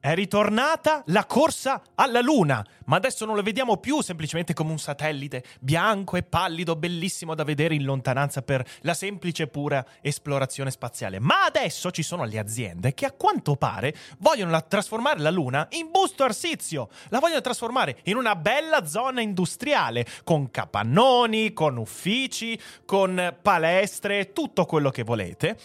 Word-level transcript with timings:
È 0.00 0.14
ritornata 0.14 1.02
la 1.06 1.26
corsa 1.26 1.82
alla 1.96 2.20
Luna, 2.20 2.64
ma 2.84 2.94
adesso 2.94 3.24
non 3.24 3.34
lo 3.34 3.42
vediamo 3.42 3.78
più 3.78 4.00
semplicemente 4.00 4.54
come 4.54 4.70
un 4.70 4.78
satellite 4.78 5.42
bianco 5.58 6.16
e 6.16 6.22
pallido, 6.22 6.76
bellissimo 6.76 7.34
da 7.34 7.42
vedere 7.42 7.74
in 7.74 7.82
lontananza 7.82 8.42
per 8.42 8.64
la 8.82 8.94
semplice 8.94 9.42
e 9.42 9.46
pura 9.48 9.84
esplorazione 10.00 10.70
spaziale. 10.70 11.18
Ma 11.18 11.42
adesso 11.42 11.90
ci 11.90 12.04
sono 12.04 12.22
le 12.22 12.38
aziende 12.38 12.94
che 12.94 13.06
a 13.06 13.12
quanto 13.12 13.56
pare 13.56 13.92
vogliono 14.18 14.52
la- 14.52 14.60
trasformare 14.60 15.18
la 15.18 15.30
Luna 15.30 15.66
in 15.72 15.90
busto 15.90 16.22
arsizio, 16.22 16.90
la 17.08 17.18
vogliono 17.18 17.40
trasformare 17.40 17.98
in 18.04 18.14
una 18.14 18.36
bella 18.36 18.86
zona 18.86 19.20
industriale, 19.20 20.06
con 20.22 20.52
capannoni, 20.52 21.52
con 21.52 21.76
uffici, 21.76 22.56
con 22.84 23.36
palestre, 23.42 24.32
tutto 24.32 24.64
quello 24.64 24.90
che 24.90 25.02
volete. 25.02 25.58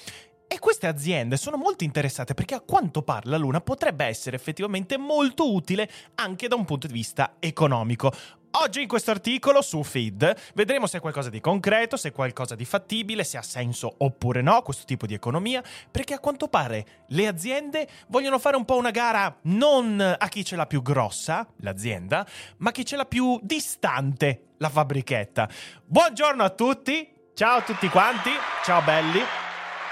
E 0.54 0.60
queste 0.60 0.86
aziende 0.86 1.36
sono 1.36 1.58
molto 1.58 1.84
interessate 1.84 2.36
perché 2.36 2.54
a 2.54 2.60
quanto 2.62 3.02
pare 3.02 3.28
la 3.28 3.38
Luna 3.38 3.60
potrebbe 3.60 4.06
essere 4.06 4.36
effettivamente 4.36 5.00
molto 5.00 5.52
utile 5.52 5.90
anche 6.14 6.48
da 6.48 6.54
un 6.54 6.64
punto 6.64 6.86
di 6.86 6.94
vista 6.94 7.38
economico. 7.40 8.14
Oggi 8.62 8.84
in 8.84 8.88
questo 8.88 9.10
articolo 9.10 9.64
su 9.64 9.82
Feed 9.82 10.52
vedremo 10.54 10.86
se 10.86 11.00
è 11.00 11.02
qualcosa 11.02 11.32
di 11.32 11.40
concreto, 11.40 11.98
se 11.98 12.10
è 12.10 12.12
qualcosa 12.12 12.54
di 12.54 12.66
fattibile, 12.66 13.24
se 13.24 13.38
ha 13.38 13.42
senso 13.42 13.96
oppure 13.98 14.44
no 14.44 14.62
questo 14.62 14.86
tipo 14.86 15.08
di 15.08 15.16
economia, 15.16 15.64
perché 15.90 16.14
a 16.14 16.20
quanto 16.20 16.48
pare 16.48 16.86
le 17.08 17.26
aziende 17.26 17.88
vogliono 18.10 18.38
fare 18.38 18.56
un 18.56 18.64
po' 18.64 18.78
una 18.78 18.92
gara 18.92 19.36
non 19.46 20.00
a 20.00 20.28
chi 20.28 20.46
ce 20.46 20.56
l'ha 20.56 20.68
più 20.68 20.84
grossa, 20.84 21.48
l'azienda, 21.62 22.28
ma 22.58 22.70
a 22.70 22.72
chi 22.72 22.86
ce 22.86 22.96
l'ha 22.96 23.06
più 23.06 23.40
distante, 23.42 24.50
la 24.60 24.70
fabbrichetta. 24.70 25.50
Buongiorno 25.84 26.44
a 26.44 26.52
tutti, 26.52 27.12
ciao 27.34 27.58
a 27.58 27.62
tutti 27.64 27.90
quanti, 27.90 28.30
ciao 28.64 28.84
belli. 28.84 29.43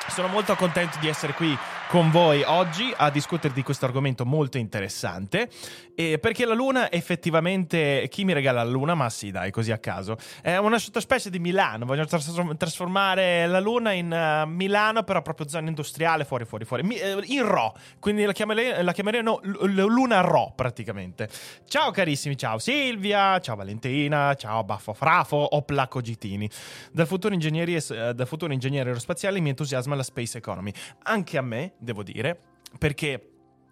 Sono 0.08 0.28
molto 0.28 0.56
contento 0.56 0.98
di 1.00 1.08
essere 1.08 1.34
qui 1.34 1.58
con 1.92 2.10
voi 2.10 2.42
oggi 2.46 2.94
a 2.96 3.10
discutere 3.10 3.54
di 3.54 3.64
questo 3.64 3.84
argomento 3.84 4.26
molto 4.26 4.58
interessante. 4.58 5.50
E 5.94 6.20
perché 6.20 6.46
la 6.46 6.54
Luna 6.54 6.90
effettivamente. 6.90 8.08
Chi 8.10 8.24
mi 8.24 8.32
regala 8.32 8.64
la 8.64 8.70
Luna? 8.70 8.96
Ma 8.96 9.10
sì, 9.10 9.30
dai, 9.30 9.52
così 9.52 9.74
a 9.74 9.78
caso. 9.78 10.16
È 10.42 10.56
una 10.56 10.78
sottospecie 10.78 11.30
di 11.30 11.38
Milano. 11.38 11.84
Vogliono 11.84 12.08
tras- 12.08 12.32
trasformare 12.58 13.46
la 13.46 13.60
Luna 13.60 13.92
in 13.92 14.10
uh, 14.10 14.48
Milano, 14.50 15.04
però 15.04 15.22
proprio 15.22 15.50
zona 15.50 15.68
industriale, 15.68 16.24
fuori, 16.24 16.46
fuori, 16.46 16.64
fuori. 16.64 16.84
Mi- 16.84 16.96
eh, 16.96 17.20
in 17.26 17.46
RO. 17.46 17.74
Quindi 18.00 18.24
la, 18.24 18.32
chiamere- 18.32 18.82
la 18.82 18.94
chiameremo 18.94 19.42
L- 19.44 19.50
L- 19.50 19.86
Luna 19.86 20.22
RO 20.22 20.54
praticamente. 20.56 21.28
Ciao 21.68 21.92
carissimi, 21.92 22.38
ciao 22.38 22.58
Silvia, 22.58 23.38
ciao 23.40 23.58
Valentina, 23.58 24.34
ciao 24.36 24.64
Baffo 24.64 24.94
Frafo 24.94 25.36
o 25.36 25.62
Placco 25.64 26.00
Gitini. 26.00 26.50
Dal 26.94 27.06
futuro, 27.06 27.34
ingegneria, 27.34 27.80
eh, 27.90 28.16
aerospaziale 28.78 29.42
mi 29.42 29.50
entusiasma 29.50 29.94
la 29.94 30.04
space 30.04 30.38
economy. 30.38 30.72
Anche 31.04 31.38
a 31.38 31.42
me, 31.42 31.74
devo 31.82 32.04
dire, 32.04 32.40
perché 32.78 33.31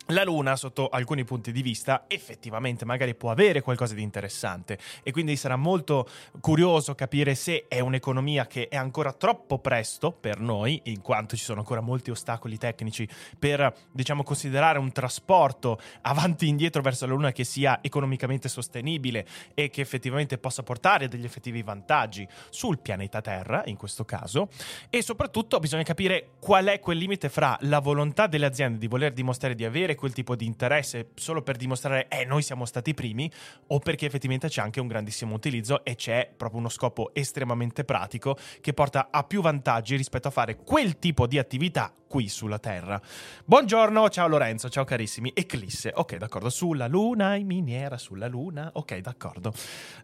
la 0.10 0.24
Luna, 0.24 0.56
sotto 0.56 0.90
alcuni 0.90 1.24
punti 1.24 1.52
di 1.52 1.62
vista, 1.62 2.06
effettivamente 2.08 2.84
magari 2.84 3.14
può 3.14 3.30
avere 3.30 3.62
qualcosa 3.62 3.94
di 3.94 4.02
interessante 4.02 4.78
e 5.04 5.12
quindi 5.12 5.36
sarà 5.36 5.56
molto 5.56 6.08
curioso 6.40 6.96
capire 6.96 7.36
se 7.36 7.66
è 7.68 7.80
un'economia 7.80 8.48
che 8.48 8.70
è 8.70 8.76
ancora 8.76 9.14
troppo 9.14 9.60
presto 9.60 10.12
per 10.12 10.40
noi, 10.40 10.82
in 10.86 11.02
quanto 11.02 11.36
ci 11.36 11.44
sono 11.44 11.60
ancora 11.60 11.82
molti 11.82 12.10
ostacoli 12.10 12.58
tecnici 12.58 13.08
per, 13.38 13.72
diciamo, 13.92 14.24
considerare 14.24 14.80
un 14.80 14.92
trasporto 14.92 15.80
avanti 16.02 16.46
e 16.46 16.50
indietro 16.50 16.82
verso 16.82 17.06
la 17.06 17.14
Luna 17.14 17.32
che 17.32 17.44
sia 17.44 17.80
economicamente 17.82 18.50
sostenibile 18.50 19.28
e 19.54 19.70
che 19.70 19.82
effettivamente 19.82 20.40
possa 20.40 20.64
portare 20.64 21.08
degli 21.08 21.26
effettivi 21.26 21.62
vantaggi 21.62 22.28
sul 22.50 22.80
pianeta 22.80 23.22
Terra, 23.22 23.62
in 23.66 23.78
questo 23.78 24.06
caso, 24.06 24.50
e 24.90 25.04
soprattutto 25.04 25.60
bisogna 25.60 25.84
capire 25.84 26.32
qual 26.40 26.66
è 26.66 26.80
quel 26.80 26.98
limite 26.98 27.30
fra 27.30 27.56
la 27.62 27.80
volontà 27.80 28.26
delle 28.26 28.48
aziende 28.48 28.80
di 28.80 28.88
voler 28.88 29.14
dimostrare 29.14 29.54
di 29.54 29.66
avere 29.66 29.98
quel 30.00 30.14
tipo 30.14 30.36
di 30.36 30.46
interesse 30.46 31.10
solo 31.16 31.42
per 31.44 31.58
dimostrare 31.58 32.08
eh 32.08 32.24
noi 32.24 32.42
siamo 32.42 32.66
stati 32.66 32.92
i 32.92 32.94
primi 32.94 33.30
o 33.68 33.80
perché 33.80 34.06
effettivamente 34.06 34.48
c'è 34.48 34.62
anche 34.62 34.80
un 34.80 34.88
grandissimo 34.88 35.36
utilizzo 35.36 35.84
e 35.84 35.96
c'è 35.96 36.32
proprio 36.36 36.60
uno 36.60 36.70
scopo 36.70 37.12
estremamente 37.14 37.84
pratico 37.84 38.38
che 38.62 38.74
porta 38.74 39.10
a 39.12 39.24
più 39.24 39.42
vantaggi 39.42 39.96
rispetto 39.98 40.30
a 40.30 40.32
fare 40.32 40.56
quel 40.56 40.98
tipo 40.98 41.28
di 41.28 41.38
attività 41.38 41.94
qui 42.10 42.28
sulla 42.28 42.58
Terra. 42.58 43.00
Buongiorno, 43.46 44.10
ciao 44.10 44.28
Lorenzo, 44.28 44.68
ciao 44.68 44.84
carissimi. 44.84 45.32
Eclisse, 45.36 45.92
ok 45.94 46.16
d'accordo, 46.16 46.50
sulla 46.50 46.88
Luna, 46.88 47.36
in 47.36 47.46
miniera, 47.46 47.98
sulla 47.98 48.28
Luna, 48.28 48.72
ok 48.74 48.98
d'accordo. 48.98 49.54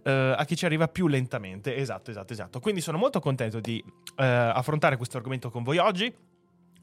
Uh, 0.04 0.34
a 0.36 0.46
chi 0.46 0.56
ci 0.56 0.66
arriva 0.66 0.88
più 0.88 1.08
lentamente, 1.08 1.76
esatto, 1.76 2.12
esatto, 2.12 2.32
esatto. 2.34 2.60
Quindi 2.60 2.82
sono 2.82 3.00
molto 3.00 3.20
contento 3.20 3.60
di 3.60 3.84
uh, 3.86 3.94
affrontare 4.16 4.98
questo 4.98 5.18
argomento 5.18 5.50
con 5.50 5.64
voi 5.64 5.80
oggi. 5.80 6.14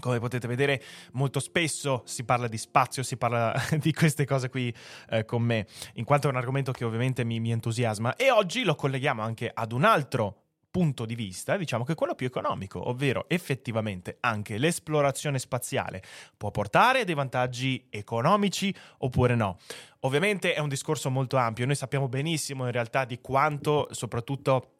Come 0.02 0.18
potete 0.18 0.48
vedere, 0.48 0.82
molto 1.12 1.38
spesso 1.38 2.02
si 2.06 2.24
parla 2.24 2.48
di 2.48 2.58
spazio, 2.58 3.04
si 3.04 3.16
parla 3.16 3.54
di 3.78 3.92
queste 3.92 4.24
cose 4.24 4.48
qui 4.48 4.74
eh, 5.10 5.24
con 5.24 5.42
me, 5.42 5.64
in 5.94 6.04
quanto 6.04 6.26
è 6.26 6.30
un 6.30 6.36
argomento 6.36 6.72
che 6.72 6.84
ovviamente 6.84 7.22
mi, 7.22 7.38
mi 7.38 7.52
entusiasma. 7.52 8.16
E 8.16 8.32
oggi 8.32 8.64
lo 8.64 8.74
colleghiamo 8.74 9.22
anche 9.22 9.48
ad 9.54 9.70
un 9.70 9.84
altro 9.84 10.38
punto 10.72 11.04
di 11.04 11.14
vista, 11.14 11.56
diciamo 11.56 11.84
che 11.84 11.92
è 11.92 11.94
quello 11.94 12.16
più 12.16 12.26
economico, 12.26 12.88
ovvero 12.88 13.26
effettivamente 13.28 14.16
anche 14.18 14.58
l'esplorazione 14.58 15.38
spaziale 15.38 16.02
può 16.36 16.50
portare 16.50 17.04
dei 17.04 17.14
vantaggi 17.14 17.86
economici 17.88 18.74
oppure 18.98 19.36
no. 19.36 19.58
Ovviamente 20.00 20.52
è 20.52 20.58
un 20.58 20.68
discorso 20.68 21.10
molto 21.10 21.36
ampio, 21.36 21.64
noi 21.64 21.76
sappiamo 21.76 22.08
benissimo 22.08 22.64
in 22.64 22.72
realtà 22.72 23.04
di 23.04 23.20
quanto 23.20 23.86
soprattutto 23.92 24.78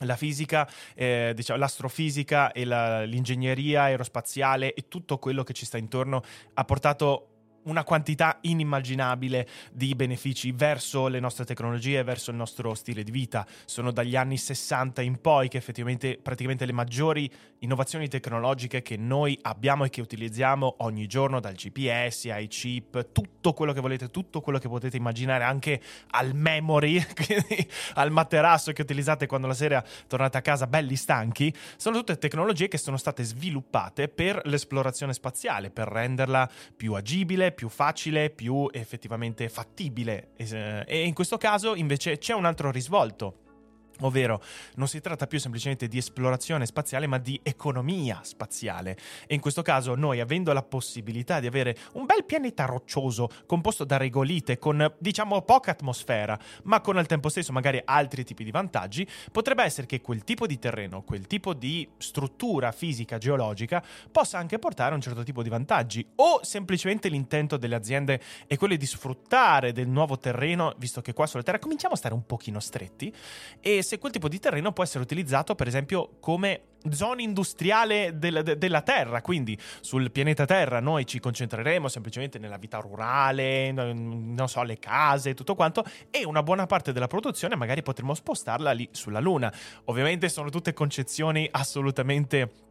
la 0.00 0.16
fisica, 0.16 0.68
eh, 0.94 1.32
diciamo, 1.34 1.58
l'astrofisica 1.58 2.52
e 2.52 2.64
la, 2.64 3.02
l'ingegneria 3.04 3.82
aerospaziale 3.82 4.74
e 4.74 4.88
tutto 4.88 5.18
quello 5.18 5.42
che 5.42 5.52
ci 5.52 5.66
sta 5.66 5.78
intorno 5.78 6.22
ha 6.54 6.64
portato 6.64 7.37
una 7.68 7.84
quantità 7.84 8.38
inimmaginabile 8.42 9.46
di 9.72 9.94
benefici 9.94 10.52
verso 10.52 11.06
le 11.08 11.20
nostre 11.20 11.44
tecnologie, 11.44 12.02
verso 12.02 12.30
il 12.30 12.36
nostro 12.36 12.74
stile 12.74 13.02
di 13.02 13.10
vita. 13.10 13.46
Sono 13.64 13.92
dagli 13.92 14.16
anni 14.16 14.36
60 14.36 15.02
in 15.02 15.20
poi 15.20 15.48
che 15.48 15.58
effettivamente 15.58 16.18
praticamente 16.20 16.66
le 16.66 16.72
maggiori 16.72 17.30
innovazioni 17.60 18.08
tecnologiche 18.08 18.82
che 18.82 18.96
noi 18.96 19.38
abbiamo 19.42 19.84
e 19.84 19.90
che 19.90 20.00
utilizziamo 20.00 20.76
ogni 20.78 21.06
giorno, 21.06 21.40
dal 21.40 21.54
GPS 21.54 22.26
ai 22.26 22.48
chip, 22.48 23.12
tutto 23.12 23.52
quello 23.52 23.72
che 23.72 23.80
volete, 23.80 24.08
tutto 24.08 24.40
quello 24.40 24.58
che 24.58 24.68
potete 24.68 24.96
immaginare, 24.96 25.44
anche 25.44 25.80
al 26.10 26.34
memory, 26.34 27.04
al 27.94 28.10
materasso 28.10 28.72
che 28.72 28.82
utilizzate 28.82 29.26
quando 29.26 29.46
la 29.46 29.54
sera 29.54 29.84
tornate 30.06 30.38
a 30.38 30.42
casa 30.42 30.66
belli 30.66 30.96
stanchi, 30.96 31.52
sono 31.76 31.96
tutte 31.98 32.18
tecnologie 32.18 32.68
che 32.68 32.78
sono 32.78 32.96
state 32.96 33.22
sviluppate 33.22 34.08
per 34.08 34.40
l'esplorazione 34.44 35.12
spaziale, 35.12 35.70
per 35.70 35.88
renderla 35.88 36.48
più 36.76 36.94
agibile, 36.94 37.52
più 37.58 37.68
facile, 37.68 38.30
più 38.30 38.68
effettivamente 38.70 39.48
fattibile. 39.48 40.28
E 40.36 41.04
in 41.04 41.12
questo 41.12 41.38
caso 41.38 41.74
invece 41.74 42.16
c'è 42.18 42.32
un 42.32 42.44
altro 42.44 42.70
risvolto. 42.70 43.47
Ovvero, 44.00 44.42
non 44.76 44.86
si 44.86 45.00
tratta 45.00 45.26
più 45.26 45.40
semplicemente 45.40 45.88
di 45.88 45.98
esplorazione 45.98 46.66
spaziale, 46.66 47.06
ma 47.06 47.18
di 47.18 47.38
economia 47.42 48.20
spaziale. 48.22 48.96
E 49.26 49.34
in 49.34 49.40
questo 49.40 49.62
caso, 49.62 49.94
noi, 49.94 50.20
avendo 50.20 50.52
la 50.52 50.62
possibilità 50.62 51.40
di 51.40 51.46
avere 51.46 51.76
un 51.92 52.06
bel 52.06 52.24
pianeta 52.24 52.64
roccioso 52.64 53.28
composto 53.46 53.84
da 53.84 53.96
regolite, 53.96 54.58
con 54.58 54.94
diciamo 54.98 55.42
poca 55.42 55.72
atmosfera, 55.72 56.38
ma 56.64 56.80
con 56.80 56.96
al 56.96 57.06
tempo 57.06 57.28
stesso 57.28 57.52
magari 57.52 57.80
altri 57.84 58.24
tipi 58.24 58.44
di 58.44 58.50
vantaggi, 58.50 59.06
potrebbe 59.32 59.64
essere 59.64 59.86
che 59.86 60.00
quel 60.00 60.24
tipo 60.24 60.46
di 60.46 60.58
terreno, 60.58 61.02
quel 61.02 61.26
tipo 61.26 61.54
di 61.54 61.88
struttura 61.98 62.72
fisica 62.72 63.18
geologica 63.18 63.82
possa 64.12 64.38
anche 64.38 64.58
portare 64.58 64.92
a 64.92 64.94
un 64.94 65.00
certo 65.00 65.22
tipo 65.22 65.42
di 65.42 65.48
vantaggi. 65.48 66.06
O 66.16 66.40
semplicemente 66.42 67.08
l'intento 67.08 67.56
delle 67.56 67.74
aziende 67.74 68.20
è 68.46 68.56
quello 68.56 68.76
di 68.76 68.86
sfruttare 68.86 69.72
del 69.72 69.88
nuovo 69.88 70.18
terreno, 70.18 70.74
visto 70.78 71.00
che 71.00 71.12
qua 71.12 71.26
sulla 71.26 71.42
Terra 71.42 71.58
cominciamo 71.58 71.94
a 71.94 71.96
stare 71.96 72.14
un 72.14 72.24
pochino 72.26 72.60
stretti, 72.60 73.12
e 73.60 73.82
se 73.88 73.98
quel 73.98 74.12
tipo 74.12 74.28
di 74.28 74.38
terreno 74.38 74.72
può 74.72 74.84
essere 74.84 75.02
utilizzato, 75.02 75.54
per 75.54 75.66
esempio, 75.66 76.18
come 76.20 76.60
zona 76.90 77.22
industriale 77.22 78.18
del, 78.18 78.42
de, 78.42 78.58
della 78.58 78.82
Terra. 78.82 79.22
Quindi 79.22 79.58
sul 79.80 80.10
pianeta 80.10 80.44
Terra 80.44 80.78
noi 80.78 81.06
ci 81.06 81.18
concentreremo 81.18 81.88
semplicemente 81.88 82.38
nella 82.38 82.58
vita 82.58 82.78
rurale, 82.80 83.72
non 83.72 84.46
so, 84.46 84.62
le 84.62 84.78
case, 84.78 85.32
tutto 85.32 85.54
quanto, 85.54 85.82
e 86.10 86.26
una 86.26 86.42
buona 86.42 86.66
parte 86.66 86.92
della 86.92 87.06
produzione 87.06 87.56
magari 87.56 87.82
potremo 87.82 88.12
spostarla 88.12 88.72
lì 88.72 88.86
sulla 88.92 89.20
Luna. 89.20 89.50
Ovviamente 89.84 90.28
sono 90.28 90.50
tutte 90.50 90.74
concezioni 90.74 91.48
assolutamente 91.50 92.67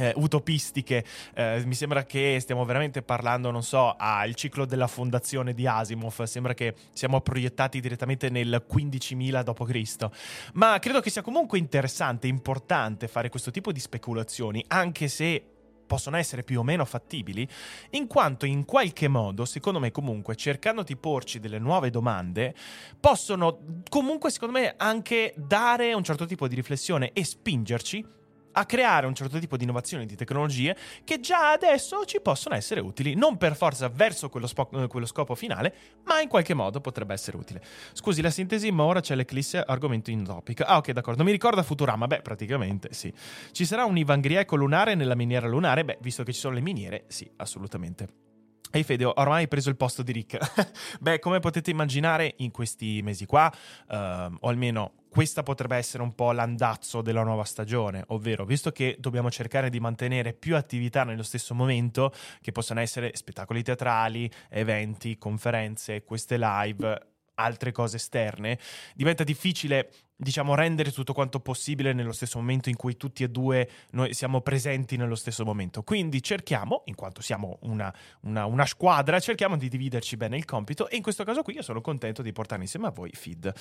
eh, 0.00 0.12
utopistiche. 0.16 1.04
Eh, 1.34 1.62
mi 1.66 1.74
sembra 1.74 2.04
che 2.04 2.38
stiamo 2.40 2.64
veramente 2.64 3.02
parlando, 3.02 3.50
non 3.50 3.62
so, 3.62 3.94
al 3.96 4.34
ciclo 4.34 4.64
della 4.64 4.86
fondazione 4.86 5.52
di 5.52 5.66
Asimov. 5.66 6.22
Sembra 6.22 6.54
che 6.54 6.74
siamo 6.92 7.20
proiettati 7.20 7.80
direttamente 7.80 8.30
nel 8.30 8.64
15.000 8.68 9.42
d.C. 9.42 10.08
Ma 10.54 10.78
credo 10.78 11.00
che 11.00 11.10
sia 11.10 11.22
comunque 11.22 11.58
interessante, 11.58 12.26
importante 12.26 13.08
fare 13.08 13.28
questo 13.28 13.50
tipo 13.50 13.72
di 13.72 13.80
speculazioni, 13.80 14.64
anche 14.68 15.08
se 15.08 15.44
possono 15.86 16.16
essere 16.16 16.44
più 16.44 16.60
o 16.60 16.62
meno 16.62 16.84
fattibili, 16.84 17.46
in 17.90 18.06
quanto 18.06 18.46
in 18.46 18.64
qualche 18.64 19.08
modo, 19.08 19.44
secondo 19.44 19.80
me 19.80 19.90
comunque, 19.90 20.36
cercando 20.36 20.84
di 20.84 20.96
porci 20.96 21.40
delle 21.40 21.58
nuove 21.58 21.90
domande, 21.90 22.54
possono 23.00 23.58
comunque, 23.88 24.30
secondo 24.30 24.56
me, 24.56 24.74
anche 24.76 25.34
dare 25.36 25.92
un 25.92 26.04
certo 26.04 26.26
tipo 26.26 26.46
di 26.46 26.54
riflessione 26.54 27.10
e 27.12 27.24
spingerci 27.24 28.18
a 28.52 28.64
creare 28.64 29.06
un 29.06 29.14
certo 29.14 29.38
tipo 29.38 29.56
di 29.56 29.64
innovazioni 29.64 30.06
di 30.06 30.16
tecnologie 30.16 30.76
che 31.04 31.20
già 31.20 31.52
adesso 31.52 32.04
ci 32.04 32.20
possono 32.20 32.54
essere 32.54 32.80
utili, 32.80 33.14
non 33.14 33.36
per 33.36 33.56
forza 33.56 33.88
verso 33.88 34.28
quello, 34.28 34.46
spo- 34.46 34.70
eh, 34.72 34.86
quello, 34.86 35.06
scopo 35.06 35.34
finale, 35.34 35.74
ma 36.04 36.20
in 36.20 36.28
qualche 36.28 36.54
modo 36.54 36.80
potrebbe 36.80 37.12
essere 37.12 37.36
utile. 37.36 37.62
Scusi 37.92 38.22
la 38.22 38.30
sintesi, 38.30 38.70
ma 38.70 38.84
ora 38.84 39.00
c'è 39.00 39.14
l'eclisse 39.14 39.60
argomento 39.60 40.10
in 40.10 40.24
topic. 40.24 40.62
Ah, 40.62 40.78
ok, 40.78 40.92
d'accordo. 40.92 41.24
Mi 41.24 41.32
ricorda 41.32 41.62
Futurama? 41.62 42.06
Beh, 42.06 42.22
praticamente 42.22 42.92
sì. 42.92 43.12
Ci 43.52 43.64
sarà 43.64 43.84
un 43.84 43.96
ivangriaco 43.96 44.56
lunare 44.56 44.94
nella 44.94 45.14
miniera 45.14 45.46
lunare? 45.46 45.84
Beh, 45.84 45.98
visto 46.00 46.22
che 46.22 46.32
ci 46.32 46.40
sono 46.40 46.54
le 46.54 46.60
miniere, 46.60 47.04
sì, 47.08 47.30
assolutamente. 47.36 48.28
Ehi 48.72 48.84
Fede, 48.84 49.04
ormai 49.04 49.42
hai 49.42 49.48
preso 49.48 49.68
il 49.68 49.76
posto 49.76 50.02
di 50.02 50.12
Rick. 50.12 50.38
Beh, 51.00 51.18
come 51.18 51.40
potete 51.40 51.70
immaginare, 51.70 52.34
in 52.38 52.52
questi 52.52 53.00
mesi 53.02 53.26
qua, 53.26 53.52
uh, 53.88 53.94
o 53.94 54.48
almeno 54.48 54.92
questa 55.10 55.42
potrebbe 55.42 55.76
essere 55.76 56.02
un 56.02 56.14
po' 56.14 56.32
l'andazzo 56.32 57.02
della 57.02 57.24
nuova 57.24 57.44
stagione, 57.44 58.04
ovvero 58.08 58.44
visto 58.44 58.70
che 58.70 58.96
dobbiamo 58.98 59.30
cercare 59.30 59.68
di 59.68 59.80
mantenere 59.80 60.32
più 60.32 60.56
attività 60.56 61.02
nello 61.04 61.24
stesso 61.24 61.54
momento, 61.54 62.12
che 62.40 62.52
possano 62.52 62.80
essere 62.80 63.10
spettacoli 63.14 63.62
teatrali, 63.62 64.30
eventi, 64.48 65.18
conferenze, 65.18 66.04
queste 66.04 66.38
live, 66.38 67.08
altre 67.40 67.72
cose 67.72 67.96
esterne, 67.96 68.58
diventa 68.94 69.24
difficile 69.24 69.90
diciamo, 70.20 70.54
rendere 70.54 70.92
tutto 70.92 71.14
quanto 71.14 71.40
possibile 71.40 71.92
nello 71.92 72.12
stesso 72.12 72.38
momento 72.38 72.68
in 72.68 72.76
cui 72.76 72.96
tutti 72.96 73.24
e 73.24 73.28
due 73.28 73.68
noi 73.92 74.12
siamo 74.12 74.42
presenti 74.42 74.96
nello 74.96 75.14
stesso 75.14 75.44
momento. 75.44 75.82
Quindi 75.82 76.22
cerchiamo, 76.22 76.82
in 76.86 76.94
quanto 76.94 77.22
siamo 77.22 77.58
una, 77.62 77.92
una, 78.22 78.44
una, 78.44 78.66
squadra, 78.66 79.18
cerchiamo 79.18 79.56
di 79.56 79.68
dividerci 79.68 80.16
bene 80.16 80.36
il 80.36 80.44
compito 80.44 80.88
e 80.88 80.96
in 80.96 81.02
questo 81.02 81.24
caso 81.24 81.42
qui 81.42 81.54
io 81.54 81.62
sono 81.62 81.80
contento 81.80 82.22
di 82.22 82.32
portare 82.32 82.60
insieme 82.60 82.86
a 82.86 82.90
voi 82.90 83.10
Feed. 83.12 83.52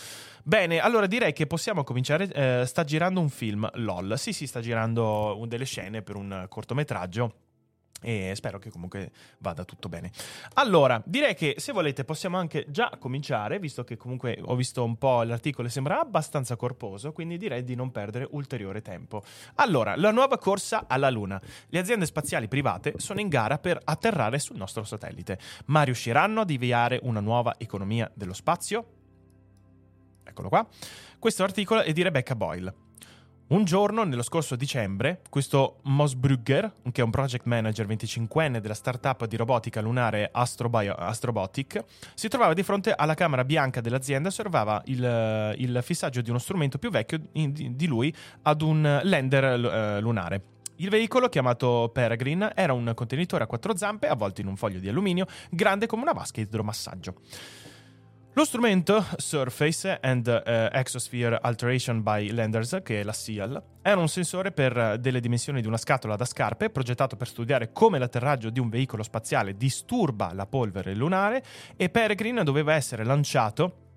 Bene, 0.44 0.80
allora 0.80 1.08
direi 1.08 1.34
che 1.34 1.48
possiamo 1.48 1.84
cominciare. 1.84 2.28
Eh, 2.32 2.66
sta 2.66 2.84
girando 2.84 3.22
un 3.22 3.30
film, 3.30 3.70
LOL. 3.76 4.16
Sì, 4.18 4.34
sì, 4.34 4.46
sta 4.46 4.60
girando 4.60 5.42
delle 5.48 5.66
scene 5.66 6.02
per 6.02 6.16
un 6.16 6.46
cortometraggio 6.50 7.34
e 8.02 8.32
spero 8.36 8.60
che 8.60 8.70
comunque 8.70 9.12
vada 9.40 9.64
tutto 9.66 9.90
bene. 9.90 10.12
Allora, 10.54 11.02
direi 11.06 11.36
che 11.36 11.56
se 11.58 11.72
volete 11.72 12.04
possiamo 12.04 12.38
anche 12.38 12.66
già 12.70 12.92
cominciare, 13.00 13.60
visto 13.60 13.84
che 13.84 13.98
comunque 13.98 14.40
ho 14.42 14.56
visto 14.56 14.84
un 14.84 14.98
po' 14.98 15.24
l'articolo 15.24 15.68
e 15.68 15.72
sembra 15.72 16.00
abbastanza 16.00 16.56
corposo, 16.56 17.12
quindi 17.12 17.38
direi 17.38 17.64
di 17.64 17.76
non 17.76 17.92
perdere 17.92 18.28
ulteriore 18.32 18.82
tempo. 18.82 19.24
Allora, 19.56 19.96
la 19.96 20.12
nuova 20.12 20.38
corsa 20.38 20.86
alla 20.88 21.10
Luna. 21.10 21.42
Le 21.68 21.80
aziende 21.80 22.06
spaziali 22.06 22.48
private 22.48 22.94
sono 22.98 23.20
in 23.20 23.28
gara 23.28 23.58
per 23.58 23.80
atterrare 23.84 24.40
sul 24.40 24.58
nostro 24.58 24.84
satellite, 24.84 25.40
ma 25.66 25.84
riusciranno 25.84 26.42
ad 26.42 26.50
avviare 26.50 27.00
una 27.04 27.20
nuova 27.20 27.56
economia 27.58 28.10
dello 28.14 28.34
spazio? 28.34 28.86
Eccolo 30.24 30.50
qua. 30.50 30.68
Questo 31.18 31.44
articolo 31.44 31.82
è 31.82 31.92
di 31.92 32.02
Rebecca 32.02 32.36
Boyle. 32.36 32.88
Un 33.50 33.64
giorno, 33.64 34.04
nello 34.04 34.22
scorso 34.22 34.56
dicembre, 34.56 35.22
questo 35.28 35.80
Moss 35.86 36.14
Brugger, 36.14 36.72
che 36.92 37.02
è 37.02 37.04
un 37.04 37.10
project 37.10 37.46
manager 37.46 37.88
25enne 37.88 38.60
della 38.60 38.76
startup 38.76 39.26
di 39.26 39.36
robotica 39.38 39.82
lunare 39.82 40.30
Astrobio- 40.32 40.94
Astrobotic, 40.94 41.84
si 42.14 42.28
trovava 42.28 42.54
di 42.54 42.62
fronte 42.62 42.94
alla 42.94 43.16
camera 43.16 43.44
bianca 43.44 43.82
dell'azienda 43.82 44.28
e 44.28 44.32
osservava 44.32 44.84
il, 44.86 45.56
il, 45.58 45.80
fissaggio 45.82 46.22
di 46.22 46.30
uno 46.30 46.38
strumento 46.38 46.78
più 46.78 46.92
vecchio 46.92 47.20
di 47.32 47.88
lui 47.88 48.14
ad 48.44 48.62
un 48.62 49.00
lander 49.02 49.98
uh, 49.98 50.00
lunare. 50.00 50.42
Il 50.76 50.90
veicolo, 50.92 51.28
chiamato 51.28 51.90
Peregrine, 51.92 52.52
era 52.54 52.74
un 52.74 52.92
contenitore 52.94 53.46
a 53.46 53.48
quattro 53.48 53.76
zampe 53.76 54.08
avvolto 54.08 54.42
in 54.42 54.48
un 54.48 54.58
foglio 54.58 54.78
di 54.78 54.90
alluminio 54.90 55.26
grande 55.50 55.88
come 55.88 56.04
una 56.04 56.14
vasca 56.14 56.40
di 56.40 56.46
idromassaggio. 56.46 57.16
Lo 58.34 58.46
strumento 58.46 59.04
Surface 59.18 59.98
and 60.02 60.28
uh, 60.28 60.70
Exosphere 60.72 61.40
Alteration 61.42 62.04
by 62.04 62.30
Landers, 62.30 62.78
che 62.84 63.00
è 63.00 63.04
la 63.04 63.12
SEAL, 63.12 63.62
era 63.82 64.00
un 64.00 64.08
sensore 64.08 64.52
per 64.52 64.78
uh, 64.78 64.98
delle 64.98 65.20
dimensioni 65.20 65.62
di 65.62 65.68
una 65.68 65.78
scatola 65.78 66.16
da 66.16 66.26
scarpe, 66.26 66.70
progettato 66.70 67.16
per 67.16 67.28
studiare 67.28 67.72
come 67.72 67.98
l'atterraggio 67.98 68.52
di 68.52 68.60
un 68.60 68.70
veicolo 68.70 69.02
spaziale 69.02 69.58
disturba 69.58 70.32
la 70.34 70.46
polvere 70.46 70.94
lunare 70.94 71.44
e 71.76 71.90
Peregrine 71.90 72.44
doveva 72.44 72.76
essere 72.76 73.04
lanciato 73.04 73.88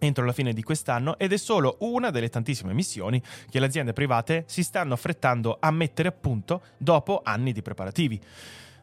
entro 0.00 0.24
la 0.24 0.32
fine 0.32 0.52
di 0.52 0.62
quest'anno 0.62 1.18
ed 1.18 1.32
è 1.32 1.38
solo 1.38 1.78
una 1.80 2.10
delle 2.10 2.28
tantissime 2.28 2.72
missioni 2.72 3.20
che 3.48 3.58
le 3.58 3.66
aziende 3.66 3.94
private 3.94 4.44
si 4.46 4.62
stanno 4.62 4.94
affrettando 4.94 5.56
a 5.58 5.70
mettere 5.70 6.08
a 6.08 6.12
punto 6.12 6.62
dopo 6.76 7.22
anni 7.24 7.52
di 7.52 7.62
preparativi. 7.62 8.20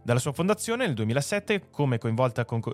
Dalla 0.05 0.19
sua 0.19 0.33
fondazione 0.33 0.85
nel 0.85 0.93
2007, 0.93 1.69
come, 1.71 1.97
con, 1.97 2.15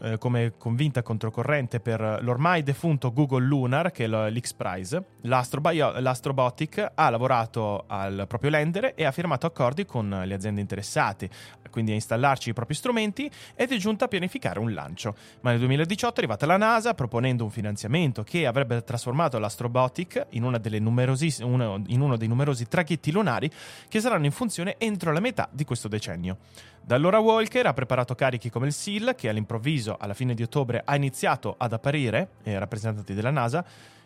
eh, 0.01 0.17
come 0.17 0.53
convinta 0.57 1.01
controcorrente 1.01 1.79
per 1.79 2.19
l'ormai 2.19 2.61
defunto 2.61 3.13
Google 3.13 3.45
Lunar, 3.45 3.91
che 3.91 4.03
è 4.03 4.07
l'X 4.07 4.51
Prize, 4.51 5.05
l'Astrobio- 5.21 5.97
l'Astrobotic 6.01 6.91
ha 6.93 7.09
lavorato 7.09 7.85
al 7.87 8.25
proprio 8.27 8.49
lender 8.49 8.91
e 8.97 9.05
ha 9.05 9.13
firmato 9.13 9.45
accordi 9.45 9.85
con 9.85 10.09
le 10.25 10.33
aziende 10.33 10.59
interessate, 10.59 11.29
quindi 11.69 11.91
a 11.91 11.93
installarci 11.93 12.49
i 12.49 12.53
propri 12.53 12.73
strumenti 12.73 13.31
ed 13.55 13.71
è 13.71 13.77
giunta 13.77 14.03
a 14.03 14.07
pianificare 14.09 14.59
un 14.59 14.73
lancio. 14.73 15.15
Ma 15.39 15.51
nel 15.51 15.59
2018 15.59 16.15
è 16.15 16.17
arrivata 16.17 16.45
la 16.45 16.57
NASA 16.57 16.93
proponendo 16.93 17.45
un 17.45 17.49
finanziamento 17.49 18.23
che 18.23 18.45
avrebbe 18.45 18.83
trasformato 18.83 19.39
l'Astrobotic 19.39 20.25
in, 20.31 20.43
uno, 20.43 21.81
in 21.87 22.01
uno 22.01 22.17
dei 22.17 22.27
numerosi 22.27 22.67
traghetti 22.67 23.09
lunari 23.09 23.49
che 23.87 24.01
saranno 24.01 24.25
in 24.25 24.33
funzione 24.33 24.75
entro 24.77 25.13
la 25.13 25.21
metà 25.21 25.47
di 25.49 25.63
questo 25.63 25.87
decennio. 25.87 26.37
Da 26.83 26.95
allora 26.95 27.19
Walker 27.19 27.67
ha 27.67 27.73
preparato 27.73 28.15
carichi 28.15 28.49
come 28.49 28.67
il 28.67 28.73
SEAL, 28.73 29.15
che 29.15 29.29
all'improvviso, 29.29 29.95
alla 29.97 30.13
fine 30.13 30.33
di 30.33 30.43
ottobre, 30.43 30.81
ha 30.83 30.95
iniziato 30.95 31.55
ad 31.57 31.73
apparire, 31.73 32.31
eh, 32.43 32.57
rappresentanti 32.59 33.13
della 33.13 33.29
NASA, 33.29 33.63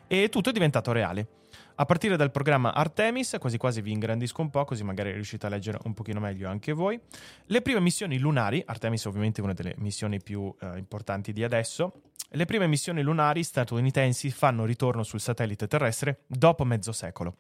e 0.07 0.30
tutto 0.30 0.50
è 0.50 0.51
diventato 0.51 0.92
reale. 0.92 1.27
A 1.75 1.86
partire 1.86 2.16
dal 2.16 2.31
programma 2.31 2.74
Artemis, 2.74 3.38
quasi 3.39 3.57
quasi 3.57 3.81
vi 3.81 3.92
ingrandisco 3.92 4.42
un 4.42 4.50
po', 4.50 4.63
così 4.66 4.83
magari 4.83 5.12
riuscite 5.12 5.45
a 5.45 5.50
leggere 5.50 5.80
un 5.83 5.94
pochino 5.94 6.19
meglio 6.19 6.48
anche 6.48 6.74
voi. 6.74 7.00
Le 7.45 7.62
prime 7.62 7.80
missioni 7.80 8.18
lunari, 8.18 8.63
Artemis 8.66 9.06
è 9.06 9.07
ovviamente 9.07 9.42
una 9.42 9.54
delle 9.54 9.74
missioni 9.77 10.22
più 10.22 10.54
eh, 10.60 10.77
importanti 10.77 11.34
di 11.34 11.44
adesso, 11.44 12.01
le 12.29 12.46
prime 12.46 12.67
missioni 12.67 13.01
lunari 13.01 13.44
statunitensi 13.44 14.29
fanno 14.32 14.65
ritorno 14.65 15.03
sul 15.03 15.20
satellite 15.20 15.67
terrestre 15.67 16.24
dopo 16.27 16.65
mezzo 16.65 16.91
secolo 16.91 17.36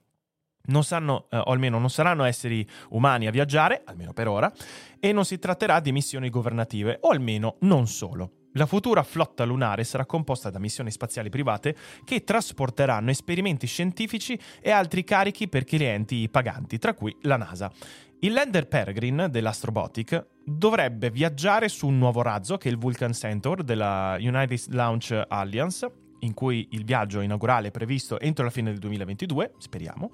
non 0.67 0.83
sanno, 0.83 1.27
eh, 1.29 1.37
o 1.37 1.51
almeno 1.51 1.79
non 1.79 1.89
saranno 1.89 2.23
esseri 2.23 2.67
umani 2.89 3.27
a 3.27 3.31
viaggiare, 3.31 3.83
almeno 3.85 4.13
per 4.13 4.27
ora, 4.27 4.51
e 4.99 5.11
non 5.11 5.25
si 5.25 5.39
tratterà 5.39 5.79
di 5.79 5.91
missioni 5.91 6.29
governative, 6.29 6.97
o 7.01 7.09
almeno 7.09 7.57
non 7.61 7.87
solo. 7.87 8.31
La 8.57 8.65
futura 8.65 9.03
flotta 9.03 9.43
lunare 9.43 9.83
sarà 9.83 10.05
composta 10.05 10.49
da 10.49 10.59
missioni 10.59 10.89
spaziali 10.89 11.29
private 11.29 11.75
che 12.05 12.23
trasporteranno 12.23 13.09
esperimenti 13.09 13.67
scientifici 13.67 14.39
e 14.61 14.71
altri 14.71 15.03
carichi 15.03 15.49
per 15.49 15.65
clienti 15.65 16.29
paganti, 16.29 16.77
tra 16.77 16.93
cui 16.93 17.15
la 17.23 17.35
NASA. 17.35 17.69
Il 18.19 18.31
lander 18.31 18.67
Peregrine 18.67 19.29
dell'Astrobotic 19.29 20.27
dovrebbe 20.45 21.11
viaggiare 21.11 21.67
su 21.67 21.87
un 21.87 21.97
nuovo 21.97 22.21
razzo 22.21 22.57
che 22.57 22.69
è 22.69 22.71
il 22.71 22.77
Vulcan 22.77 23.13
Centaur 23.13 23.61
della 23.61 24.15
United 24.19 24.73
Launch 24.73 25.21
Alliance 25.27 26.04
in 26.25 26.33
cui 26.33 26.67
il 26.71 26.83
viaggio 26.83 27.21
inaugurale 27.21 27.69
è 27.69 27.71
previsto 27.71 28.19
entro 28.19 28.43
la 28.43 28.51
fine 28.51 28.71
del 28.71 28.79
2022, 28.79 29.53
speriamo. 29.57 30.09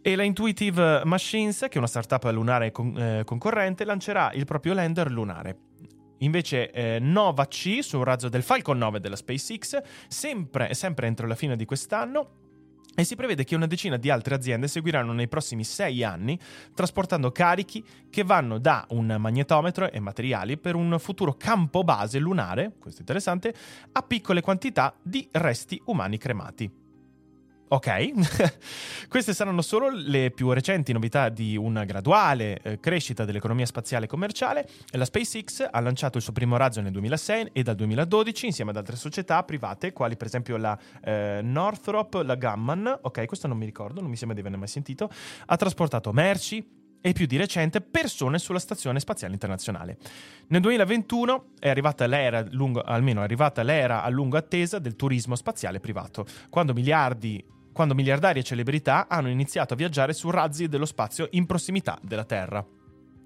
E 0.00 0.16
la 0.16 0.22
Intuitive 0.22 1.02
Machines, 1.04 1.60
che 1.60 1.74
è 1.74 1.78
una 1.78 1.86
startup 1.86 2.24
lunare 2.30 2.70
con, 2.72 2.96
eh, 2.96 3.22
concorrente, 3.24 3.84
lancerà 3.84 4.32
il 4.32 4.44
proprio 4.44 4.74
lander 4.74 5.10
lunare. 5.10 5.58
Invece 6.18 6.70
eh, 6.70 6.98
Nova 7.00 7.46
C 7.46 7.78
sul 7.82 8.04
razzo 8.04 8.28
del 8.28 8.42
Falcon 8.42 8.78
9 8.78 9.00
della 9.00 9.16
SpaceX, 9.16 9.80
sempre, 10.08 10.74
sempre 10.74 11.06
entro 11.06 11.26
la 11.26 11.34
fine 11.34 11.56
di 11.56 11.64
quest'anno, 11.64 12.43
e 12.94 13.04
si 13.04 13.16
prevede 13.16 13.44
che 13.44 13.56
una 13.56 13.66
decina 13.66 13.96
di 13.96 14.10
altre 14.10 14.34
aziende 14.34 14.68
seguiranno 14.68 15.12
nei 15.12 15.28
prossimi 15.28 15.64
sei 15.64 16.04
anni, 16.04 16.38
trasportando 16.74 17.32
carichi 17.32 17.84
che 18.10 18.22
vanno 18.22 18.58
da 18.58 18.86
un 18.90 19.16
magnetometro 19.18 19.90
e 19.90 20.00
materiali 20.00 20.56
per 20.58 20.74
un 20.74 20.96
futuro 20.98 21.34
campo 21.34 21.82
base 21.82 22.18
lunare, 22.18 22.72
questo 22.78 22.98
è 22.98 23.00
interessante, 23.00 23.54
a 23.92 24.02
piccole 24.02 24.40
quantità 24.40 24.94
di 25.02 25.28
resti 25.32 25.80
umani 25.86 26.18
cremati. 26.18 26.83
Ok, 27.66 28.12
queste 29.08 29.32
saranno 29.32 29.62
solo 29.62 29.88
le 29.88 30.30
più 30.30 30.52
recenti 30.52 30.92
novità 30.92 31.30
di 31.30 31.56
una 31.56 31.84
graduale 31.84 32.60
eh, 32.62 32.78
crescita 32.78 33.24
dell'economia 33.24 33.64
spaziale 33.64 34.06
commerciale. 34.06 34.68
La 34.92 35.06
SpaceX 35.06 35.66
ha 35.70 35.80
lanciato 35.80 36.18
il 36.18 36.22
suo 36.22 36.34
primo 36.34 36.58
razzo 36.58 36.82
nel 36.82 36.92
2006 36.92 37.50
e 37.52 37.62
dal 37.62 37.74
2012 37.74 38.46
insieme 38.46 38.70
ad 38.70 38.76
altre 38.76 38.96
società 38.96 39.42
private, 39.44 39.92
quali 39.92 40.16
per 40.16 40.26
esempio 40.26 40.58
la 40.58 40.78
eh, 41.02 41.40
Northrop, 41.42 42.20
la 42.22 42.34
Gamman, 42.34 42.98
ok, 43.00 43.24
questo 43.24 43.48
non 43.48 43.56
mi 43.56 43.64
ricordo, 43.64 44.00
non 44.02 44.10
mi 44.10 44.16
sembra 44.16 44.34
di 44.34 44.42
averne 44.42 44.58
mai 44.58 44.68
sentito, 44.68 45.10
ha 45.46 45.56
trasportato 45.56 46.12
merci, 46.12 46.83
e 47.06 47.12
più 47.12 47.26
di 47.26 47.36
recente 47.36 47.82
persone 47.82 48.38
sulla 48.38 48.58
Stazione 48.58 48.98
Spaziale 48.98 49.34
Internazionale. 49.34 49.98
Nel 50.46 50.62
2021 50.62 51.48
è 51.58 51.68
arrivata 51.68 52.06
l'era, 52.06 52.42
lungo, 52.48 52.80
almeno 52.80 53.20
è 53.20 53.24
arrivata 53.24 53.62
l'era 53.62 54.02
a 54.02 54.08
lungo 54.08 54.38
attesa 54.38 54.78
del 54.78 54.96
turismo 54.96 55.36
spaziale 55.36 55.80
privato, 55.80 56.24
quando 56.48 56.72
miliardi 56.72 57.44
quando 57.74 57.94
miliardari 57.94 58.38
e 58.38 58.44
celebrità 58.44 59.08
hanno 59.08 59.28
iniziato 59.28 59.74
a 59.74 59.76
viaggiare 59.76 60.12
su 60.12 60.30
razzi 60.30 60.68
dello 60.68 60.86
spazio 60.86 61.26
in 61.32 61.44
prossimità 61.44 61.98
della 62.00 62.24
Terra. 62.24 62.64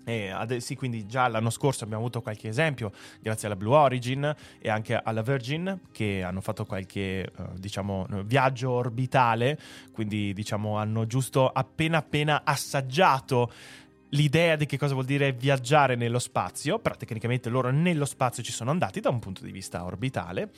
E 0.09 0.31
ad, 0.31 0.57
sì, 0.57 0.75
quindi 0.75 1.07
già 1.07 1.29
l'anno 1.29 1.51
scorso 1.51 1.85
abbiamo 1.85 2.03
avuto 2.03 2.23
qualche 2.23 2.49
esempio, 2.49 2.93
grazie 3.21 3.47
alla 3.47 3.57
Blue 3.57 3.77
Origin 3.77 4.35
e 4.59 4.71
anche 4.71 4.95
alla 4.95 5.21
Virgin, 5.21 5.81
che 5.93 6.23
hanno 6.23 6.41
fatto 6.41 6.65
qualche, 6.65 7.21
eh, 7.25 7.31
diciamo, 7.59 8.07
viaggio 8.25 8.71
orbitale, 8.71 9.59
quindi, 9.93 10.33
diciamo, 10.33 10.79
hanno 10.79 11.07
giusto 11.07 11.47
appena 11.47 11.99
appena 11.99 12.41
assaggiato 12.43 13.53
l'idea 14.11 14.57
di 14.57 14.65
che 14.65 14.79
cosa 14.79 14.95
vuol 14.95 15.05
dire 15.05 15.33
viaggiare 15.33 15.95
nello 15.95 16.19
spazio, 16.19 16.79
però 16.79 16.97
tecnicamente 16.97 17.51
loro 17.51 17.71
nello 17.71 18.07
spazio 18.07 18.43
ci 18.43 18.53
sono 18.53 18.71
andati 18.71 19.01
da 19.01 19.11
un 19.11 19.19
punto 19.19 19.45
di 19.45 19.53
vista 19.53 19.85
orbitale. 19.85 20.53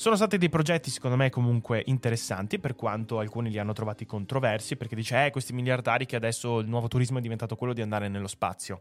Sono 0.00 0.16
stati 0.16 0.38
dei 0.38 0.48
progetti 0.48 0.88
secondo 0.88 1.14
me 1.14 1.28
comunque 1.28 1.82
interessanti 1.84 2.58
per 2.58 2.74
quanto 2.74 3.18
alcuni 3.18 3.50
li 3.50 3.58
hanno 3.58 3.74
trovati 3.74 4.06
controversi 4.06 4.76
perché 4.76 4.94
dice 4.94 5.26
eh 5.26 5.30
questi 5.30 5.52
miliardari 5.52 6.06
che 6.06 6.16
adesso 6.16 6.60
il 6.60 6.68
nuovo 6.68 6.88
turismo 6.88 7.18
è 7.18 7.20
diventato 7.20 7.54
quello 7.54 7.74
di 7.74 7.82
andare 7.82 8.08
nello 8.08 8.26
spazio. 8.26 8.80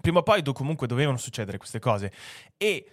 Prima 0.00 0.18
o 0.18 0.22
poi 0.24 0.42
do, 0.42 0.52
comunque 0.52 0.88
dovevano 0.88 1.18
succedere 1.18 1.56
queste 1.56 1.78
cose 1.78 2.10
e 2.56 2.84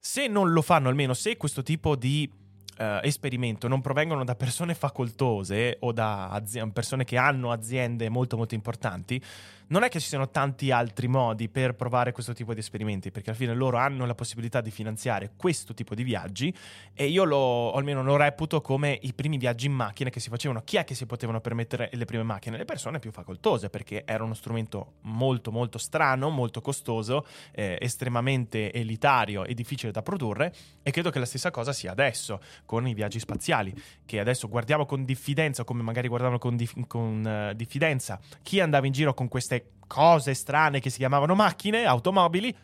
se 0.00 0.26
non 0.26 0.50
lo 0.50 0.62
fanno 0.62 0.88
almeno 0.88 1.14
se 1.14 1.36
questo 1.36 1.62
tipo 1.62 1.94
di 1.94 2.28
uh, 2.28 2.98
esperimento 3.02 3.68
non 3.68 3.80
provengono 3.80 4.24
da 4.24 4.34
persone 4.34 4.74
facoltose 4.74 5.76
o 5.78 5.92
da 5.92 6.30
azi- 6.30 6.72
persone 6.72 7.04
che 7.04 7.16
hanno 7.16 7.52
aziende 7.52 8.08
molto 8.08 8.36
molto 8.36 8.56
importanti 8.56 9.22
non 9.70 9.82
è 9.84 9.88
che 9.88 10.00
ci 10.00 10.08
siano 10.08 10.30
tanti 10.30 10.70
altri 10.70 11.06
modi 11.06 11.48
per 11.48 11.74
provare 11.74 12.12
questo 12.12 12.32
tipo 12.32 12.54
di 12.54 12.60
esperimenti, 12.60 13.10
perché 13.10 13.30
alla 13.30 13.38
fine 13.38 13.54
loro 13.54 13.76
hanno 13.76 14.04
la 14.04 14.14
possibilità 14.14 14.60
di 14.60 14.70
finanziare 14.70 15.32
questo 15.36 15.74
tipo 15.74 15.94
di 15.94 16.02
viaggi 16.02 16.52
e 16.92 17.06
io 17.06 17.24
lo, 17.24 17.72
almeno 17.72 18.02
lo 18.02 18.16
reputo 18.16 18.60
come 18.60 18.98
i 19.02 19.12
primi 19.14 19.38
viaggi 19.38 19.66
in 19.66 19.72
macchina 19.72 20.10
che 20.10 20.20
si 20.20 20.28
facevano. 20.28 20.62
Chi 20.64 20.76
è 20.76 20.84
che 20.84 20.94
si 20.94 21.06
potevano 21.06 21.40
permettere 21.40 21.88
le 21.92 22.04
prime 22.04 22.24
macchine? 22.24 22.56
Le 22.56 22.64
persone 22.64 22.98
più 22.98 23.12
facoltose, 23.12 23.70
perché 23.70 24.04
era 24.04 24.24
uno 24.24 24.34
strumento 24.34 24.94
molto 25.02 25.52
molto 25.52 25.78
strano, 25.78 26.30
molto 26.30 26.60
costoso, 26.60 27.24
eh, 27.52 27.78
estremamente 27.80 28.72
elitario 28.72 29.44
e 29.44 29.54
difficile 29.54 29.92
da 29.92 30.02
produrre 30.02 30.52
e 30.82 30.90
credo 30.90 31.10
che 31.10 31.18
la 31.18 31.26
stessa 31.26 31.50
cosa 31.50 31.72
sia 31.72 31.92
adesso 31.92 32.40
con 32.64 32.86
i 32.88 32.94
viaggi 32.94 33.20
spaziali, 33.20 33.72
che 34.04 34.18
adesso 34.18 34.48
guardiamo 34.48 34.84
con 34.84 35.04
diffidenza, 35.04 35.62
come 35.62 35.82
magari 35.82 36.08
guardavano 36.08 36.38
con, 36.38 36.56
dif- 36.56 36.86
con 36.88 37.50
uh, 37.50 37.54
diffidenza 37.54 38.18
chi 38.42 38.58
andava 38.58 38.86
in 38.86 38.92
giro 38.92 39.14
con 39.14 39.28
queste 39.28 39.59
cose 39.90 40.34
strane 40.34 40.78
che 40.78 40.88
si 40.88 40.98
chiamavano 40.98 41.34
macchine, 41.34 41.84
automobili. 41.84 42.54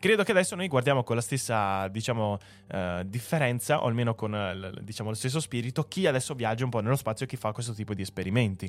Credo 0.00 0.24
che 0.24 0.32
adesso 0.32 0.56
noi 0.56 0.66
guardiamo 0.66 1.04
con 1.04 1.14
la 1.14 1.22
stessa, 1.22 1.86
diciamo, 1.86 2.38
uh, 2.72 3.02
differenza, 3.04 3.82
o 3.82 3.86
almeno 3.86 4.16
con 4.16 4.32
uh, 4.32 4.82
diciamo, 4.82 5.10
lo 5.10 5.14
stesso 5.14 5.38
spirito, 5.38 5.84
chi 5.84 6.08
adesso 6.08 6.34
viaggia 6.34 6.64
un 6.64 6.70
po' 6.70 6.80
nello 6.80 6.96
spazio 6.96 7.24
e 7.24 7.28
chi 7.28 7.36
fa 7.36 7.52
questo 7.52 7.72
tipo 7.72 7.94
di 7.94 8.02
esperimenti. 8.02 8.68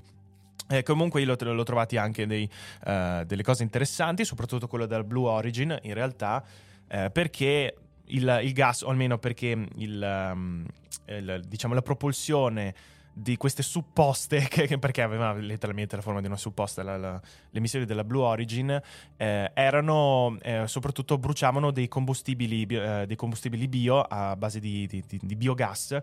Eh, 0.70 0.84
comunque 0.84 1.22
io 1.22 1.36
l'ho, 1.36 1.54
l'ho 1.54 1.64
trovati 1.64 1.98
anche 1.98 2.28
dei, 2.28 2.48
uh, 2.86 3.24
delle 3.24 3.42
cose 3.42 3.64
interessanti, 3.64 4.24
soprattutto 4.26 4.68
quello 4.68 4.86
del 4.86 5.04
Blue 5.04 5.28
Origin, 5.28 5.76
in 5.82 5.94
realtà, 5.96 6.44
perché 7.12 7.76
il, 8.06 8.40
il, 8.44 8.54
gas, 8.54 8.84
o 8.84 8.90
almeno 8.90 9.18
perché 9.18 9.68
il, 9.78 10.30
um, 10.32 10.64
il, 11.08 11.42
diciamo, 11.48 11.74
la 11.74 11.82
propulsione 11.82 12.76
di 13.14 13.38
queste 13.38 13.62
supposte, 13.62 14.48
che, 14.50 14.78
perché 14.80 15.02
aveva 15.02 15.34
letteralmente 15.34 15.96
la 15.96 16.02
forma 16.02 16.20
di 16.20 16.28
una 16.28 16.38
supposta, 16.38 16.82
la, 16.82 16.98
la, 16.98 17.22
le 17.50 17.60
missioni 17.60 17.86
della 17.86 18.04
Blue 18.04 18.24
Origin, 18.24 18.82
eh, 19.16 19.52
erano 19.54 20.38
eh, 20.42 20.68
soprattutto 20.68 21.18
bruciavano 21.18 21.72
dei 21.72 21.88
combustibili, 21.88 22.66
eh, 22.66 23.06
dei 23.06 23.16
combustibili 23.16 23.68
bio 23.68 24.02
a 24.02 24.36
base 24.36 24.60
di, 24.60 24.88
di, 24.88 25.04
di, 25.08 25.20
di 25.22 25.36
biogas, 25.36 25.98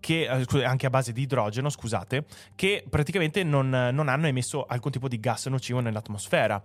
che, 0.00 0.22
eh, 0.22 0.64
anche 0.64 0.86
a 0.86 0.90
base 0.90 1.12
di 1.12 1.22
idrogeno, 1.22 1.68
scusate, 1.68 2.24
che 2.54 2.84
praticamente 2.88 3.42
non, 3.42 3.68
non 3.68 4.08
hanno 4.08 4.26
emesso 4.26 4.64
alcun 4.64 4.90
tipo 4.90 5.08
di 5.08 5.20
gas 5.20 5.46
nocivo 5.46 5.80
nell'atmosfera. 5.80 6.62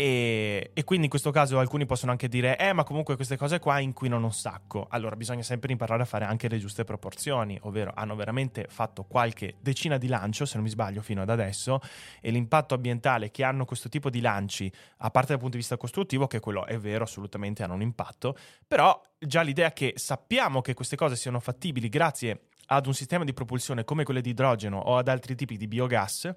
E, 0.00 0.70
e, 0.72 0.84
quindi 0.84 1.04
in 1.04 1.10
questo 1.10 1.30
caso 1.30 1.58
alcuni 1.58 1.84
possono 1.84 2.10
anche 2.10 2.26
dire, 2.26 2.56
eh, 2.56 2.72
ma 2.72 2.84
comunque 2.84 3.16
queste 3.16 3.36
cose 3.36 3.58
qua 3.58 3.80
inquinano 3.80 4.24
un 4.24 4.32
sacco. 4.32 4.86
Allora 4.88 5.14
bisogna 5.14 5.42
sempre 5.42 5.72
imparare 5.72 6.00
a 6.00 6.06
fare 6.06 6.24
anche 6.24 6.48
le 6.48 6.58
giuste 6.58 6.84
proporzioni, 6.84 7.58
ovvero 7.64 7.92
hanno 7.94 8.16
veramente 8.16 8.64
fatto 8.70 9.04
qualche 9.04 9.56
decina 9.60 9.98
di 9.98 10.06
lancio, 10.06 10.46
se 10.46 10.54
non 10.54 10.64
mi 10.64 10.70
sbaglio, 10.70 11.02
fino 11.02 11.20
ad 11.20 11.28
adesso, 11.28 11.80
e 12.22 12.30
l'impatto 12.30 12.72
ambientale 12.72 13.30
che 13.30 13.44
hanno 13.44 13.66
questo 13.66 13.90
tipo 13.90 14.08
di 14.08 14.22
lanci, 14.22 14.72
a 15.00 15.10
parte 15.10 15.32
dal 15.32 15.38
punto 15.38 15.56
di 15.56 15.60
vista 15.60 15.76
costruttivo, 15.76 16.26
che 16.26 16.40
quello 16.40 16.64
è 16.64 16.78
vero, 16.78 17.04
assolutamente 17.04 17.62
hanno 17.62 17.74
un 17.74 17.82
impatto, 17.82 18.34
però 18.66 18.98
già 19.18 19.42
l'idea 19.42 19.70
che 19.74 19.92
sappiamo 19.96 20.62
che 20.62 20.72
queste 20.72 20.96
cose 20.96 21.14
siano 21.14 21.40
fattibili 21.40 21.90
grazie 21.90 22.44
ad 22.68 22.86
un 22.86 22.94
sistema 22.94 23.24
di 23.24 23.34
propulsione 23.34 23.84
come 23.84 24.04
quello 24.04 24.22
di 24.22 24.30
idrogeno 24.30 24.78
o 24.78 24.96
ad 24.96 25.08
altri 25.08 25.34
tipi 25.34 25.58
di 25.58 25.68
biogas, 25.68 26.34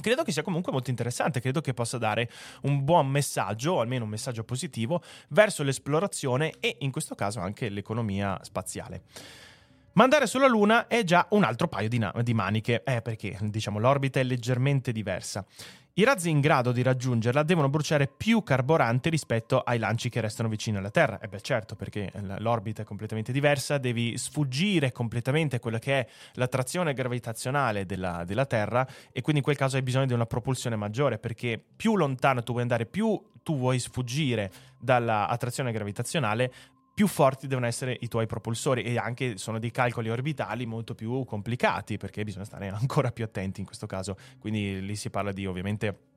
Credo 0.00 0.22
che 0.22 0.30
sia 0.30 0.42
comunque 0.42 0.70
molto 0.70 0.90
interessante, 0.90 1.40
credo 1.40 1.60
che 1.60 1.74
possa 1.74 1.98
dare 1.98 2.30
un 2.62 2.84
buon 2.84 3.08
messaggio, 3.08 3.72
o 3.72 3.80
almeno 3.80 4.04
un 4.04 4.10
messaggio 4.10 4.44
positivo, 4.44 5.02
verso 5.30 5.64
l'esplorazione 5.64 6.54
e 6.60 6.76
in 6.80 6.92
questo 6.92 7.16
caso 7.16 7.40
anche 7.40 7.68
l'economia 7.68 8.38
spaziale. 8.42 9.02
Ma 9.94 10.04
andare 10.04 10.28
sulla 10.28 10.46
Luna 10.46 10.86
è 10.86 11.02
già 11.02 11.26
un 11.30 11.42
altro 11.42 11.66
paio 11.66 11.88
di, 11.88 11.98
na- 11.98 12.14
di 12.22 12.32
maniche, 12.32 12.84
eh, 12.84 13.02
perché 13.02 13.36
diciamo 13.40 13.80
l'orbita 13.80 14.20
è 14.20 14.22
leggermente 14.22 14.92
diversa. 14.92 15.44
I 15.98 16.04
razzi 16.04 16.30
in 16.30 16.38
grado 16.38 16.70
di 16.70 16.82
raggiungerla 16.82 17.42
devono 17.42 17.68
bruciare 17.68 18.06
più 18.06 18.44
carburante 18.44 19.10
rispetto 19.10 19.58
ai 19.58 19.80
lanci 19.80 20.08
che 20.08 20.20
restano 20.20 20.48
vicini 20.48 20.76
alla 20.76 20.92
Terra. 20.92 21.18
E 21.18 21.26
beh, 21.26 21.40
certo, 21.40 21.74
perché 21.74 22.12
l'orbita 22.38 22.82
è 22.82 22.84
completamente 22.84 23.32
diversa, 23.32 23.78
devi 23.78 24.16
sfuggire 24.16 24.92
completamente 24.92 25.58
quella 25.58 25.80
che 25.80 25.98
è 25.98 26.06
l'attrazione 26.34 26.94
gravitazionale 26.94 27.84
della, 27.84 28.22
della 28.24 28.46
Terra 28.46 28.86
e 29.10 29.22
quindi 29.22 29.38
in 29.38 29.42
quel 29.42 29.56
caso 29.56 29.74
hai 29.74 29.82
bisogno 29.82 30.06
di 30.06 30.12
una 30.12 30.26
propulsione 30.26 30.76
maggiore, 30.76 31.18
perché 31.18 31.60
più 31.74 31.96
lontano 31.96 32.44
tu 32.44 32.52
vuoi 32.52 32.62
andare, 32.62 32.86
più 32.86 33.20
tu 33.42 33.58
vuoi 33.58 33.80
sfuggire 33.80 34.52
dall'attrazione 34.78 35.72
gravitazionale, 35.72 36.52
più 36.98 37.06
forti 37.06 37.46
devono 37.46 37.66
essere 37.66 37.96
i 38.00 38.08
tuoi 38.08 38.26
propulsori 38.26 38.82
e 38.82 38.98
anche 38.98 39.38
sono 39.38 39.60
dei 39.60 39.70
calcoli 39.70 40.10
orbitali 40.10 40.66
molto 40.66 40.96
più 40.96 41.24
complicati 41.24 41.96
perché 41.96 42.24
bisogna 42.24 42.44
stare 42.44 42.66
ancora 42.74 43.12
più 43.12 43.22
attenti 43.22 43.60
in 43.60 43.66
questo 43.66 43.86
caso. 43.86 44.16
Quindi 44.40 44.84
lì 44.84 44.96
si 44.96 45.08
parla 45.08 45.30
di 45.30 45.46
ovviamente 45.46 46.07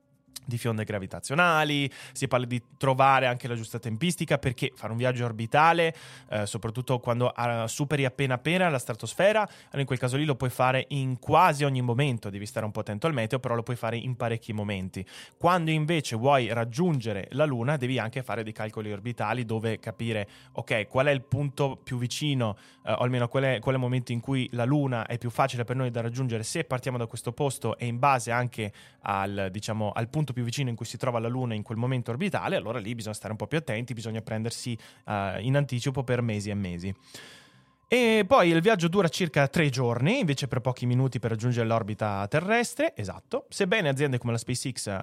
di 0.45 0.57
fionde 0.57 0.83
gravitazionali, 0.83 1.89
si 2.11 2.27
parla 2.27 2.45
di 2.45 2.61
trovare 2.77 3.27
anche 3.27 3.47
la 3.47 3.55
giusta 3.55 3.79
tempistica 3.79 4.37
perché 4.37 4.71
fare 4.75 4.91
un 4.91 4.97
viaggio 4.97 5.25
orbitale, 5.25 5.95
eh, 6.29 6.45
soprattutto 6.45 6.99
quando 6.99 7.31
uh, 7.35 7.67
superi 7.67 8.05
appena 8.05 8.35
appena 8.35 8.69
la 8.69 8.79
stratosfera, 8.79 9.47
in 9.73 9.85
quel 9.85 9.99
caso 9.99 10.17
lì 10.17 10.25
lo 10.25 10.35
puoi 10.35 10.49
fare 10.49 10.85
in 10.89 11.19
quasi 11.19 11.63
ogni 11.63 11.81
momento, 11.81 12.29
devi 12.29 12.45
stare 12.45 12.65
un 12.65 12.71
po' 12.71 12.81
attento 12.81 13.07
al 13.07 13.13
meteo, 13.13 13.39
però 13.39 13.55
lo 13.55 13.63
puoi 13.63 13.75
fare 13.75 13.97
in 13.97 14.15
parecchi 14.15 14.53
momenti. 14.53 15.05
Quando 15.37 15.71
invece 15.71 16.15
vuoi 16.15 16.51
raggiungere 16.51 17.27
la 17.31 17.45
Luna, 17.45 17.77
devi 17.77 17.99
anche 17.99 18.23
fare 18.23 18.43
dei 18.43 18.53
calcoli 18.53 18.91
orbitali 18.91 19.45
dove 19.45 19.79
capire, 19.79 20.27
ok, 20.53 20.87
qual 20.87 21.07
è 21.07 21.11
il 21.11 21.21
punto 21.21 21.79
più 21.81 21.97
vicino, 21.97 22.57
eh, 22.85 22.91
o 22.91 22.97
almeno 22.97 23.27
qual 23.27 23.43
è, 23.43 23.59
qual 23.59 23.75
è 23.75 23.77
il 23.77 23.83
momento 23.83 24.11
in 24.11 24.19
cui 24.19 24.47
la 24.53 24.65
Luna 24.65 25.05
è 25.05 25.17
più 25.17 25.29
facile 25.29 25.63
per 25.63 25.75
noi 25.75 25.91
da 25.91 26.01
raggiungere 26.01 26.43
se 26.43 26.63
partiamo 26.63 26.97
da 26.97 27.05
questo 27.05 27.31
posto 27.31 27.77
e 27.77 27.85
in 27.85 27.99
base 27.99 28.31
anche 28.31 28.71
al, 29.01 29.49
diciamo, 29.51 29.91
al 29.91 30.09
punto 30.09 30.30
più 30.33 30.43
vicino 30.43 30.69
in 30.69 30.75
cui 30.75 30.85
si 30.85 30.97
trova 30.97 31.19
la 31.19 31.27
Luna 31.27 31.53
in 31.53 31.63
quel 31.63 31.77
momento 31.77 32.11
orbitale, 32.11 32.55
allora 32.55 32.79
lì 32.79 32.95
bisogna 32.95 33.15
stare 33.15 33.31
un 33.31 33.37
po' 33.37 33.47
più 33.47 33.57
attenti, 33.57 33.93
bisogna 33.93 34.21
prendersi 34.21 34.77
uh, 35.05 35.39
in 35.39 35.55
anticipo 35.55 36.03
per 36.03 36.21
mesi 36.21 36.49
e 36.49 36.53
mesi. 36.53 36.95
E 37.93 38.23
poi 38.25 38.49
il 38.49 38.61
viaggio 38.61 38.87
dura 38.87 39.09
circa 39.09 39.49
tre 39.49 39.67
giorni, 39.67 40.19
invece 40.19 40.47
per 40.47 40.61
pochi 40.61 40.85
minuti 40.85 41.19
per 41.19 41.31
raggiungere 41.31 41.67
l'orbita 41.67 42.25
terrestre, 42.29 42.95
esatto. 42.95 43.47
Sebbene 43.49 43.89
aziende 43.89 44.17
come 44.17 44.31
la 44.31 44.37
SpaceX 44.37 44.97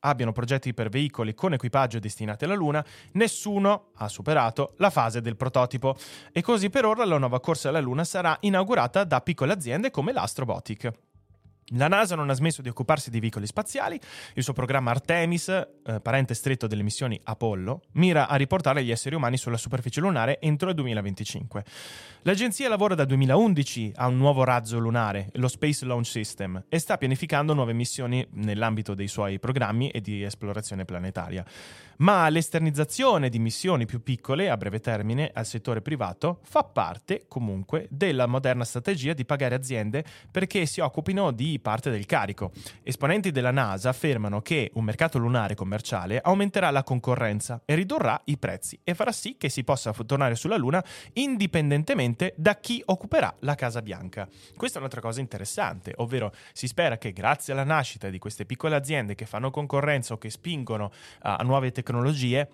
abbiano 0.00 0.32
progetti 0.32 0.74
per 0.74 0.90
veicoli 0.90 1.32
con 1.32 1.54
equipaggio 1.54 1.98
destinati 1.98 2.44
alla 2.44 2.54
Luna, 2.54 2.84
nessuno 3.12 3.86
ha 3.94 4.08
superato 4.08 4.74
la 4.76 4.90
fase 4.90 5.22
del 5.22 5.36
prototipo. 5.36 5.96
E 6.32 6.42
così 6.42 6.68
per 6.68 6.84
ora 6.84 7.06
la 7.06 7.16
nuova 7.16 7.40
corsa 7.40 7.70
alla 7.70 7.80
Luna 7.80 8.04
sarà 8.04 8.36
inaugurata 8.40 9.04
da 9.04 9.22
piccole 9.22 9.54
aziende 9.54 9.90
come 9.90 10.12
l'Astrobotic. 10.12 10.92
La 11.68 11.88
NASA 11.88 12.14
non 12.14 12.28
ha 12.28 12.34
smesso 12.34 12.60
di 12.60 12.68
occuparsi 12.68 13.08
di 13.10 13.20
veicoli 13.20 13.46
spaziali, 13.46 13.98
il 14.34 14.42
suo 14.42 14.52
programma 14.52 14.90
Artemis, 14.90 15.48
eh, 15.48 16.00
parente 16.00 16.34
stretto 16.34 16.66
delle 16.66 16.82
missioni 16.82 17.18
Apollo, 17.24 17.82
mira 17.92 18.28
a 18.28 18.36
riportare 18.36 18.84
gli 18.84 18.90
esseri 18.90 19.14
umani 19.14 19.38
sulla 19.38 19.56
superficie 19.56 20.00
lunare 20.00 20.40
entro 20.40 20.68
il 20.68 20.74
2025. 20.74 21.64
L'agenzia 22.22 22.68
lavora 22.68 22.94
dal 22.94 23.06
2011 23.06 23.92
a 23.96 24.08
un 24.08 24.18
nuovo 24.18 24.44
razzo 24.44 24.78
lunare, 24.78 25.30
lo 25.34 25.48
Space 25.48 25.86
Launch 25.86 26.06
System, 26.06 26.64
e 26.68 26.78
sta 26.78 26.98
pianificando 26.98 27.54
nuove 27.54 27.72
missioni 27.72 28.26
nell'ambito 28.32 28.94
dei 28.94 29.08
suoi 29.08 29.38
programmi 29.38 29.88
e 29.88 30.02
di 30.02 30.22
esplorazione 30.22 30.84
planetaria 30.84 31.44
ma 31.98 32.28
l'esternizzazione 32.28 33.28
di 33.28 33.38
missioni 33.38 33.86
più 33.86 34.02
piccole 34.02 34.50
a 34.50 34.56
breve 34.56 34.80
termine 34.80 35.30
al 35.32 35.46
settore 35.46 35.80
privato 35.82 36.40
fa 36.42 36.64
parte 36.64 37.26
comunque 37.28 37.86
della 37.90 38.26
moderna 38.26 38.64
strategia 38.64 39.12
di 39.12 39.24
pagare 39.24 39.54
aziende 39.54 40.04
perché 40.30 40.66
si 40.66 40.80
occupino 40.80 41.30
di 41.30 41.53
parte 41.60 41.90
del 41.90 42.06
carico. 42.06 42.52
Esponenti 42.82 43.30
della 43.30 43.50
NASA 43.50 43.88
affermano 43.88 44.40
che 44.40 44.70
un 44.74 44.84
mercato 44.84 45.18
lunare 45.18 45.54
commerciale 45.54 46.20
aumenterà 46.20 46.70
la 46.70 46.82
concorrenza 46.82 47.62
e 47.64 47.74
ridurrà 47.74 48.20
i 48.24 48.38
prezzi 48.38 48.78
e 48.82 48.94
farà 48.94 49.12
sì 49.12 49.36
che 49.36 49.48
si 49.48 49.64
possa 49.64 49.92
tornare 49.92 50.34
sulla 50.34 50.56
Luna 50.56 50.84
indipendentemente 51.14 52.34
da 52.36 52.56
chi 52.56 52.82
occuperà 52.86 53.34
la 53.40 53.54
Casa 53.54 53.82
Bianca. 53.82 54.28
Questa 54.56 54.76
è 54.76 54.80
un'altra 54.80 55.00
cosa 55.00 55.20
interessante, 55.20 55.92
ovvero 55.96 56.32
si 56.52 56.66
spera 56.66 56.98
che 56.98 57.12
grazie 57.12 57.52
alla 57.52 57.64
nascita 57.64 58.08
di 58.08 58.18
queste 58.18 58.44
piccole 58.44 58.74
aziende 58.74 59.14
che 59.14 59.26
fanno 59.26 59.50
concorrenza 59.50 60.14
o 60.14 60.18
che 60.18 60.30
spingono 60.30 60.90
a 61.20 61.42
nuove 61.42 61.72
tecnologie, 61.72 62.48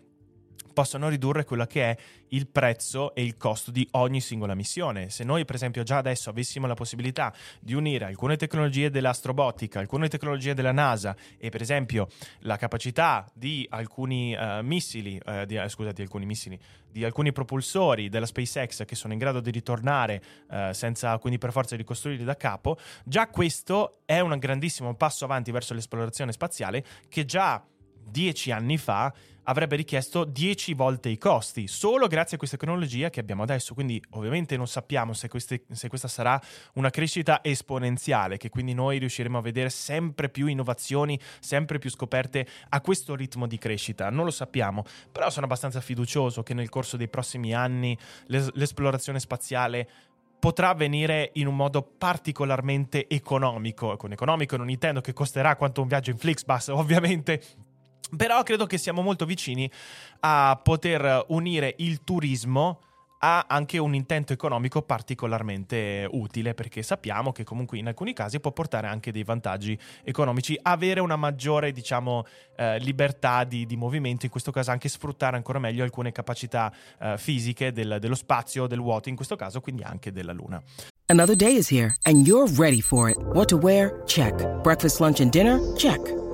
possano 0.73 1.09
ridurre 1.09 1.45
quello 1.45 1.67
che 1.67 1.90
è 1.90 1.97
il 2.29 2.47
prezzo 2.47 3.14
e 3.14 3.23
il 3.23 3.37
costo 3.37 3.71
di 3.71 3.87
ogni 3.93 4.21
singola 4.21 4.55
missione. 4.55 5.11
Se 5.11 5.25
noi, 5.25 5.45
per 5.45 5.57
esempio, 5.57 5.83
già 5.83 5.99
adesso 5.99 6.31
avessimo 6.31 6.67
la 6.67 6.75
possibilità 6.75 7.33
di 7.61 7.75
unire 7.75 8.05
alcune 8.05 8.37
tecnologie 8.37 8.90
dell'astrobotica, 8.90 9.81
alcune 9.81 10.09
tecnologie 10.09 10.55
della 10.55 10.73
NASA 10.73 11.17
e, 11.38 11.49
per 11.49 11.61
esempio, 11.61 12.09
la 12.40 12.57
capacità 12.57 13.29
di 13.35 13.67
alcuni 13.71 14.35
uh, 14.35 14.62
missili, 14.62 15.21
uh, 15.25 15.45
di, 15.45 15.57
uh, 15.57 15.69
scusate, 15.69 16.02
alcuni 16.02 16.26
missili, 16.26 16.59
di 16.90 17.05
alcuni 17.05 17.33
propulsori 17.33 18.09
della 18.09 18.26
SpaceX 18.26 18.85
che 18.85 18.95
sono 18.95 19.12
in 19.12 19.19
grado 19.21 19.38
di 19.38 19.52
ritornare 19.52 20.21
senza 20.73 21.17
quindi 21.19 21.38
per 21.38 21.52
forza 21.52 21.76
ricostruirli 21.76 22.25
da 22.25 22.37
capo, 22.37 22.76
già 23.05 23.29
questo 23.29 24.00
è 24.05 24.19
un 24.19 24.37
grandissimo 24.38 24.97
passo 24.97 25.25
avanti 25.25 25.52
verso 25.52 25.73
l'esplorazione 25.73 26.33
spaziale 26.33 26.85
che 27.09 27.25
già 27.25 27.64
dieci 28.11 28.50
anni 28.50 28.76
fa 28.76 29.12
avrebbe 29.50 29.75
richiesto 29.75 30.25
10 30.25 30.75
volte 30.75 31.09
i 31.09 31.19
costi, 31.19 31.66
solo 31.66 32.07
grazie 32.07 32.37
a 32.37 32.38
questa 32.38 32.57
tecnologia 32.57 33.11
che 33.11 33.19
abbiamo 33.19 33.42
adesso. 33.42 33.75
Quindi 33.75 34.02
ovviamente 34.11 34.57
non 34.57 34.69
sappiamo 34.69 35.12
se, 35.12 35.28
queste, 35.28 35.64
se, 35.71 35.88
questa 35.88 36.07
sarà 36.07 36.40
una 36.75 36.90
crescita 36.90 37.40
esponenziale, 37.42 38.37
che 38.37 38.49
quindi 38.49 38.75
noi 38.75 38.99
riusciremo 38.99 39.38
a 39.38 39.42
vedere 39.42 39.69
sempre 39.69 40.28
più 40.28 40.47
innovazioni, 40.47 41.19
sempre 41.40 41.78
più 41.78 41.90
scoperte 41.90 42.47
a 42.69 42.80
questo 42.80 43.16
ritmo 43.16 43.49
di 43.49 43.59
crescita. 43.59 44.09
Non 44.09 44.25
lo 44.25 44.30
sappiamo, 44.30 44.85
però 45.11 45.30
sono 45.30 45.47
abbastanza 45.47 45.80
fiducioso 45.80 46.45
che 46.45 46.54
nel 46.54 46.69
corso 46.69 46.97
dei 46.97 47.09
prossimi 47.09 47.52
anni 47.52 47.99
l'es- 48.26 48.52
l'esplorazione 48.52 49.19
spaziale 49.19 49.88
potrà 50.38 50.71
avvenire 50.71 51.30
in 51.35 51.49
un 51.49 51.57
modo 51.57 51.83
particolarmente 51.83 53.09
economico. 53.09 53.97
Con 53.97 54.12
economico 54.12 54.57
non 54.57 54.71
intendo 54.71 55.00
che 55.00 55.12
costerà 55.12 55.57
quanto 55.57 55.83
un 55.83 55.88
viaggio 55.88 56.11
in 56.11 56.19
Flixbus, 56.19 56.69
ovviamente 56.69 57.42
però 58.16 58.42
credo 58.42 58.66
che 58.66 58.78
siamo 58.78 59.02
molto 59.02 59.25
vicini 59.25 59.71
a 60.21 60.59
poter 60.62 61.25
unire 61.28 61.75
il 61.78 62.02
turismo 62.02 62.80
a 63.23 63.47
anche 63.49 63.78
un 63.78 63.95
intento 63.95 64.33
economico 64.33 64.83
particolarmente 64.83 66.09
utile 66.11 66.54
perché 66.54 66.83
sappiamo 66.83 67.33
che 67.33 67.45
comunque 67.45 67.78
in 67.78 67.87
alcuni 67.87 68.12
casi 68.12 68.40
può 68.40 68.52
portare 68.52 68.87
anche 68.87 69.12
dei 69.12 69.25
vantaggi 69.25 69.78
economici. 70.04 70.59
Avere 70.62 71.00
una 71.00 71.16
maggiore 71.16 71.73
diciamo 71.73 72.25
eh, 72.57 72.78
libertà 72.78 73.45
di, 73.45 73.66
di, 73.66 73.76
movimento 73.76 74.25
in 74.25 74.30
questo 74.30 74.50
caso 74.50 74.71
anche 74.71 74.88
sfruttare 74.88 75.37
ancora 75.37 75.59
meglio 75.59 75.85
alcune 75.85 76.12
capacità 76.12 76.73
eh, 76.99 77.19
fisiche 77.19 77.73
del, 77.73 77.99
dello 78.00 78.14
spazio 78.14 78.66
del 78.66 78.80
vuoto 78.80 79.09
in 79.09 79.16
questo 79.16 79.37
caso 79.37 79.61
quindi 79.61 79.83
anche 79.83 80.12
della 80.12 80.33
luna. 80.33 80.62
Another 81.07 81.37
day 81.37 81.57
is 81.57 81.71
here 81.71 81.92
and 82.04 82.26
you're 82.26 82.50
ready 82.57 82.80
for 82.80 83.11
it. 83.11 83.19
What 83.35 83.49
to 83.49 83.57
wear? 83.57 84.02
Check. 84.07 84.62
Breakfast 84.62 85.00
lunch 85.00 85.21
and 85.21 85.30
dinner? 85.30 85.59
Check 85.76 86.30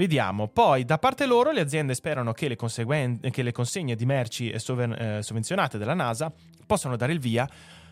Vediamo. 0.00 0.48
Poi, 0.48 0.86
da 0.86 0.96
parte 0.96 1.26
loro, 1.26 1.50
le 1.50 1.60
aziende 1.60 1.92
sperano 1.92 2.32
che 2.32 2.48
le, 2.48 2.56
conseguen- 2.56 3.20
che 3.30 3.42
le 3.42 3.52
consegne 3.52 3.94
di 3.94 4.06
merci 4.06 4.50
soven- 4.58 4.94
eh, 4.94 5.22
sovvenzionate 5.22 5.76
dalla 5.76 5.92
NASA 5.92 6.32
possano 6.66 6.96
dare 6.96 7.12
il 7.12 7.18
via 7.18 7.46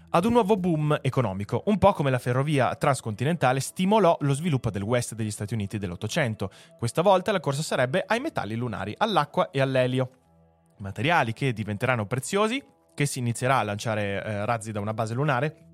ad 0.09 0.25
un 0.25 0.33
nuovo 0.33 0.57
boom 0.57 1.01
economico, 1.03 1.65
un 1.67 1.77
po' 1.77 1.93
come 1.93 2.09
la 2.09 2.19
ferrovia 2.19 2.75
transcontinentale 2.77 3.61
stimolò 3.61 4.17
lo 4.21 4.33
sviluppo 4.33 4.71
del 4.71 4.85
West 4.85 5.15
degli 5.15 5.31
Stati 5.31 5.53
Uniti 5.53 5.77
dell'Ottocento. 5.77 6.51
Questa 6.79 7.03
volta 7.03 7.31
la 7.31 7.41
corsa 7.41 7.61
sarebbe 7.61 8.03
ai 8.07 8.21
metalli 8.21 8.55
lunari, 8.55 8.95
all'acqua 8.97 9.51
e 9.51 9.61
all'elio. 9.61 10.11
Materiali 10.79 11.35
che 11.35 11.53
diventeranno 11.53 12.07
preziosi, 12.07 12.65
che 12.95 13.05
si 13.05 13.19
inizierà 13.19 13.59
a 13.59 13.65
lanciare 13.65 14.25
eh, 14.25 14.47
razzi 14.47 14.73
da 14.73 14.81
una 14.81 14.95
base 14.95 15.13
lunare 15.13 15.67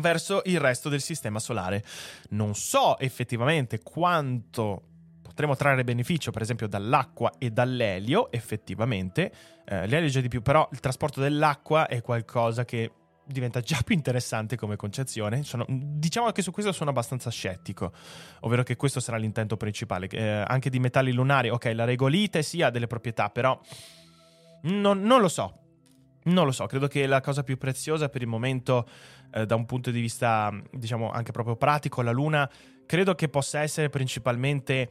verso 0.00 0.42
il 0.46 0.58
resto 0.58 0.88
del 0.88 1.00
sistema 1.00 1.38
solare. 1.38 1.84
Non 2.30 2.56
so 2.56 2.98
effettivamente 2.98 3.84
quanto 3.84 4.88
potremo 5.34 5.56
trarre 5.56 5.82
beneficio 5.82 6.30
per 6.30 6.42
esempio 6.42 6.68
dall'acqua 6.68 7.32
e 7.38 7.50
dall'elio, 7.50 8.30
effettivamente. 8.30 9.32
Eh, 9.64 9.88
l'elio 9.88 10.08
già 10.08 10.20
di 10.20 10.28
più, 10.28 10.42
però 10.42 10.66
il 10.70 10.78
trasporto 10.78 11.20
dell'acqua 11.20 11.88
è 11.88 12.00
qualcosa 12.02 12.64
che 12.64 12.92
diventa 13.26 13.60
già 13.60 13.80
più 13.84 13.96
interessante 13.96 14.56
come 14.56 14.76
concezione. 14.76 15.42
Sono, 15.42 15.66
diciamo 15.68 16.30
che 16.30 16.40
su 16.40 16.52
questo 16.52 16.70
sono 16.70 16.90
abbastanza 16.90 17.30
scettico, 17.30 17.92
ovvero 18.40 18.62
che 18.62 18.76
questo 18.76 19.00
sarà 19.00 19.16
l'intento 19.16 19.56
principale. 19.56 20.06
Eh, 20.06 20.44
anche 20.46 20.70
di 20.70 20.78
metalli 20.78 21.10
lunari, 21.10 21.48
ok, 21.48 21.72
la 21.74 21.84
regolite 21.84 22.42
sì 22.42 22.62
ha 22.62 22.70
delle 22.70 22.86
proprietà, 22.86 23.28
però 23.28 23.58
non, 24.62 25.00
non 25.00 25.20
lo 25.20 25.28
so. 25.28 25.58
Non 26.26 26.46
lo 26.46 26.52
so, 26.52 26.64
credo 26.66 26.86
che 26.86 27.06
la 27.06 27.20
cosa 27.20 27.42
più 27.42 27.58
preziosa 27.58 28.08
per 28.08 28.22
il 28.22 28.28
momento, 28.28 28.88
eh, 29.34 29.46
da 29.46 29.56
un 29.56 29.66
punto 29.66 29.90
di 29.90 30.00
vista, 30.00 30.52
diciamo, 30.70 31.10
anche 31.10 31.32
proprio 31.32 31.56
pratico, 31.56 32.02
la 32.02 32.12
Luna, 32.12 32.48
credo 32.86 33.14
che 33.14 33.28
possa 33.28 33.60
essere 33.60 33.88
principalmente 33.90 34.90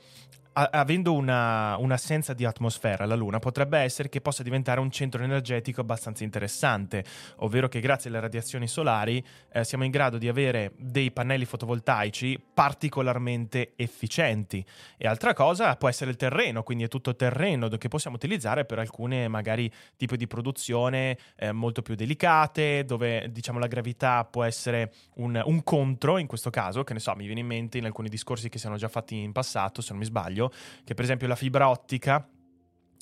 avendo 0.53 1.13
una, 1.13 1.75
un'assenza 1.77 2.33
di 2.33 2.45
atmosfera, 2.45 3.05
la 3.05 3.15
Luna 3.15 3.39
potrebbe 3.39 3.79
essere 3.79 4.09
che 4.09 4.21
possa 4.21 4.43
diventare 4.43 4.79
un 4.79 4.91
centro 4.91 5.23
energetico 5.23 5.81
abbastanza 5.81 6.23
interessante, 6.23 7.03
ovvero 7.37 7.67
che 7.67 7.79
grazie 7.79 8.09
alle 8.09 8.19
radiazioni 8.19 8.67
solari 8.67 9.23
eh, 9.51 9.63
siamo 9.63 9.83
in 9.83 9.91
grado 9.91 10.17
di 10.17 10.27
avere 10.27 10.73
dei 10.77 11.11
pannelli 11.11 11.45
fotovoltaici 11.45 12.39
particolarmente 12.53 13.73
efficienti. 13.75 14.63
E 14.97 15.07
altra 15.07 15.33
cosa 15.33 15.75
può 15.75 15.89
essere 15.89 16.11
il 16.11 16.17
terreno, 16.17 16.63
quindi 16.63 16.83
è 16.83 16.87
tutto 16.87 17.15
terreno 17.15 17.67
che 17.69 17.87
possiamo 17.87 18.15
utilizzare 18.15 18.65
per 18.65 18.77
alcune 18.77 19.27
magari 19.27 19.71
tipi 19.97 20.17
di 20.17 20.27
produzione 20.27 21.17
eh, 21.35 21.51
molto 21.51 21.81
più 21.81 21.95
delicate, 21.95 22.85
dove 22.85 23.29
diciamo 23.31 23.57
la 23.57 23.67
gravità 23.67 24.25
può 24.25 24.43
essere 24.43 24.93
un, 25.15 25.41
un 25.43 25.63
contro 25.63 26.17
in 26.17 26.27
questo 26.27 26.49
caso, 26.49 26.83
che 26.83 26.93
ne 26.93 26.99
so, 26.99 27.15
mi 27.15 27.25
viene 27.25 27.39
in 27.39 27.47
mente 27.47 27.77
in 27.77 27.85
alcuni 27.85 28.09
discorsi 28.09 28.49
che 28.49 28.57
si 28.57 28.65
sono 28.65 28.77
già 28.77 28.87
fatti 28.87 29.17
in 29.17 29.31
passato, 29.31 29.81
se 29.81 29.89
non 29.91 29.99
mi 29.99 30.05
sbaglio 30.05 30.42
esempio, 30.43 30.83
che 30.83 30.93
per 30.93 31.03
esempio 31.03 31.27
la 31.27 31.35
fibra 31.35 31.69
ottica 31.69 32.27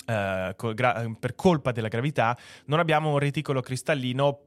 Uh, 0.04 0.52
per 1.20 1.36
colpa 1.36 1.70
della 1.70 1.86
gravità, 1.86 2.36
non 2.64 2.80
abbiamo 2.80 3.12
un 3.12 3.18
reticolo 3.20 3.60
cristallino 3.60 4.40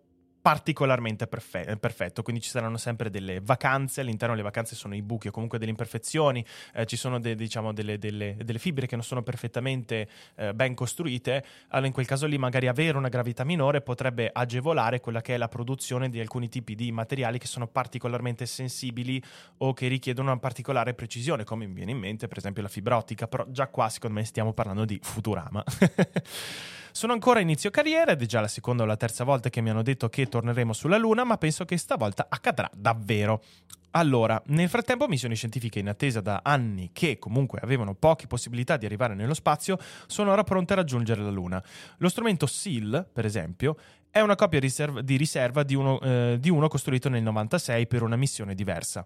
particolarmente 0.45 1.25
perfe- 1.25 1.75
perfetto, 1.79 2.21
quindi 2.21 2.39
ci 2.39 2.51
saranno 2.51 2.77
sempre 2.77 3.09
delle 3.09 3.39
vacanze, 3.41 4.01
all'interno 4.01 4.35
delle 4.35 4.45
vacanze 4.45 4.75
sono 4.75 4.93
i 4.93 5.01
buchi 5.01 5.29
o 5.29 5.31
comunque 5.31 5.57
delle 5.57 5.71
imperfezioni, 5.71 6.45
eh, 6.75 6.85
ci 6.85 6.97
sono 6.97 7.19
de- 7.19 7.33
diciamo 7.33 7.73
delle, 7.73 7.97
delle, 7.97 8.37
delle, 8.39 8.59
fibre 8.59 8.85
che 8.85 8.93
non 8.93 9.03
sono 9.03 9.23
perfettamente 9.23 10.07
eh, 10.35 10.53
ben 10.53 10.75
costruite, 10.75 11.43
allora 11.69 11.87
in 11.87 11.93
quel 11.93 12.05
caso 12.05 12.27
lì 12.27 12.37
magari 12.37 12.67
avere 12.67 12.95
una 12.95 13.09
gravità 13.09 13.43
minore 13.43 13.81
potrebbe 13.81 14.29
agevolare 14.31 14.99
quella 14.99 15.21
che 15.21 15.33
è 15.33 15.37
la 15.37 15.47
produzione 15.47 16.09
di 16.09 16.19
alcuni 16.19 16.47
tipi 16.47 16.75
di 16.75 16.91
materiali 16.91 17.39
che 17.39 17.47
sono 17.47 17.65
particolarmente 17.65 18.45
sensibili 18.45 19.19
o 19.57 19.73
che 19.73 19.87
richiedono 19.87 20.29
una 20.29 20.39
particolare 20.39 20.93
precisione, 20.93 21.43
come 21.43 21.65
mi 21.65 21.73
viene 21.73 21.89
in 21.89 21.97
mente 21.97 22.27
per 22.27 22.37
esempio 22.37 22.61
la 22.61 22.69
fibra 22.69 22.97
ottica, 22.97 23.27
però 23.27 23.45
già 23.49 23.65
qua 23.65 23.89
secondo 23.89 24.19
me 24.19 24.25
stiamo 24.25 24.53
parlando 24.53 24.85
di 24.85 24.99
Futurama. 25.01 25.63
Sono 26.95 27.11
ancora 27.11 27.41
inizio 27.41 27.71
carriera 27.71 28.13
ed 28.13 28.21
è 28.21 28.25
già 28.25 28.39
la 28.39 28.47
seconda 28.47 28.83
o 28.83 28.85
la 28.85 28.95
terza 28.95 29.25
volta 29.25 29.49
che 29.49 29.59
mi 29.59 29.69
hanno 29.69 29.83
detto 29.83 30.07
che 30.07 30.27
torneremo 30.27 30.71
sulla 30.71 30.95
Luna, 30.95 31.25
ma 31.25 31.37
penso 31.37 31.65
che 31.65 31.75
stavolta 31.75 32.27
accadrà 32.29 32.69
davvero. 32.73 33.43
Allora, 33.91 34.41
nel 34.45 34.69
frattempo 34.69 35.05
missioni 35.05 35.35
scientifiche 35.35 35.79
in 35.79 35.89
attesa 35.89 36.21
da 36.21 36.39
anni 36.41 36.91
che 36.93 37.19
comunque 37.19 37.59
avevano 37.61 37.95
poche 37.95 38.27
possibilità 38.27 38.77
di 38.77 38.85
arrivare 38.85 39.13
nello 39.13 39.33
spazio 39.33 39.77
sono 40.07 40.31
ora 40.31 40.45
pronte 40.45 40.71
a 40.71 40.77
raggiungere 40.77 41.21
la 41.21 41.31
Luna. 41.31 41.61
Lo 41.97 42.07
strumento 42.07 42.45
SEAL, 42.45 43.05
per 43.11 43.25
esempio, 43.25 43.75
è 44.09 44.21
una 44.21 44.35
copia 44.35 44.61
di 44.61 45.17
riserva 45.17 45.63
di 45.63 45.75
uno, 45.75 45.99
eh, 45.99 46.37
di 46.39 46.49
uno 46.49 46.69
costruito 46.69 47.09
nel 47.09 47.23
96 47.23 47.87
per 47.87 48.03
una 48.03 48.15
missione 48.15 48.55
diversa. 48.55 49.03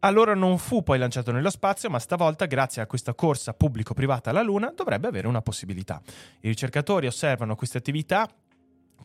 Allora 0.00 0.34
non 0.34 0.58
fu 0.58 0.84
poi 0.84 0.96
lanciato 0.96 1.32
nello 1.32 1.50
spazio, 1.50 1.90
ma 1.90 1.98
stavolta, 1.98 2.46
grazie 2.46 2.80
a 2.80 2.86
questa 2.86 3.14
corsa 3.14 3.52
pubblico-privata 3.52 4.30
alla 4.30 4.42
Luna, 4.42 4.72
dovrebbe 4.74 5.08
avere 5.08 5.26
una 5.26 5.42
possibilità. 5.42 6.00
I 6.40 6.48
ricercatori 6.48 7.08
osservano 7.08 7.56
queste 7.56 7.78
attività 7.78 8.28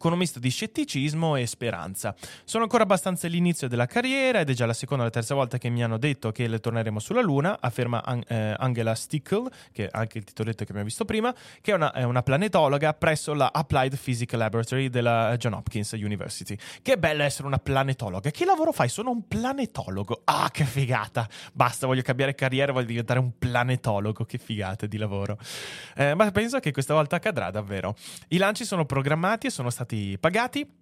con 0.04 0.12
un 0.12 0.18
misto 0.18 0.38
di 0.38 0.50
scetticismo 0.50 1.38
e 1.38 1.48
speranza. 1.48 2.14
Sono 2.44 2.64
ancora 2.64 2.84
abbastanza 2.84 3.28
all'inizio 3.28 3.70
della 3.70 3.86
carriera 3.86 4.42
ed 4.42 4.50
è 4.50 4.54
già 4.54 4.66
la 4.66 4.74
seconda 4.74 5.04
o 5.04 5.06
la 5.06 5.14
terza 5.14 5.34
volta 5.34 5.58
che 5.58 5.70
mi 5.70 5.82
hanno 5.82 5.98
detto 5.98 6.34
che 6.34 6.46
le 6.50 6.60
torneremo 6.60 7.00
sulla 7.00 7.22
Luna, 7.22 7.58
afferma 7.58 8.04
eh, 8.28 8.54
Angela 8.58 8.96
Stickel, 8.96 9.50
che 9.72 9.86
è 9.86 9.90
anche 9.94 10.18
il 10.18 10.26
titoletto 10.26 10.66
che 10.66 10.72
abbiamo 10.72 10.84
visto 10.84 11.06
prima, 11.06 11.34
che 11.62 11.72
è 11.72 11.76
una, 11.76 11.94
è 11.94 12.04
una, 12.04 12.22
planetologa 12.22 12.94
presso 12.96 13.34
la 13.34 13.50
Applied 13.54 13.98
Physics 13.98 14.34
Laboratory 14.34 14.90
della 14.90 15.38
John 15.38 15.54
Hopkins 15.54 15.94
University. 15.94 16.58
Che 16.82 16.98
bello 16.98 17.24
essere 17.24 17.48
una 17.48 17.60
planetologa. 17.60 18.30
Che 18.30 18.44
lavoro 18.44 18.74
fai? 18.74 18.90
Sono 18.90 19.10
un 19.10 19.26
planetologo. 19.26 20.24
Ah, 20.26 20.50
che 20.52 20.66
figata! 20.66 21.30
Basta, 21.54 21.88
voglio 21.88 22.02
cambiare 22.02 22.36
carriera, 22.36 22.74
voglio 22.74 22.88
diventare 22.88 23.20
un 23.20 23.38
planetologo. 23.40 24.26
Che 24.26 24.38
figata 24.38 24.86
di 24.86 24.98
lavoro. 24.98 25.38
Eh, 25.96 26.14
ma 26.14 26.30
penso 26.32 26.60
che 26.60 26.74
questa 26.74 26.94
volta 26.94 27.16
accadrà 27.16 27.52
davvero. 27.52 27.96
I 28.28 28.38
lanci 28.38 28.66
sono 28.66 28.86
programmati 28.86 29.48
e 29.48 29.50
sono 29.50 29.70
stati 29.70 29.92
stati 29.94 30.18
pagati. 30.20 30.82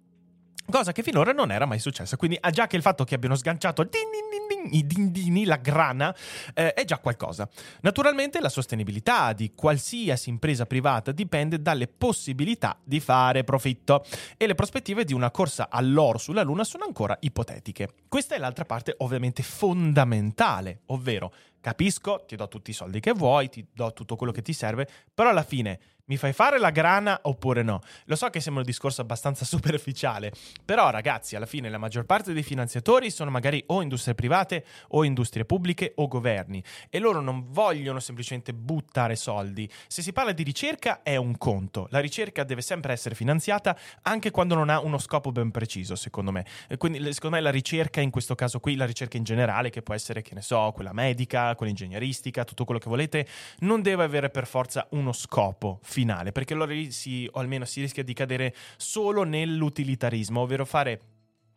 Cosa 0.64 0.92
che 0.92 1.02
finora 1.02 1.32
non 1.32 1.50
era 1.50 1.66
mai 1.66 1.80
successa. 1.80 2.16
Quindi, 2.16 2.38
ah, 2.40 2.50
già 2.50 2.66
che 2.66 2.76
il 2.76 2.82
fatto 2.82 3.04
che 3.04 3.16
abbiano 3.16 3.34
sganciato 3.34 3.82
din 3.82 3.90
din 4.10 4.46
din, 4.48 4.78
i 4.78 4.86
dindini, 4.86 5.44
la 5.44 5.56
grana, 5.56 6.14
eh, 6.54 6.72
è 6.72 6.84
già 6.84 6.98
qualcosa. 6.98 7.48
Naturalmente, 7.80 8.40
la 8.40 8.48
sostenibilità 8.48 9.32
di 9.32 9.52
qualsiasi 9.54 10.30
impresa 10.30 10.64
privata 10.64 11.10
dipende 11.10 11.60
dalle 11.60 11.88
possibilità 11.88 12.78
di 12.82 13.00
fare 13.00 13.44
profitto 13.44 14.04
e 14.36 14.46
le 14.46 14.54
prospettive 14.54 15.04
di 15.04 15.12
una 15.12 15.32
corsa 15.32 15.68
all'oro 15.68 16.18
sulla 16.18 16.42
Luna 16.42 16.64
sono 16.64 16.84
ancora 16.84 17.16
ipotetiche. 17.20 17.88
Questa 18.08 18.36
è 18.36 18.38
l'altra 18.38 18.64
parte, 18.64 18.94
ovviamente 18.98 19.42
fondamentale, 19.42 20.82
ovvero 20.86 21.32
capisco, 21.60 22.24
ti 22.26 22.36
do 22.36 22.48
tutti 22.48 22.70
i 22.70 22.74
soldi 22.74 23.00
che 23.00 23.12
vuoi, 23.12 23.48
ti 23.48 23.66
do 23.72 23.92
tutto 23.92 24.16
quello 24.16 24.32
che 24.32 24.42
ti 24.42 24.52
serve, 24.52 24.88
però 25.12 25.30
alla 25.30 25.44
fine 25.44 25.78
mi 26.06 26.16
fai 26.16 26.32
fare 26.32 26.58
la 26.58 26.70
grana 26.70 27.20
oppure 27.22 27.62
no? 27.62 27.80
Lo 28.06 28.16
so 28.16 28.28
che 28.28 28.40
sembra 28.40 28.62
un 28.62 28.68
discorso 28.68 29.02
abbastanza 29.02 29.44
superficiale, 29.46 30.32
però 30.64 30.90
ragazzi, 30.90 31.36
alla 31.36 31.46
fine 31.46 31.68
la 31.68 31.78
maggior 31.78 32.04
parte 32.04 32.32
dei 32.32 32.42
finanziatori 32.42 33.10
sono 33.10 33.30
magari 33.30 33.62
o 33.68 33.82
industrie 33.82 34.14
private 34.14 34.64
o 34.88 35.04
industrie 35.04 35.44
pubbliche 35.44 35.92
o 35.96 36.08
governi 36.08 36.62
e 36.90 36.98
loro 36.98 37.20
non 37.20 37.44
vogliono 37.50 38.00
semplicemente 38.00 38.52
buttare 38.52 39.14
soldi. 39.14 39.70
Se 39.86 40.02
si 40.02 40.12
parla 40.12 40.32
di 40.32 40.42
ricerca 40.42 41.02
è 41.02 41.16
un 41.16 41.38
conto, 41.38 41.86
la 41.90 42.00
ricerca 42.00 42.42
deve 42.42 42.62
sempre 42.62 42.92
essere 42.92 43.14
finanziata 43.14 43.78
anche 44.02 44.30
quando 44.30 44.54
non 44.54 44.70
ha 44.70 44.80
uno 44.80 44.98
scopo 44.98 45.30
ben 45.30 45.50
preciso, 45.50 45.94
secondo 45.94 46.32
me. 46.32 46.44
E 46.68 46.76
quindi 46.76 46.98
secondo 47.12 47.36
me 47.36 47.42
la 47.42 47.50
ricerca 47.50 48.00
in 48.00 48.10
questo 48.10 48.34
caso 48.34 48.58
qui, 48.58 48.74
la 48.74 48.86
ricerca 48.86 49.16
in 49.16 49.24
generale, 49.24 49.70
che 49.70 49.82
può 49.82 49.94
essere, 49.94 50.22
che 50.22 50.34
ne 50.34 50.42
so, 50.42 50.72
quella 50.74 50.92
medica, 50.92 51.54
quella 51.54 51.70
ingegneristica, 51.70 52.44
tutto 52.44 52.64
quello 52.64 52.80
che 52.80 52.88
volete, 52.88 53.26
non 53.60 53.82
deve 53.82 54.02
avere 54.02 54.30
per 54.30 54.46
forza 54.46 54.86
uno 54.90 55.12
scopo 55.12 55.78
finale, 56.02 56.32
perché 56.32 56.54
allora 56.54 56.74
si, 56.88 57.28
o 57.30 57.38
almeno 57.38 57.64
si 57.64 57.80
rischia 57.80 58.02
di 58.02 58.12
cadere 58.12 58.54
solo 58.76 59.22
nell'utilitarismo, 59.22 60.40
ovvero 60.40 60.64
fare 60.64 61.00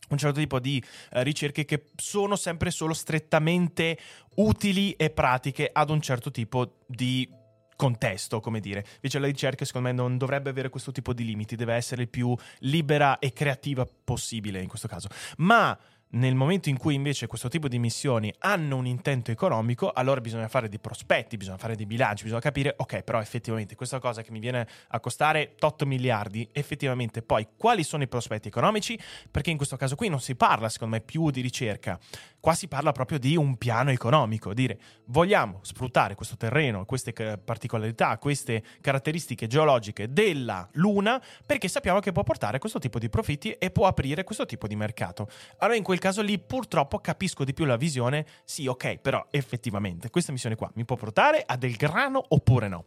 un 0.10 0.20
certo 0.20 0.40
tipo 0.40 0.60
di 0.60 0.82
uh, 1.14 1.22
ricerche 1.22 1.66
che 1.66 1.86
sono 1.96 2.36
sempre 2.36 2.70
solo 2.70 2.94
strettamente 2.94 3.98
utili 4.36 4.92
e 4.92 5.10
pratiche 5.10 5.68
ad 5.74 5.90
un 5.90 6.00
certo 6.00 6.30
tipo 6.30 6.84
di 6.86 7.28
contesto, 7.76 8.40
come 8.40 8.60
dire. 8.60 8.86
Invece 8.96 9.18
la 9.18 9.26
ricerca, 9.26 9.66
secondo 9.66 9.88
me, 9.88 9.94
non 9.94 10.18
dovrebbe 10.18 10.52
avere 10.52 10.70
questo 10.70 10.92
tipo 10.92 11.12
di 11.12 11.26
limiti, 11.26 11.56
deve 11.56 11.74
essere 11.74 12.04
il 12.04 12.10
più 12.10 12.36
libera 12.60 13.18
e 13.18 13.34
creativa 13.34 13.86
possibile 14.04 14.62
in 14.62 14.68
questo 14.68 14.88
caso. 14.88 15.10
Ma 15.38 15.78
nel 16.16 16.36
momento 16.36 16.70
in 16.70 16.78
cui 16.78 16.94
invece 16.94 17.28
questo 17.28 17.50
tipo 17.50 17.68
di 17.68 17.78
missioni 17.80 18.34
hanno 18.40 18.78
un 18.78 18.86
intento 18.86 19.32
economico, 19.32 19.92
allora 19.92 20.22
bisogna 20.22 20.48
fare 20.48 20.70
dei 20.70 20.80
prospetti, 20.80 21.38
bisogna 21.38 21.58
fare 21.58 21.76
dei 21.76 21.86
bilanci, 21.86 22.24
bisogna 22.24 22.42
capire, 22.42 22.74
ok, 22.78 23.02
però 23.02 23.20
effettivamente 23.20 23.76
questa 23.76 24.00
cosa 24.00 24.22
che 24.22 24.32
mi 24.32 24.40
viene 24.40 24.68
a 24.90 25.00
costare 25.00 25.56
8 25.60 25.86
miliardi, 25.86 26.48
effettivamente 26.52 27.22
poi 27.22 27.48
quali 27.58 27.84
sono 27.84 28.04
i 28.04 28.08
prospetti 28.08 28.48
economici? 28.48 28.98
Perché 29.30 29.52
in 29.52 29.58
questo 29.58 29.76
caso 29.76 29.96
qui 29.96 30.08
non 30.08 30.22
si 30.22 30.36
parla, 30.36 30.70
secondo 30.70 30.96
me, 30.96 31.02
più 31.02 31.30
di 31.32 31.42
ricerca, 31.42 32.00
qua 32.40 32.54
si 32.54 32.68
parla 32.68 32.92
proprio 32.92 33.20
di 33.20 33.36
un 33.36 33.58
piano 33.58 33.90
economico, 33.90 34.54
dire 34.54 34.80
vogliamo 35.06 35.60
sfruttare 35.64 36.16
questo 36.16 36.38
terreno, 36.38 36.86
queste 36.86 37.12
particolarità, 37.44 38.18
queste 38.20 38.64
caratteristiche 38.82 39.48
geologiche 39.48 40.14
della 40.14 40.68
Luna 40.74 41.20
perché 41.46 41.68
sappiamo 41.68 42.00
che 42.00 42.12
può 42.12 42.24
portare 42.24 42.60
questo 42.60 42.78
tipo 42.78 43.00
di 43.00 43.10
profitti 43.10 43.52
e 43.52 43.72
può 43.72 43.88
aprire 43.88 44.24
questo 44.24 44.46
tipo 44.46 44.68
di 44.68 44.76
mercato. 44.76 45.28
Allora 45.58 45.76
in 45.76 45.84
quel 45.84 45.98
caso 46.06 46.22
lì 46.22 46.38
purtroppo 46.38 47.00
capisco 47.00 47.44
di 47.44 47.52
più 47.52 47.66
la 47.66 47.78
visione, 47.78 48.28
sì 48.44 48.68
ok, 48.68 48.98
però 48.98 49.26
effettivamente 49.32 50.12
questa 50.12 50.32
missione 50.32 50.56
qua 50.56 50.70
mi 50.76 50.86
può 50.86 50.96
portare 50.96 51.44
a 51.44 51.58
del 51.58 51.76
grano 51.76 52.24
oppure 52.28 52.68
no. 52.68 52.84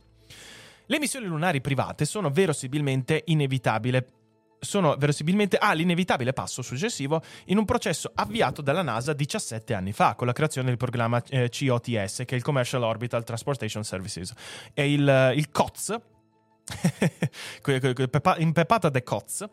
Le 0.87 0.99
missioni 1.01 1.27
lunari 1.27 1.61
private 1.61 2.05
sono 2.05 2.31
verosimilmente 2.31 3.25
inevitabili 3.27 4.05
sono 4.61 4.97
verosimilmente 4.97 5.57
all'inevitabile 5.57 6.33
passo 6.33 6.63
successivo 6.63 7.23
in 7.47 7.59
un 7.59 7.65
processo 7.65 8.11
avviato 8.15 8.61
dalla 8.61 8.83
NASA 8.83 9.13
17 9.13 9.73
anni 9.73 9.93
fa 9.93 10.15
con 10.17 10.27
la 10.27 10.33
creazione 10.33 10.69
del 10.69 10.77
programma 10.77 11.23
eh, 11.29 11.49
COTS, 11.49 12.23
che 12.25 12.27
è 12.27 12.35
il 12.35 12.43
Commercial 12.43 12.83
Orbital 12.83 13.23
Transportation 13.23 13.85
Services. 13.85 14.33
E 14.75 14.93
il, 14.93 15.33
il 15.37 15.51
COTS, 15.51 15.97
impeppata 18.39 18.89
de 18.89 19.03
COTS, 19.03 19.45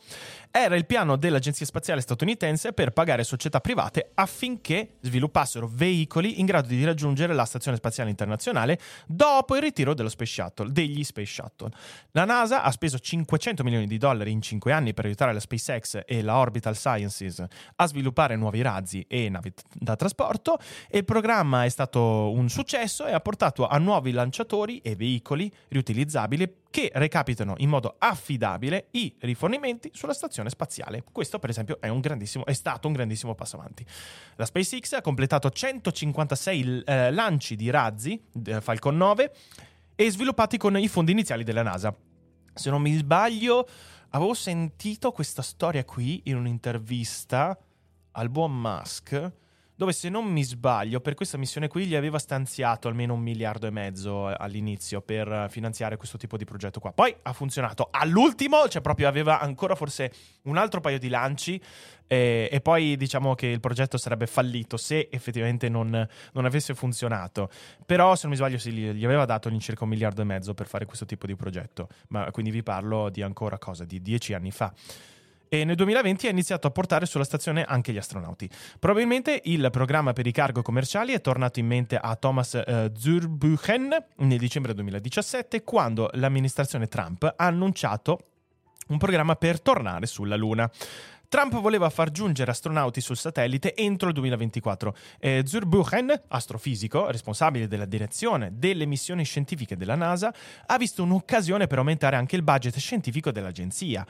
era 0.51 0.75
il 0.75 0.85
piano 0.85 1.15
dell'Agenzia 1.15 1.65
Spaziale 1.65 2.01
statunitense 2.01 2.73
per 2.73 2.91
pagare 2.91 3.23
società 3.23 3.59
private 3.59 4.11
affinché 4.13 4.95
sviluppassero 5.01 5.69
veicoli 5.71 6.39
in 6.39 6.45
grado 6.45 6.67
di 6.67 6.83
raggiungere 6.83 7.33
la 7.33 7.45
Stazione 7.45 7.77
Spaziale 7.77 8.09
Internazionale 8.09 8.79
dopo 9.05 9.55
il 9.55 9.61
ritiro 9.61 9.93
Space 10.07 10.31
Shuttle, 10.31 10.71
degli 10.71 11.03
Space 11.03 11.33
Shuttle. 11.33 11.71
La 12.11 12.25
NASA 12.25 12.63
ha 12.63 12.71
speso 12.71 12.99
500 12.99 13.63
milioni 13.63 13.87
di 13.87 13.97
dollari 13.97 14.31
in 14.31 14.41
5 14.41 14.71
anni 14.71 14.93
per 14.93 15.05
aiutare 15.05 15.33
la 15.33 15.39
SpaceX 15.39 16.01
e 16.05 16.21
la 16.21 16.37
Orbital 16.37 16.75
Sciences 16.75 17.43
a 17.75 17.85
sviluppare 17.85 18.35
nuovi 18.35 18.61
razzi 18.61 19.05
e 19.07 19.29
navi 19.29 19.53
da 19.73 19.95
trasporto 19.95 20.57
e 20.87 20.99
il 20.99 21.05
programma 21.05 21.65
è 21.65 21.69
stato 21.69 22.31
un 22.31 22.49
successo 22.49 23.05
e 23.05 23.13
ha 23.13 23.19
portato 23.19 23.67
a 23.67 23.77
nuovi 23.77 24.11
lanciatori 24.11 24.79
e 24.79 24.95
veicoli 24.95 25.51
riutilizzabili 25.69 26.63
che 26.75 26.91
recapitano 26.93 27.53
in 27.59 27.69
modo 27.69 27.95
affidabile 27.97 28.87
i 28.91 29.15
rifornimenti 29.19 29.91
sulla 29.93 30.13
stazione 30.13 30.49
spaziale. 30.49 31.05
Questo, 31.09 31.39
per 31.39 31.49
esempio, 31.49 31.79
è, 31.79 31.89
è 31.89 32.53
stato 32.53 32.87
un 32.87 32.93
grandissimo 32.93 33.33
passo 33.33 33.55
avanti. 33.55 33.85
La 34.35 34.45
SpaceX 34.45 34.91
ha 34.91 35.01
completato 35.01 35.49
156 35.49 36.83
eh, 36.83 37.11
lanci 37.13 37.55
di 37.55 37.69
razzi 37.69 38.21
eh, 38.43 38.59
Falcon 38.59 38.97
9 38.97 39.33
e 39.95 40.11
sviluppati 40.11 40.57
con 40.57 40.77
i 40.77 40.89
fondi 40.89 41.13
iniziali 41.13 41.45
della 41.45 41.63
NASA. 41.63 41.95
Se 42.53 42.69
non 42.69 42.81
mi 42.81 42.93
sbaglio, 42.93 43.65
avevo 44.09 44.33
sentito 44.33 45.13
questa 45.13 45.43
storia 45.43 45.85
qui 45.85 46.23
in 46.25 46.35
un'intervista 46.35 47.57
al 48.11 48.29
buon 48.29 48.51
Musk 48.53 49.31
dove 49.75 49.91
se 49.91 50.09
non 50.09 50.25
mi 50.25 50.43
sbaglio 50.43 51.01
per 51.01 51.13
questa 51.15 51.37
missione 51.37 51.67
qui 51.67 51.85
gli 51.85 51.95
aveva 51.95 52.17
stanziato 52.17 52.87
almeno 52.87 53.13
un 53.13 53.21
miliardo 53.21 53.67
e 53.67 53.71
mezzo 53.71 54.29
eh, 54.29 54.35
all'inizio 54.37 55.01
per 55.01 55.47
finanziare 55.49 55.97
questo 55.97 56.17
tipo 56.17 56.37
di 56.37 56.45
progetto 56.45 56.79
qua. 56.79 56.91
Poi 56.91 57.15
ha 57.23 57.33
funzionato. 57.33 57.89
All'ultimo, 57.91 58.67
cioè 58.67 58.81
proprio 58.81 59.07
aveva 59.07 59.39
ancora 59.39 59.75
forse 59.75 60.11
un 60.43 60.57
altro 60.57 60.79
paio 60.79 60.97
di 60.97 61.09
lanci 61.09 61.61
e, 62.07 62.47
e 62.51 62.61
poi 62.61 62.95
diciamo 62.95 63.35
che 63.35 63.47
il 63.47 63.59
progetto 63.59 63.97
sarebbe 63.97 64.27
fallito 64.27 64.77
se 64.77 65.09
effettivamente 65.11 65.67
non, 65.69 66.07
non 66.33 66.45
avesse 66.45 66.73
funzionato. 66.73 67.49
Però 67.85 68.15
se 68.15 68.21
non 68.23 68.31
mi 68.31 68.37
sbaglio 68.37 68.57
sì, 68.57 68.71
gli 68.71 69.05
aveva 69.05 69.25
dato 69.25 69.47
all'incirca 69.47 69.83
un 69.83 69.89
miliardo 69.89 70.21
e 70.21 70.25
mezzo 70.25 70.53
per 70.53 70.67
fare 70.67 70.85
questo 70.85 71.05
tipo 71.05 71.25
di 71.27 71.35
progetto. 71.35 71.89
Ma 72.09 72.31
quindi 72.31 72.51
vi 72.51 72.63
parlo 72.63 73.09
di 73.09 73.21
ancora 73.21 73.57
cosa? 73.57 73.83
Di 73.83 74.01
dieci 74.01 74.33
anni 74.33 74.51
fa 74.51 74.73
e 75.49 75.63
nel 75.63 75.75
2020 75.75 76.27
ha 76.27 76.29
iniziato 76.29 76.67
a 76.67 76.71
portare 76.71 77.05
sulla 77.05 77.23
stazione 77.23 77.63
anche 77.63 77.91
gli 77.91 77.97
astronauti. 77.97 78.49
Probabilmente 78.79 79.41
il 79.45 79.67
programma 79.71 80.13
per 80.13 80.27
i 80.27 80.31
cargo 80.31 80.61
commerciali 80.61 81.13
è 81.13 81.21
tornato 81.21 81.59
in 81.59 81.67
mente 81.67 81.97
a 81.97 82.15
Thomas 82.15 82.53
uh, 82.65 82.91
Zurbuchen 82.95 84.05
nel 84.17 84.37
dicembre 84.37 84.73
2017 84.73 85.63
quando 85.63 86.09
l'amministrazione 86.13 86.87
Trump 86.87 87.23
ha 87.23 87.45
annunciato 87.45 88.19
un 88.87 88.97
programma 88.97 89.35
per 89.35 89.61
tornare 89.61 90.05
sulla 90.05 90.35
Luna. 90.35 90.69
Trump 91.27 91.59
voleva 91.59 91.89
far 91.89 92.11
giungere 92.11 92.51
astronauti 92.51 93.01
sul 93.01 93.17
satellite 93.17 93.75
entro 93.75 94.07
il 94.07 94.13
2024. 94.13 94.95
Eh, 95.19 95.43
Zurbuchen, 95.45 96.21
astrofisico, 96.27 97.09
responsabile 97.09 97.67
della 97.67 97.85
direzione 97.85 98.51
delle 98.53 98.85
missioni 98.85 99.23
scientifiche 99.23 99.75
della 99.75 99.95
NASA, 99.95 100.33
ha 100.65 100.77
visto 100.77 101.03
un'occasione 101.03 101.67
per 101.67 101.79
aumentare 101.79 102.15
anche 102.15 102.35
il 102.35 102.43
budget 102.43 102.77
scientifico 102.77 103.31
dell'agenzia. 103.31 104.05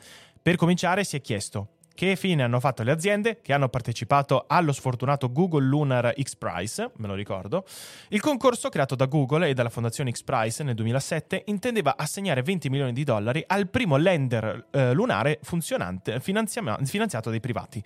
Per 0.45 0.57
cominciare 0.57 1.03
si 1.03 1.15
è 1.15 1.21
chiesto 1.21 1.69
che 1.95 2.15
fine 2.15 2.43
hanno 2.43 2.59
fatto 2.59 2.83
le 2.83 2.91
aziende 2.91 3.41
che 3.41 3.51
hanno 3.51 3.67
partecipato 3.67 4.45
allo 4.47 4.73
sfortunato 4.73 5.31
Google 5.31 5.65
Lunar 5.65 6.13
X 6.21 6.35
Prize, 6.35 6.91
me 6.97 7.07
lo 7.07 7.15
ricordo. 7.15 7.65
Il 8.09 8.21
concorso 8.21 8.69
creato 8.69 8.93
da 8.93 9.05
Google 9.05 9.49
e 9.49 9.55
dalla 9.55 9.71
fondazione 9.71 10.11
X 10.11 10.21
Prize 10.21 10.61
nel 10.61 10.75
2007 10.75 11.45
intendeva 11.47 11.95
assegnare 11.97 12.43
20 12.43 12.69
milioni 12.69 12.93
di 12.93 13.03
dollari 13.03 13.43
al 13.47 13.67
primo 13.69 13.97
lander 13.97 14.67
eh, 14.69 14.93
lunare 14.93 15.39
funzionante 15.41 16.19
finanziato 16.19 17.31
dai 17.31 17.39
privati. 17.39 17.83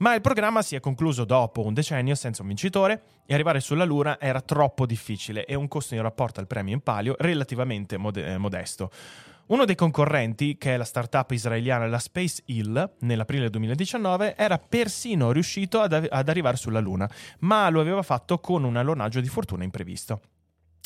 Ma 0.00 0.14
il 0.14 0.22
programma 0.22 0.62
si 0.62 0.76
è 0.76 0.80
concluso 0.80 1.26
dopo 1.26 1.62
un 1.62 1.74
decennio 1.74 2.14
senza 2.14 2.40
un 2.40 2.48
vincitore 2.48 3.02
e 3.26 3.34
arrivare 3.34 3.60
sulla 3.60 3.84
Luna 3.84 4.18
era 4.18 4.40
troppo 4.40 4.86
difficile 4.86 5.44
e 5.44 5.54
un 5.54 5.68
costo 5.68 5.94
in 5.94 6.00
rapporto 6.00 6.40
al 6.40 6.46
premio 6.46 6.72
in 6.72 6.80
palio 6.80 7.16
relativamente 7.18 7.98
mod- 7.98 8.16
eh, 8.16 8.38
modesto. 8.38 8.90
Uno 9.48 9.66
dei 9.66 9.74
concorrenti, 9.74 10.56
che 10.56 10.72
è 10.72 10.76
la 10.78 10.84
startup 10.84 11.30
israeliana 11.32 11.86
la 11.86 11.98
Space 11.98 12.42
Hill, 12.46 12.92
nell'aprile 13.00 13.50
2019 13.50 14.36
era 14.36 14.56
persino 14.56 15.32
riuscito 15.32 15.80
ad, 15.80 16.08
ad 16.08 16.28
arrivare 16.30 16.56
sulla 16.56 16.80
Luna, 16.80 17.10
ma 17.40 17.68
lo 17.68 17.80
aveva 17.80 18.02
fatto 18.02 18.38
con 18.38 18.64
un 18.64 18.76
allonaggio 18.76 19.20
di 19.20 19.28
fortuna 19.28 19.64
imprevisto. 19.64 20.20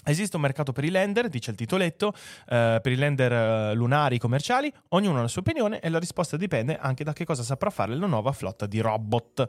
Esiste 0.04 0.36
un 0.36 0.42
mercato 0.42 0.72
per 0.72 0.84
i 0.84 0.90
lender, 0.90 1.28
dice 1.28 1.50
il 1.50 1.56
titoletto, 1.56 2.12
eh, 2.48 2.78
per 2.82 2.92
i 2.92 2.96
lender 2.96 3.32
eh, 3.32 3.74
lunari 3.74 4.18
commerciali, 4.18 4.72
ognuno 4.90 5.18
ha 5.18 5.22
la 5.22 5.28
sua 5.28 5.40
opinione 5.40 5.80
e 5.80 5.88
la 5.88 5.98
risposta 5.98 6.36
dipende 6.36 6.78
anche 6.78 7.04
da 7.04 7.12
che 7.12 7.24
cosa 7.24 7.42
saprà 7.42 7.70
fare 7.70 7.94
la 7.94 8.06
nuova 8.06 8.32
flotta 8.32 8.66
di 8.66 8.80
robot. 8.80 9.46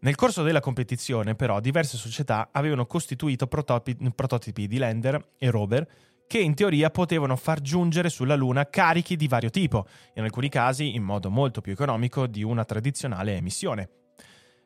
Nel 0.00 0.14
corso 0.16 0.42
della 0.42 0.60
competizione, 0.60 1.34
però, 1.34 1.60
diverse 1.60 1.96
società 1.96 2.48
avevano 2.50 2.86
costituito 2.86 3.46
prototipi, 3.46 4.10
prototipi 4.12 4.66
di 4.66 4.78
lander 4.78 5.34
e 5.38 5.50
rover 5.50 5.86
che 6.26 6.38
in 6.38 6.54
teoria 6.54 6.88
potevano 6.90 7.36
far 7.36 7.60
giungere 7.60 8.08
sulla 8.08 8.34
Luna 8.34 8.66
carichi 8.68 9.16
di 9.16 9.28
vario 9.28 9.50
tipo, 9.50 9.86
in 10.14 10.24
alcuni 10.24 10.48
casi 10.48 10.94
in 10.94 11.02
modo 11.02 11.30
molto 11.30 11.60
più 11.60 11.72
economico 11.72 12.26
di 12.26 12.42
una 12.42 12.64
tradizionale 12.64 13.36
emissione 13.36 14.01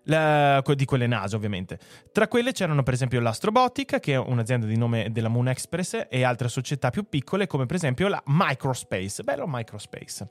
la, 0.07 0.63
di 0.75 0.85
quelle 0.85 1.07
NASA 1.07 1.37
ovviamente. 1.37 1.79
Tra 2.13 2.29
quelle 2.29 2.53
c'erano 2.53 2.83
per 2.83 2.95
esempio 2.95 3.21
l'Astrobotic, 3.21 4.01
che 4.01 4.15
è 4.15 4.19
un'azienda 4.19 4.67
di 4.67 4.77
nome 4.77 5.11
della 5.11 5.29
Moon 5.29 5.49
Express, 5.49 6.07
e 6.09 6.23
altre 6.23 6.49
società 6.49 6.91
più 6.91 7.09
piccole 7.09 7.47
come 7.47 7.67
per 7.67 7.77
esempio 7.77 8.09
la 8.09 8.23
Microspace. 8.27 9.23
Bello 9.23 9.45
Microspace. 9.47 10.29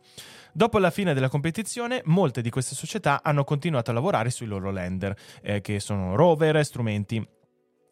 Dopo 0.54 0.78
la 0.78 0.90
fine 0.90 1.14
della 1.14 1.30
competizione, 1.30 2.02
molte 2.06 2.42
di 2.42 2.50
queste 2.50 2.76
società 2.76 3.22
hanno 3.24 3.44
continuato 3.44 3.92
a 3.92 3.94
lavorare 3.94 4.30
sui 4.30 4.48
loro 4.48 4.72
lander, 4.72 5.16
eh, 5.42 5.62
che 5.62 5.80
sono 5.80 6.16
rover, 6.16 6.64
strumenti 6.64 7.26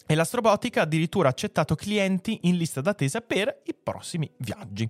e 0.06 0.16
l'Astrobotic 0.16 0.78
ha 0.78 0.82
addirittura 0.82 1.30
accettato 1.30 1.76
clienti 1.76 2.40
in 2.44 2.58
lista 2.58 2.82
d'attesa 2.82 3.22
per 3.22 3.62
i 3.64 3.74
prossimi 3.74 4.30
viaggi. 4.38 4.90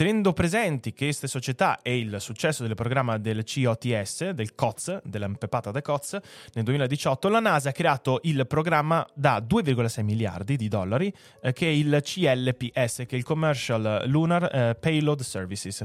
Tenendo 0.00 0.32
presenti 0.32 0.94
che 0.94 1.04
queste 1.04 1.28
società 1.28 1.82
e 1.82 1.98
il 1.98 2.22
successo 2.22 2.62
del 2.62 2.74
programma 2.74 3.18
del 3.18 3.44
COTS, 3.44 4.30
del 4.30 4.54
COTS, 4.54 5.02
della 5.04 5.28
Pepata 5.38 5.70
da 5.70 5.82
COTS, 5.82 6.18
nel 6.54 6.64
2018 6.64 7.28
la 7.28 7.38
NASA 7.38 7.68
ha 7.68 7.72
creato 7.72 8.20
il 8.22 8.46
programma 8.46 9.06
da 9.12 9.44
2,6 9.46 10.02
miliardi 10.02 10.56
di 10.56 10.68
dollari, 10.68 11.12
eh, 11.42 11.52
che 11.52 11.66
è 11.66 11.70
il 11.70 12.00
CLPS, 12.02 13.04
che 13.06 13.08
è 13.10 13.14
il 13.16 13.24
Commercial 13.24 14.04
Lunar 14.06 14.44
eh, 14.44 14.74
Payload 14.74 15.20
Services, 15.20 15.84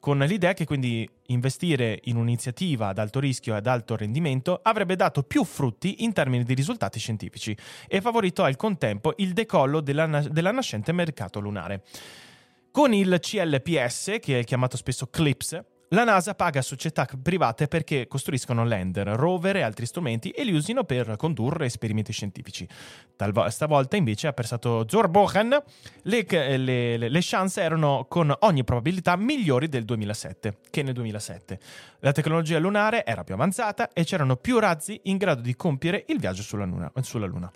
con 0.00 0.18
l'idea 0.18 0.54
che 0.54 0.64
quindi 0.64 1.08
investire 1.26 2.00
in 2.06 2.16
un'iniziativa 2.16 2.88
ad 2.88 2.98
alto 2.98 3.20
rischio 3.20 3.54
e 3.54 3.58
ad 3.58 3.68
alto 3.68 3.94
rendimento 3.94 4.58
avrebbe 4.60 4.96
dato 4.96 5.22
più 5.22 5.44
frutti 5.44 6.02
in 6.02 6.12
termini 6.12 6.42
di 6.42 6.54
risultati 6.54 6.98
scientifici 6.98 7.56
e 7.86 8.00
favorito 8.00 8.42
al 8.42 8.56
contempo 8.56 9.14
il 9.18 9.32
decollo 9.32 9.80
della, 9.80 10.20
della 10.28 10.50
nascente 10.50 10.90
mercato 10.90 11.38
lunare. 11.38 11.82
Con 12.72 12.94
il 12.94 13.18
CLPS, 13.20 14.16
che 14.18 14.38
è 14.38 14.44
chiamato 14.44 14.78
spesso 14.78 15.06
CLIPS, 15.08 15.62
la 15.90 16.04
NASA 16.04 16.34
paga 16.34 16.62
società 16.62 17.06
private 17.22 17.68
perché 17.68 18.06
costruiscono 18.08 18.64
lander, 18.64 19.08
rover 19.08 19.56
e 19.56 19.60
altri 19.60 19.84
strumenti 19.84 20.30
e 20.30 20.42
li 20.42 20.54
usino 20.54 20.84
per 20.84 21.16
condurre 21.16 21.66
esperimenti 21.66 22.12
scientifici. 22.12 22.66
Talvo- 23.14 23.50
stavolta 23.50 23.96
invece 23.96 24.28
ha 24.28 24.32
pensato 24.32 24.86
Zorbochen, 24.88 25.62
le, 26.04 26.26
le, 26.56 26.96
le, 26.96 27.18
chance 27.20 27.60
erano 27.60 28.06
con 28.08 28.34
ogni 28.38 28.64
probabilità 28.64 29.16
migliori 29.16 29.68
del 29.68 29.84
2007 29.84 30.56
che 30.70 30.82
nel 30.82 30.94
2007. 30.94 31.58
La 31.98 32.12
tecnologia 32.12 32.58
lunare 32.58 33.04
era 33.04 33.22
più 33.22 33.34
avanzata 33.34 33.90
e 33.92 34.04
c'erano 34.04 34.36
più 34.36 34.58
razzi 34.58 34.98
in 35.04 35.18
grado 35.18 35.42
di 35.42 35.54
compiere 35.56 36.06
il 36.08 36.18
viaggio 36.18 36.40
sulla 36.40 36.64
Luna. 36.64 36.90
Sulla 37.02 37.26
luna. 37.26 37.52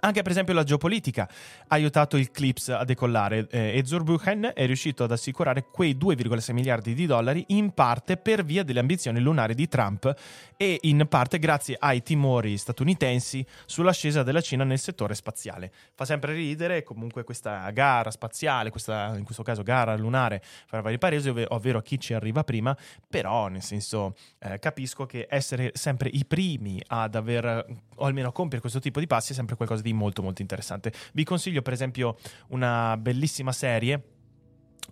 Anche 0.00 0.22
per 0.22 0.30
esempio 0.30 0.54
la 0.54 0.64
geopolitica 0.64 1.22
ha 1.22 1.74
aiutato 1.74 2.16
il 2.16 2.30
CLIPS 2.30 2.68
a 2.70 2.84
decollare 2.84 3.46
eh, 3.50 3.76
e 3.76 3.84
Zurbuchen 3.84 4.52
è 4.54 4.66
riuscito 4.66 5.04
ad 5.04 5.12
assicurare 5.12 5.66
quei 5.70 5.96
2,6 5.96 6.52
miliardi 6.52 6.94
di 6.94 7.06
dollari 7.06 7.44
in 7.48 7.72
parte 7.72 8.16
per 8.16 8.44
via 8.44 8.62
delle 8.62 8.80
ambizioni 8.80 9.20
lunari 9.20 9.54
di 9.54 9.68
Trump 9.68 10.14
e 10.56 10.78
in 10.82 11.06
parte 11.08 11.38
grazie 11.38 11.76
ai 11.78 12.02
timori 12.02 12.56
statunitensi 12.56 13.44
sull'ascesa 13.66 14.22
della 14.22 14.40
Cina 14.40 14.64
nel 14.64 14.78
settore 14.78 15.14
spaziale. 15.14 15.72
Fa 15.94 16.04
sempre 16.04 16.32
ridere 16.32 16.82
comunque 16.82 17.24
questa 17.24 17.70
gara 17.70 18.10
spaziale, 18.10 18.70
questa, 18.70 19.14
in 19.16 19.24
questo 19.24 19.42
caso 19.42 19.62
gara 19.62 19.96
lunare 19.96 20.42
fra 20.66 20.80
vari 20.80 20.98
paesi, 20.98 21.28
ov- 21.28 21.46
ovvero 21.48 21.80
chi 21.80 21.98
ci 21.98 22.14
arriva 22.14 22.44
prima, 22.44 22.76
però 23.08 23.48
nel 23.48 23.62
senso 23.62 24.14
eh, 24.38 24.58
capisco 24.58 25.06
che 25.06 25.26
essere 25.28 25.72
sempre 25.74 26.08
i 26.08 26.24
primi 26.24 26.80
ad 26.86 27.14
aver 27.14 27.66
o 27.96 28.04
almeno 28.04 28.32
compiere 28.32 28.60
questo 28.60 28.80
tipo 28.80 29.00
di 29.00 29.06
passi 29.06 29.32
è 29.32 29.34
sempre 29.34 29.56
qualcosa 29.56 29.82
di 29.82 29.85
molto 29.92 30.22
molto 30.22 30.42
interessante. 30.42 30.92
Vi 31.12 31.24
consiglio 31.24 31.62
per 31.62 31.72
esempio 31.72 32.16
una 32.48 32.96
bellissima 32.96 33.52
serie 33.52 34.02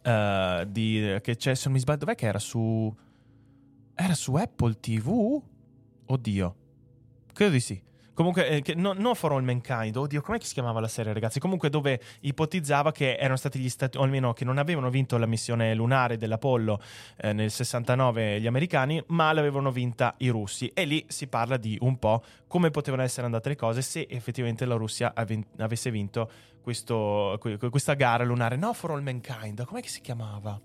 uh, 0.02 0.64
di, 0.66 1.18
che 1.22 1.36
c'è, 1.36 1.54
se 1.54 1.64
non 1.64 1.74
mi 1.74 1.80
sbaglio, 1.80 1.98
dov'è 1.98 2.14
che 2.14 2.26
era 2.26 2.38
su... 2.38 2.94
Era 3.96 4.14
su 4.14 4.34
Apple 4.34 4.80
TV? 4.80 5.42
Oddio. 6.06 6.56
Credo 7.32 7.52
di 7.52 7.60
sì. 7.60 7.80
Comunque, 8.14 8.48
eh, 8.48 8.62
che, 8.62 8.74
no, 8.74 8.92
non 8.92 9.14
For 9.14 9.32
All 9.32 9.42
Mankind, 9.42 9.96
oddio, 9.96 10.20
com'è 10.22 10.38
che 10.38 10.46
si 10.46 10.54
chiamava 10.54 10.80
la 10.80 10.88
serie, 10.88 11.12
ragazzi? 11.12 11.40
Comunque, 11.40 11.68
dove 11.68 12.00
ipotizzava 12.20 12.92
che 12.92 13.16
erano 13.16 13.36
stati 13.36 13.58
gli 13.58 13.68
stati, 13.68 13.98
o 13.98 14.02
almeno 14.02 14.32
che 14.32 14.44
non 14.44 14.58
avevano 14.58 14.88
vinto 14.88 15.18
la 15.18 15.26
missione 15.26 15.74
lunare 15.74 16.16
dell'Apollo 16.16 16.80
eh, 17.16 17.32
nel 17.32 17.50
69 17.50 18.40
gli 18.40 18.46
americani, 18.46 19.02
ma 19.08 19.32
l'avevano 19.32 19.72
vinta 19.72 20.14
i 20.18 20.28
russi. 20.28 20.70
E 20.72 20.84
lì 20.84 21.04
si 21.08 21.26
parla 21.26 21.56
di 21.56 21.76
un 21.80 21.98
po' 21.98 22.22
come 22.46 22.70
potevano 22.70 23.02
essere 23.02 23.26
andate 23.26 23.48
le 23.48 23.56
cose 23.56 23.82
se 23.82 24.06
effettivamente 24.08 24.64
la 24.64 24.76
Russia 24.76 25.12
ave- 25.14 25.46
avesse 25.58 25.90
vinto 25.90 26.30
questo, 26.62 27.38
questa 27.70 27.94
gara 27.94 28.22
lunare. 28.24 28.56
No, 28.56 28.72
For 28.72 28.92
All 28.92 29.02
Mankind, 29.02 29.64
com'è 29.64 29.82
che 29.82 29.88
si 29.88 30.00
chiamava? 30.00 30.58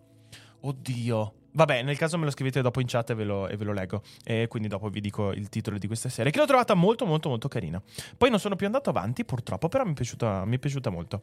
Oddio. 0.61 1.38
Vabbè, 1.51 1.81
nel 1.81 1.97
caso 1.97 2.17
me 2.17 2.25
lo 2.25 2.31
scrivete 2.31 2.61
dopo 2.61 2.79
in 2.79 2.87
chat 2.87 3.09
e 3.09 3.15
ve 3.15 3.23
lo, 3.23 3.47
e 3.47 3.57
ve 3.57 3.63
lo, 3.65 3.73
leggo. 3.73 4.01
E 4.23 4.47
quindi 4.47 4.67
dopo 4.67 4.89
vi 4.89 5.01
dico 5.01 5.31
il 5.31 5.49
titolo 5.49 5.77
di 5.77 5.87
questa 5.87 6.09
serie, 6.09 6.31
che 6.31 6.39
l'ho 6.39 6.45
trovata 6.45 6.73
molto, 6.73 7.05
molto, 7.05 7.29
molto 7.29 7.47
carina. 7.47 7.81
Poi 8.17 8.29
non 8.29 8.39
sono 8.39 8.55
più 8.55 8.65
andato 8.65 8.89
avanti, 8.89 9.25
purtroppo, 9.25 9.67
però 9.67 9.83
mi 9.83 9.91
è 9.91 9.95
piaciuta, 9.95 10.45
mi 10.45 10.55
è 10.55 10.59
piaciuta 10.59 10.89
molto. 10.89 11.21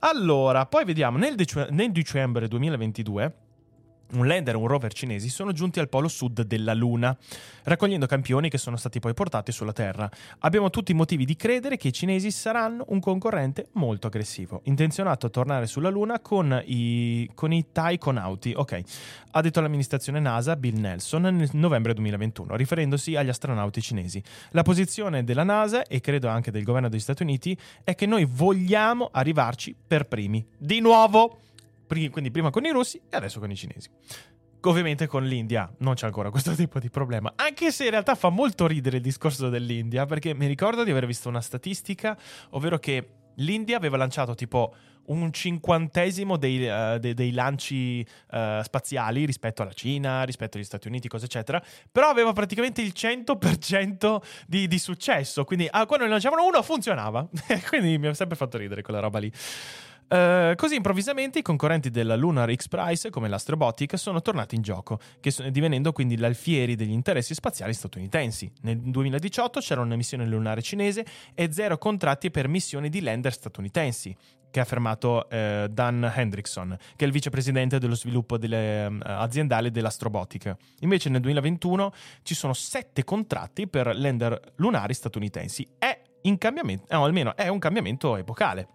Allora, 0.00 0.66
poi 0.66 0.84
vediamo, 0.84 1.18
nel, 1.18 1.34
dec- 1.34 1.68
nel 1.70 1.92
dicembre 1.92 2.48
2022 2.48 3.34
un 4.12 4.26
lander 4.26 4.54
e 4.54 4.56
un 4.58 4.66
rover 4.66 4.92
cinesi 4.92 5.28
sono 5.28 5.52
giunti 5.52 5.80
al 5.80 5.88
polo 5.88 6.08
sud 6.08 6.42
della 6.42 6.74
Luna, 6.74 7.16
raccogliendo 7.64 8.06
campioni 8.06 8.48
che 8.48 8.58
sono 8.58 8.76
stati 8.76 9.00
poi 9.00 9.14
portati 9.14 9.52
sulla 9.52 9.72
Terra. 9.72 10.10
Abbiamo 10.40 10.70
tutti 10.70 10.92
i 10.92 10.94
motivi 10.94 11.24
di 11.24 11.36
credere 11.36 11.76
che 11.76 11.88
i 11.88 11.92
cinesi 11.92 12.30
saranno 12.30 12.84
un 12.88 13.00
concorrente 13.00 13.68
molto 13.72 14.06
aggressivo, 14.06 14.60
intenzionato 14.64 15.26
a 15.26 15.30
tornare 15.30 15.66
sulla 15.66 15.90
Luna 15.90 16.20
con 16.20 16.62
i, 16.66 17.30
con 17.34 17.52
i 17.52 17.66
taikonauti, 17.72 18.52
ok, 18.56 18.80
ha 19.32 19.40
detto 19.40 19.60
l'amministrazione 19.60 20.20
NASA 20.20 20.56
Bill 20.56 20.78
Nelson 20.78 21.22
nel 21.22 21.48
novembre 21.52 21.94
2021, 21.94 22.56
riferendosi 22.56 23.16
agli 23.16 23.28
astronauti 23.28 23.80
cinesi. 23.80 24.22
La 24.50 24.62
posizione 24.62 25.24
della 25.24 25.44
NASA, 25.44 25.84
e 25.84 26.00
credo 26.00 26.28
anche 26.28 26.50
del 26.50 26.64
governo 26.64 26.88
degli 26.88 27.00
Stati 27.00 27.22
Uniti, 27.22 27.56
è 27.84 27.94
che 27.94 28.06
noi 28.06 28.24
vogliamo 28.24 29.08
arrivarci 29.12 29.74
per 29.86 30.06
primi. 30.06 30.44
Di 30.56 30.80
nuovo! 30.80 31.38
Quindi 32.10 32.30
prima 32.30 32.50
con 32.50 32.64
i 32.64 32.70
russi 32.70 33.00
e 33.08 33.16
adesso 33.16 33.40
con 33.40 33.50
i 33.50 33.56
cinesi. 33.56 33.88
Ovviamente 34.62 35.06
con 35.06 35.24
l'India 35.24 35.72
non 35.78 35.94
c'è 35.94 36.06
ancora 36.06 36.30
questo 36.30 36.52
tipo 36.56 36.78
di 36.78 36.90
problema, 36.90 37.32
anche 37.36 37.72
se 37.72 37.84
in 37.84 37.90
realtà 37.90 38.14
fa 38.14 38.28
molto 38.28 38.66
ridere 38.66 38.98
il 38.98 39.02
discorso 39.02 39.48
dell'India, 39.48 40.06
perché 40.06 40.34
mi 40.34 40.46
ricordo 40.46 40.84
di 40.84 40.90
aver 40.90 41.06
visto 41.06 41.28
una 41.28 41.40
statistica, 41.40 42.16
ovvero 42.50 42.78
che 42.78 43.08
l'India 43.36 43.76
aveva 43.76 43.96
lanciato 43.96 44.34
tipo 44.34 44.74
un 45.06 45.32
cinquantesimo 45.32 46.36
dei, 46.36 46.68
uh, 46.68 46.98
dei, 46.98 47.14
dei 47.14 47.32
lanci 47.32 48.06
uh, 48.30 48.62
spaziali 48.62 49.24
rispetto 49.24 49.62
alla 49.62 49.72
Cina, 49.72 50.22
rispetto 50.22 50.56
agli 50.56 50.64
Stati 50.64 50.88
Uniti, 50.88 51.08
cose 51.08 51.24
eccetera, 51.24 51.62
però 51.90 52.08
aveva 52.08 52.32
praticamente 52.32 52.80
il 52.80 52.92
100% 52.94 54.20
di, 54.46 54.68
di 54.68 54.78
successo, 54.78 55.44
quindi 55.44 55.66
ah, 55.70 55.86
quando 55.86 56.04
ne 56.04 56.10
lanciavano 56.12 56.46
uno 56.46 56.62
funzionava, 56.62 57.28
quindi 57.68 57.98
mi 57.98 58.06
ha 58.06 58.14
sempre 58.14 58.36
fatto 58.36 58.58
ridere 58.58 58.82
quella 58.82 59.00
roba 59.00 59.18
lì. 59.18 59.32
Uh, 60.10 60.56
così 60.56 60.74
improvvisamente 60.74 61.38
i 61.38 61.42
concorrenti 61.42 61.88
della 61.88 62.16
Lunar 62.16 62.52
X 62.52 62.66
Prize, 62.66 63.10
come 63.10 63.28
l'Astrobotic, 63.28 63.96
sono 63.96 64.20
tornati 64.20 64.56
in 64.56 64.62
gioco, 64.62 64.98
sono, 65.20 65.50
divenendo 65.50 65.92
quindi 65.92 66.16
l'alfieri 66.16 66.74
degli 66.74 66.90
interessi 66.90 67.32
spaziali 67.32 67.72
statunitensi. 67.72 68.50
Nel 68.62 68.80
2018 68.80 69.60
c'era 69.60 69.82
una 69.82 69.94
missione 69.94 70.26
lunare 70.26 70.62
cinese 70.62 71.06
e 71.32 71.52
zero 71.52 71.78
contratti 71.78 72.32
per 72.32 72.48
missioni 72.48 72.88
di 72.88 73.02
lander 73.02 73.32
statunitensi 73.32 74.16
che 74.50 74.58
ha 74.58 74.62
affermato 74.62 75.30
eh, 75.30 75.68
Dan 75.70 76.12
Hendrickson, 76.12 76.76
che 76.96 77.04
è 77.04 77.06
il 77.06 77.12
vicepresidente 77.12 77.78
dello 77.78 77.94
sviluppo 77.94 78.36
delle, 78.36 78.86
uh, 78.86 78.98
aziendale 79.04 79.70
dell'Astrobotic. 79.70 80.56
Invece 80.80 81.08
nel 81.08 81.20
2021 81.20 81.92
ci 82.22 82.34
sono 82.34 82.52
sette 82.52 83.04
contratti 83.04 83.68
per 83.68 83.96
lander 83.96 84.54
lunari 84.56 84.92
statunitensi. 84.92 85.68
È 85.78 85.96
in 86.22 86.36
cambiamento, 86.36 86.92
o 86.96 87.04
almeno 87.04 87.36
è 87.36 87.46
un 87.46 87.60
cambiamento 87.60 88.16
epocale. 88.16 88.66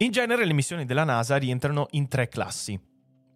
In 0.00 0.10
genere 0.10 0.44
le 0.44 0.52
missioni 0.52 0.84
della 0.84 1.04
NASA 1.04 1.36
rientrano 1.36 1.86
in 1.92 2.06
tre 2.06 2.28
classi. 2.28 2.78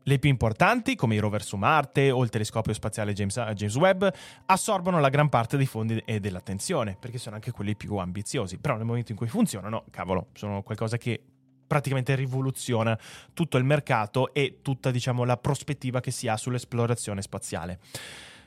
Le 0.03 0.19
più 0.19 0.29
importanti, 0.29 0.95
come 0.95 1.15
i 1.15 1.19
rover 1.19 1.43
su 1.43 1.57
Marte 1.57 2.11
o 2.11 2.23
il 2.23 2.29
telescopio 2.29 2.75
spaziale 2.75 3.15
James, 3.15 3.35
eh, 3.39 3.55
James, 3.55 3.75
Webb, 3.77 4.05
assorbono 4.45 5.01
la 5.01 5.09
gran 5.09 5.31
parte 5.31 5.57
dei 5.57 5.65
fondi 5.65 6.03
e 6.05 6.21
dell'attenzione, 6.21 6.99
perché 7.01 7.17
sono 7.17 7.37
anche 7.37 7.51
quelli 7.51 7.75
più 7.77 7.97
ambiziosi. 7.97 8.59
Però 8.59 8.77
nel 8.77 8.85
momento 8.85 9.11
in 9.13 9.17
cui 9.17 9.27
funzionano, 9.27 9.85
cavolo, 9.91 10.29
sono 10.35 10.63
qualcosa 10.63 10.99
che 10.99 11.23
praticamente 11.67 12.15
rivoluziona 12.15 12.99
tutto 13.33 13.57
il 13.57 13.65
mercato 13.65 14.35
e 14.35 14.59
tutta 14.61 14.91
diciamo, 14.91 15.25
la 15.25 15.39
prospettiva 15.39 16.01
che 16.01 16.11
si 16.11 16.29
ha 16.29 16.37
sull'esplorazione 16.37 17.23
spaziale. 17.23 17.79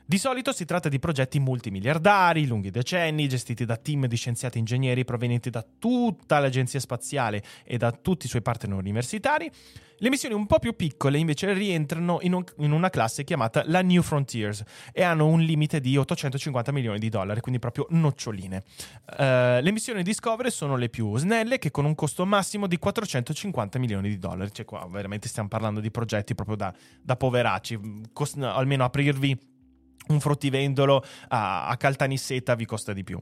Di 0.05 0.17
solito 0.17 0.51
si 0.51 0.65
tratta 0.65 0.89
di 0.89 0.99
progetti 0.99 1.39
multimiliardari, 1.39 2.45
lunghi 2.45 2.71
decenni, 2.71 3.29
gestiti 3.29 3.63
da 3.63 3.77
team 3.77 4.05
di 4.07 4.17
scienziati 4.17 4.57
e 4.57 4.59
ingegneri 4.59 5.05
provenienti 5.05 5.49
da 5.49 5.65
tutta 5.79 6.39
l'agenzia 6.39 6.81
spaziale 6.81 7.41
e 7.63 7.77
da 7.77 7.93
tutti 7.93 8.25
i 8.25 8.29
suoi 8.29 8.41
partner 8.41 8.75
universitari. 8.77 9.49
Le 9.97 10.09
missioni 10.09 10.35
un 10.35 10.45
po' 10.45 10.59
più 10.59 10.75
piccole 10.75 11.17
invece 11.17 11.53
rientrano 11.53 12.17
in, 12.21 12.33
un, 12.33 12.43
in, 12.57 12.73
una 12.73 12.89
classe 12.89 13.23
chiamata 13.23 13.63
la 13.67 13.81
New 13.81 14.01
Frontiers 14.01 14.61
e 14.91 15.03
hanno 15.03 15.25
un 15.25 15.39
limite 15.39 15.79
di 15.79 15.95
850 15.95 16.73
milioni 16.73 16.99
di 16.99 17.07
dollari, 17.07 17.39
quindi 17.39 17.61
proprio 17.61 17.85
noccioline. 17.91 18.63
Uh, 19.17 19.61
le 19.61 19.71
missioni 19.71 20.03
Discovery 20.03 20.51
sono 20.51 20.75
le 20.75 20.89
più 20.89 21.15
snelle 21.15 21.59
che 21.59 21.71
con 21.71 21.85
un 21.85 21.95
costo 21.95 22.25
massimo 22.25 22.67
di 22.67 22.77
450 22.77 23.79
milioni 23.79 24.09
di 24.09 24.19
dollari. 24.19 24.51
Cioè 24.51 24.65
qua 24.65 24.85
veramente 24.91 25.29
stiamo 25.29 25.47
parlando 25.47 25.79
di 25.79 25.89
progetti 25.91 26.35
proprio 26.35 26.57
da, 26.57 26.73
da 27.01 27.15
poveracci, 27.15 27.79
Cost- 28.11 28.37
almeno 28.37 28.83
aprirvi 28.83 29.51
un 30.07 30.19
fruttivendolo 30.19 31.03
a, 31.29 31.67
a 31.67 31.77
Caltanissetta 31.77 32.55
vi 32.55 32.65
costa 32.65 32.93
di 32.93 33.03
più. 33.03 33.21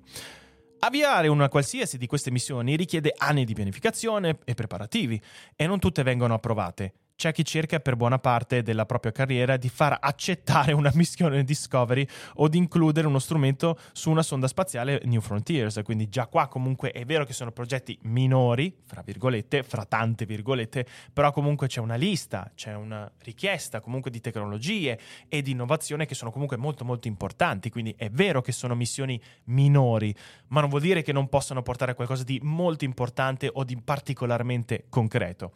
Avviare 0.79 1.27
una 1.27 1.47
qualsiasi 1.47 1.97
di 1.97 2.07
queste 2.07 2.31
missioni 2.31 2.75
richiede 2.75 3.13
anni 3.15 3.45
di 3.45 3.53
pianificazione 3.53 4.39
e 4.43 4.55
preparativi 4.55 5.21
e 5.55 5.67
non 5.67 5.79
tutte 5.79 6.01
vengono 6.01 6.33
approvate 6.33 6.93
c'è 7.21 7.31
chi 7.33 7.45
cerca 7.45 7.79
per 7.79 7.95
buona 7.95 8.17
parte 8.17 8.63
della 8.63 8.87
propria 8.87 9.11
carriera 9.11 9.55
di 9.55 9.69
far 9.69 9.95
accettare 10.01 10.71
una 10.73 10.89
missione 10.95 11.43
Discovery 11.43 12.03
o 12.37 12.47
di 12.47 12.57
includere 12.57 13.05
uno 13.05 13.19
strumento 13.19 13.77
su 13.91 14.09
una 14.09 14.23
sonda 14.23 14.47
spaziale 14.47 14.99
New 15.03 15.21
Frontiers. 15.21 15.81
Quindi 15.83 16.09
già 16.09 16.25
qua 16.25 16.47
comunque 16.47 16.89
è 16.89 17.05
vero 17.05 17.23
che 17.23 17.33
sono 17.33 17.51
progetti 17.51 17.95
minori, 18.05 18.75
fra 18.87 19.03
virgolette, 19.05 19.61
fra 19.61 19.85
tante 19.85 20.25
virgolette, 20.25 20.83
però 21.13 21.31
comunque 21.31 21.67
c'è 21.67 21.79
una 21.79 21.93
lista, 21.93 22.51
c'è 22.55 22.73
una 22.73 23.07
richiesta 23.19 23.81
comunque 23.81 24.09
di 24.09 24.19
tecnologie 24.19 24.97
e 25.27 25.43
di 25.43 25.51
innovazione 25.51 26.07
che 26.07 26.15
sono 26.15 26.31
comunque 26.31 26.57
molto 26.57 26.85
molto 26.85 27.07
importanti. 27.07 27.69
Quindi 27.69 27.93
è 27.99 28.09
vero 28.09 28.41
che 28.41 28.51
sono 28.51 28.73
missioni 28.73 29.21
minori, 29.43 30.11
ma 30.47 30.61
non 30.61 30.69
vuol 30.69 30.81
dire 30.81 31.03
che 31.03 31.11
non 31.11 31.29
possano 31.29 31.61
portare 31.61 31.91
a 31.91 31.93
qualcosa 31.93 32.23
di 32.23 32.39
molto 32.41 32.83
importante 32.83 33.47
o 33.53 33.63
di 33.63 33.79
particolarmente 33.79 34.85
concreto. 34.89 35.53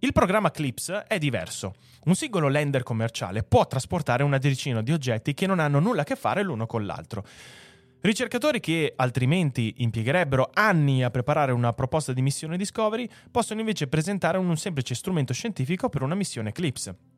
Il 0.00 0.12
programma 0.12 0.52
CLIPS 0.52 1.06
è 1.08 1.18
diverso. 1.18 1.74
Un 2.04 2.14
singolo 2.14 2.48
lander 2.48 2.84
commerciale 2.84 3.42
può 3.42 3.66
trasportare 3.66 4.22
una 4.22 4.38
decina 4.38 4.80
di 4.80 4.92
oggetti 4.92 5.34
che 5.34 5.46
non 5.46 5.58
hanno 5.58 5.80
nulla 5.80 6.02
a 6.02 6.04
che 6.04 6.14
fare 6.14 6.44
l'uno 6.44 6.66
con 6.66 6.86
l'altro. 6.86 7.24
Ricercatori 8.00 8.60
che 8.60 8.92
altrimenti 8.94 9.74
impiegherebbero 9.78 10.50
anni 10.52 11.02
a 11.02 11.10
preparare 11.10 11.50
una 11.50 11.72
proposta 11.72 12.12
di 12.12 12.22
missione 12.22 12.56
Discovery 12.56 13.08
possono 13.28 13.58
invece 13.58 13.88
presentare 13.88 14.38
un 14.38 14.56
semplice 14.56 14.94
strumento 14.94 15.32
scientifico 15.32 15.88
per 15.88 16.02
una 16.02 16.14
missione 16.14 16.50
Eclipse 16.50 17.17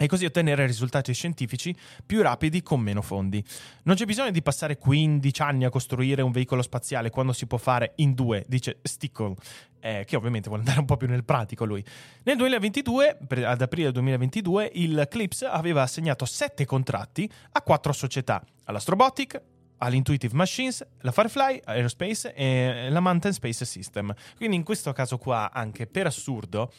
e 0.00 0.06
così 0.06 0.24
ottenere 0.24 0.64
risultati 0.64 1.12
scientifici 1.12 1.76
più 2.06 2.22
rapidi 2.22 2.62
con 2.62 2.80
meno 2.80 3.02
fondi. 3.02 3.44
Non 3.82 3.96
c'è 3.96 4.06
bisogno 4.06 4.30
di 4.30 4.40
passare 4.40 4.78
15 4.78 5.42
anni 5.42 5.66
a 5.66 5.68
costruire 5.68 6.22
un 6.22 6.32
veicolo 6.32 6.62
spaziale 6.62 7.10
quando 7.10 7.34
si 7.34 7.46
può 7.46 7.58
fare 7.58 7.92
in 7.96 8.14
due, 8.14 8.46
dice 8.48 8.78
Stickle, 8.80 9.34
eh, 9.78 10.04
che 10.06 10.16
ovviamente 10.16 10.48
vuole 10.48 10.62
andare 10.62 10.80
un 10.80 10.86
po' 10.86 10.96
più 10.96 11.06
nel 11.06 11.22
pratico 11.22 11.66
lui. 11.66 11.84
Nel 12.22 12.38
2022, 12.38 13.18
ad 13.44 13.60
aprile 13.60 13.92
2022, 13.92 14.70
il 14.76 15.06
Clips 15.10 15.42
aveva 15.42 15.82
assegnato 15.82 16.24
7 16.24 16.64
contratti 16.64 17.30
a 17.52 17.60
4 17.60 17.92
società, 17.92 18.42
all'Astrobotic, 18.64 19.38
all'Intuitive 19.80 20.34
Machines, 20.34 20.82
la 21.00 21.12
Firefly 21.12 21.60
Aerospace 21.62 22.32
e 22.32 22.88
la 22.88 23.00
Mountain 23.00 23.34
Space 23.34 23.66
System. 23.66 24.14
Quindi 24.36 24.56
in 24.56 24.62
questo 24.62 24.92
caso 24.92 25.18
qua, 25.18 25.50
anche 25.52 25.86
per 25.86 26.06
assurdo, 26.06 26.72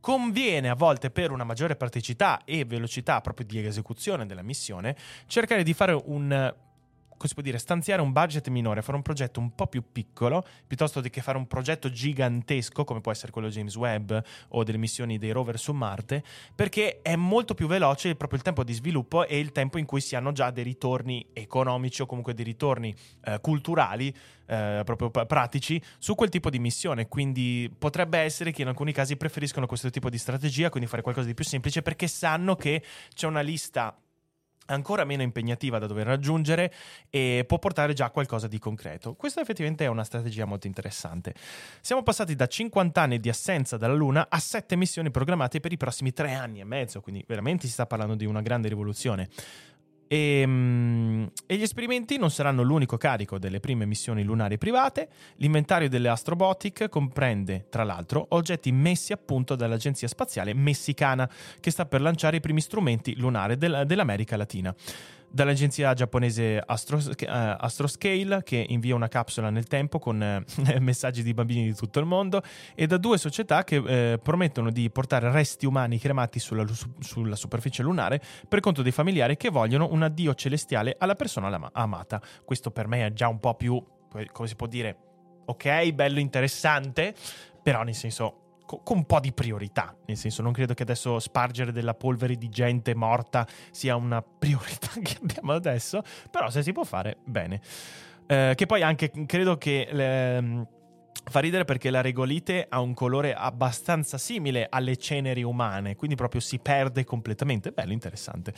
conviene 0.00 0.68
a 0.68 0.74
volte 0.74 1.10
per 1.10 1.30
una 1.30 1.44
maggiore 1.44 1.76
praticità 1.76 2.42
e 2.44 2.64
velocità 2.64 3.20
proprio 3.20 3.46
di 3.46 3.64
esecuzione 3.64 4.26
della 4.26 4.42
missione 4.42 4.96
cercare 5.26 5.62
di 5.62 5.74
fare 5.74 6.00
un 6.04 6.54
si 7.26 7.34
può 7.34 7.42
dire, 7.42 7.58
stanziare 7.58 8.00
un 8.00 8.12
budget 8.12 8.48
minore, 8.48 8.82
fare 8.82 8.96
un 8.96 9.02
progetto 9.02 9.40
un 9.40 9.54
po' 9.54 9.66
più 9.66 9.82
piccolo, 9.90 10.44
piuttosto 10.66 11.00
che 11.00 11.20
fare 11.20 11.38
un 11.38 11.46
progetto 11.46 11.90
gigantesco, 11.90 12.84
come 12.84 13.00
può 13.00 13.10
essere 13.10 13.32
quello 13.32 13.48
James 13.48 13.74
Webb 13.76 14.12
o 14.48 14.62
delle 14.62 14.78
missioni 14.78 15.18
dei 15.18 15.32
rover 15.32 15.58
su 15.58 15.72
Marte, 15.72 16.22
perché 16.54 17.00
è 17.02 17.16
molto 17.16 17.54
più 17.54 17.66
veloce 17.66 18.14
proprio 18.14 18.38
il 18.38 18.44
tempo 18.44 18.62
di 18.62 18.72
sviluppo 18.72 19.26
e 19.26 19.38
il 19.38 19.52
tempo 19.52 19.78
in 19.78 19.86
cui 19.86 20.00
si 20.00 20.14
hanno 20.14 20.32
già 20.32 20.50
dei 20.50 20.64
ritorni 20.64 21.26
economici 21.32 22.02
o 22.02 22.06
comunque 22.06 22.34
dei 22.34 22.44
ritorni 22.44 22.94
eh, 23.24 23.40
culturali, 23.40 24.14
eh, 24.46 24.82
proprio 24.84 25.10
pratici, 25.10 25.80
su 25.98 26.14
quel 26.14 26.28
tipo 26.28 26.50
di 26.50 26.58
missione. 26.58 27.08
Quindi 27.08 27.72
potrebbe 27.76 28.18
essere 28.18 28.52
che 28.52 28.62
in 28.62 28.68
alcuni 28.68 28.92
casi 28.92 29.16
preferiscono 29.16 29.66
questo 29.66 29.90
tipo 29.90 30.10
di 30.10 30.18
strategia, 30.18 30.70
quindi 30.70 30.88
fare 30.88 31.02
qualcosa 31.02 31.26
di 31.26 31.34
più 31.34 31.44
semplice, 31.44 31.82
perché 31.82 32.06
sanno 32.06 32.54
che 32.56 32.82
c'è 33.14 33.26
una 33.26 33.40
lista 33.40 33.96
ancora 34.68 35.04
meno 35.04 35.22
impegnativa 35.22 35.78
da 35.78 35.86
dover 35.86 36.06
raggiungere 36.06 36.72
e 37.10 37.44
può 37.46 37.58
portare 37.58 37.92
già 37.92 38.06
a 38.06 38.10
qualcosa 38.10 38.48
di 38.48 38.58
concreto. 38.58 39.14
Questa 39.14 39.40
effettivamente 39.40 39.84
è 39.84 39.88
una 39.88 40.04
strategia 40.04 40.44
molto 40.44 40.66
interessante. 40.66 41.34
Siamo 41.80 42.02
passati 42.02 42.34
da 42.34 42.46
50 42.46 43.00
anni 43.00 43.20
di 43.20 43.28
assenza 43.28 43.76
dalla 43.76 43.94
Luna 43.94 44.26
a 44.28 44.38
7 44.38 44.76
missioni 44.76 45.10
programmate 45.10 45.60
per 45.60 45.72
i 45.72 45.76
prossimi 45.76 46.12
3 46.12 46.32
anni 46.32 46.60
e 46.60 46.64
mezzo, 46.64 47.00
quindi 47.00 47.24
veramente 47.26 47.66
si 47.66 47.72
sta 47.72 47.86
parlando 47.86 48.14
di 48.14 48.24
una 48.24 48.42
grande 48.42 48.68
rivoluzione. 48.68 49.28
E, 50.08 50.40
ehm, 50.40 51.30
e, 51.46 51.56
gli 51.56 51.62
esperimenti 51.62 52.16
non 52.16 52.30
saranno 52.30 52.62
l'unico 52.62 52.96
carico 52.96 53.38
delle 53.38 53.60
prime 53.60 53.84
missioni 53.84 54.24
lunari 54.24 54.58
private. 54.58 55.08
L'inventario 55.36 55.88
delle 55.88 56.08
Astrobotic 56.08 56.88
comprende, 56.88 57.66
tra 57.68 57.84
l'altro, 57.84 58.26
oggetti 58.30 58.72
messi 58.72 59.12
a 59.12 59.18
punto 59.18 59.54
dall'Agenzia 59.54 60.08
Spaziale 60.08 60.54
Messicana, 60.54 61.30
che 61.60 61.70
sta 61.70 61.86
per 61.86 62.00
lanciare 62.00 62.38
i 62.38 62.40
primi 62.40 62.60
strumenti 62.60 63.14
lunari 63.16 63.56
del, 63.56 63.84
dell'America 63.86 64.36
Latina 64.36 64.74
dall'agenzia 65.30 65.92
giapponese 65.94 66.62
uh, 66.64 66.64
Astroscale 66.66 68.42
che 68.42 68.64
invia 68.68 68.94
una 68.94 69.08
capsula 69.08 69.50
nel 69.50 69.66
tempo 69.66 69.98
con 69.98 70.20
uh, 70.20 70.62
messaggi 70.80 71.22
di 71.22 71.34
bambini 71.34 71.64
di 71.64 71.74
tutto 71.74 71.98
il 72.00 72.06
mondo 72.06 72.42
e 72.74 72.86
da 72.86 72.96
due 72.96 73.18
società 73.18 73.64
che 73.64 73.76
uh, 73.76 74.18
promettono 74.20 74.70
di 74.70 74.90
portare 74.90 75.30
resti 75.30 75.66
umani 75.66 75.98
cremati 75.98 76.38
sulla, 76.38 76.66
su, 76.66 76.92
sulla, 76.98 77.36
superficie 77.36 77.82
lunare 77.82 78.20
per 78.48 78.60
conto 78.60 78.82
dei 78.82 78.92
familiari 78.92 79.36
che 79.36 79.50
vogliono 79.50 79.88
un 79.90 80.02
addio 80.02 80.34
celestiale 80.34 80.96
alla 80.98 81.14
persona 81.14 81.70
amata. 81.72 82.20
Questo 82.44 82.70
per 82.70 82.86
me 82.86 83.06
è 83.06 83.12
già 83.12 83.28
un 83.28 83.38
po' 83.40 83.54
più, 83.54 83.82
come 84.32 84.48
si 84.48 84.56
può 84.56 84.66
dire, 84.66 84.96
ok, 85.46 85.92
bello 85.92 86.18
interessante, 86.18 87.14
però 87.62 87.82
nel 87.82 87.94
senso 87.94 88.47
con 88.68 88.96
un 88.98 89.04
po' 89.04 89.20
di 89.20 89.32
priorità, 89.32 89.96
nel 90.06 90.16
senso 90.16 90.42
non 90.42 90.52
credo 90.52 90.74
che 90.74 90.82
adesso 90.82 91.18
spargere 91.18 91.72
della 91.72 91.94
polvere 91.94 92.36
di 92.36 92.48
gente 92.48 92.94
morta 92.94 93.46
sia 93.70 93.96
una 93.96 94.22
priorità 94.22 94.90
che 95.02 95.16
abbiamo 95.22 95.52
adesso, 95.52 96.02
però 96.30 96.50
se 96.50 96.62
si 96.62 96.72
può 96.72 96.84
fare, 96.84 97.16
bene. 97.24 97.60
Eh, 98.26 98.52
che 98.54 98.66
poi 98.66 98.82
anche 98.82 99.10
credo 99.26 99.56
che... 99.56 99.88
Le, 99.90 100.66
Fa 101.28 101.40
ridere 101.40 101.64
perché 101.64 101.90
la 101.90 102.00
regolite 102.00 102.64
ha 102.66 102.80
un 102.80 102.94
colore 102.94 103.34
abbastanza 103.34 104.16
simile 104.16 104.66
alle 104.70 104.96
ceneri 104.96 105.42
umane, 105.42 105.94
quindi 105.94 106.16
proprio 106.16 106.40
si 106.40 106.58
perde 106.58 107.04
completamente. 107.04 107.70
Bello, 107.70 107.92
interessante. 107.92 108.54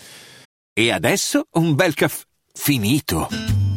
E 0.72 0.92
adesso 0.92 1.46
un 1.54 1.74
bel 1.74 1.94
caffè 1.94 2.22
finito. 2.52 3.69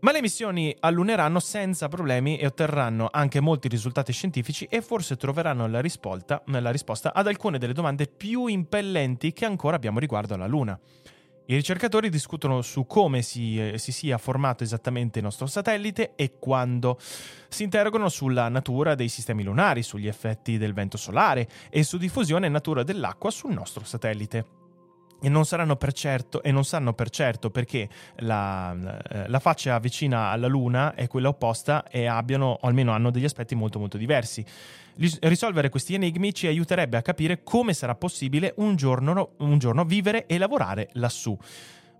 Ma 0.00 0.12
le 0.12 0.20
missioni 0.20 0.76
alluneranno 0.78 1.40
senza 1.40 1.88
problemi 1.88 2.38
e 2.38 2.46
otterranno 2.46 3.08
anche 3.10 3.40
molti 3.40 3.66
risultati 3.66 4.12
scientifici 4.12 4.64
e 4.70 4.80
forse 4.80 5.16
troveranno 5.16 5.66
la 5.66 5.80
risposta, 5.80 6.40
la 6.46 6.70
risposta 6.70 7.12
ad 7.12 7.26
alcune 7.26 7.58
delle 7.58 7.72
domande 7.72 8.06
più 8.06 8.46
impellenti 8.46 9.32
che 9.32 9.44
ancora 9.44 9.74
abbiamo 9.74 9.98
riguardo 9.98 10.34
alla 10.34 10.46
Luna. 10.46 10.78
I 11.50 11.54
ricercatori 11.54 12.10
discutono 12.10 12.62
su 12.62 12.86
come 12.86 13.22
si, 13.22 13.58
eh, 13.58 13.78
si, 13.78 13.90
sia 13.90 14.18
formato 14.18 14.62
esattamente 14.62 15.18
il 15.18 15.24
nostro 15.24 15.46
satellite 15.46 16.12
e 16.14 16.34
quando. 16.38 16.98
Si 17.48 17.62
interrogano 17.62 18.10
sulla 18.10 18.48
natura 18.48 18.94
dei 18.94 19.08
sistemi 19.08 19.42
lunari, 19.42 19.82
sugli 19.82 20.06
effetti 20.06 20.58
del 20.58 20.74
vento 20.74 20.98
solare 20.98 21.48
e 21.70 21.82
su 21.82 21.96
diffusione 21.96 22.46
e 22.46 22.50
natura 22.50 22.82
dell'acqua 22.82 23.30
sul 23.30 23.54
nostro 23.54 23.82
satellite. 23.82 24.57
E 25.20 25.28
non 25.28 25.44
saranno 25.44 25.76
per 25.76 25.92
certo 25.92 26.42
e 26.42 26.52
non 26.52 26.64
sanno 26.64 26.92
per 26.92 27.10
certo 27.10 27.50
perché 27.50 27.88
la, 28.18 29.00
eh, 29.10 29.28
la, 29.28 29.38
faccia 29.40 29.78
vicina 29.78 30.30
alla 30.30 30.46
luna 30.46 30.94
è 30.94 31.06
quella 31.08 31.28
opposta 31.28 31.88
e 31.88 32.06
abbiano 32.06 32.58
o 32.60 32.66
almeno 32.66 32.92
hanno 32.92 33.10
degli 33.10 33.24
aspetti 33.24 33.54
molto 33.54 33.78
molto 33.78 33.96
diversi. 33.96 34.44
Risolvere 35.20 35.68
questi 35.68 35.94
enigmi 35.94 36.34
ci 36.34 36.48
aiuterebbe 36.48 36.96
a 36.96 37.02
capire 37.02 37.44
come 37.44 37.72
sarà 37.72 37.94
possibile 37.94 38.54
un 38.56 38.74
giorno, 38.74 39.34
un 39.38 39.58
giorno 39.58 39.84
vivere 39.84 40.26
e 40.26 40.38
lavorare 40.38 40.88
lassù. 40.94 41.36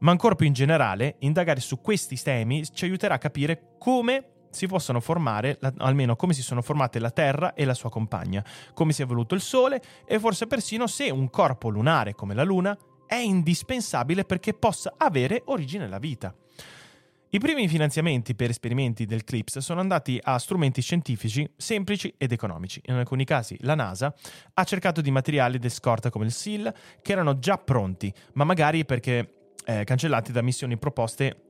Ma 0.01 0.11
ancora 0.11 0.35
più 0.35 0.47
in 0.47 0.53
generale 0.53 1.17
indagare 1.21 1.61
su 1.61 1.81
questi 1.81 2.21
temi 2.21 2.65
ci 2.73 2.85
aiuterà 2.85 3.15
a 3.15 3.19
capire 3.19 3.75
come 3.79 4.31
si 4.51 4.67
possono 4.67 5.01
formare, 5.01 5.59
almeno 5.79 6.17
come 6.17 6.33
si 6.33 6.43
sono 6.43 6.63
formate 6.63 6.99
la 6.99 7.11
Terra 7.11 7.55
e 7.55 7.65
la 7.65 7.75
sua 7.75 7.91
compagna, 7.91 8.45
come 8.75 8.93
si 8.93 9.03
è 9.03 9.05
evoluto 9.05 9.35
il 9.35 9.41
Sole 9.41 9.81
e 10.07 10.19
forse 10.19 10.47
persino 10.47 10.87
se 10.87 11.11
un 11.11 11.31
corpo 11.31 11.69
lunare 11.69 12.15
come 12.15 12.35
la 12.35 12.45
Luna 12.45 12.77
è 13.09 13.17
indispensabile 13.17 14.25
perché 14.25 14.55
possa 14.55 14.95
avere 14.97 15.43
origine 15.47 15.89
la 15.89 15.99
vita. 15.99 16.33
I 17.31 17.39
primi 17.41 17.69
finanziamenti 17.69 18.35
per 18.35 18.49
esperimenti 18.49 19.05
del 19.05 19.25
CLIPS 19.25 19.59
sono 19.59 19.81
andati 19.81 20.19
a 20.23 20.39
strumenti 20.39 20.81
scientifici 20.81 21.51
semplici 21.57 22.15
ed 22.17 22.33
economici. 22.33 22.81
In 22.87 22.95
alcuni 22.95 23.25
casi 23.25 23.57
la 23.61 23.75
NASA 23.75 24.15
ha 24.55 24.65
cercato 24.65 25.03
di 25.03 25.11
materiali 25.11 25.59
di 25.59 25.69
scorta 25.69 26.09
come 26.09 26.25
il 26.25 26.33
SIL 26.33 26.73
che 27.03 27.13
erano 27.13 27.39
già 27.39 27.59
pronti, 27.59 28.11
ma 28.35 28.45
magari 28.45 28.87
perché 28.87 29.53
eh, 29.67 29.85
cancellati 29.85 30.33
da 30.33 30.41
missioni 30.41 30.79
proposte 30.79 31.48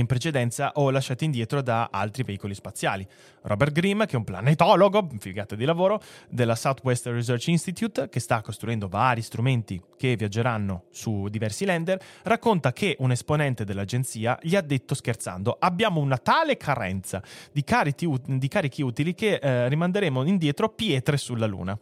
in 0.00 0.06
precedenza 0.06 0.72
o 0.74 0.90
lasciati 0.90 1.24
indietro 1.24 1.62
da 1.62 1.88
altri 1.90 2.22
veicoli 2.22 2.54
spaziali. 2.54 3.06
Robert 3.42 3.72
Grimm, 3.72 4.02
che 4.02 4.12
è 4.12 4.16
un 4.16 4.24
planetologo, 4.24 5.08
figata 5.18 5.54
di 5.54 5.64
lavoro, 5.64 6.00
della 6.28 6.54
Southwest 6.54 7.06
Research 7.06 7.48
Institute, 7.48 8.08
che 8.08 8.20
sta 8.20 8.40
costruendo 8.40 8.88
vari 8.88 9.22
strumenti 9.22 9.80
che 9.96 10.16
viaggeranno 10.16 10.84
su 10.90 11.28
diversi 11.28 11.64
lander, 11.64 12.00
racconta 12.22 12.72
che 12.72 12.96
un 13.00 13.10
esponente 13.10 13.64
dell'agenzia 13.64 14.38
gli 14.42 14.56
ha 14.56 14.60
detto 14.60 14.94
scherzando 14.94 15.56
abbiamo 15.58 16.00
una 16.00 16.18
tale 16.18 16.56
carenza 16.56 17.22
di 17.52 17.64
carichi, 17.64 18.10
di 18.26 18.48
carichi 18.48 18.82
utili 18.82 19.14
che 19.14 19.34
eh, 19.34 19.68
rimanderemo 19.68 20.24
indietro 20.24 20.68
pietre 20.68 21.16
sulla 21.16 21.46
Luna. 21.46 21.78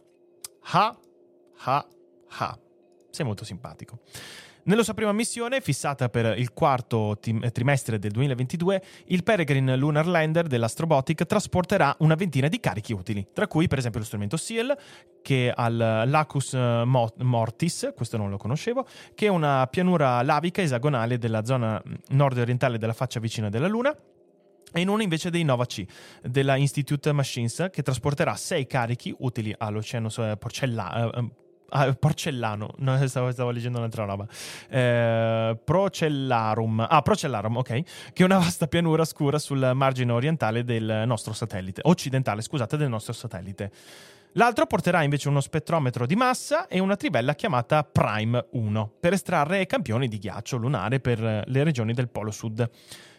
Ha, 0.69 0.97
ha, 1.59 1.87
ha. 2.27 2.59
Sei 3.09 3.25
molto 3.25 3.45
simpatico. 3.45 3.99
Nella 4.67 4.83
sua 4.83 4.93
prima 4.93 5.13
missione, 5.13 5.61
fissata 5.61 6.09
per 6.09 6.37
il 6.37 6.51
quarto 6.51 7.17
trimestre 7.21 7.99
del 7.99 8.11
2022, 8.11 8.83
il 9.05 9.23
Peregrine 9.23 9.77
Lunar 9.77 10.05
Lander 10.05 10.45
dell'Astrobotic 10.47 11.25
trasporterà 11.25 11.95
una 11.99 12.15
ventina 12.15 12.49
di 12.49 12.59
carichi 12.59 12.91
utili, 12.91 13.25
tra 13.31 13.47
cui 13.47 13.67
per 13.67 13.77
esempio 13.77 14.01
lo 14.01 14.05
strumento 14.05 14.35
SEAL, 14.35 14.77
che 15.21 15.53
ha 15.55 15.69
l'Acus 15.69 16.51
Mortis, 16.51 17.93
questo 17.95 18.17
non 18.17 18.29
lo 18.29 18.35
conoscevo, 18.35 18.85
che 19.15 19.27
è 19.27 19.29
una 19.29 19.65
pianura 19.67 20.21
lavica 20.21 20.61
esagonale 20.61 21.17
della 21.17 21.45
zona 21.45 21.81
nord-orientale 22.09 22.77
della 22.77 22.91
faccia 22.91 23.21
vicina 23.21 23.47
della 23.47 23.67
Luna, 23.67 23.95
e 24.73 24.81
in 24.81 24.89
uno 24.89 25.01
invece 25.01 25.29
dei 25.29 25.45
Nova 25.45 25.65
C 25.65 25.85
della 26.21 26.57
Institute 26.57 27.09
Machines 27.13 27.69
che 27.71 27.83
trasporterà 27.83 28.35
sei 28.35 28.67
carichi 28.67 29.15
utili 29.19 29.55
all'Oceano 29.57 30.09
Porcellano. 30.37 31.45
Ah, 31.69 31.93
porcellano, 31.93 32.73
no, 32.77 32.95
stavo, 33.07 33.31
stavo, 33.31 33.51
leggendo 33.51 33.77
un'altra 33.79 34.05
roba. 34.05 34.25
Eh, 34.69 35.57
Procellarum, 35.63 36.85
ah, 36.89 37.01
Procellarum, 37.01 37.57
ok, 37.57 37.81
che 38.13 38.21
è 38.21 38.23
una 38.23 38.37
vasta 38.37 38.67
pianura 38.67 39.03
scura 39.03 39.37
sul 39.37 39.71
margine 39.73 40.11
orientale 40.11 40.63
del 40.63 41.03
nostro 41.05 41.33
satellite, 41.33 41.81
occidentale, 41.83 42.41
scusate, 42.41 42.77
del 42.77 42.89
nostro 42.89 43.13
satellite. 43.13 43.71
L'altro 44.33 44.67
porterà 44.67 45.01
invece 45.01 45.29
uno 45.29 45.41
spettrometro 45.41 46.05
di 46.05 46.15
massa 46.15 46.67
e 46.67 46.79
una 46.79 46.95
trivella 46.95 47.33
chiamata 47.33 47.83
Prime 47.83 48.45
1 48.51 48.93
per 48.99 49.13
estrarre 49.13 49.65
campioni 49.65 50.07
di 50.07 50.19
ghiaccio 50.19 50.57
lunare 50.57 50.99
per 50.99 51.19
le 51.19 51.63
regioni 51.63 51.93
del 51.93 52.07
Polo 52.07 52.31
Sud. 52.31 52.69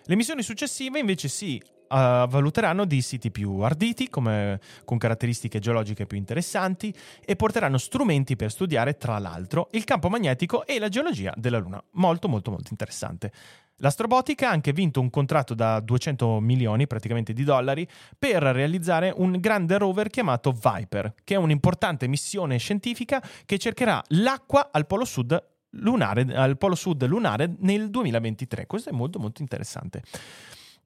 Le 0.05 0.17
missioni 0.17 0.43
successive 0.43 1.01
invece 1.01 1.29
si 1.29 1.61
uh, 1.89 2.27
valuteranno 2.29 2.85
di 2.85 3.01
siti 3.03 3.31
più 3.31 3.59
arditi, 3.59 4.09
come, 4.09 4.61
con 4.85 4.99
caratteristiche 4.99 5.59
geologiche 5.59 6.07
più 6.07 6.17
interessanti, 6.17 6.95
e 7.25 7.37
porteranno 7.37 7.79
strumenti 7.79 8.37
per 8.37 8.51
studiare, 8.51 8.97
tra 8.97 9.19
l'altro, 9.19 9.69
il 9.73 9.85
campo 9.85 10.09
magnetico 10.09 10.67
e 10.67 10.79
la 10.79 10.89
geologia 10.89 11.33
della 11.37 11.59
Luna. 11.59 11.83
Molto, 11.93 12.29
molto, 12.29 12.51
molto 12.51 12.69
interessante. 12.71 13.33
L'Astrobotica 13.81 14.49
ha 14.49 14.53
anche 14.53 14.73
vinto 14.73 15.01
un 15.01 15.09
contratto 15.09 15.55
da 15.55 15.79
200 15.79 16.41
milioni 16.41 16.89
praticamente 16.89 17.33
di 17.33 17.45
dollari 17.45 17.87
per 18.19 18.43
realizzare 18.43 19.13
un 19.15 19.39
grande 19.39 19.79
rover 19.79 20.09
chiamato 20.09 20.51
Viper, 20.51 21.15
che 21.23 21.35
è 21.35 21.37
un'importante 21.37 22.09
missione 22.09 22.59
scientifica 22.59 23.23
che 23.47 23.57
cercherà 23.57 24.03
l'acqua 24.09 24.71
al 24.73 24.87
polo 24.87 25.05
sud 25.05 25.41
lunare, 25.73 26.23
al 26.35 26.59
polo 26.59 26.75
sud 26.75 27.07
lunare 27.07 27.55
nel 27.61 27.89
2023. 27.91 28.67
Questo 28.67 28.89
è 28.91 28.93
molto 28.93 29.21
molto 29.21 29.43
interessante. 29.43 30.03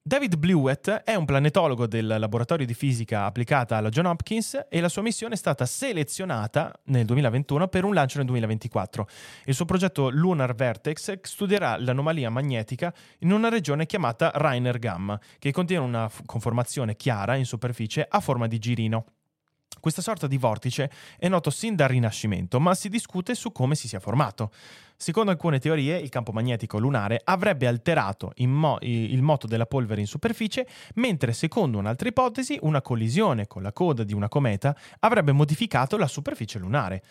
David 0.05 0.35
Blewett 0.35 0.91
è 0.91 1.15
un 1.15 1.25
planetologo 1.25 1.87
del 1.87 2.17
laboratorio 2.19 2.67
di 2.67 2.75
fisica 2.75 3.25
applicata 3.25 3.77
alla 3.77 3.89
John 3.89 4.07
Hopkins 4.07 4.67
e 4.69 4.81
la 4.81 4.89
sua 4.89 5.01
missione 5.01 5.35
è 5.35 5.37
stata 5.37 5.65
selezionata 5.65 6.73
nel 6.87 7.05
2021 7.05 7.69
per 7.69 7.85
un 7.85 7.95
lancio 7.95 8.17
nel 8.17 8.27
2024. 8.27 9.09
Il 9.45 9.55
suo 9.55 9.65
progetto 9.65 10.11
Lunar 10.11 10.57
Vertex 10.57 11.21
studierà 11.23 11.79
l'anomalia 11.79 12.31
magnetica 12.31 12.93
in 13.21 13.31
una 13.31 13.49
regione 13.49 13.87
chiamata 13.87 14.33
Rainer 14.35 14.81
Gamma, 14.81 15.21
che 15.39 15.53
contiene 15.53 15.85
una 15.85 16.11
conformazione 16.27 16.97
chiara 16.97 17.37
in 17.37 17.45
superficie 17.45 18.05
a 18.09 18.19
forma 18.19 18.49
di 18.49 18.59
girino. 18.59 19.05
Questa 19.79 20.03
sorta 20.03 20.27
di 20.27 20.37
vortice 20.37 20.91
è 21.17 21.29
noto 21.29 21.51
sin 21.51 21.75
dal 21.75 21.89
Rinascimento, 21.89 22.61
ma 22.61 22.75
si 22.75 22.89
discute 22.89 23.35
su 23.35 23.53
come 23.53 23.75
si 23.77 23.89
sia 23.89 24.01
formato. 24.01 24.53
Secondo 25.03 25.33
alcune 25.33 25.59
teorie, 25.59 25.99
il 25.99 26.11
campo 26.11 26.31
magnetico 26.31 26.79
lunare 26.79 27.21
avrebbe 27.25 27.67
alterato 27.67 28.33
mo- 28.37 28.79
il 28.83 29.21
moto 29.21 29.49
della 29.49 29.67
polvere 29.67 30.01
in 30.01 30.07
superficie, 30.07 30.65
mentre 30.95 31.33
secondo 31.33 31.79
un'altra 31.79 32.09
ipotesi, 32.09 32.57
una 32.63 32.81
collisione 32.81 33.49
con 33.49 33.63
la 33.65 33.73
coda 33.73 34.05
di 34.05 34.15
una 34.15 34.29
cometa 34.29 34.77
avrebbe 35.01 35.33
modificato 35.33 35.97
la 35.97 36.07
superficie 36.07 36.61
lunare 36.61 37.03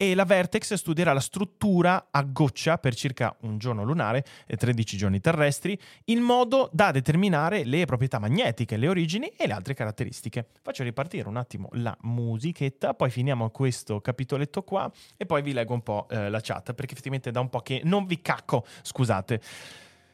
e 0.00 0.14
la 0.14 0.24
Vertex 0.24 0.74
studierà 0.74 1.12
la 1.12 1.18
struttura 1.18 2.06
a 2.12 2.22
goccia 2.22 2.78
per 2.78 2.94
circa 2.94 3.36
un 3.40 3.58
giorno 3.58 3.82
lunare 3.82 4.24
e 4.46 4.56
13 4.56 4.96
giorni 4.96 5.20
terrestri, 5.20 5.76
in 6.04 6.20
modo 6.20 6.70
da 6.72 6.92
determinare 6.92 7.64
le 7.64 7.84
proprietà 7.84 8.20
magnetiche, 8.20 8.76
le 8.76 8.88
origini 8.88 9.26
e 9.36 9.48
le 9.48 9.52
altre 9.52 9.74
caratteristiche. 9.74 10.50
Faccio 10.62 10.84
ripartire 10.84 11.28
un 11.28 11.36
attimo 11.36 11.68
la 11.72 11.96
musichetta, 12.02 12.94
poi 12.94 13.10
finiamo 13.10 13.50
questo 13.50 14.00
capitoletto 14.00 14.62
qua 14.62 14.88
e 15.16 15.26
poi 15.26 15.42
vi 15.42 15.52
leggo 15.52 15.74
un 15.74 15.82
po' 15.82 16.06
eh, 16.08 16.30
la 16.30 16.40
chat, 16.40 16.74
perché 16.74 16.92
effettivamente 16.92 17.32
da 17.32 17.40
un 17.40 17.50
po' 17.50 17.60
che 17.60 17.80
non 17.82 18.06
vi 18.06 18.22
cacco, 18.22 18.64
scusate. 18.82 19.40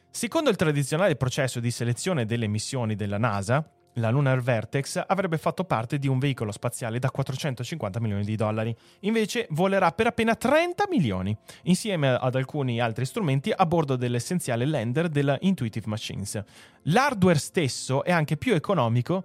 Secondo 0.09 0.49
il 0.49 0.55
tradizionale 0.55 1.15
processo 1.15 1.59
di 1.59 1.69
selezione 1.69 2.25
delle 2.25 2.47
missioni 2.47 2.95
della 2.95 3.19
NASA, 3.19 3.69
la 3.95 4.09
Lunar 4.09 4.41
Vertex 4.41 5.03
avrebbe 5.05 5.37
fatto 5.37 5.63
parte 5.63 5.99
di 5.99 6.07
un 6.07 6.19
veicolo 6.19 6.51
spaziale 6.51 6.99
da 6.99 7.11
450 7.11 7.99
milioni 7.99 8.23
di 8.23 8.35
dollari. 8.35 8.75
Invece 9.01 9.47
volerà 9.51 9.91
per 9.91 10.07
appena 10.07 10.35
30 10.35 10.85
milioni, 10.89 11.35
insieme 11.63 12.09
ad 12.09 12.35
alcuni 12.35 12.79
altri 12.79 13.05
strumenti 13.05 13.51
a 13.55 13.65
bordo 13.65 13.95
dell'essenziale 13.95 14.65
lander 14.65 15.09
della 15.09 15.37
Intuitive 15.41 15.87
Machines. 15.87 16.41
L'hardware 16.83 17.39
stesso 17.39 18.03
è 18.03 18.11
anche 18.11 18.37
più 18.37 18.53
economico 18.53 19.23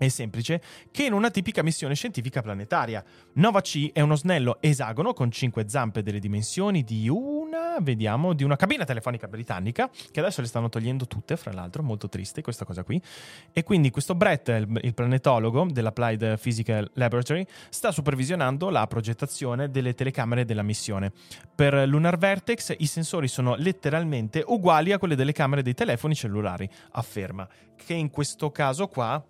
e 0.00 0.08
semplice 0.08 0.62
che 0.90 1.04
in 1.04 1.12
una 1.12 1.30
tipica 1.30 1.62
missione 1.62 1.94
scientifica 1.94 2.40
planetaria. 2.40 3.04
Nova 3.34 3.60
C 3.60 3.92
è 3.92 4.00
uno 4.00 4.16
snello 4.16 4.56
esagono 4.62 5.12
con 5.12 5.30
5 5.30 5.68
zampe 5.68 6.02
delle 6.02 6.18
dimensioni 6.18 6.82
di 6.82 7.06
una, 7.06 7.76
vediamo, 7.80 8.32
di 8.32 8.42
una 8.42 8.56
cabina 8.56 8.84
telefonica 8.84 9.28
britannica, 9.28 9.90
che 10.10 10.20
adesso 10.20 10.40
le 10.40 10.46
stanno 10.46 10.70
togliendo 10.70 11.06
tutte, 11.06 11.36
fra 11.36 11.52
l'altro, 11.52 11.82
molto 11.82 12.08
triste 12.08 12.40
questa 12.40 12.64
cosa 12.64 12.82
qui. 12.82 13.00
E 13.52 13.62
quindi 13.62 13.90
questo 13.90 14.14
Brett, 14.14 14.48
il 14.48 14.94
planetologo 14.94 15.66
dell'Applied 15.70 16.38
Physical 16.40 16.90
Laboratory, 16.94 17.44
sta 17.68 17.92
supervisionando 17.92 18.70
la 18.70 18.86
progettazione 18.86 19.70
delle 19.70 19.92
telecamere 19.92 20.46
della 20.46 20.62
missione. 20.62 21.12
Per 21.54 21.74
Lunar 21.86 22.16
Vertex 22.16 22.74
i 22.78 22.86
sensori 22.86 23.28
sono 23.28 23.54
letteralmente 23.54 24.42
uguali 24.46 24.92
a 24.92 24.98
quelli 24.98 25.14
delle 25.14 25.32
camere 25.32 25.60
dei 25.60 25.74
telefoni 25.74 26.14
cellulari, 26.14 26.66
afferma, 26.92 27.46
che 27.76 27.92
in 27.92 28.08
questo 28.08 28.50
caso 28.50 28.88
qua 28.88 29.22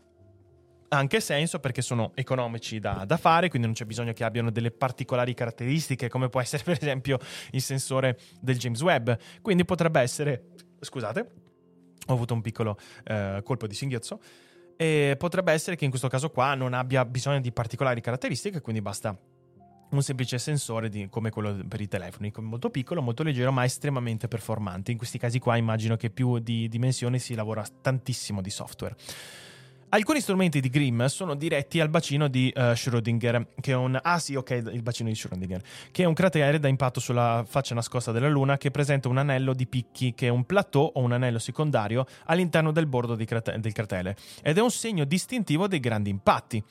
anche 0.93 1.21
senso 1.21 1.61
perché 1.61 1.83
sono 1.83 2.13
economici 2.15 2.79
da, 2.79 3.05
da, 3.07 3.17
fare, 3.17 3.49
quindi 3.49 3.69
non 3.69 3.77
c'è 3.77 3.85
bisogno 3.85 4.13
che 4.13 4.25
abbiano 4.25 4.51
delle 4.51 4.71
particolari 4.71 5.35
caratteristiche 5.35 6.09
come 6.09 6.29
può 6.29 6.41
essere 6.41 6.63
per 6.65 6.77
esempio 6.81 7.19
il 7.53 7.63
sensore 7.63 8.19
del 8.41 8.59
James 8.59 8.81
Webb. 8.83 9.11
Quindi 9.41 9.65
potrebbe 9.65 10.01
essere, 10.01 10.49
scusate, 10.81 11.31
ho 12.07 12.13
avuto 12.13 12.35
un 12.35 12.41
piccolo 12.41 12.77
eh, 13.05 13.41
colpo 13.45 13.67
di 13.67 13.75
singhiozzo, 13.75 14.21
e 14.77 15.15
potrebbe 15.19 15.53
essere 15.53 15.77
che 15.77 15.85
in 15.85 15.91
questo 15.91 16.09
caso 16.09 16.31
qua 16.31 16.55
non 16.55 16.73
abbia 16.73 17.05
bisogno 17.05 17.41
di 17.41 17.53
particolari 17.53 18.01
caratteristiche, 18.01 18.61
quindi 18.61 18.81
basta 18.81 19.17
un 19.91 20.03
semplice 20.03 20.39
sensore 20.39 20.89
di, 20.89 21.09
come 21.09 21.31
quello 21.31 21.65
per 21.69 21.81
i 21.81 21.89
telefoni, 21.89 22.33
molto 22.39 22.71
piccolo, 22.71 23.03
molto 23.03 23.23
leggero, 23.23 23.53
ma 23.53 23.65
estremamente 23.65 24.27
performante. 24.27 24.91
In 24.91 24.97
questi 24.97 25.19
casi 25.19 25.39
qua 25.39 25.57
immagino 25.57 25.97
che 25.97 26.11
più 26.11 26.39
di 26.39 26.69
dimensioni 26.69 27.19
si 27.19 27.35
lavora 27.35 27.65
tantissimo 27.81 28.41
di 28.41 28.51
software. 28.51 28.97
Alcuni 29.93 30.21
strumenti 30.21 30.61
di 30.61 30.69
Grimm 30.69 31.05
sono 31.07 31.35
diretti 31.35 31.81
al 31.81 31.89
bacino 31.89 32.29
di 32.29 32.53
uh, 32.55 32.61
Schrödinger, 32.61 33.47
che 33.61 33.73
è 33.73 33.75
un... 33.75 33.99
Ah 34.01 34.21
sì, 34.21 34.37
ok, 34.37 34.51
il 34.73 34.83
bacino 34.83 35.09
di 35.09 35.17
Schrödinger, 35.17 35.61
che 35.91 36.05
è 36.05 36.07
un 36.07 36.15
cratere 36.15 36.61
da 36.61 36.69
impatto 36.69 37.01
sulla 37.01 37.45
faccia 37.45 37.75
nascosta 37.75 38.13
della 38.13 38.29
Luna 38.29 38.57
che 38.57 38.71
presenta 38.71 39.09
un 39.09 39.19
anello 39.19 39.53
di 39.53 39.67
picchi, 39.67 40.15
che 40.15 40.29
è 40.29 40.31
un 40.31 40.45
plateau 40.45 40.93
o 40.95 41.01
un 41.01 41.11
anello 41.11 41.41
secondario 41.41 42.07
all'interno 42.27 42.71
del 42.71 42.87
bordo 42.87 43.17
crate- 43.17 43.59
del 43.59 43.73
cratere, 43.73 44.17
ed 44.43 44.59
è 44.59 44.61
un 44.61 44.71
segno 44.71 45.05
distintivo 45.05 45.67
dei 45.67 45.81
grandi 45.81 46.11
impatti. 46.11 46.63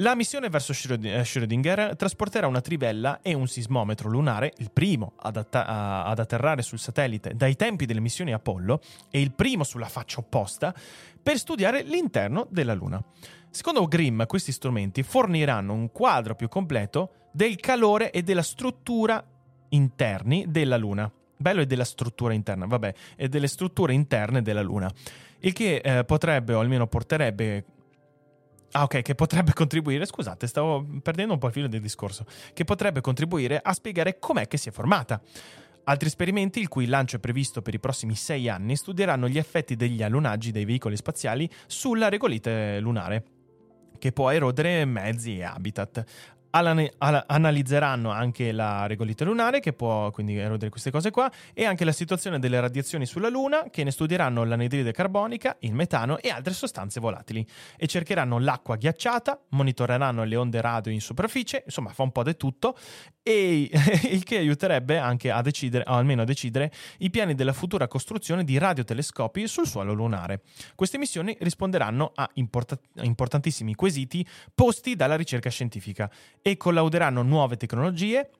La 0.00 0.14
missione 0.14 0.48
verso 0.48 0.72
eh, 0.72 1.24
Schrödinger 1.24 1.94
trasporterà 1.94 2.46
una 2.46 2.62
trivella 2.62 3.20
e 3.20 3.34
un 3.34 3.46
sismometro 3.46 4.08
lunare, 4.08 4.54
il 4.56 4.70
primo 4.70 5.12
ad, 5.16 5.36
atta- 5.36 6.04
ad, 6.06 6.18
atterrare 6.18 6.62
sul 6.62 6.78
satellite 6.78 7.34
dai 7.34 7.54
tempi 7.54 7.84
delle 7.84 8.00
missioni 8.00 8.32
Apollo 8.32 8.80
e 9.10 9.20
il 9.20 9.32
primo 9.32 9.62
sulla 9.62 9.88
faccia 9.88 10.20
opposta, 10.20 10.74
per 11.22 11.36
studiare 11.36 11.82
l'interno 11.82 12.46
della 12.50 12.72
Luna. 12.72 13.02
Secondo 13.50 13.86
Grimm, 13.86 14.22
questi 14.22 14.52
strumenti 14.52 15.02
forniranno 15.02 15.74
un 15.74 15.92
quadro 15.92 16.34
più 16.34 16.48
completo 16.48 17.28
del 17.30 17.56
calore 17.56 18.10
e 18.10 18.22
della 18.22 18.42
struttura 18.42 19.22
interni 19.68 20.46
della 20.48 20.78
Luna. 20.78 21.12
Bello 21.36 21.60
è 21.60 21.66
della 21.66 21.84
struttura 21.84 22.32
interna, 22.32 22.64
vabbè, 22.64 22.94
e 23.16 23.28
delle 23.28 23.48
strutture 23.48 23.92
interne 23.92 24.40
della 24.40 24.62
Luna. 24.62 24.90
Il 25.40 25.52
che 25.52 25.76
eh, 25.76 26.04
potrebbe, 26.04 26.54
o 26.54 26.60
almeno 26.60 26.86
porterebbe 26.86 27.64
Ah, 28.72 28.84
ok, 28.84 29.02
che 29.02 29.14
potrebbe 29.14 29.52
contribuire, 29.52 30.06
scusate, 30.06 30.46
stavo 30.46 30.86
perdendo 31.02 31.32
un 31.32 31.38
po' 31.38 31.48
il 31.48 31.52
filo 31.52 31.66
del 31.66 31.80
discorso, 31.80 32.24
che 32.52 32.64
potrebbe 32.64 33.00
contribuire 33.00 33.60
a 33.62 33.72
spiegare 33.72 34.18
com'è 34.18 34.46
che 34.46 34.56
si 34.56 34.68
è 34.68 34.72
formata. 34.72 35.20
Altri 35.84 36.06
esperimenti, 36.06 36.60
il 36.60 36.68
cui 36.68 36.86
lancio 36.86 37.16
è 37.16 37.18
previsto 37.18 37.62
per 37.62 37.74
i 37.74 37.80
prossimi 37.80 38.14
sei 38.14 38.48
anni, 38.48 38.76
studieranno 38.76 39.28
gli 39.28 39.38
effetti 39.38 39.74
degli 39.74 40.02
allunaggi 40.02 40.52
dei 40.52 40.64
veicoli 40.64 40.96
spaziali 40.96 41.50
sulla 41.66 42.08
regolite 42.08 42.78
lunare, 42.78 43.24
che 43.98 44.12
può 44.12 44.30
erodere 44.30 44.84
mezzi 44.84 45.38
e 45.38 45.42
habitat. 45.42 46.04
Analizzeranno 46.50 48.10
anche 48.10 48.52
la 48.52 48.86
regolite 48.86 49.24
lunare, 49.24 49.60
che 49.60 49.72
può 49.72 50.10
quindi 50.10 50.36
erodere 50.36 50.70
queste 50.70 50.90
cose 50.90 51.10
qua, 51.10 51.30
e 51.54 51.64
anche 51.64 51.84
la 51.84 51.92
situazione 51.92 52.38
delle 52.38 52.60
radiazioni 52.60 53.06
sulla 53.06 53.28
Luna, 53.28 53.64
che 53.70 53.84
ne 53.84 53.90
studieranno 53.90 54.44
l'anidride 54.44 54.92
carbonica, 54.92 55.56
il 55.60 55.74
metano 55.74 56.18
e 56.18 56.30
altre 56.30 56.52
sostanze 56.52 57.00
volatili. 57.00 57.46
E 57.76 57.86
cercheranno 57.86 58.38
l'acqua 58.38 58.76
ghiacciata, 58.76 59.40
monitoreranno 59.50 60.24
le 60.24 60.36
onde 60.36 60.60
radio 60.60 60.92
in 60.92 61.00
superficie, 61.00 61.62
insomma 61.64 61.90
fa 61.90 62.02
un 62.02 62.12
po' 62.12 62.22
di 62.22 62.36
tutto, 62.36 62.76
e 63.22 63.70
il 64.10 64.22
che 64.24 64.38
aiuterebbe 64.38 64.98
anche 64.98 65.30
a 65.30 65.40
decidere, 65.42 65.84
o 65.86 65.92
almeno 65.92 66.22
a 66.22 66.24
decidere, 66.24 66.72
i 66.98 67.10
piani 67.10 67.34
della 67.34 67.52
futura 67.52 67.88
costruzione 67.88 68.44
di 68.44 68.58
radiotelescopi 68.58 69.46
sul 69.46 69.66
suolo 69.66 69.92
lunare. 69.92 70.42
Queste 70.74 70.98
missioni 70.98 71.36
risponderanno 71.40 72.12
a 72.14 72.28
import- 72.34 72.80
importantissimi 73.02 73.74
quesiti 73.74 74.26
posti 74.54 74.96
dalla 74.96 75.16
ricerca 75.16 75.50
scientifica 75.50 76.10
e 76.42 76.56
collauderanno 76.56 77.22
nuove 77.22 77.56
tecnologie, 77.56 78.30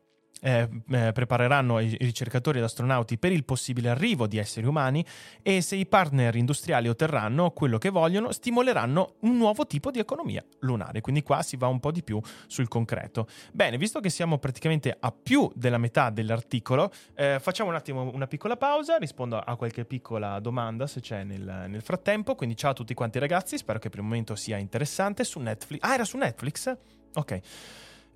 eh, 0.41 0.69
eh, 0.91 1.13
prepareranno 1.13 1.79
i 1.81 1.97
ricercatori 2.01 2.59
ed 2.59 2.65
astronauti 2.65 3.19
per 3.19 3.33
il 3.33 3.45
possibile 3.45 3.91
arrivo 3.91 4.27
di 4.27 4.39
esseri 4.39 4.67
umani 4.67 5.05
e 5.43 5.61
se 5.61 5.77
i 5.77 5.87
partner 5.87 6.35
industriali 6.37 6.89
otterranno 6.89 7.51
quello 7.51 7.79
che 7.79 7.91
vogliono, 7.91 8.33
stimoleranno 8.33 9.15
un 9.21 9.37
nuovo 9.37 9.67
tipo 9.67 9.91
di 9.91 9.99
economia 9.99 10.45
lunare. 10.61 11.01
Quindi 11.01 11.23
qua 11.23 11.43
si 11.43 11.57
va 11.57 11.67
un 11.67 11.81
po' 11.81 11.93
di 11.93 12.03
più 12.03 12.21
sul 12.47 12.69
concreto. 12.69 13.27
Bene, 13.53 13.77
visto 13.77 14.01
che 14.01 14.11
siamo 14.11 14.39
praticamente 14.39 14.97
a 14.99 15.13
più 15.13 15.51
della 15.55 15.79
metà 15.79 16.11
dell'articolo, 16.11 16.91
eh, 17.15 17.39
facciamo 17.41 17.71
un 17.71 17.77
attimo 17.77 18.11
una 18.13 18.27
piccola 18.27 18.57
pausa, 18.57 18.97
rispondo 18.97 19.39
a 19.39 19.57
qualche 19.57 19.85
piccola 19.85 20.39
domanda 20.41 20.87
se 20.87 21.01
c'è 21.01 21.25
nel, 21.25 21.67
nel 21.69 21.83
frattempo. 21.83 22.35
Quindi 22.35 22.57
ciao 22.57 22.71
a 22.71 22.75
tutti 22.75 22.95
quanti 22.95 23.19
ragazzi, 23.19 23.59
spero 23.59 23.79
che 23.79 23.89
per 23.89 23.99
il 23.99 24.05
momento 24.05 24.35
sia 24.35 24.57
interessante 24.57 25.25
su 25.25 25.39
Netflix. 25.39 25.81
Ah, 25.83 25.95
era 25.95 26.05
su 26.05 26.17
Netflix? 26.17 26.77
Ok. 27.15 27.41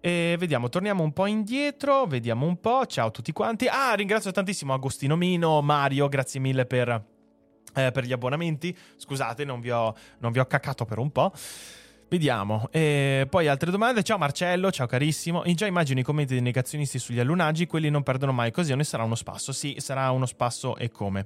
E 0.06 0.36
vediamo, 0.38 0.68
torniamo 0.68 1.02
un 1.02 1.14
po' 1.14 1.24
indietro, 1.24 2.04
vediamo 2.04 2.44
un 2.44 2.60
po'. 2.60 2.84
Ciao 2.84 3.06
a 3.06 3.10
tutti 3.10 3.32
quanti. 3.32 3.68
Ah, 3.68 3.94
ringrazio 3.94 4.32
tantissimo 4.32 4.74
Agostino 4.74 5.16
Mino, 5.16 5.62
Mario, 5.62 6.08
grazie 6.08 6.40
mille 6.40 6.66
per, 6.66 6.90
eh, 7.72 7.90
per 7.90 8.04
gli 8.04 8.12
abbonamenti. 8.12 8.76
Scusate, 8.96 9.46
non 9.46 9.60
vi, 9.60 9.70
ho, 9.70 9.96
non 10.18 10.30
vi 10.30 10.40
ho 10.40 10.44
caccato 10.44 10.84
per 10.84 10.98
un 10.98 11.10
po'. 11.10 11.32
Vediamo. 12.10 12.68
E 12.70 13.26
poi 13.30 13.48
altre 13.48 13.70
domande. 13.70 14.02
Ciao 14.02 14.18
Marcello, 14.18 14.70
ciao 14.70 14.86
carissimo. 14.86 15.40
In 15.46 15.54
già 15.54 15.64
immagino 15.64 16.00
i 16.00 16.02
commenti 16.02 16.34
dei 16.34 16.42
negazionisti 16.42 16.98
sugli 16.98 17.18
allunaggi, 17.18 17.64
quelli 17.66 17.88
non 17.88 18.02
perdono 18.02 18.32
mai 18.32 18.48
occasione, 18.48 18.84
sarà 18.84 19.04
uno 19.04 19.14
spasso. 19.14 19.52
Sì, 19.52 19.76
sarà 19.78 20.10
uno 20.10 20.26
spasso 20.26 20.76
e 20.76 20.90
come. 20.90 21.24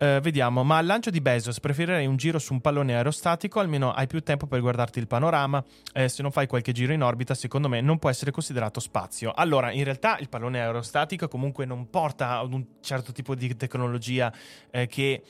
Uh, 0.00 0.20
vediamo, 0.20 0.62
ma 0.62 0.76
al 0.76 0.86
lancio 0.86 1.10
di 1.10 1.20
Bezos 1.20 1.58
preferirei 1.58 2.06
un 2.06 2.16
giro 2.16 2.38
su 2.38 2.52
un 2.52 2.60
pallone 2.60 2.94
aerostatico, 2.94 3.58
almeno 3.58 3.90
hai 3.90 4.06
più 4.06 4.20
tempo 4.20 4.46
per 4.46 4.60
guardarti 4.60 5.00
il 5.00 5.08
panorama. 5.08 5.64
Eh, 5.92 6.08
se 6.08 6.22
non 6.22 6.30
fai 6.30 6.46
qualche 6.46 6.70
giro 6.70 6.92
in 6.92 7.02
orbita, 7.02 7.34
secondo 7.34 7.68
me 7.68 7.80
non 7.80 7.98
può 7.98 8.08
essere 8.08 8.30
considerato 8.30 8.78
spazio. 8.78 9.32
Allora, 9.34 9.72
in 9.72 9.82
realtà 9.82 10.16
il 10.18 10.28
pallone 10.28 10.60
aerostatico 10.60 11.26
comunque 11.26 11.64
non 11.64 11.90
porta 11.90 12.38
ad 12.38 12.52
un 12.52 12.64
certo 12.80 13.10
tipo 13.10 13.34
di 13.34 13.56
tecnologia 13.56 14.32
eh, 14.70 14.86
che 14.86 15.22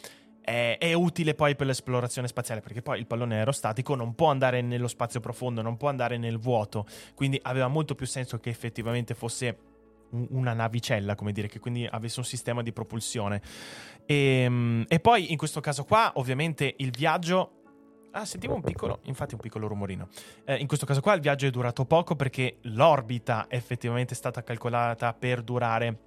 è, 0.49 0.77
è, 0.79 0.93
utile 0.93 1.35
poi 1.35 1.57
per 1.57 1.67
l'esplorazione 1.67 2.29
spaziale, 2.29 2.61
perché 2.61 2.83
poi 2.83 2.99
il 2.99 3.07
pallone 3.07 3.37
aerostatico 3.37 3.95
non 3.95 4.15
può 4.15 4.29
andare 4.29 4.61
nello 4.61 4.89
spazio 4.89 5.21
profondo, 5.21 5.63
non 5.63 5.77
può 5.77 5.89
andare 5.89 6.19
nel 6.19 6.39
vuoto, 6.39 6.87
quindi 7.15 7.39
aveva 7.43 7.69
molto 7.69 7.95
più 7.95 8.07
senso 8.07 8.39
che 8.39 8.51
effettivamente 8.51 9.15
fosse 9.15 9.68
una 10.11 10.53
navicella, 10.53 11.15
come 11.15 11.33
dire, 11.33 11.49
che 11.49 11.59
quindi 11.59 11.87
avesse 11.87 12.21
un 12.21 12.25
sistema 12.25 12.63
di 12.63 12.73
propulsione. 12.73 13.43
E, 14.07 14.15
ehm, 14.45 14.85
e 14.89 15.01
poi 15.01 15.31
in 15.31 15.37
questo 15.37 15.61
caso 15.61 15.85
qua, 15.85 16.13
ovviamente, 16.15 16.75
il 16.79 16.91
viaggio 16.91 17.53
Ah, 18.13 18.25
sentivo 18.25 18.55
un 18.55 18.63
piccolo, 18.63 19.01
infatti 19.05 19.35
un 19.35 19.41
piccolo 19.41 19.69
rumorino. 19.69 20.09
Eh, 20.45 20.57
in 20.57 20.67
questo 20.67 20.87
caso 20.87 21.03
qua 21.03 21.13
il 21.13 21.21
viaggio 21.21 21.47
è 21.47 21.51
durato 21.51 21.85
poco 21.85 22.17
perché 22.17 22.57
l'orbita 22.63 23.47
effettivamente 23.49 24.15
è 24.15 24.17
stata 24.17 24.43
calcolata 24.43 25.13
per 25.13 25.43
durare 25.43 25.99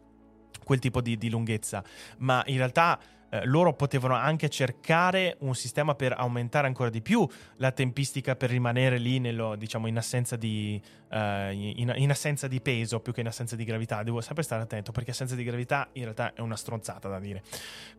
quel 0.63 0.79
tipo 0.79 0.99
di, 0.99 1.15
di 1.17 1.29
lunghezza, 1.29 1.83
ma 2.17 2.41
in 2.47 2.57
realtà 2.57 2.99
eh, 3.31 3.45
loro 3.45 3.73
potevano 3.73 4.15
anche 4.15 4.49
cercare 4.49 5.37
un 5.39 5.55
sistema 5.55 5.95
per 5.95 6.11
aumentare 6.11 6.67
ancora 6.67 6.89
di 6.89 7.01
più 7.01 7.25
la 7.57 7.71
tempistica 7.71 8.35
per 8.35 8.49
rimanere 8.49 8.97
lì 8.97 9.19
nello, 9.19 9.55
diciamo, 9.55 9.87
in, 9.87 9.97
assenza 9.97 10.35
di, 10.35 10.81
uh, 11.09 11.15
in, 11.49 11.93
in, 11.95 12.09
assenza 12.09 12.49
di, 12.49 12.59
peso 12.59 12.99
più 12.99 13.13
che 13.13 13.21
in 13.21 13.27
assenza 13.27 13.55
di 13.55 13.63
gravità. 13.63 14.03
Devo 14.03 14.19
sempre 14.19 14.43
stare 14.43 14.61
attento 14.61 14.91
perché 14.91 15.11
assenza 15.11 15.35
di 15.35 15.45
gravità 15.45 15.87
in 15.93 16.03
realtà 16.03 16.33
è 16.33 16.41
una 16.41 16.57
stronzata 16.57 17.07
da 17.07 17.19
dire. 17.19 17.41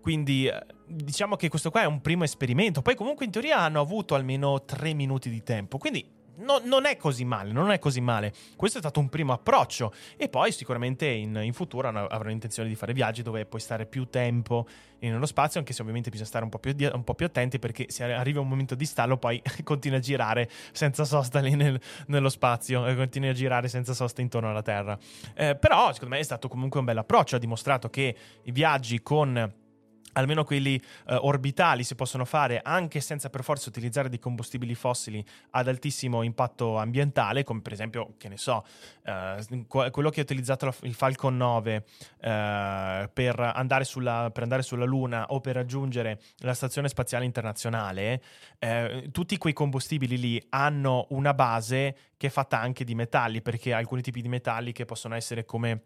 Quindi 0.03 0.51
uh, 0.53 0.75
diciamo 0.87 1.37
che 1.37 1.49
questo 1.49 1.71
qua 1.71 1.81
è 1.81 1.87
un 1.87 2.03
primo 2.03 2.25
esperimento. 2.25 2.83
Poi 2.83 2.95
comunque 2.95 3.25
in 3.25 3.31
teoria 3.31 3.59
hanno 3.59 3.81
avuto 3.81 4.15
almeno 4.15 4.63
tre 4.67 4.93
minuti 4.93 5.31
di 5.31 5.43
tempo. 5.43 5.79
Quindi 5.79 6.21
no, 6.43 6.61
non 6.65 6.85
è 6.85 6.97
così 6.97 7.25
male, 7.25 7.53
non 7.53 7.71
è 7.71 7.79
così 7.79 8.01
male. 8.01 8.33
Questo 8.57 8.79
è 8.79 8.81
stato 8.81 9.01
un 9.01 9.09
primo 9.09 9.33
approccio 9.33 9.93
e 10.17 10.29
poi 10.29 10.53
sicuramente 10.53 11.07
in, 11.07 11.39
in 11.43 11.53
futuro 11.53 11.89
avranno 11.89 12.31
intenzione 12.31 12.69
di 12.69 12.75
fare 12.75 12.93
viaggi 12.93 13.23
dove 13.23 13.47
puoi 13.47 13.61
stare 13.61 13.87
più 13.87 14.09
tempo 14.09 14.67
nello 15.01 15.27
spazio, 15.27 15.59
anche 15.59 15.73
se 15.73 15.81
ovviamente 15.81 16.11
bisogna 16.11 16.29
stare 16.29 16.45
un 16.45 16.51
po' 16.51 16.59
più, 16.59 16.75
un 16.93 17.05
po 17.05 17.15
più 17.15 17.27
attenti 17.27 17.59
perché 17.59 17.87
se 17.89 18.05
arriva 18.05 18.41
un 18.41 18.49
momento 18.49 18.75
di 18.75 18.85
stallo 18.85 19.17
poi 19.17 19.43
continui 19.65 19.99
a 19.99 20.01
girare 20.01 20.49
senza 20.73 21.05
sosta 21.05 21.41
lì 21.41 21.55
nel, 21.55 21.81
nello 22.07 22.29
spazio, 22.29 22.87
e 22.87 22.95
continui 22.95 23.31
a 23.31 23.33
girare 23.33 23.69
senza 23.69 23.95
sosta 23.95 24.21
intorno 24.21 24.51
alla 24.51 24.63
Terra. 24.63 24.99
Eh, 25.35 25.57
però 25.57 25.93
secondo 25.93 26.15
me 26.15 26.21
è 26.21 26.25
stato 26.25 26.49
comunque 26.49 26.79
un 26.79 26.87
bel 26.87 26.99
approccio, 26.99 27.37
ha 27.37 27.39
dimostrato 27.39 27.89
che 27.89 28.17
i 28.43 28.53
viaggi 28.53 29.03
con 29.03 29.61
almeno 30.13 30.45
quelli 30.45 30.81
eh, 31.07 31.15
orbitali 31.15 31.85
si 31.85 31.95
possono 31.95 32.25
fare 32.25 32.61
anche 32.63 33.01
senza 33.01 33.31
per 33.31 33.43
forza 33.43 33.69
utilizzare 33.69 34.09
dei 34.09 34.19
combustibili 34.19 34.75
fossili 34.75 35.25
ad 35.51 35.69
altissimo 35.69 36.23
impatto 36.23 36.77
ambientale, 36.79 37.45
come 37.45 37.61
per 37.61 37.73
esempio, 37.73 38.15
che 38.19 38.29
ne 38.29 38.37
so, 38.37 38.65
eh, 39.05 39.67
quello 39.69 40.11
che 40.11 40.21
ha 40.21 40.23
utilizzato 40.23 40.75
il 40.83 40.95
Falcon 40.95 41.37
9 41.37 41.85
eh, 42.21 43.11
per, 43.13 43.41
andare 43.41 43.85
sulla, 43.85 44.31
per, 44.33 44.43
andare 44.43 44.63
sulla, 44.63 44.85
Luna 44.85 45.27
o 45.29 45.41
per 45.41 45.55
raggiungere 45.55 46.21
la 46.39 46.55
Stazione 46.55 46.89
Spaziale 46.89 47.25
Internazionale, 47.25 48.23
eh, 48.59 49.09
tutti 49.13 49.39
quei 49.39 49.53
combustibili 49.53 50.19
lì 50.19 50.47
hanno 50.51 51.07
una 51.11 51.35
base 51.35 51.97
che 52.17 52.27
è 52.27 52.31
fatta 52.31 52.61
anche 52.61 52.85
di 52.85 52.95
metalli, 52.95 53.43
perché 53.43 53.73
alcuni 53.73 54.03
tipi 54.03 54.23
di 54.23 54.29
metalli 54.29 54.73
che 54.73 54.85
possono 54.85 55.15
essere 55.15 55.45
come 55.45 55.83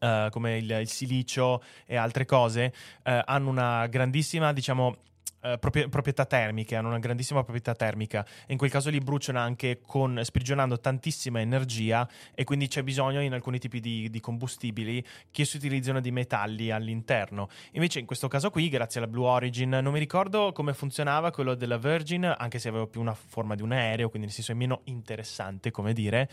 Uh, 0.00 0.28
come 0.30 0.56
il, 0.56 0.68
il, 0.70 0.88
silicio 0.88 1.62
e 1.86 1.96
altre 1.96 2.26
cose, 2.26 2.72
uh, 3.04 3.20
hanno 3.24 3.48
una 3.48 3.86
grandissima, 3.86 4.52
diciamo, 4.52 4.96
eh, 5.44 5.58
proprietà 5.58 6.24
termiche, 6.24 6.74
hanno 6.74 6.88
una 6.88 6.98
grandissima 6.98 7.42
proprietà 7.42 7.74
termica 7.74 8.24
e 8.46 8.52
in 8.52 8.58
quel 8.58 8.70
caso 8.70 8.88
li 8.88 8.98
bruciano 8.98 9.38
anche 9.38 9.80
con, 9.84 10.18
sprigionando 10.22 10.80
tantissima 10.80 11.40
energia 11.40 12.08
e 12.34 12.44
quindi 12.44 12.66
c'è 12.66 12.82
bisogno 12.82 13.20
in 13.20 13.32
alcuni 13.34 13.58
tipi 13.58 13.80
di, 13.80 14.08
di 14.08 14.20
combustibili 14.20 15.04
che 15.30 15.44
si 15.44 15.56
utilizzano 15.56 16.00
di 16.00 16.10
metalli 16.10 16.70
all'interno. 16.70 17.48
Invece 17.72 17.98
in 17.98 18.06
questo 18.06 18.28
caso 18.28 18.50
qui, 18.50 18.68
grazie 18.68 19.00
alla 19.00 19.10
Blue 19.10 19.26
Origin, 19.26 19.68
non 19.68 19.92
mi 19.92 19.98
ricordo 19.98 20.52
come 20.52 20.72
funzionava 20.72 21.30
quello 21.30 21.54
della 21.54 21.76
Virgin, 21.76 22.32
anche 22.36 22.58
se 22.58 22.68
aveva 22.68 22.86
più 22.86 23.00
una 23.00 23.14
forma 23.14 23.54
di 23.54 23.62
un 23.62 23.72
aereo, 23.72 24.08
quindi 24.08 24.28
nel 24.28 24.34
senso 24.34 24.52
è 24.52 24.54
meno 24.54 24.80
interessante 24.84 25.70
come 25.70 25.92
dire, 25.92 26.28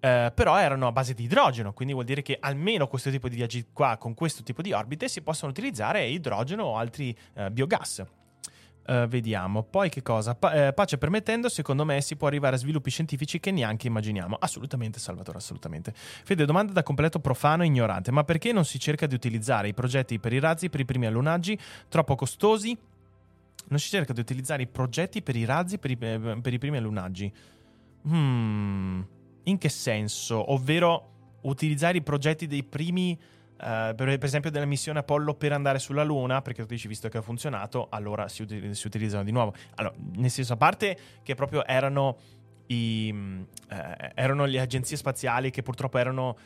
eh, 0.00 0.32
però 0.34 0.58
erano 0.58 0.86
a 0.86 0.92
base 0.92 1.14
di 1.14 1.24
idrogeno, 1.24 1.72
quindi 1.72 1.92
vuol 1.92 2.06
dire 2.06 2.22
che 2.22 2.36
almeno 2.40 2.88
questo 2.88 3.10
tipo 3.10 3.28
di 3.28 3.36
viaggi 3.36 3.66
qua 3.72 3.96
con 3.96 4.14
questo 4.14 4.42
tipo 4.42 4.62
di 4.62 4.72
orbite 4.72 5.08
si 5.08 5.22
possono 5.22 5.50
utilizzare 5.50 6.06
idrogeno 6.06 6.64
o 6.64 6.76
altri 6.76 7.16
eh, 7.34 7.50
biogas. 7.50 8.04
Uh, 8.88 9.06
vediamo. 9.06 9.64
Poi 9.64 9.90
che 9.90 10.00
cosa? 10.00 10.34
Pa- 10.34 10.68
eh, 10.68 10.72
pace 10.72 10.96
permettendo, 10.96 11.50
secondo 11.50 11.84
me 11.84 12.00
si 12.00 12.16
può 12.16 12.26
arrivare 12.26 12.56
a 12.56 12.58
sviluppi 12.58 12.88
scientifici 12.88 13.38
che 13.38 13.50
neanche 13.50 13.86
immaginiamo. 13.86 14.36
Assolutamente, 14.40 14.98
Salvatore, 14.98 15.36
assolutamente. 15.36 15.92
Fede, 15.94 16.46
domanda 16.46 16.72
da 16.72 16.82
completo 16.82 17.18
profano 17.18 17.64
e 17.64 17.66
ignorante. 17.66 18.10
Ma 18.10 18.24
perché 18.24 18.50
non 18.50 18.64
si 18.64 18.78
cerca 18.78 19.06
di 19.06 19.14
utilizzare 19.14 19.68
i 19.68 19.74
progetti 19.74 20.18
per 20.18 20.32
i 20.32 20.38
razzi 20.38 20.70
per 20.70 20.80
i 20.80 20.86
primi 20.86 21.04
allunaggi 21.04 21.58
troppo 21.88 22.14
costosi? 22.14 22.74
Non 23.68 23.78
si 23.78 23.90
cerca 23.90 24.14
di 24.14 24.20
utilizzare 24.20 24.62
i 24.62 24.66
progetti 24.66 25.20
per 25.20 25.36
i 25.36 25.44
razzi 25.44 25.76
per 25.76 25.90
i, 25.90 25.98
eh, 26.00 26.38
per 26.40 26.54
i 26.54 26.58
primi 26.58 26.78
allunaggi? 26.78 27.30
Hmm. 28.08 29.02
In 29.42 29.58
che 29.58 29.68
senso? 29.68 30.50
Ovvero 30.50 31.36
utilizzare 31.42 31.98
i 31.98 32.02
progetti 32.02 32.46
dei 32.46 32.64
primi 32.64 33.18
Uh, 33.60 33.92
per, 33.92 34.22
esempio 34.22 34.52
della 34.52 34.66
missione 34.66 35.00
Apollo 35.00 35.34
per 35.34 35.52
andare 35.52 35.80
sulla 35.80 36.04
Luna, 36.04 36.42
perché 36.42 36.62
tu 36.62 36.68
dici 36.68 36.86
visto 36.86 37.08
che 37.08 37.18
ha 37.18 37.22
funzionato, 37.22 37.88
allora 37.90 38.28
si, 38.28 38.42
uti- 38.42 38.74
si 38.74 38.86
utilizzano 38.86 39.24
di 39.24 39.32
nuovo. 39.32 39.52
Allora, 39.74 39.94
nel 40.14 40.30
senso, 40.30 40.52
a 40.52 40.56
parte 40.56 40.96
che 41.24 41.34
proprio 41.34 41.66
erano, 41.66 42.18
i, 42.66 43.12
eh, 43.70 44.12
erano 44.14 44.44
le 44.44 44.60
agenzie 44.60 44.96
spaziali 44.96 45.50
che 45.50 45.62
purtroppo 45.62 45.98
erano 45.98 46.36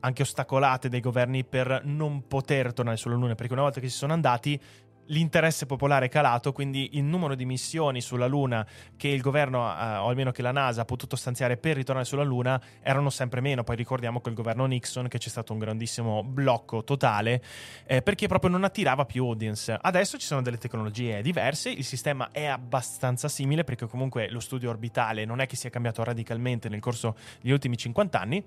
anche 0.00 0.22
ostacolate 0.22 0.88
dai 0.88 1.00
governi 1.00 1.44
per 1.44 1.82
non 1.84 2.26
poter 2.26 2.72
tornare 2.72 2.96
sulla 2.96 3.16
Luna, 3.16 3.34
perché 3.34 3.52
una 3.52 3.62
volta 3.62 3.80
che 3.80 3.88
si 3.88 3.96
sono 3.96 4.14
andati 4.14 4.60
l'interesse 5.06 5.66
popolare 5.66 6.06
è 6.06 6.08
calato, 6.08 6.52
quindi 6.52 6.90
il 6.96 7.04
numero 7.04 7.34
di 7.34 7.44
missioni 7.44 8.00
sulla 8.00 8.26
Luna 8.26 8.66
che 8.96 9.08
il 9.08 9.20
governo, 9.20 9.68
eh, 9.68 9.96
o 9.96 10.08
almeno 10.08 10.30
che 10.30 10.42
la 10.42 10.52
NASA, 10.52 10.82
ha 10.82 10.84
potuto 10.84 11.16
stanziare 11.16 11.56
per 11.56 11.76
ritornare 11.76 12.06
sulla 12.06 12.22
Luna 12.22 12.60
erano 12.82 13.10
sempre 13.10 13.40
meno. 13.40 13.64
Poi 13.64 13.76
ricordiamo 13.76 14.20
il 14.24 14.34
governo 14.34 14.66
Nixon 14.66 15.08
che 15.08 15.18
c'è 15.18 15.28
stato 15.28 15.52
un 15.52 15.58
grandissimo 15.58 16.22
blocco 16.22 16.84
totale 16.84 17.42
eh, 17.86 18.02
perché 18.02 18.28
proprio 18.28 18.50
non 18.50 18.64
attirava 18.64 19.04
più 19.04 19.24
audience. 19.24 19.76
Adesso 19.80 20.18
ci 20.18 20.26
sono 20.26 20.42
delle 20.42 20.58
tecnologie 20.58 21.22
diverse, 21.22 21.70
il 21.70 21.84
sistema 21.84 22.30
è 22.30 22.44
abbastanza 22.44 23.28
simile 23.28 23.64
perché 23.64 23.86
comunque 23.86 24.30
lo 24.30 24.40
studio 24.40 24.70
orbitale 24.70 25.24
non 25.24 25.40
è 25.40 25.46
che 25.46 25.56
sia 25.56 25.70
cambiato 25.70 26.04
radicalmente 26.04 26.68
nel 26.68 26.80
corso 26.80 27.16
degli 27.40 27.52
ultimi 27.52 27.76
50 27.76 28.20
anni 28.20 28.44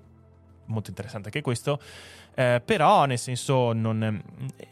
molto 0.66 0.90
interessante 0.90 1.28
anche 1.28 1.42
questo, 1.42 1.80
eh, 2.34 2.62
però 2.64 3.04
nel 3.06 3.18
senso 3.18 3.72
non, 3.72 4.22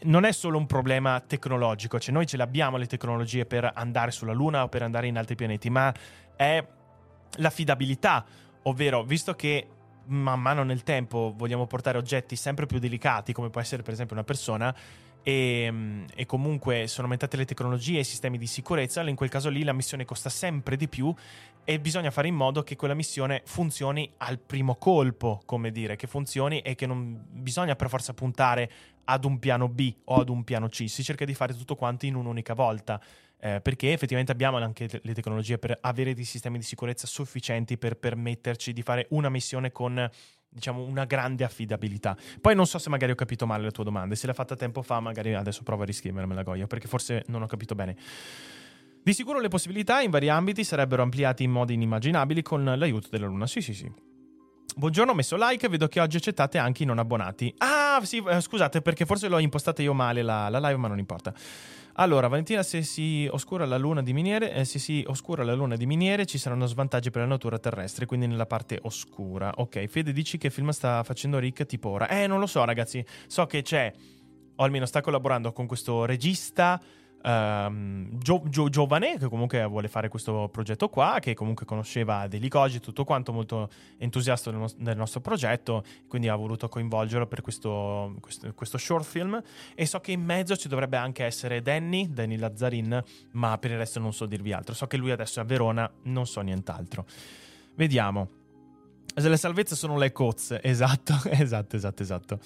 non, 0.03 0.25
è 0.25 0.33
solo 0.33 0.59
un 0.59 0.67
problema 0.67 1.21
tecnologico, 1.21 1.99
cioè 1.99 2.13
noi 2.15 2.27
ce 2.27 2.37
l'abbiamo 2.37 2.77
le 2.77 2.87
tecnologie 2.87 3.47
per 3.47 3.71
andare 3.75 4.11
sulla 4.11 4.33
Luna 4.33 4.65
o 4.65 4.69
per 4.69 4.83
andare 4.83 5.07
in 5.07 5.17
altri 5.17 5.35
pianeti, 5.35 5.71
ma 5.71 5.93
è 6.37 6.65
l'affidabilità, 7.37 8.25
ovvero 8.63 9.03
visto 9.03 9.35
che 9.35 9.69
man 10.07 10.41
mano 10.41 10.63
nel 10.65 10.83
tempo 10.83 11.33
vogliamo 11.37 11.67
portare 11.67 11.99
oggetti 11.99 12.37
sempre 12.37 12.67
più 12.67 12.79
delicati, 12.79 13.33
come 13.33 13.51
può 13.51 13.61
essere 13.61 13.83
per 13.83 13.93
esempio 13.93 14.15
una 14.15 14.25
persona, 14.25 14.75
e, 15.23 16.05
e, 16.15 16.27
comunque 16.27 16.87
sono 16.87 17.07
aumentate 17.07 17.39
le 17.39 17.47
tecnologie 17.47 17.97
e 17.97 18.01
i 18.01 18.05
sistemi 18.05 18.37
di 18.37 18.47
sicurezza, 18.47 19.01
in 19.03 19.17
quel 19.17 19.31
caso 19.31 19.49
lì 19.49 19.65
la 19.65 19.73
missione 19.73 20.05
costa 20.05 20.29
sempre 20.29 20.77
di 20.77 20.87
più 20.87 21.13
e 21.65 21.81
bisogna 21.81 22.11
fare 22.11 22.29
in 22.29 22.35
modo 22.35 22.63
che 22.63 22.77
quella 22.77 22.95
missione 22.95 23.43
funzioni 23.45 24.13
al 24.19 24.39
primo 24.39 24.77
colpo, 24.77 25.43
come 25.45 25.71
dire, 25.71 25.97
che 25.97 26.07
funzioni 26.07 26.61
e 26.61 26.75
che 26.75 26.87
non 26.87 27.25
bisogna 27.29 27.75
per 27.75 27.89
forza 27.89 28.13
puntare 28.13 28.71
ad 29.05 29.25
un 29.25 29.39
piano 29.39 29.69
B 29.69 29.95
o 30.05 30.21
ad 30.21 30.29
un 30.29 30.45
piano 30.45 30.69
C, 30.69 30.89
si 30.89 31.03
cerca 31.03 31.25
di 31.25 31.35
fare 31.35 31.55
tutto 31.55 31.75
quanto 31.75 32.07
in 32.07 32.15
un'unica 32.15 32.55
volta. 32.55 33.01
Eh, 33.39 33.61
perché 33.61 33.93
effettivamente 33.93 34.33
abbiamo 34.33 34.57
anche 34.57 34.89
le 35.03 35.13
tecnologie 35.13 35.59
per 35.59 35.77
avere 35.83 36.15
dei 36.15 36.25
sistemi 36.25 36.57
di 36.57 36.65
sicurezza 36.65 37.07
sufficienti 37.07 37.77
per 37.77 37.99
permetterci 37.99 38.73
di 38.73 38.81
fare 38.81 39.07
una 39.11 39.29
missione 39.29 39.71
con 39.71 40.09
diciamo, 40.49 40.83
una 40.83 41.05
grande 41.05 41.45
affidabilità. 41.45 42.17
Poi 42.41 42.55
non 42.55 42.67
so 42.67 42.79
se 42.79 42.89
magari 42.89 43.13
ho 43.13 43.17
capito 43.17 43.47
male 43.47 43.65
la 43.65 43.71
tua 43.71 43.85
domanda, 43.85 44.15
se 44.15 44.27
l'ha 44.27 44.33
fatta 44.33 44.57
tempo 44.57 44.81
fa, 44.81 45.01
magari 45.01 45.35
adesso 45.35 45.63
provo 45.63 45.83
a 45.83 45.87
riscrivermela, 45.87 46.43
Goya, 46.43 46.67
perché 46.67 46.87
forse 46.87 47.25
non 47.27 47.43
ho 47.43 47.47
capito 47.47 47.75
bene. 47.75 47.97
Di 49.05 49.13
sicuro 49.13 49.39
le 49.39 49.49
possibilità 49.49 50.01
in 50.01 50.09
vari 50.09 50.31
ambiti 50.31 50.65
sarebbero 50.65 51.03
ampliate 51.03 51.43
in 51.43 51.51
modi 51.51 51.75
inimmaginabili 51.75 52.41
con 52.41 52.65
l'aiuto 52.65 53.09
della 53.11 53.27
Luna. 53.27 53.47
Sì, 53.47 53.61
sì, 53.61 53.75
sì. 53.75 53.93
Buongiorno, 54.77 55.13
ho 55.13 55.15
messo 55.15 55.37
like, 55.39 55.69
vedo 55.69 55.89
che 55.89 56.01
oggi 56.01 56.17
accettate 56.17 56.57
anche 56.57 56.85
i 56.85 56.87
non 56.87 56.99
abbonati. 56.99 57.53
Ah, 57.59 58.01
sì, 58.03 58.25
eh, 58.27 58.41
scusate, 58.41 58.81
perché 58.81 59.05
forse 59.05 59.29
l'ho 59.29 59.37
impostata 59.37 59.83
io 59.83 59.93
male 59.93 60.23
la, 60.23 60.49
la 60.49 60.59
live, 60.59 60.79
ma 60.79 60.89
non 60.89 60.99
importa. 60.99 61.35
Allora, 61.97 62.29
Valentina, 62.29 62.63
se 62.63 62.81
si 62.81 63.29
oscura 63.31 63.67
la 63.67 63.77
luna 63.77 64.03
di 64.03 64.15
miniere, 64.15 64.55
eh, 64.55 64.65
se 64.65 64.79
si 64.79 65.05
oscura 65.07 65.45
la 65.45 65.53
luna 65.53 65.77
di 65.77 65.85
miniere, 65.85 66.25
ci 66.25 66.39
saranno 66.39 66.65
svantaggi 66.65 67.11
per 67.11 67.21
la 67.21 67.29
natura 67.29 67.59
terrestre, 67.59 68.07
quindi 68.07 68.27
nella 68.27 68.47
parte 68.47 68.79
oscura. 68.85 69.53
Ok, 69.57 69.85
Fede 69.85 70.15
dici 70.15 70.39
che 70.39 70.49
film 70.49 70.71
sta 70.71 71.03
facendo 71.03 71.39
Rick 71.39 71.67
tipo 71.67 71.91
ora. 71.91 72.09
Eh, 72.09 72.27
non 72.27 72.41
lo 72.41 72.47
so, 72.47 72.65
ragazzi. 72.65 73.05
So 73.27 73.45
che 73.45 73.61
c'è, 73.61 73.93
o 74.57 74.65
almeno 74.65 74.87
sta 74.87 75.03
collaborando 75.03 75.53
con 75.53 75.67
questo 75.67 76.07
regista 76.07 76.81
um, 77.25 78.19
gio- 78.19 78.43
gio- 78.49 78.69
giovane 78.69 79.19
che 79.19 79.29
comunque 79.29 79.65
vuole 79.65 79.89
fare 79.89 80.09
questo 80.09 80.49
progetto 80.53 80.89
qua, 80.89 81.19
che 81.21 81.35
comunque 81.35 81.65
conosceva 81.67 82.27
degli 82.29 82.49
Koji, 82.49 82.81
tutto 82.81 83.05
quanto, 83.05 83.33
molto 83.33 83.69
entusiasta 83.99 84.51
del, 84.51 84.61
no- 84.61 84.71
del, 84.77 84.97
nostro 84.97 85.21
progetto, 85.21 85.83
quindi 86.07 86.29
ha 86.29 86.37
voluto 86.37 86.69
coinvolgerlo 86.69 87.27
per 87.27 87.41
questo, 87.41 88.15
questo, 88.21 88.53
questo, 88.55 88.79
short 88.79 89.05
film. 89.05 89.43
E 89.75 89.87
so 89.87 90.01
che 90.01 90.13
in 90.13 90.23
mezzo 90.23 90.57
ci 90.57 90.69
dovrebbe 90.69 90.97
anche 90.97 91.25
essere 91.25 91.63
Danny, 91.63 92.13
Danny 92.13 92.37
Lazzarin, 92.37 93.03
ma 93.33 93.59
per 93.59 93.71
il 93.73 93.79
resto 93.79 93.99
non 94.01 94.13
so 94.13 94.27
dirvi 94.27 94.53
altro. 94.53 94.75
So 94.75 94.87
che 94.87 94.97
lui 94.97 95.11
adesso 95.11 95.41
è 95.41 95.43
a 95.43 95.47
Verona, 95.47 95.91
non 96.05 96.27
so 96.27 96.41
nient'altro. 96.41 97.07
Vediamo. 97.75 98.43
Le 99.17 99.37
salvezze 99.37 99.77
sono 99.77 99.97
le 99.97 100.11
cozze, 100.11 100.61
esatto, 100.61 101.15
esatto, 101.31 101.77
esatto, 101.77 102.03
esatto. 102.03 102.39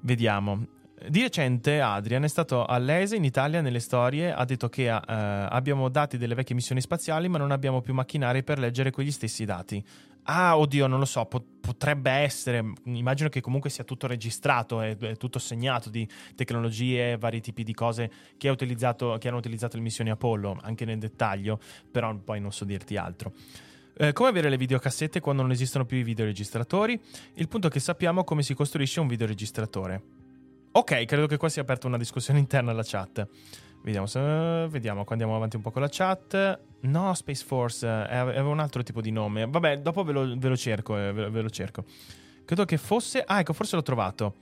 Vediamo. 0.00 0.74
Di 0.98 1.20
recente 1.20 1.80
Adrian 1.80 2.24
è 2.24 2.28
stato 2.28 2.64
all'ESE 2.64 3.16
in 3.16 3.24
Italia 3.24 3.60
nelle 3.60 3.80
storie, 3.80 4.32
ha 4.32 4.44
detto 4.46 4.70
che 4.70 4.88
uh, 4.90 4.98
abbiamo 5.06 5.90
dati 5.90 6.16
delle 6.16 6.34
vecchie 6.34 6.54
missioni 6.54 6.80
spaziali 6.80 7.28
ma 7.28 7.36
non 7.36 7.50
abbiamo 7.50 7.82
più 7.82 7.92
macchinari 7.92 8.42
per 8.42 8.58
leggere 8.58 8.90
quegli 8.90 9.10
stessi 9.10 9.44
dati. 9.44 9.84
Ah, 10.22 10.58
oddio, 10.58 10.86
non 10.86 10.98
lo 10.98 11.04
so, 11.04 11.24
pot- 11.26 11.60
potrebbe 11.60 12.10
essere, 12.10 12.72
immagino 12.84 13.28
che 13.28 13.40
comunque 13.40 13.68
sia 13.70 13.84
tutto 13.84 14.06
registrato, 14.06 14.80
è, 14.80 14.96
è 14.96 15.16
tutto 15.16 15.38
segnato 15.38 15.90
di 15.90 16.08
tecnologie, 16.34 17.18
vari 17.18 17.40
tipi 17.40 17.62
di 17.62 17.74
cose 17.74 18.10
che, 18.36 18.52
che 18.56 19.28
hanno 19.28 19.36
utilizzato 19.36 19.76
le 19.76 19.82
missioni 19.82 20.10
Apollo, 20.10 20.58
anche 20.62 20.84
nel 20.86 20.98
dettaglio, 20.98 21.60
però 21.90 22.12
poi 22.16 22.40
non 22.40 22.52
so 22.52 22.64
dirti 22.64 22.96
altro. 22.96 23.32
Eh, 23.98 24.12
come 24.12 24.30
avere 24.30 24.48
le 24.48 24.56
videocassette 24.56 25.20
quando 25.20 25.42
non 25.42 25.52
esistono 25.52 25.84
più 25.84 25.98
i 25.98 26.02
videoregistratori? 26.02 27.00
Il 27.34 27.48
punto 27.48 27.68
è 27.68 27.70
che 27.70 27.80
sappiamo 27.80 28.24
come 28.24 28.42
si 28.42 28.54
costruisce 28.54 28.98
un 28.98 29.06
videoregistratore. 29.06 30.15
Ok, 30.76 31.06
credo 31.06 31.26
che 31.26 31.38
qua 31.38 31.48
sia 31.48 31.62
aperta 31.62 31.86
una 31.86 31.96
discussione 31.96 32.38
interna 32.38 32.70
alla 32.70 32.82
chat. 32.84 33.26
Vediamo, 33.82 34.04
se, 34.04 34.20
vediamo, 34.68 35.04
qua 35.04 35.12
andiamo 35.12 35.34
avanti 35.34 35.56
un 35.56 35.62
po' 35.62 35.70
con 35.70 35.80
la 35.80 35.88
chat. 35.90 36.60
No, 36.80 37.14
Space 37.14 37.42
Force, 37.42 37.86
eh, 37.86 38.14
aveva 38.14 38.50
un 38.50 38.60
altro 38.60 38.82
tipo 38.82 39.00
di 39.00 39.10
nome. 39.10 39.46
Vabbè, 39.46 39.78
dopo 39.78 40.04
ve 40.04 40.12
lo, 40.12 40.36
ve 40.36 40.48
lo 40.48 40.56
cerco, 40.56 40.98
eh, 40.98 41.14
ve, 41.14 41.30
ve, 41.30 41.40
lo 41.40 41.48
cerco. 41.48 41.82
Credo 42.44 42.66
che 42.66 42.76
fosse... 42.76 43.24
Ah, 43.24 43.40
ecco, 43.40 43.54
forse 43.54 43.74
l'ho 43.74 43.80
trovato. 43.80 44.34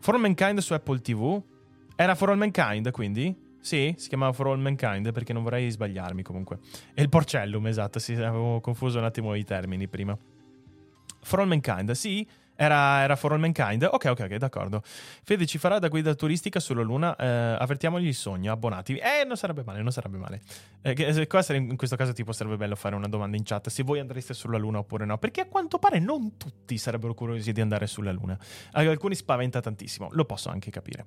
For 0.00 0.16
All 0.16 0.20
Mankind 0.20 0.58
su 0.58 0.74
Apple 0.74 1.00
TV. 1.00 1.42
Era 1.96 2.14
For 2.14 2.28
All 2.28 2.36
Mankind, 2.36 2.90
quindi? 2.90 3.34
Sì, 3.58 3.94
si 3.96 4.08
chiamava 4.08 4.34
For 4.34 4.48
All 4.48 4.60
Mankind, 4.60 5.12
perché 5.12 5.32
non 5.32 5.44
vorrei 5.44 5.70
sbagliarmi 5.70 6.22
comunque. 6.22 6.58
E 6.92 7.00
il 7.00 7.08
Porcellum, 7.08 7.66
esatto, 7.68 7.98
sì, 7.98 8.12
avevo 8.12 8.60
confuso 8.60 8.98
un 8.98 9.04
attimo 9.04 9.34
i 9.34 9.44
termini 9.44 9.88
prima. 9.88 10.14
For 11.22 11.40
All 11.40 11.48
Mankind, 11.48 11.90
sì, 11.92 12.28
era, 12.60 13.02
era, 13.02 13.14
For 13.14 13.32
All 13.32 13.38
Mankind? 13.38 13.84
Ok, 13.84 14.06
ok, 14.06 14.20
ok, 14.20 14.34
d'accordo. 14.34 14.82
Fede 14.82 15.46
ci 15.46 15.58
farà 15.58 15.78
da 15.78 15.86
guida 15.86 16.12
turistica 16.14 16.58
sulla 16.58 16.82
Luna. 16.82 17.14
Eh, 17.14 17.24
avvertiamogli 17.24 18.08
il 18.08 18.16
sogno, 18.16 18.50
abbonatevi. 18.50 18.98
Eh, 18.98 19.24
non 19.24 19.36
sarebbe 19.36 19.62
male, 19.64 19.80
non 19.80 19.92
sarebbe 19.92 20.18
male. 20.18 20.40
Eh, 20.82 20.90
in 20.98 21.76
questo 21.76 21.94
caso 21.94 22.12
tipo 22.12 22.32
sarebbe 22.32 22.56
bello 22.56 22.74
fare 22.74 22.96
una 22.96 23.06
domanda 23.06 23.36
in 23.36 23.44
chat 23.44 23.68
se 23.68 23.84
voi 23.84 24.00
andreste 24.00 24.34
sulla 24.34 24.58
Luna 24.58 24.78
oppure 24.78 25.04
no. 25.04 25.18
Perché 25.18 25.42
a 25.42 25.46
quanto 25.46 25.78
pare 25.78 26.00
non 26.00 26.36
tutti 26.36 26.76
sarebbero 26.78 27.14
curiosi 27.14 27.52
di 27.52 27.60
andare 27.60 27.86
sulla 27.86 28.10
Luna. 28.10 28.36
Alcuni 28.72 29.14
spaventa 29.14 29.60
tantissimo, 29.60 30.08
lo 30.10 30.24
posso 30.24 30.48
anche 30.48 30.72
capire. 30.72 31.06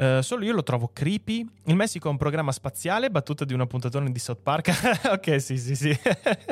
Uh, 0.00 0.22
solo 0.22 0.46
io 0.46 0.54
lo 0.54 0.62
trovo 0.62 0.88
creepy. 0.94 1.46
Il 1.66 1.76
Messico 1.76 2.08
è 2.08 2.10
un 2.10 2.16
programma 2.16 2.52
spaziale, 2.52 3.10
battuta 3.10 3.44
di 3.44 3.52
una 3.52 3.66
puntatona 3.66 4.08
di 4.08 4.18
South 4.18 4.40
Park. 4.42 5.02
ok, 5.12 5.38
sì, 5.38 5.58
sì, 5.58 5.76
sì. 5.76 5.94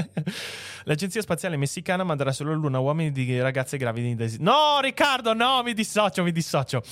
L'agenzia 0.85 1.23
spaziale 1.23 1.57
messicana 1.57 2.05
manderà 2.05 2.31
sulla 2.33 2.53
Luna 2.53 2.79
uomini 2.79 3.11
di 3.11 3.41
ragazze 3.41 3.79
gravidi 3.79 4.11
in 4.11 4.17
desiderio. 4.17 4.53
No, 4.53 4.81
Riccardo, 4.81 5.33
no, 5.33 5.63
mi 5.63 5.73
dissocio, 5.73 6.23
mi 6.23 6.33
dissocio. 6.33 6.83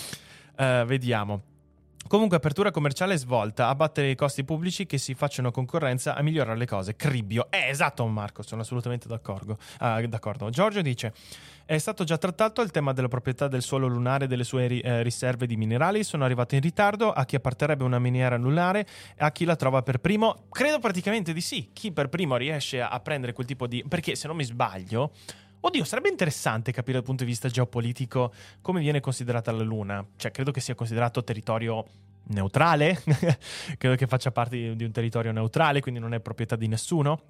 Uh, 0.57 0.87
vediamo. 0.87 1.43
Comunque, 2.09 2.37
apertura 2.37 2.71
commerciale 2.71 3.19
svolta, 3.19 3.69
abbattere 3.69 4.11
i 4.11 4.15
costi 4.15 4.45
pubblici 4.45 4.87
che 4.87 4.97
si 4.97 5.15
facciano 5.15 5.51
concorrenza 5.51 6.15
a 6.15 6.23
migliorare 6.23 6.57
le 6.57 6.67
cose. 6.67 6.95
Cribbio. 6.95 7.49
Eh, 7.51 7.69
esatto, 7.69 8.07
Marco, 8.07 8.43
sono 8.43 8.63
assolutamente 8.63 9.09
d'accordo. 9.09 9.59
Ah, 9.79 10.01
d'accordo. 10.07 10.49
Giorgio 10.49 10.81
dice: 10.83 11.13
È 11.69 11.79
stato 11.79 12.05
già 12.05 12.17
trattato 12.17 12.63
il 12.63 12.71
tema 12.71 12.93
della 12.93 13.09
proprietà 13.09 13.49
del 13.49 13.61
suolo 13.61 13.89
lunare 13.89 14.27
e 14.27 14.29
delle 14.29 14.45
sue 14.45 14.69
ri- 14.69 14.81
eh, 14.83 15.03
riserve 15.03 15.47
di 15.47 15.57
minerali. 15.57 16.05
Sono 16.05 16.25
arrivato 16.25 16.55
in 16.55 16.61
ritardo 16.61 17.11
a 17.11 17.25
chi 17.25 17.35
apparterrebbe 17.35 17.83
una 17.83 17.99
miniera 17.99 18.37
lunare 18.37 18.87
e 19.17 19.25
a 19.25 19.33
chi 19.33 19.45
la 19.45 19.57
trova 19.57 19.83
per 19.83 19.99
primo. 19.99 20.45
Credo 20.49 20.79
praticamente 20.79 21.33
di 21.33 21.41
sì. 21.41 21.71
Chi 21.73 21.91
per 21.91 22.09
primo 22.09 22.37
riesce 22.37 22.81
a 22.81 23.01
prendere 23.01 23.33
quel 23.33 23.49
tipo 23.49 23.67
di. 23.67 23.85
Perché 23.89 24.15
se 24.15 24.29
non 24.29 24.37
mi 24.37 24.45
sbaglio. 24.45 25.11
Oddio, 25.59 25.83
sarebbe 25.83 26.09
interessante 26.09 26.71
capire 26.71 26.99
dal 26.99 27.03
punto 27.03 27.25
di 27.25 27.31
vista 27.31 27.49
geopolitico 27.49 28.33
come 28.61 28.79
viene 28.79 29.01
considerata 29.01 29.51
la 29.51 29.65
Luna. 29.65 30.07
Cioè, 30.15 30.31
credo 30.31 30.53
che 30.53 30.61
sia 30.61 30.77
considerato 30.77 31.25
territorio 31.25 31.85
neutrale, 32.29 33.03
credo 33.77 33.97
che 33.97 34.07
faccia 34.07 34.31
parte 34.31 34.77
di 34.77 34.85
un 34.85 34.93
territorio 34.93 35.33
neutrale, 35.33 35.81
quindi 35.81 35.99
non 35.99 36.15
è 36.15 36.21
proprietà 36.21 36.55
di 36.55 36.69
nessuno. 36.69 37.21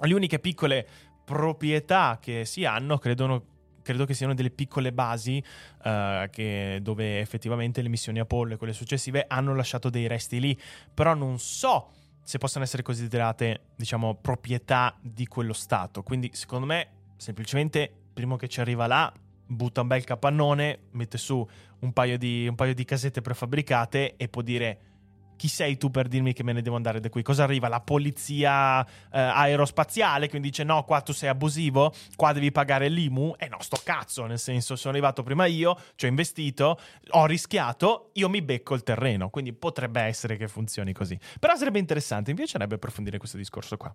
Le 0.00 0.14
uniche 0.14 0.38
piccole 0.38 0.86
proprietà 1.24 2.18
che 2.20 2.46
si 2.46 2.64
hanno 2.64 2.98
credono, 2.98 3.42
credo 3.84 4.04
che 4.04 4.14
siano 4.14 4.34
delle 4.34 4.50
piccole 4.50 4.92
basi 4.92 5.40
uh, 5.84 6.28
che, 6.30 6.80
dove 6.82 7.20
effettivamente 7.20 7.82
le 7.82 7.88
missioni 7.88 8.18
Apollo 8.18 8.54
e 8.54 8.56
quelle 8.56 8.72
successive 8.72 9.26
hanno 9.28 9.54
lasciato 9.54 9.90
dei 9.90 10.08
resti 10.08 10.40
lì, 10.40 10.58
però 10.92 11.14
non 11.14 11.38
so 11.38 11.92
se 12.24 12.38
possono 12.38 12.64
essere 12.64 12.82
considerate, 12.82 13.66
diciamo, 13.76 14.14
proprietà 14.16 14.96
di 15.00 15.26
quello 15.26 15.52
Stato. 15.52 16.02
Quindi, 16.02 16.30
secondo 16.32 16.66
me, 16.66 16.88
semplicemente, 17.16 17.92
prima 18.14 18.36
che 18.36 18.48
ci 18.48 18.60
arriva 18.60 18.86
là, 18.86 19.12
butta 19.46 19.82
un 19.82 19.86
bel 19.86 20.04
capannone, 20.04 20.84
mette 20.92 21.18
su 21.18 21.46
un 21.80 21.92
paio 21.92 22.16
di, 22.16 22.46
un 22.48 22.54
paio 22.54 22.74
di 22.74 22.84
casette 22.84 23.20
prefabbricate 23.20 24.16
e 24.16 24.28
può 24.28 24.40
dire 24.40 24.78
chi 25.36 25.48
sei 25.48 25.76
tu 25.76 25.90
per 25.90 26.08
dirmi 26.08 26.32
che 26.32 26.42
me 26.42 26.52
ne 26.52 26.62
devo 26.62 26.76
andare 26.76 27.00
da 27.00 27.08
qui? 27.08 27.22
Cosa 27.22 27.44
arriva? 27.44 27.68
La 27.68 27.80
polizia 27.80 28.84
eh, 28.84 28.88
aerospaziale, 29.10 30.28
quindi 30.28 30.48
dice 30.48 30.64
no, 30.64 30.84
qua 30.84 31.00
tu 31.00 31.12
sei 31.12 31.28
abusivo, 31.28 31.92
qua 32.16 32.32
devi 32.32 32.50
pagare 32.52 32.88
l'IMU. 32.88 33.34
E 33.38 33.46
eh 33.46 33.48
no, 33.48 33.58
sto 33.60 33.80
cazzo, 33.82 34.26
nel 34.26 34.38
senso 34.38 34.76
sono 34.76 34.92
arrivato 34.92 35.22
prima 35.22 35.46
io, 35.46 35.78
ci 35.96 36.06
ho 36.06 36.08
investito, 36.08 36.78
ho 37.10 37.26
rischiato, 37.26 38.10
io 38.14 38.28
mi 38.28 38.42
becco 38.42 38.74
il 38.74 38.82
terreno, 38.82 39.30
quindi 39.30 39.52
potrebbe 39.52 40.00
essere 40.02 40.36
che 40.36 40.48
funzioni 40.48 40.92
così. 40.92 41.18
Però 41.38 41.54
sarebbe 41.56 41.78
interessante, 41.78 42.30
mi 42.30 42.36
piacerebbe 42.36 42.76
approfondire 42.76 43.18
questo 43.18 43.36
discorso 43.36 43.76
qua. 43.76 43.94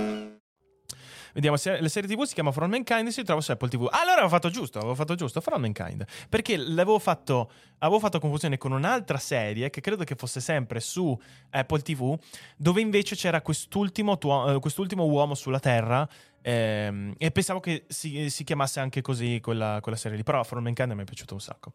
Vediamo 1.33 1.57
se 1.57 1.79
la 1.79 1.87
serie 1.87 2.13
TV 2.13 2.23
si 2.23 2.33
chiama 2.33 2.51
From 2.51 2.69
Mankind 2.69 3.07
e 3.07 3.11
si 3.11 3.23
trova 3.23 3.41
su 3.41 3.51
Apple 3.51 3.69
TV. 3.69 3.87
Allora 3.91 4.13
avevo 4.13 4.29
fatto 4.29 4.49
giusto, 4.49 4.79
avevo 4.79 4.95
fatto 4.95 5.15
giusto, 5.15 5.41
From 5.41 5.61
Mankind. 5.61 6.05
Perché 6.29 6.57
l'avevo 6.57 6.99
fatto, 6.99 7.51
avevo 7.79 7.99
fatto 7.99 8.19
confusione 8.19 8.57
con 8.57 8.71
un'altra 8.71 9.17
serie 9.17 9.69
che 9.69 9.81
credo 9.81 10.03
che 10.03 10.15
fosse 10.15 10.39
sempre 10.39 10.79
su 10.79 11.17
Apple 11.51 11.81
TV, 11.81 12.17
dove 12.57 12.81
invece 12.81 13.15
c'era 13.15 13.41
quest'ultimo, 13.41 14.17
tuo, 14.17 14.55
eh, 14.55 14.59
quest'ultimo 14.59 15.05
uomo 15.05 15.35
sulla 15.35 15.59
Terra. 15.59 16.07
Ehm, 16.41 17.13
e 17.17 17.31
pensavo 17.31 17.59
che 17.59 17.85
si, 17.87 18.29
si, 18.29 18.43
chiamasse 18.43 18.79
anche 18.79 19.01
così 19.01 19.39
quella, 19.41 19.79
quella 19.81 19.97
serie 19.97 20.17
lì. 20.17 20.23
Però 20.23 20.43
From 20.43 20.63
Mankind 20.63 20.91
mi 20.91 21.01
è 21.01 21.05
piaciuto 21.05 21.33
un 21.33 21.41
sacco. 21.41 21.71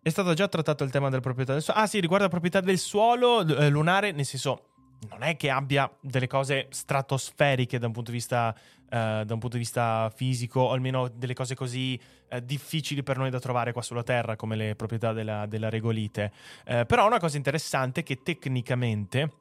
È 0.00 0.10
stato 0.10 0.34
già 0.34 0.48
trattato 0.48 0.84
il 0.84 0.90
tema 0.90 1.08
della 1.08 1.22
proprietà 1.22 1.54
del 1.54 1.62
suolo. 1.62 1.80
Ah, 1.80 1.86
sì, 1.86 1.98
riguarda 1.98 2.26
la 2.26 2.30
proprietà 2.30 2.60
del 2.60 2.78
suolo 2.78 3.40
eh, 3.40 3.70
lunare, 3.70 4.12
nel 4.12 4.26
senso 4.26 4.73
non 5.08 5.22
è 5.22 5.36
che 5.36 5.50
abbia 5.50 5.90
delle 6.00 6.26
cose 6.26 6.66
stratosferiche 6.70 7.78
da 7.78 7.86
un 7.86 7.92
punto 7.92 8.10
di 8.10 8.16
vista, 8.16 8.54
uh, 8.54 8.88
da 8.88 9.26
un 9.28 9.38
punto 9.38 9.56
di 9.56 9.58
vista 9.58 10.10
fisico, 10.14 10.60
o 10.60 10.72
almeno 10.72 11.08
delle 11.08 11.34
cose 11.34 11.54
così 11.54 11.98
uh, 12.30 12.38
difficili 12.40 13.02
per 13.02 13.18
noi 13.18 13.30
da 13.30 13.38
trovare 13.38 13.72
qua 13.72 13.82
sulla 13.82 14.02
Terra, 14.02 14.36
come 14.36 14.56
le 14.56 14.74
proprietà 14.76 15.12
della, 15.12 15.46
della 15.46 15.68
regolite. 15.68 16.32
Uh, 16.66 16.86
però 16.86 17.06
una 17.06 17.18
cosa 17.18 17.36
interessante 17.36 18.00
è 18.00 18.02
che 18.02 18.22
tecnicamente, 18.22 19.32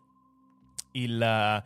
il, 0.91 1.63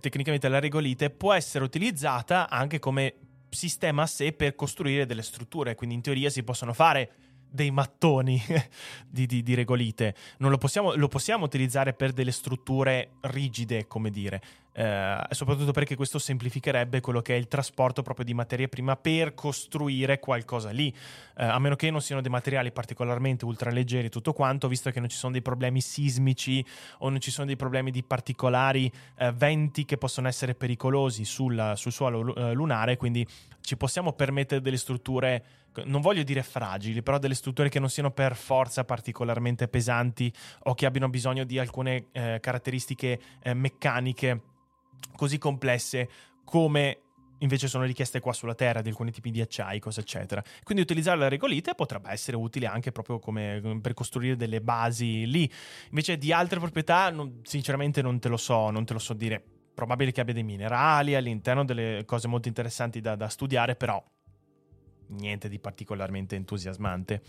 tecnicamente 0.00 0.48
la 0.48 0.58
regolite 0.58 1.10
può 1.10 1.32
essere 1.32 1.64
utilizzata 1.64 2.48
anche 2.48 2.78
come 2.78 3.14
sistema 3.50 4.02
a 4.02 4.06
sé 4.06 4.32
per 4.32 4.54
costruire 4.54 5.06
delle 5.06 5.22
strutture, 5.22 5.74
quindi 5.74 5.94
in 5.94 6.02
teoria 6.02 6.28
si 6.28 6.42
possono 6.42 6.72
fare 6.72 7.33
dei 7.54 7.70
mattoni 7.70 8.42
di, 9.08 9.26
di, 9.26 9.44
di, 9.44 9.54
regolite. 9.54 10.16
Non 10.38 10.50
lo 10.50 10.58
possiamo, 10.58 10.94
lo 10.96 11.06
possiamo 11.06 11.44
utilizzare 11.44 11.94
per 11.94 12.12
delle 12.12 12.32
strutture 12.32 13.12
rigide, 13.20 13.86
come 13.86 14.10
dire. 14.10 14.42
Eh, 14.76 15.22
soprattutto 15.30 15.70
perché 15.70 15.94
questo 15.94 16.18
semplificherebbe 16.18 17.00
quello 17.00 17.22
che 17.22 17.34
è 17.34 17.38
il 17.38 17.46
trasporto 17.46 18.02
proprio 18.02 18.24
di 18.24 18.34
materia 18.34 18.66
prima 18.66 18.96
per 18.96 19.34
costruire 19.34 20.18
qualcosa 20.18 20.70
lì. 20.70 20.92
Eh, 21.36 21.44
a 21.44 21.60
meno 21.60 21.76
che 21.76 21.92
non 21.92 22.02
siano 22.02 22.20
dei 22.20 22.30
materiali 22.30 22.72
particolarmente 22.72 23.44
ultraleggeri, 23.44 24.08
tutto 24.08 24.32
quanto, 24.32 24.66
visto 24.66 24.90
che 24.90 24.98
non 24.98 25.08
ci 25.08 25.16
sono 25.16 25.30
dei 25.30 25.42
problemi 25.42 25.80
sismici 25.80 26.64
o 26.98 27.08
non 27.08 27.20
ci 27.20 27.30
sono 27.30 27.46
dei 27.46 27.56
problemi 27.56 27.92
di 27.92 28.02
particolari 28.02 28.90
eh, 29.16 29.30
venti 29.30 29.84
che 29.84 29.96
possono 29.96 30.26
essere 30.26 30.56
pericolosi 30.56 31.24
sul, 31.24 31.74
sul 31.76 31.92
suolo 31.92 32.34
eh, 32.34 32.52
lunare, 32.52 32.96
quindi 32.96 33.24
ci 33.60 33.76
possiamo 33.76 34.12
permettere 34.12 34.60
delle 34.60 34.76
strutture 34.76 35.44
non 35.84 36.00
voglio 36.00 36.22
dire 36.22 36.42
fragili, 36.42 37.02
però 37.02 37.18
delle 37.18 37.34
strutture 37.34 37.68
che 37.68 37.80
non 37.80 37.90
siano 37.90 38.10
per 38.10 38.36
forza 38.36 38.84
particolarmente 38.84 39.68
pesanti 39.68 40.32
o 40.64 40.74
che 40.74 40.86
abbiano 40.86 41.08
bisogno 41.08 41.44
di 41.44 41.58
alcune 41.58 42.06
eh, 42.12 42.38
caratteristiche 42.40 43.20
eh, 43.42 43.54
meccaniche 43.54 44.40
così 45.16 45.38
complesse 45.38 46.08
come 46.44 46.98
invece 47.38 47.68
sono 47.68 47.84
richieste 47.84 48.20
qua 48.20 48.32
sulla 48.32 48.54
Terra 48.54 48.80
di 48.80 48.88
alcuni 48.88 49.10
tipi 49.10 49.30
di 49.30 49.40
acciai, 49.40 49.78
cosa 49.78 50.00
eccetera. 50.00 50.42
Quindi 50.62 50.82
utilizzare 50.82 51.18
la 51.18 51.28
regolite 51.28 51.74
potrebbe 51.74 52.10
essere 52.10 52.36
utile 52.36 52.66
anche 52.66 52.92
proprio 52.92 53.18
come 53.18 53.78
per 53.80 53.94
costruire 53.94 54.36
delle 54.36 54.60
basi 54.60 55.26
lì. 55.26 55.50
Invece 55.90 56.16
di 56.16 56.32
altre 56.32 56.58
proprietà, 56.58 57.10
non, 57.10 57.40
sinceramente 57.42 58.02
non 58.02 58.18
te 58.18 58.28
lo 58.28 58.36
so, 58.36 58.70
non 58.70 58.84
te 58.84 58.92
lo 58.92 58.98
so 58.98 59.12
dire. 59.14 59.42
Probabile 59.74 60.12
che 60.12 60.20
abbia 60.20 60.34
dei 60.34 60.44
minerali 60.44 61.16
all'interno, 61.16 61.64
delle 61.64 62.04
cose 62.06 62.28
molto 62.28 62.46
interessanti 62.48 63.00
da, 63.00 63.16
da 63.16 63.28
studiare, 63.28 63.74
però 63.74 64.02
niente 65.08 65.48
di 65.48 65.58
particolarmente 65.58 66.36
entusiasmante. 66.36 67.22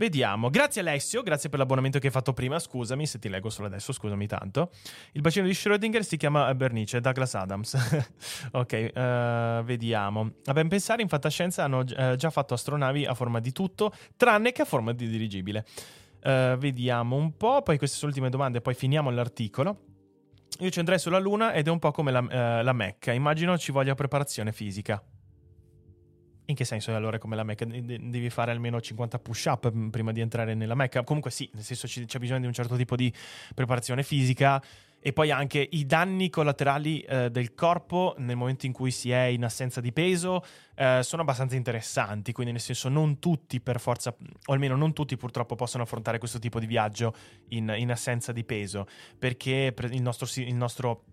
Vediamo. 0.00 0.48
Grazie 0.48 0.80
Alessio, 0.80 1.22
grazie 1.22 1.50
per 1.50 1.58
l'abbonamento 1.58 1.98
che 1.98 2.06
hai 2.06 2.12
fatto 2.12 2.32
prima. 2.32 2.58
Scusami 2.58 3.06
se 3.06 3.18
ti 3.18 3.28
leggo 3.28 3.50
solo 3.50 3.66
adesso, 3.66 3.92
scusami 3.92 4.26
tanto. 4.26 4.70
Il 5.12 5.20
bacino 5.20 5.44
di 5.44 5.52
Schrödinger 5.52 6.00
si 6.00 6.16
chiama 6.16 6.54
Bernice, 6.54 7.02
Douglas 7.02 7.34
Adams. 7.34 7.74
ok, 8.52 8.92
uh, 8.94 9.62
vediamo. 9.62 10.32
A 10.46 10.54
ben 10.54 10.68
pensare, 10.68 11.02
in 11.02 11.08
fantascienza 11.08 11.64
hanno 11.64 11.80
uh, 11.80 12.14
già 12.14 12.30
fatto 12.30 12.54
astronavi 12.54 13.04
a 13.04 13.12
forma 13.12 13.40
di 13.40 13.52
tutto, 13.52 13.92
tranne 14.16 14.52
che 14.52 14.62
a 14.62 14.64
forma 14.64 14.94
di 14.94 15.06
dirigibile. 15.06 15.66
Uh, 16.22 16.56
vediamo 16.56 17.16
un 17.16 17.36
po', 17.36 17.60
poi 17.60 17.76
queste 17.76 17.98
sono 17.98 18.10
le 18.10 18.16
ultime 18.16 18.30
domande, 18.30 18.62
poi 18.62 18.72
finiamo 18.72 19.10
l'articolo. 19.10 19.80
Io 20.60 20.70
ci 20.70 20.78
andrei 20.78 20.98
sulla 20.98 21.18
Luna 21.18 21.52
ed 21.52 21.66
è 21.66 21.70
un 21.70 21.78
po' 21.78 21.90
come 21.90 22.10
la, 22.10 22.62
la 22.62 22.72
Mecca. 22.72 23.12
Immagino 23.12 23.58
ci 23.58 23.70
voglia 23.70 23.94
preparazione 23.94 24.50
fisica. 24.50 25.04
In 26.50 26.56
che 26.56 26.64
senso 26.64 26.94
allora 26.94 27.18
come 27.18 27.36
la 27.36 27.44
Mecca? 27.44 27.64
Devi 27.64 28.28
fare 28.28 28.50
almeno 28.50 28.80
50 28.80 29.20
push-up 29.20 29.72
mm, 29.72 29.88
prima 29.90 30.10
di 30.10 30.20
entrare 30.20 30.54
nella 30.54 30.74
Mecca? 30.74 31.04
Comunque 31.04 31.30
sì, 31.30 31.48
nel 31.54 31.62
senso 31.62 31.86
c'è 31.86 32.18
bisogno 32.18 32.40
di 32.40 32.46
un 32.46 32.52
certo 32.52 32.76
tipo 32.76 32.96
di 32.96 33.12
preparazione 33.54 34.02
fisica 34.02 34.60
e 34.98 35.12
poi 35.12 35.30
anche 35.30 35.66
i 35.70 35.86
danni 35.86 36.28
collaterali 36.28 37.00
eh, 37.02 37.30
del 37.30 37.54
corpo 37.54 38.16
nel 38.18 38.34
momento 38.34 38.66
in 38.66 38.72
cui 38.72 38.90
si 38.90 39.12
è 39.12 39.22
in 39.22 39.44
assenza 39.44 39.80
di 39.80 39.92
peso 39.92 40.44
eh, 40.74 41.00
sono 41.04 41.22
abbastanza 41.22 41.54
interessanti, 41.54 42.32
quindi 42.32 42.52
nel 42.52 42.60
senso 42.60 42.88
non 42.88 43.20
tutti 43.20 43.60
per 43.60 43.78
forza, 43.78 44.10
o 44.10 44.52
almeno 44.52 44.74
non 44.74 44.92
tutti 44.92 45.16
purtroppo 45.16 45.54
possono 45.54 45.84
affrontare 45.84 46.18
questo 46.18 46.40
tipo 46.40 46.58
di 46.58 46.66
viaggio 46.66 47.14
in, 47.50 47.72
in 47.76 47.92
assenza 47.92 48.32
di 48.32 48.42
peso, 48.42 48.86
perché 49.16 49.72
il 49.78 50.02
nostro, 50.02 50.26
il 50.42 50.54
nostro 50.54 51.04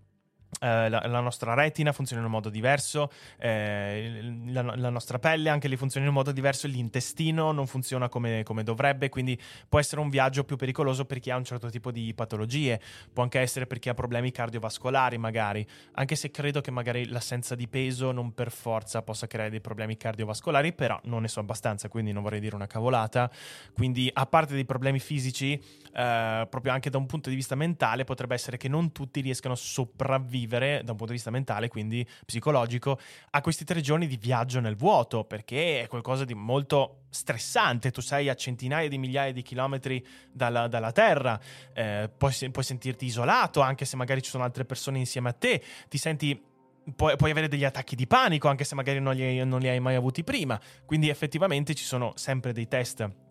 Uh, 0.60 0.89
la, 0.89 1.04
la, 1.06 1.20
nostra 1.20 1.54
retina 1.54 1.91
funziona 1.91 2.22
in 2.22 2.28
un 2.28 2.34
modo 2.34 2.50
diverso, 2.50 3.12
eh, 3.38 4.22
la, 4.48 4.64
la, 4.76 4.89
nostra 4.89 5.20
pelle 5.20 5.50
anche 5.50 5.68
lì 5.68 5.76
funziona 5.76 6.06
in 6.08 6.12
un 6.12 6.18
modo 6.18 6.32
diverso, 6.32 6.68
l'intestino 6.68 7.52
non 7.52 7.68
funziona 7.68 8.10
come, 8.10 8.41
come, 8.41 8.64
dovrebbe, 8.64 9.10
quindi 9.10 9.39
può 9.70 9.78
essere 9.78 10.02
un 10.02 10.10
viaggio 10.10 10.45
più 10.45 10.56
pericoloso 10.56 11.06
per 11.06 11.20
chi 11.20 11.30
ha 11.30 11.36
un 11.36 11.43
certo 11.43 11.70
tipo 11.70 11.91
di 11.91 12.12
patologie, 12.16 12.82
può 13.14 13.22
anche 13.22 13.39
essere 13.39 13.68
per 13.68 13.78
chi 13.78 13.89
ha 13.89 13.93
problemi 13.93 14.32
cardiovascolari 14.32 15.20
magari, 15.20 15.68
anche 15.91 16.16
se 16.16 16.32
credo 16.32 16.62
che 16.62 16.72
magari 16.72 17.08
l'assenza 17.08 17.54
di 17.54 17.68
peso 17.68 18.12
non 18.12 18.34
per 18.34 18.50
forza 18.50 19.04
possa 19.04 19.28
creare 19.28 19.52
dei 19.52 19.62
problemi 19.62 19.95
cardiovascolari, 19.95 20.74
però 20.74 21.00
non 21.04 21.22
ne 21.22 21.28
so 21.28 21.39
abbastanza, 21.41 21.88
quindi 21.88 22.14
non 22.14 22.24
vorrei 22.24 22.39
dire 22.39 22.56
una 22.56 22.68
cavolata, 22.68 23.30
quindi 23.76 24.10
a 24.12 24.26
parte 24.26 24.56
dei 24.56 24.66
problemi 24.66 25.00
fisici, 25.00 25.54
eh, 25.54 26.48
proprio 26.50 26.72
anche 26.72 26.89
da 26.89 26.98
un 26.98 27.06
punto 27.06 27.30
di 27.30 27.36
vista 27.36 27.54
mentale, 27.54 28.06
potrebbe 28.06 28.34
essere 28.34 28.58
che 28.58 28.70
non 28.70 28.91
tutti 28.91 29.22
riescano 29.22 29.54
a 29.54 29.58
sopravvivere 29.58 30.36
sopravvivere 30.38 30.81
da 30.83 30.91
un 30.91 30.97
punto 30.97 31.05
di 31.05 31.13
vista 31.13 31.31
mentale, 31.31 31.67
quindi 31.67 32.07
psicologico, 32.25 32.99
a 33.31 33.41
questi 33.41 33.65
tre 33.65 33.81
giorni 33.81 34.07
di 34.07 34.17
viaggio 34.17 34.59
nel 34.59 34.75
vuoto, 34.75 35.23
perché 35.23 35.81
è 35.81 35.88
qualcosa 35.88 36.23
di 36.23 36.33
molto 36.35 37.05
stressante. 37.09 37.91
Tu 37.91 38.01
sei 38.01 38.29
a 38.29 38.35
centinaia 38.35 38.88
di 38.88 38.97
migliaia 38.97 39.33
di 39.33 39.41
chilometri 39.41 40.05
dalla, 40.31 40.67
dalla 40.67 40.91
Terra, 40.91 41.39
eh, 41.73 42.09
puoi, 42.15 42.33
puoi 42.51 42.63
sentirti 42.63 43.05
isolato, 43.05 43.61
anche 43.61 43.85
se 43.85 43.95
magari 43.95 44.21
ci 44.21 44.29
sono 44.29 44.43
altre 44.43 44.65
persone 44.65 44.99
insieme 44.99 45.29
a 45.29 45.33
te, 45.33 45.61
ti 45.89 45.97
senti 45.97 46.55
Puoi, 46.95 47.17
puoi, 47.17 47.31
avere 47.31 47.49
degli 47.49 47.65
attacchi 47.65 47.97
di 47.97 48.07
panico, 48.07 48.47
anche 48.47 48.63
se 48.63 48.73
magari 48.73 49.01
non 49.01 49.13
li, 49.13 49.43
non 49.43 49.59
li, 49.59 49.67
hai 49.67 49.81
mai 49.81 49.95
avuti 49.95 50.23
prima. 50.23 50.57
Quindi 50.85 51.09
effettivamente 51.09 51.75
ci 51.75 51.83
sono 51.83 52.13
sempre 52.15 52.53
dei 52.53 52.69
test 52.69 53.26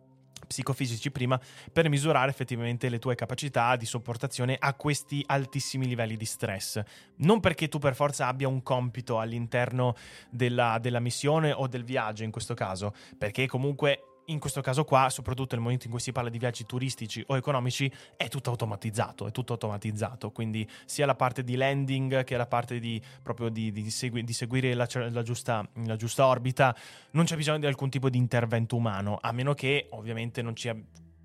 psicofisici 0.47 1.11
prima 1.11 1.41
per 1.73 1.89
misurare 1.89 2.31
effettivamente 2.31 2.89
le 2.89 2.99
tue 2.99 3.15
capacità 3.15 3.77
di 3.77 3.87
sopportazione 3.87 4.57
a 4.59 4.75
questi 4.75 5.23
altissimi 5.27 5.87
livelli 5.87 6.17
di 6.17 6.25
stress. 6.25 6.81
Non 7.17 7.41
perché 7.41 7.69
tu 7.69 7.79
per 7.79 7.95
forza 7.95 8.27
abbia 8.27 8.49
un 8.49 8.63
compito 8.63 9.19
all'interno 9.19 9.95
della, 10.31 10.79
della 10.81 11.01
missione 11.01 11.53
o 11.53 11.67
del 11.67 11.85
viaggio 11.85 12.25
in 12.25 12.31
questo 12.31 12.55
caso, 12.55 12.95
perché 13.19 13.47
comunque 13.47 14.16
in 14.27 14.39
questo 14.39 14.61
caso 14.61 14.85
qua, 14.85 15.11
soprattutto 15.11 15.55
nel 15.55 15.63
momento 15.63 15.87
in 15.87 15.91
cui 15.91 16.01
si 16.01 16.13
parla 16.13 16.31
di 16.31 16.39
viaggi 16.39 16.65
turistici 16.65 17.23
o 17.27 17.37
economici, 17.37 17.91
è 18.17 18.29
tutto 18.29 18.51
automatizzato, 18.51 19.27
è 19.27 19.31
tutto 19.31 19.53
automatizzato, 19.53 20.31
quindi 20.31 20.69
sia 20.85 21.07
la 21.07 21.15
parte 21.15 21.45
di 21.45 21.57
landing 21.57 22.25
che 22.25 22.37
la 22.37 22.47
parte 22.47 22.79
di, 22.79 23.01
proprio 23.23 23.49
di, 23.49 23.71
di, 23.73 23.91
segui, 23.91 24.25
di 24.25 24.33
seguire 24.33 24.75
la, 24.75 24.89
la, 25.11 25.23
giusta, 25.23 25.67
la 25.85 25.97
giusta 25.97 26.27
orbita, 26.27 26.75
non 27.13 27.25
c'è 27.25 27.37
bisogno 27.37 27.59
di 27.59 27.67
alcun 27.67 27.91
tipo 27.91 28.11
di 28.11 28.19
intervento 28.19 28.77
umano, 28.77 29.19
a 29.21 29.33
meno 29.33 29.55
che 29.55 29.87
ovviamente 29.91 30.43
non 30.43 30.55
ci 30.57 30.69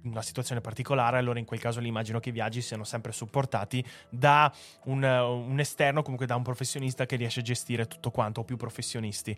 una 0.04 0.22
situazione 0.22 0.62
particolare, 0.62 1.18
allora 1.18 1.40
in 1.40 1.46
quel 1.46 1.60
caso 1.60 1.80
lì 1.80 1.88
immagino 1.88 2.20
che 2.20 2.30
i 2.30 2.32
viaggi 2.32 2.62
siano 2.62 2.84
sempre 2.84 3.12
supportati 3.12 3.84
da 4.10 4.52
un, 4.86 5.04
un, 5.04 5.60
esterno, 5.60 6.02
comunque 6.02 6.26
da 6.26 6.36
un 6.36 6.44
professionista 6.44 7.06
che 7.06 7.16
riesce 7.16 7.42
a 7.42 7.44
gestire 7.44 7.88
tutto 7.88 8.12
quanto, 8.12 8.42
o 8.42 8.44
più 8.44 8.58
professionisti. 8.58 9.38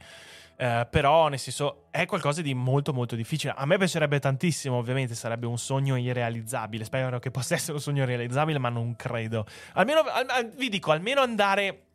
Eh, 0.56 0.88
però, 0.90 1.28
nel 1.28 1.40
senso, 1.40 1.88
è 1.92 2.06
qualcosa 2.06 2.42
di 2.42 2.54
molto 2.54 2.94
molto 2.94 3.16
difficile. 3.16 3.54
A 3.56 3.66
me 3.66 3.78
piacerebbe 3.78 4.20
tantissimo, 4.20 4.78
ovviamente, 4.78 5.16
sarebbe 5.16 5.48
un 5.48 5.58
sogno 5.58 5.96
irrealizzabile. 5.96 6.86
Spero 6.86 7.20
che 7.20 7.32
possa 7.32 7.56
essere 7.56 7.74
un 7.74 7.82
sogno 7.82 8.04
irrealizzabile, 8.04 8.60
ma 8.60 8.70
non 8.70 8.96
credo. 8.96 9.46
Almeno, 9.74 10.02
al, 10.02 10.52
vi 10.56 10.70
dico, 10.70 10.92
almeno 10.92 11.22
andare 11.22 11.86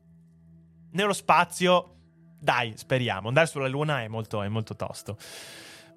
nello 0.92 1.12
spazio, 1.12 1.94
dai, 2.38 2.72
speriamo. 2.76 3.28
Andare 3.28 3.46
sulla 3.46 3.68
Luna 3.68 4.02
è 4.02 4.08
molto, 4.08 4.42
è 4.42 4.48
molto 4.48 4.76
tosto. 4.76 5.16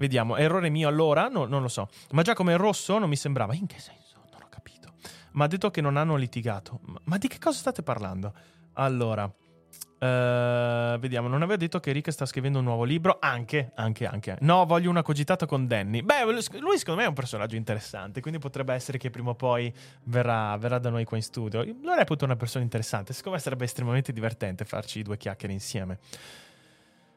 Vediamo, 0.02 0.36
errore 0.36 0.72
mio 0.72 0.88
allora? 0.88 1.28
No, 1.28 1.46
non 1.46 1.62
lo 1.62 1.68
so. 1.68 1.88
Ma 2.14 2.24
già 2.24 2.34
come 2.34 2.58
rosso 2.58 2.98
non 2.98 3.08
mi 3.08 3.16
sembrava. 3.16 3.54
In 3.54 3.68
che 3.68 3.78
senso? 3.78 4.18
Non 4.32 4.42
ho 4.42 4.48
capito. 4.50 4.94
Ma 5.34 5.44
ha 5.44 5.48
detto 5.48 5.70
che 5.70 5.80
non 5.80 5.96
hanno 5.96 6.16
litigato. 6.16 6.80
Ma, 7.04 7.20
di 7.20 7.28
che 7.28 7.38
cosa 7.38 7.60
state 7.60 7.84
parlando? 7.84 8.34
Allora, 8.74 9.32
Uh, 10.02 10.98
vediamo, 10.98 11.28
non 11.28 11.44
aveva 11.44 11.58
detto 11.58 11.80
che 11.80 11.92
Rick 11.92 12.12
sta 12.12 12.26
scrivendo 12.26 12.58
un 12.58 12.64
nuovo 12.64 12.86
libro? 12.86 13.18
Anche, 13.22 13.72
anche, 13.76 14.08
anche. 14.08 14.36
No, 14.40 14.66
voglio 14.66 14.90
una 14.90 15.04
cogitata 15.04 15.46
con 15.46 15.68
Danny. 15.68 16.02
Beh, 16.02 16.24
lui 16.24 16.42
secondo 16.42 16.96
me 16.96 17.04
è 17.04 17.08
un 17.08 17.14
personaggio 17.14 17.56
interessante, 17.56 18.20
quindi 18.20 18.40
potrebbe 18.40 18.74
essere 18.74 18.98
che 18.98 19.12
prima 19.12 19.30
o 19.30 19.36
poi 19.36 19.72
verrà, 20.06 20.58
verrà 20.58 20.80
da 20.80 20.90
noi 20.90 21.04
qua 21.04 21.18
in 21.18 21.24
studio. 21.24 21.64
Lo 21.84 21.94
reputo 21.94 22.26
una 22.26 22.36
persona 22.36 22.64
interessante, 22.64 23.14
secondo 23.14 23.38
me 23.38 23.44
sarebbe 23.44 23.66
estremamente 23.66 24.12
divertente 24.12 24.66
farci 24.66 25.04
due 25.04 25.18
chiacchiere 25.18 25.54
insieme. 25.54 26.00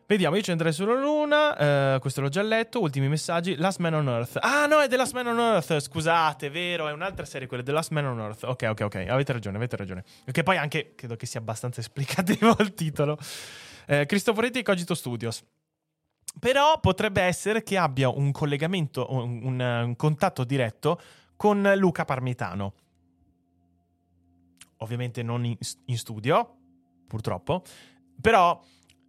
Vediamo, 0.06 0.36
io 0.36 0.42
ci 0.42 0.50
andrei 0.50 0.70
sulla 0.70 1.00
Luna. 1.00 1.94
Uh, 1.94 1.98
questo 1.98 2.20
l'ho 2.20 2.28
già 2.28 2.42
letto. 2.42 2.78
Ultimi 2.78 3.08
messaggi. 3.08 3.56
Last 3.56 3.78
Man 3.78 3.94
on 3.94 4.08
Earth. 4.08 4.36
Ah, 4.38 4.66
no, 4.66 4.80
è 4.80 4.88
The 4.88 4.96
Last 4.96 5.14
Man 5.14 5.26
on 5.28 5.38
Earth. 5.38 5.78
Scusate, 5.80 6.50
vero, 6.50 6.88
è 6.88 6.92
un'altra 6.92 7.24
serie 7.24 7.48
quella. 7.48 7.62
The 7.62 7.72
Last 7.72 7.90
Man 7.90 8.04
on 8.04 8.20
Earth. 8.20 8.44
Ok, 8.44 8.66
ok, 8.68 8.80
ok. 8.82 9.06
Avete 9.08 9.32
ragione, 9.32 9.56
avete 9.56 9.76
ragione. 9.76 10.04
Che 10.30 10.42
poi 10.42 10.58
anche 10.58 10.92
credo 10.94 11.16
che 11.16 11.24
sia 11.24 11.40
abbastanza 11.40 11.80
esplicativo 11.82 12.54
il 12.58 12.74
titolo. 12.74 13.18
Eh, 13.86 14.04
Cristoforetti 14.04 14.58
e 14.58 14.62
Cogito 14.62 14.94
Studios. 14.94 15.42
Però 16.38 16.78
potrebbe 16.80 17.22
essere 17.22 17.62
che 17.62 17.78
abbia 17.78 18.10
un 18.10 18.30
collegamento, 18.30 19.06
un, 19.08 19.40
un, 19.42 19.60
un 19.60 19.96
contatto 19.96 20.44
diretto 20.44 21.00
con 21.34 21.72
Luca 21.76 22.04
Parmitano. 22.04 22.74
Ovviamente 24.78 25.22
non 25.22 25.46
in, 25.46 25.56
in 25.86 25.96
studio, 25.96 26.56
purtroppo. 27.06 27.62
Però 28.20 28.62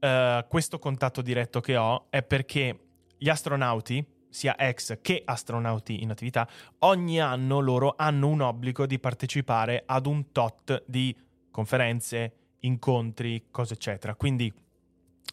uh, 0.05 0.47
questo 0.47 0.79
contatto 0.79 1.21
diretto 1.21 1.59
che 1.59 1.77
ho 1.77 2.07
è 2.09 2.21
perché 2.23 2.79
gli 3.17 3.29
astronauti, 3.29 4.05
sia 4.29 4.57
ex 4.57 4.99
che 5.01 5.21
astronauti 5.23 6.01
in 6.01 6.11
attività, 6.11 6.47
ogni 6.79 7.19
anno 7.19 7.59
loro 7.59 7.93
hanno 7.97 8.27
un 8.27 8.41
obbligo 8.41 8.85
di 8.85 8.99
partecipare 8.99 9.83
ad 9.85 10.05
un 10.05 10.31
tot 10.31 10.83
di 10.85 11.15
conferenze, 11.49 12.33
incontri, 12.59 13.45
cose 13.49 13.75
eccetera. 13.75 14.15
Quindi 14.15 14.51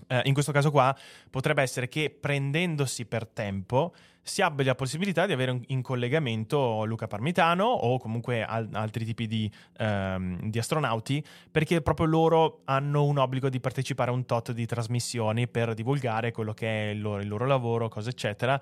eh, 0.09 0.23
in 0.25 0.33
questo 0.33 0.53
caso 0.53 0.71
qua 0.71 0.97
potrebbe 1.31 1.63
essere 1.63 1.89
che 1.89 2.11
prendendosi 2.11 3.07
per 3.07 3.27
tempo 3.27 3.93
si 4.25 4.41
abbia 4.41 4.65
la 4.67 4.75
possibilità 4.77 5.27
di 5.27 5.33
avere 5.33 5.61
in 5.67 5.83
collegamento 5.83 6.85
Luca 6.85 7.09
Parmitano 7.09 7.65
o 7.65 7.99
comunque 7.99 8.45
al- 8.45 8.69
altri 8.73 9.05
tipi 9.05 9.27
di, 9.27 9.51
ehm, 9.79 10.49
di, 10.49 10.59
astronauti, 10.59 11.25
perché 11.51 11.83
proprio 11.83 12.07
loro 12.07 12.61
hanno 12.67 13.05
un 13.05 13.19
obbligo 13.19 13.49
di 13.49 13.59
partecipare 13.59 14.11
a 14.11 14.15
un 14.15 14.25
tot 14.25 14.53
di 14.53 14.65
trasmissioni 14.65 15.49
per 15.49 15.75
divulgare 15.75 16.31
quello 16.31 16.53
che 16.53 16.67
è 16.69 16.91
il 16.93 17.01
loro, 17.01 17.21
il 17.21 17.29
loro 17.29 17.47
lavoro, 17.47 17.89
cose 17.89 18.11
eccetera. 18.11 18.61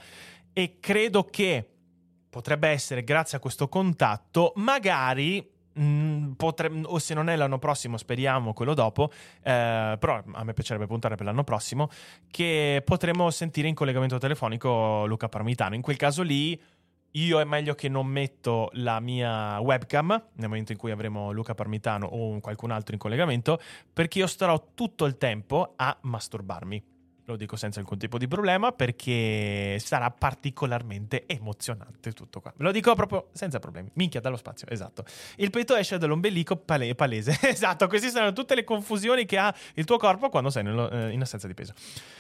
E 0.53 0.79
credo 0.81 1.25
che 1.25 1.69
potrebbe 2.31 2.69
essere 2.69 3.05
grazie 3.05 3.37
a 3.37 3.41
questo 3.41 3.69
contatto, 3.69 4.53
magari 4.57 5.59
potre- 6.37 6.71
o 6.85 6.99
se 6.99 7.15
non 7.15 7.29
è 7.29 7.37
l'anno 7.37 7.59
prossimo, 7.59 7.97
speriamo 7.97 8.53
quello 8.53 8.75
dopo, 8.75 9.11
eh, 9.43 9.97
però 9.99 10.23
a 10.33 10.45
me 10.45 10.53
piacerebbe 10.53 10.87
puntare 10.87 11.15
per 11.15 11.27
l'anno 11.27 11.45
prossimo, 11.45 11.89
che 12.31 12.83
potremo 12.85 13.31
sentire 13.31 13.69
in 13.69 13.75
collegamento 13.75 14.19
telefonico 14.19 15.07
Luca 15.07 15.29
Parmitano. 15.29 15.75
In 15.75 15.83
quel 15.83 15.97
caso 15.97 16.23
lì 16.23 16.61
io 17.15 17.41
è 17.41 17.45
meglio 17.45 17.75
che 17.75 17.89
non 17.89 18.07
metto 18.07 18.71
la 18.75 19.01
mia 19.01 19.59
webcam 19.61 20.09
nel 20.35 20.49
momento 20.49 20.73
in 20.73 20.79
cui 20.79 20.93
avremo 20.93 21.33
Luca 21.33 21.55
Parmitano 21.55 22.07
o 22.07 22.39
qualcun 22.41 22.71
altro 22.71 22.95
in 22.95 23.01
collegamento, 23.01 23.61
perché 23.93 24.19
io 24.21 24.27
starò 24.27 24.73
tutto 24.75 25.07
il 25.07 25.17
tempo 25.17 25.73
a 25.77 25.97
masturbarmi. 26.03 26.90
Lo 27.31 27.37
dico 27.37 27.55
senza 27.55 27.79
alcun 27.79 27.97
tipo 27.97 28.19
di 28.19 28.27
problema 28.27 28.73
perché 28.73 29.79
sarà 29.79 30.11
particolarmente 30.11 31.27
emozionante 31.27 32.11
tutto 32.13 32.41
qua. 32.41 32.53
Ve 32.57 32.65
lo 32.65 32.73
dico 32.73 32.95
proprio 32.97 33.29
senza 33.33 33.61
problemi. 33.61 33.89
Minchia 33.95 34.21
dallo 34.21 34.37
spazio, 34.37 34.67
esatto. 34.69 35.05
Il 35.37 35.51
petto 35.51 35.77
esce 35.77 35.97
dall'ombelico 35.97 36.57
pale- 36.57 36.95
palese. 36.97 37.39
esatto, 37.49 37.87
queste 37.87 38.11
sono 38.11 38.33
tutte 38.33 38.57
le 38.57 38.65
confusioni 38.65 39.27
che 39.27 39.39
ha 39.39 39.55
il 39.75 39.85
tuo 39.85 39.97
corpo 39.97 40.29
quando 40.29 40.51
sei 40.51 40.65
nello, 40.65 40.91
eh, 40.91 41.11
in 41.11 41.21
assenza 41.21 41.47
di 41.47 41.55
peso. 41.55 41.73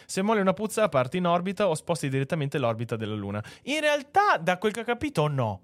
Se 0.07 0.23
muore 0.23 0.41
una 0.41 0.55
puzza, 0.55 0.89
parti 0.89 1.17
in 1.17 1.27
orbita 1.27 1.69
o 1.69 1.75
sposti 1.75 2.09
direttamente 2.09 2.59
l'orbita 2.59 2.95
della 2.95 3.15
Luna. 3.15 3.43
In 3.65 3.81
realtà, 3.81 4.39
da 4.41 4.59
quel 4.59 4.73
che 4.73 4.81
ho 4.81 4.85
capito, 4.85 5.27
no. 5.27 5.61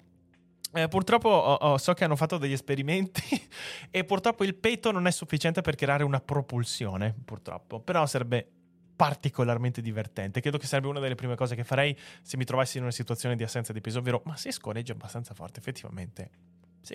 Eh, 0.72 0.88
purtroppo 0.88 1.28
oh, 1.28 1.54
oh, 1.54 1.78
so 1.78 1.94
che 1.94 2.04
hanno 2.04 2.16
fatto 2.16 2.36
degli 2.36 2.52
esperimenti 2.52 3.22
e 3.90 4.04
purtroppo 4.04 4.44
il 4.44 4.54
peto 4.56 4.90
non 4.90 5.06
è 5.06 5.10
sufficiente 5.12 5.62
per 5.62 5.76
creare 5.76 6.02
una 6.02 6.20
propulsione, 6.20 7.14
purtroppo. 7.24 7.78
Però 7.80 8.04
sarebbe 8.06 8.48
particolarmente 8.96 9.82
divertente. 9.82 10.40
Credo 10.40 10.58
che 10.58 10.66
sarebbe 10.66 10.88
una 10.88 11.00
delle 11.00 11.14
prime 11.14 11.36
cose 11.36 11.54
che 11.54 11.62
farei 11.62 11.96
se 12.22 12.36
mi 12.36 12.44
trovassi 12.44 12.78
in 12.78 12.84
una 12.84 12.92
situazione 12.92 13.36
di 13.36 13.42
assenza 13.44 13.72
di 13.72 13.80
peso, 13.80 13.98
ovvero 13.98 14.22
ma 14.24 14.36
se 14.36 14.50
scorreggia 14.50 14.92
abbastanza 14.92 15.34
forte, 15.34 15.60
effettivamente. 15.60 16.30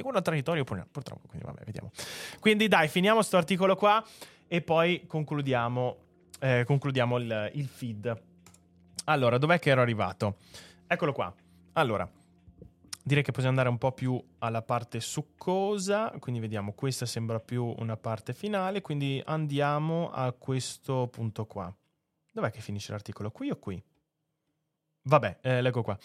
Una 0.03 0.21
traiettoria 0.21 0.63
purtroppo, 0.63 1.27
quindi 1.27 1.45
vabbè, 1.45 1.63
vediamo. 1.65 1.91
Quindi 2.39 2.67
dai, 2.67 2.87
finiamo 2.87 3.17
questo 3.17 3.37
articolo 3.37 3.75
qua 3.75 4.03
e 4.47 4.61
poi 4.61 5.05
concludiamo, 5.05 5.97
eh, 6.39 6.63
concludiamo 6.65 7.17
il, 7.17 7.51
il 7.55 7.67
feed. 7.67 8.21
Allora, 9.05 9.37
dov'è 9.37 9.59
che 9.59 9.69
ero 9.69 9.81
arrivato? 9.81 10.37
Eccolo 10.87 11.11
qua. 11.11 11.33
Allora, 11.73 12.09
direi 13.03 13.21
che 13.21 13.31
possiamo 13.31 13.49
andare 13.49 13.69
un 13.69 13.77
po' 13.77 13.91
più 13.91 14.21
alla 14.39 14.61
parte 14.61 15.01
succosa, 15.01 16.13
quindi 16.19 16.39
vediamo, 16.39 16.71
questa 16.71 17.05
sembra 17.05 17.39
più 17.39 17.73
una 17.77 17.97
parte 17.97 18.33
finale, 18.33 18.79
quindi 18.79 19.21
andiamo 19.25 20.09
a 20.11 20.31
questo 20.31 21.09
punto 21.11 21.45
qua. 21.45 21.73
Dov'è 22.31 22.49
che 22.51 22.61
finisce 22.61 22.91
l'articolo? 22.91 23.31
Qui 23.31 23.49
o 23.49 23.57
qui? 23.57 23.83
Vabbè, 25.03 25.39
eh, 25.41 25.61
leggo 25.61 25.81
qua. 25.81 25.97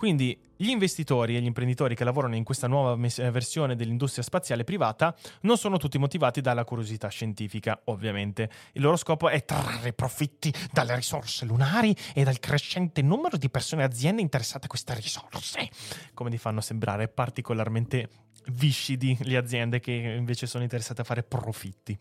Quindi 0.00 0.34
gli 0.56 0.70
investitori 0.70 1.36
e 1.36 1.42
gli 1.42 1.44
imprenditori 1.44 1.94
che 1.94 2.04
lavorano 2.04 2.34
in 2.34 2.42
questa 2.42 2.66
nuova 2.66 2.96
mes- 2.96 3.18
eh, 3.18 3.30
versione 3.30 3.76
dell'industria 3.76 4.24
spaziale 4.24 4.64
privata 4.64 5.14
non 5.42 5.58
sono 5.58 5.76
tutti 5.76 5.98
motivati 5.98 6.40
dalla 6.40 6.64
curiosità 6.64 7.08
scientifica, 7.08 7.78
ovviamente. 7.84 8.50
Il 8.72 8.80
loro 8.80 8.96
scopo 8.96 9.28
è 9.28 9.44
trarre 9.44 9.92
profitti 9.92 10.50
dalle 10.72 10.94
risorse 10.94 11.44
lunari 11.44 11.94
e 12.14 12.24
dal 12.24 12.38
crescente 12.38 13.02
numero 13.02 13.36
di 13.36 13.50
persone 13.50 13.82
e 13.82 13.84
aziende 13.84 14.22
interessate 14.22 14.64
a 14.64 14.68
queste 14.68 14.94
risorse. 14.94 15.68
Come 16.14 16.30
ti 16.30 16.38
fanno 16.38 16.62
sembrare 16.62 17.08
particolarmente 17.08 18.08
viscidi 18.52 19.14
le 19.20 19.36
aziende 19.36 19.80
che 19.80 19.92
invece 19.92 20.46
sono 20.46 20.62
interessate 20.62 21.02
a 21.02 21.04
fare 21.04 21.22
profitti. 21.22 21.98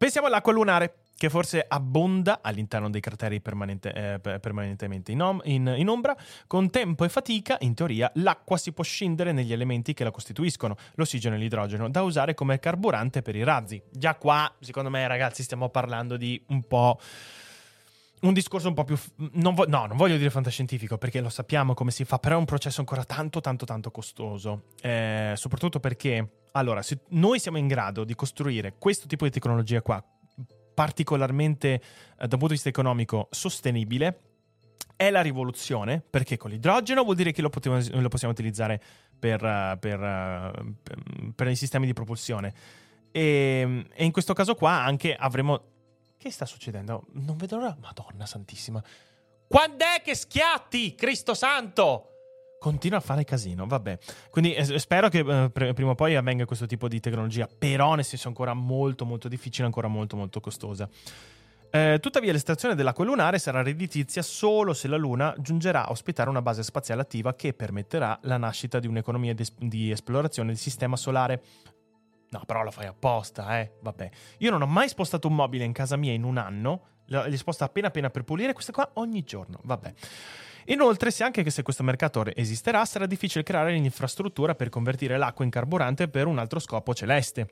Pensiamo 0.00 0.28
all'acqua 0.28 0.54
lunare 0.54 0.94
che 1.14 1.28
forse 1.28 1.62
abbonda 1.68 2.38
all'interno 2.40 2.88
dei 2.88 3.02
crateri 3.02 3.42
permanente, 3.42 3.92
eh, 3.92 4.18
permanentemente 4.38 5.12
in, 5.12 5.20
om- 5.20 5.42
in, 5.44 5.74
in, 5.76 5.88
ombra, 5.90 6.16
con 6.46 6.70
tempo 6.70 7.04
e 7.04 7.10
fatica, 7.10 7.58
in 7.60 7.74
teoria, 7.74 8.10
l'acqua 8.14 8.56
si 8.56 8.72
può 8.72 8.82
scindere 8.82 9.32
negli 9.32 9.52
elementi 9.52 9.92
che 9.92 10.02
la 10.02 10.10
costituiscono, 10.10 10.74
l'ossigeno 10.94 11.34
e 11.34 11.38
l'idrogeno, 11.38 11.90
da 11.90 12.00
usare 12.00 12.32
come 12.32 12.58
carburante 12.58 13.20
per 13.20 13.36
i 13.36 13.44
razzi. 13.44 13.82
Già 13.90 14.14
qua, 14.14 14.50
secondo 14.60 14.88
me, 14.88 15.06
ragazzi, 15.06 15.42
stiamo 15.42 15.68
parlando 15.68 16.16
di 16.16 16.42
un 16.46 16.62
po' 16.62 16.98
un 18.20 18.32
discorso 18.32 18.68
un 18.68 18.74
po' 18.74 18.84
più. 18.84 18.98
Non 19.32 19.54
vo- 19.54 19.66
no, 19.66 19.86
non 19.86 19.96
voglio 19.96 20.16
dire 20.16 20.30
fantascientifico 20.30 20.98
perché 20.98 21.20
lo 21.20 21.28
sappiamo 21.28 21.74
come 21.74 21.90
si 21.90 22.04
fa, 22.04 22.18
però 22.18 22.36
è 22.36 22.38
un 22.38 22.44
processo 22.44 22.80
ancora 22.80 23.04
tanto, 23.04 23.40
tanto, 23.40 23.64
tanto 23.64 23.90
costoso. 23.90 24.64
Eh, 24.80 25.32
soprattutto 25.36 25.80
perché, 25.80 26.46
allora, 26.52 26.82
se 26.82 27.00
noi 27.10 27.38
siamo 27.38 27.58
in 27.58 27.66
grado 27.66 28.04
di 28.04 28.14
costruire 28.14 28.74
questo 28.78 29.06
tipo 29.06 29.24
di 29.24 29.30
tecnologia 29.30 29.80
qua, 29.82 30.04
particolarmente 30.74 31.68
eh, 31.72 31.80
da 32.16 32.24
un 32.24 32.28
punto 32.28 32.46
di 32.46 32.52
vista 32.54 32.68
economico 32.68 33.28
sostenibile, 33.30 34.20
è 34.96 35.08
la 35.08 35.22
rivoluzione, 35.22 36.02
perché 36.10 36.36
con 36.36 36.50
l'idrogeno 36.50 37.02
vuol 37.02 37.16
dire 37.16 37.32
che 37.32 37.40
lo, 37.40 37.48
potevo, 37.48 37.80
lo 37.90 38.08
possiamo 38.08 38.34
utilizzare 38.34 38.78
per, 39.18 39.42
uh, 39.42 39.78
per, 39.78 39.98
uh, 39.98 41.32
per, 41.34 41.48
i 41.48 41.56
sistemi 41.56 41.86
di 41.86 41.94
propulsione. 41.94 42.52
E, 43.10 43.86
e, 43.94 44.04
in 44.04 44.12
questo 44.12 44.34
caso 44.34 44.54
qua 44.54 44.82
anche 44.82 45.14
avremo... 45.14 45.68
Che 46.20 46.30
sta 46.30 46.44
succedendo? 46.44 47.06
Non 47.12 47.38
vedo 47.38 47.56
l'ora... 47.56 47.74
Madonna 47.80 48.26
santissima. 48.26 48.84
Quando 49.48 49.84
è 49.84 50.02
che 50.02 50.14
schiatti, 50.14 50.94
Cristo 50.94 51.32
santo? 51.32 52.56
Continua 52.58 52.98
a 52.98 53.00
fare 53.00 53.24
casino, 53.24 53.66
vabbè. 53.66 53.98
Quindi 54.28 54.52
eh, 54.52 54.78
spero 54.78 55.08
che 55.08 55.20
eh, 55.20 55.72
prima 55.72 55.92
o 55.92 55.94
poi 55.94 56.16
avvenga 56.16 56.44
questo 56.44 56.66
tipo 56.66 56.88
di 56.88 57.00
tecnologia, 57.00 57.48
però 57.48 57.94
nel 57.94 58.04
senso 58.04 58.28
ancora 58.28 58.52
molto 58.52 59.06
molto 59.06 59.28
difficile, 59.28 59.64
ancora 59.64 59.88
molto 59.88 60.14
molto 60.14 60.40
costosa. 60.40 60.86
Eh, 61.70 61.96
tuttavia 62.02 62.32
l'estrazione 62.32 62.74
dell'acqua 62.74 63.06
lunare 63.06 63.38
sarà 63.38 63.62
redditizia 63.62 64.20
solo 64.20 64.74
se 64.74 64.88
la 64.88 64.98
Luna 64.98 65.34
giungerà 65.38 65.86
a 65.86 65.90
ospitare 65.90 66.28
una 66.28 66.42
base 66.42 66.62
spaziale 66.62 67.00
attiva 67.00 67.34
che 67.34 67.54
permetterà 67.54 68.18
la 68.24 68.36
nascita 68.36 68.78
di 68.78 68.86
un'economia 68.86 69.32
di, 69.32 69.46
di 69.56 69.90
esplorazione 69.90 70.50
del 70.50 70.58
sistema 70.58 70.96
solare. 70.96 71.42
No, 72.30 72.42
però 72.46 72.62
lo 72.62 72.70
fai 72.70 72.86
apposta, 72.86 73.60
eh. 73.60 73.72
Vabbè. 73.80 74.10
Io 74.38 74.50
non 74.50 74.62
ho 74.62 74.66
mai 74.66 74.88
spostato 74.88 75.28
un 75.28 75.34
mobile 75.34 75.64
in 75.64 75.72
casa 75.72 75.96
mia 75.96 76.12
in 76.12 76.22
un 76.22 76.38
anno. 76.38 76.82
Li 77.06 77.36
sposto 77.36 77.64
appena 77.64 77.88
appena 77.88 78.08
per 78.08 78.22
pulire. 78.22 78.52
Questa 78.52 78.72
qua 78.72 78.88
ogni 78.94 79.22
giorno. 79.24 79.60
Vabbè. 79.64 79.92
Inoltre, 80.66 81.10
se 81.10 81.24
anche 81.24 81.48
se 81.50 81.62
questo 81.62 81.82
mercato 81.82 82.24
esisterà, 82.34 82.84
sarà 82.84 83.06
difficile 83.06 83.42
creare 83.42 83.72
l'infrastruttura 83.72 84.54
per 84.54 84.68
convertire 84.68 85.16
l'acqua 85.16 85.44
in 85.44 85.50
carburante 85.50 86.06
per 86.08 86.26
un 86.26 86.38
altro 86.38 86.60
scopo 86.60 86.94
celeste. 86.94 87.48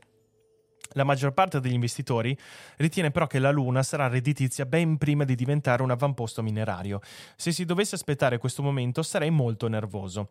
La 0.93 1.05
maggior 1.05 1.33
parte 1.33 1.61
degli 1.61 1.72
investitori 1.72 2.37
ritiene 2.76 3.11
però 3.11 3.26
che 3.26 3.39
la 3.39 3.51
Luna 3.51 3.83
sarà 3.83 4.07
redditizia 4.09 4.64
ben 4.64 4.97
prima 4.97 5.24
di 5.24 5.35
diventare 5.35 5.83
un 5.83 5.91
avamposto 5.91 6.43
minerario. 6.43 7.01
Se 7.37 7.53
si 7.53 7.64
dovesse 7.64 7.95
aspettare 7.95 8.39
questo 8.39 8.62
momento 8.62 9.03
sarei 9.03 9.31
molto 9.31 9.68
nervoso. 9.68 10.31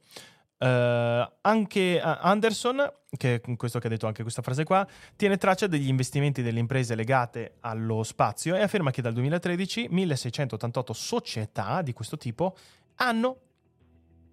Uh, 0.59 1.31
anche 1.41 2.01
uh, 2.03 2.17
Anderson, 2.21 2.91
che 3.15 3.41
questo 3.55 3.77
che 3.77 3.87
ha 3.87 3.89
detto 3.89 4.07
anche 4.07 4.23
questa 4.23 4.41
frase 4.41 4.63
qua, 4.63 4.87
tiene 5.15 5.37
traccia 5.37 5.67
degli 5.67 5.87
investimenti 5.87 6.41
delle 6.41 6.59
imprese 6.59 6.95
legate 6.95 7.57
allo 7.59 8.03
spazio 8.03 8.55
e 8.55 8.61
afferma 8.61 8.89
che 8.89 9.01
dal 9.01 9.13
2013 9.13 9.87
1688 9.89 10.93
società 10.93 11.81
di 11.81 11.93
questo 11.93 12.17
tipo 12.17 12.55
hanno 12.95 13.41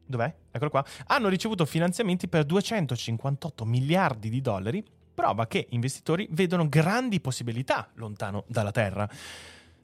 Dov'è? 0.06 0.34
Eccolo 0.50 0.70
qua. 0.70 0.84
Hanno 1.06 1.28
ricevuto 1.28 1.64
finanziamenti 1.64 2.28
per 2.28 2.44
258 2.44 3.64
miliardi 3.64 4.28
di 4.28 4.40
dollari, 4.40 4.84
prova 5.14 5.46
che 5.46 5.66
investitori 5.70 6.28
vedono 6.30 6.68
grandi 6.68 7.20
possibilità 7.20 7.88
lontano 7.94 8.44
dalla 8.46 8.70
Terra. 8.70 9.08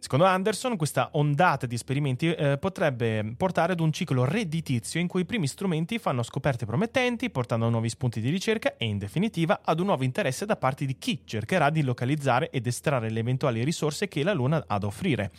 Secondo 0.03 0.25
Anderson, 0.25 0.79
questa 0.79 1.11
ondata 1.13 1.67
di 1.67 1.75
esperimenti 1.75 2.33
eh, 2.33 2.57
potrebbe 2.57 3.35
portare 3.37 3.75
ad 3.75 3.81
un 3.81 3.93
ciclo 3.93 4.25
redditizio 4.25 4.99
in 4.99 5.07
cui 5.07 5.21
i 5.21 5.25
primi 5.27 5.47
strumenti 5.47 5.99
fanno 5.99 6.23
scoperte 6.23 6.65
promettenti, 6.65 7.29
portando 7.29 7.67
a 7.67 7.69
nuovi 7.69 7.91
spunti 7.91 8.23
di 8.23 8.31
ricerca 8.31 8.79
e, 8.79 8.87
in 8.87 8.97
definitiva, 8.97 9.61
ad 9.63 9.79
un 9.79 9.87
nuovo 9.87 10.03
interesse 10.03 10.47
da 10.47 10.57
parte 10.57 10.87
di 10.87 10.97
chi 10.97 11.21
cercherà 11.27 11.69
di 11.69 11.83
localizzare 11.83 12.49
ed 12.49 12.67
estrarre 12.67 13.11
le 13.11 13.21
eventuali 13.21 13.63
risorse 13.63 14.09
che 14.09 14.23
la 14.23 14.33
Luna 14.33 14.65
ha 14.67 14.79
da 14.79 14.87
offrire. 14.87 15.31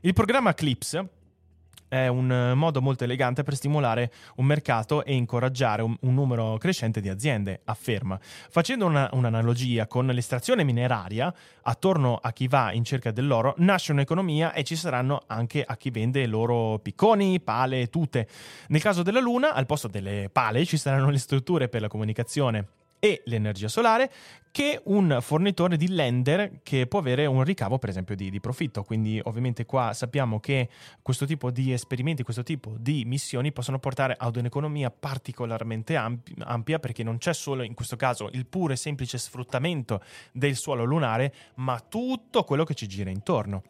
Il 0.00 0.12
programma 0.12 0.50
Eclipse 0.50 1.08
è 1.88 2.06
un 2.06 2.30
eh, 2.30 2.54
modo 2.54 2.80
molto 2.80 3.04
elegante 3.04 3.42
per 3.42 3.54
stimolare 3.54 4.12
un 4.36 4.46
mercato 4.46 5.04
e 5.04 5.14
incoraggiare 5.14 5.82
un, 5.82 5.96
un 6.00 6.14
numero 6.14 6.56
crescente 6.58 7.00
di 7.00 7.08
aziende, 7.08 7.62
afferma. 7.64 8.18
Facendo 8.20 8.86
una, 8.86 9.08
un'analogia 9.12 9.86
con 9.86 10.06
l'estrazione 10.06 10.64
mineraria, 10.64 11.32
attorno 11.62 12.18
a 12.20 12.32
chi 12.32 12.48
va 12.48 12.72
in 12.72 12.84
cerca 12.84 13.10
dell'oro 13.10 13.54
nasce 13.58 13.92
un'economia 13.92 14.52
e 14.52 14.64
ci 14.64 14.76
saranno 14.76 15.22
anche 15.26 15.64
a 15.64 15.76
chi 15.76 15.90
vende 15.90 16.26
loro 16.26 16.78
picconi, 16.78 17.40
pale, 17.40 17.88
tute. 17.88 18.28
Nel 18.68 18.80
caso 18.80 19.02
della 19.02 19.20
Luna, 19.20 19.52
al 19.52 19.66
posto 19.66 19.88
delle 19.88 20.28
pale 20.30 20.64
ci 20.64 20.76
saranno 20.76 21.10
le 21.10 21.18
strutture 21.18 21.68
per 21.68 21.80
la 21.80 21.88
comunicazione 21.88 22.66
e 22.98 23.22
l'energia 23.26 23.68
solare 23.68 24.10
che 24.50 24.80
un 24.84 25.18
fornitore 25.20 25.76
di 25.76 25.88
lender 25.88 26.60
che 26.62 26.86
può 26.86 26.98
avere 26.98 27.26
un 27.26 27.44
ricavo 27.44 27.78
per 27.78 27.90
esempio 27.90 28.16
di, 28.16 28.30
di, 28.30 28.40
profitto. 28.40 28.82
Quindi 28.82 29.20
ovviamente 29.24 29.64
qua 29.64 29.92
sappiamo 29.92 30.40
che 30.40 30.68
questo 31.02 31.26
tipo 31.26 31.50
di 31.50 31.72
esperimenti 31.72 32.22
questo 32.22 32.42
tipo 32.42 32.74
di 32.78 33.04
missioni 33.04 33.52
possono 33.52 33.78
portare 33.78 34.16
ad 34.18 34.36
un'economia 34.36 34.90
particolarmente 34.90 35.96
ampia 35.96 36.78
perché 36.78 37.02
non 37.02 37.18
c'è 37.18 37.34
solo 37.34 37.62
in 37.62 37.74
questo 37.74 37.96
caso 37.96 38.28
il 38.32 38.46
puro 38.46 38.72
e 38.72 38.76
semplice 38.76 39.18
sfruttamento 39.18 40.02
del 40.32 40.56
suolo 40.56 40.84
lunare 40.84 41.32
ma 41.56 41.78
tutto 41.80 42.42
quello 42.44 42.64
che 42.64 42.74
ci 42.74 42.88
gira 42.88 43.10
intorno. 43.10 43.62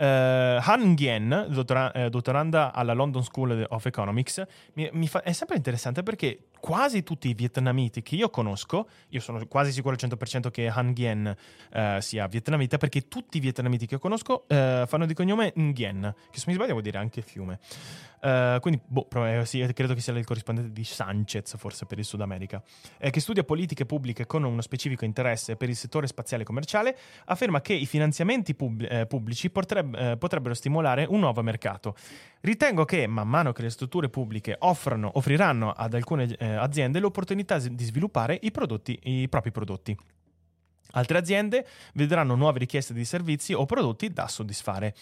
Uh, 0.00 0.56
Han 0.62 0.92
Nguyen, 0.92 1.48
dottora- 1.50 1.92
eh, 1.92 2.08
dottoranda 2.08 2.72
alla 2.72 2.94
London 2.94 3.22
School 3.22 3.66
of 3.68 3.84
Economics, 3.84 4.42
mi, 4.72 4.88
mi 4.92 5.06
fa- 5.06 5.22
è 5.22 5.32
sempre 5.32 5.56
interessante 5.56 6.02
perché 6.02 6.48
quasi 6.60 7.02
tutti 7.02 7.28
i 7.28 7.34
vietnamiti 7.34 8.02
che 8.02 8.14
io 8.14 8.30
conosco, 8.30 8.88
io 9.08 9.20
sono 9.20 9.44
quasi 9.46 9.72
sicuro 9.72 9.96
al 9.98 10.08
100% 10.10 10.50
che 10.50 10.68
Han 10.68 10.88
Nguyen 10.88 11.36
uh, 11.72 12.00
sia 12.00 12.26
vietnamita, 12.26 12.76
perché 12.76 13.08
tutti 13.08 13.38
i 13.38 13.40
vietnamiti 13.40 13.86
che 13.86 13.94
io 13.94 14.00
conosco 14.00 14.44
uh, 14.46 14.86
fanno 14.86 15.06
di 15.06 15.14
cognome 15.14 15.52
Nguyen, 15.56 16.14
che 16.30 16.38
se 16.38 16.44
mi 16.46 16.54
sbaglio 16.54 16.72
vuol 16.72 16.82
dire 16.82 16.98
anche 16.98 17.22
fiume. 17.22 17.58
Uh, 18.20 18.60
quindi, 18.60 18.80
boh, 18.84 19.08
eh, 19.24 19.46
sì, 19.46 19.66
credo 19.72 19.94
che 19.94 20.00
sia 20.00 20.12
il 20.12 20.26
corrispondente 20.26 20.72
di 20.72 20.84
Sanchez, 20.84 21.56
forse 21.56 21.86
per 21.86 21.98
il 21.98 22.04
Sud 22.04 22.20
America, 22.20 22.62
eh, 22.98 23.08
che 23.08 23.18
studia 23.18 23.44
politiche 23.44 23.86
pubbliche 23.86 24.26
con 24.26 24.44
uno 24.44 24.60
specifico 24.60 25.06
interesse 25.06 25.56
per 25.56 25.70
il 25.70 25.76
settore 25.76 26.06
spaziale 26.06 26.44
commerciale, 26.44 26.96
afferma 27.24 27.62
che 27.62 27.72
i 27.72 27.86
finanziamenti 27.86 28.54
pub- 28.54 28.86
eh, 28.88 29.06
pubblici 29.06 29.50
eh, 29.50 30.16
potrebbero 30.18 30.54
stimolare 30.54 31.06
un 31.08 31.20
nuovo 31.20 31.42
mercato. 31.42 31.96
Ritengo 32.42 32.86
che, 32.86 33.06
man 33.06 33.28
mano 33.28 33.52
che 33.52 33.62
le 33.62 33.70
strutture 33.70 34.08
pubbliche 34.08 34.56
offrono, 34.60 35.10
offriranno 35.14 35.72
ad 35.72 35.92
alcune 35.92 36.24
eh, 36.38 36.46
aziende 36.46 36.98
l'opportunità 36.98 37.58
di 37.58 37.84
sviluppare 37.84 38.38
i, 38.40 38.50
prodotti, 38.50 38.98
i 39.02 39.28
propri 39.28 39.50
prodotti. 39.50 39.96
Altre 40.92 41.18
aziende 41.18 41.66
vedranno 41.94 42.34
nuove 42.34 42.58
richieste 42.58 42.94
di 42.94 43.04
servizi 43.04 43.52
o 43.52 43.66
prodotti 43.66 44.10
da 44.10 44.26
soddisfare. 44.26 44.94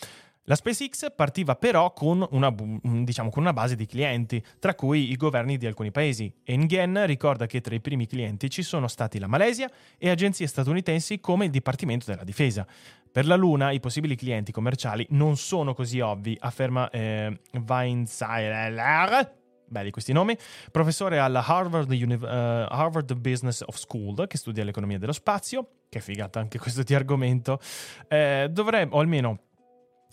La 0.48 0.54
SpaceX 0.54 1.12
partiva 1.14 1.56
però 1.56 1.92
con 1.92 2.26
una, 2.30 2.50
diciamo, 2.82 3.28
con 3.28 3.42
una, 3.42 3.52
base 3.52 3.76
di 3.76 3.84
clienti, 3.84 4.42
tra 4.58 4.74
cui 4.74 5.10
i 5.10 5.16
governi 5.16 5.58
di 5.58 5.66
alcuni 5.66 5.90
paesi. 5.90 6.32
E 6.42 6.56
Nguyen 6.56 7.04
ricorda 7.04 7.44
che 7.44 7.60
tra 7.60 7.74
i 7.74 7.82
primi 7.82 8.06
clienti 8.06 8.48
ci 8.48 8.62
sono 8.62 8.88
stati 8.88 9.18
la 9.18 9.26
Malesia 9.26 9.70
e 9.98 10.08
agenzie 10.08 10.46
statunitensi 10.46 11.20
come 11.20 11.44
il 11.44 11.50
Dipartimento 11.50 12.06
della 12.06 12.24
Difesa. 12.24 12.66
Per 13.12 13.26
la 13.26 13.36
Luna 13.36 13.72
i 13.72 13.80
possibili 13.80 14.16
clienti 14.16 14.50
commerciali 14.50 15.06
non 15.10 15.36
sono 15.36 15.74
così 15.74 16.00
ovvi, 16.00 16.34
afferma 16.40 16.88
eh, 16.88 17.40
Weinzeiler, 17.66 19.36
belli 19.66 19.90
questi 19.90 20.14
nomi, 20.14 20.34
professore 20.70 21.18
alla 21.18 21.44
Harvard, 21.44 21.90
Uni- 21.90 22.14
uh, 22.14 22.24
Harvard, 22.24 23.14
Business 23.16 23.62
of 23.66 23.76
School, 23.76 24.26
che 24.26 24.38
studia 24.38 24.64
l'economia 24.64 24.98
dello 24.98 25.12
spazio, 25.12 25.68
che 25.90 26.00
figata 26.00 26.40
anche 26.40 26.58
questo 26.58 26.82
di 26.82 26.94
argomento, 26.94 27.60
eh, 28.08 28.48
dovrebbe, 28.50 28.96
o 28.96 29.00
almeno 29.00 29.40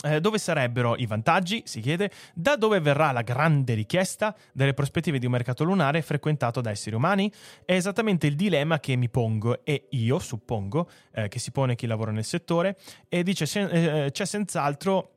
eh, 0.04 0.20
dove 0.20 0.38
sarebbero 0.38 0.96
i 0.98 1.06
vantaggi? 1.06 1.64
Si 1.66 1.80
chiede. 1.80 2.12
Da 2.34 2.56
dove 2.56 2.80
verrà 2.80 3.12
la 3.12 3.22
grande 3.22 3.74
richiesta 3.74 4.36
delle 4.54 4.74
prospettive 4.74 5.20
di 5.20 5.26
un 5.26 5.32
mercato 5.32 5.64
lunare 5.64 6.02
frequentato 6.02 6.62
da 6.62 6.70
esseri 6.70 6.96
umani? 6.96 7.32
È 7.64 7.74
esattamente 7.74 8.28
il 8.28 8.36
dilemma 8.36 8.80
che 8.80 8.96
mi 8.96 9.10
pongo 9.10 9.64
e 9.64 9.88
io 9.92 10.20
suppongo 10.20 10.90
eh, 11.14 11.28
che 11.28 11.40
si 11.40 11.52
pone 11.52 11.76
chi 11.76 11.88
lavora 11.88 12.12
nel 12.12 12.26
settore 12.26 12.78
e 13.08 13.24
dice 13.24 13.46
sen- 13.46 13.70
eh, 13.72 14.10
c'è 14.12 14.26
senz'altro 14.26 15.12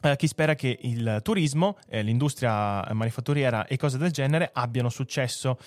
Uh, 0.00 0.14
chi 0.14 0.28
spera 0.28 0.54
che 0.54 0.78
il 0.82 1.18
turismo, 1.24 1.76
eh, 1.88 2.02
l'industria 2.02 2.86
manifatturiera 2.92 3.66
e 3.66 3.76
cose 3.76 3.98
del 3.98 4.12
genere 4.12 4.48
abbiano 4.52 4.90
successo 4.90 5.58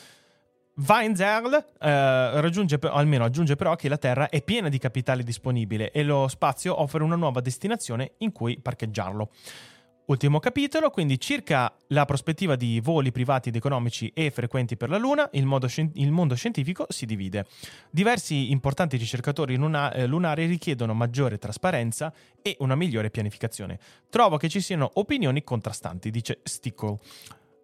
Weinzerl 0.74 1.54
eh, 1.54 2.42
raggiunge, 2.42 2.80
almeno 2.82 3.26
aggiunge 3.26 3.56
però 3.56 3.76
che 3.76 3.90
la 3.90 3.98
Terra 3.98 4.30
è 4.30 4.42
piena 4.42 4.70
di 4.70 4.78
capitale 4.78 5.24
disponibile 5.24 5.92
e 5.92 6.04
lo 6.04 6.28
spazio 6.28 6.82
offre 6.82 7.04
una 7.04 7.16
nuova 7.16 7.42
destinazione 7.42 8.14
in 8.20 8.32
cui 8.32 8.60
parcheggiarlo. 8.60 9.30
Ultimo 10.12 10.40
capitolo, 10.40 10.90
quindi 10.90 11.20
circa 11.20 11.74
la 11.88 12.04
prospettiva 12.04 12.58
di 12.58 12.82
voli 12.82 13.12
privati 13.12 13.48
ed 13.48 13.56
economici 13.56 14.12
e 14.14 14.30
frequenti 14.30 14.76
per 14.76 14.90
la 14.90 14.98
Luna, 14.98 15.30
il, 15.34 15.48
scien- 15.68 15.92
il 15.94 16.12
mondo 16.12 16.36
scientifico 16.36 16.86
si 16.90 17.06
divide. 17.06 17.46
Diversi 17.90 18.52
importanti 18.52 18.98
ricercatori 18.98 19.56
luna- 19.56 19.94
eh, 19.94 20.08
lunari 20.08 20.48
richiedono 20.48 20.94
maggiore 20.94 21.38
trasparenza 21.38 22.12
e 22.42 22.58
una 22.60 22.76
migliore 22.76 23.10
pianificazione. 23.10 23.80
Trovo 24.10 24.36
che 24.36 24.50
ci 24.50 24.60
siano 24.60 24.90
opinioni 24.96 25.44
contrastanti, 25.44 26.10
dice 26.10 26.40
Stickle. 26.44 26.98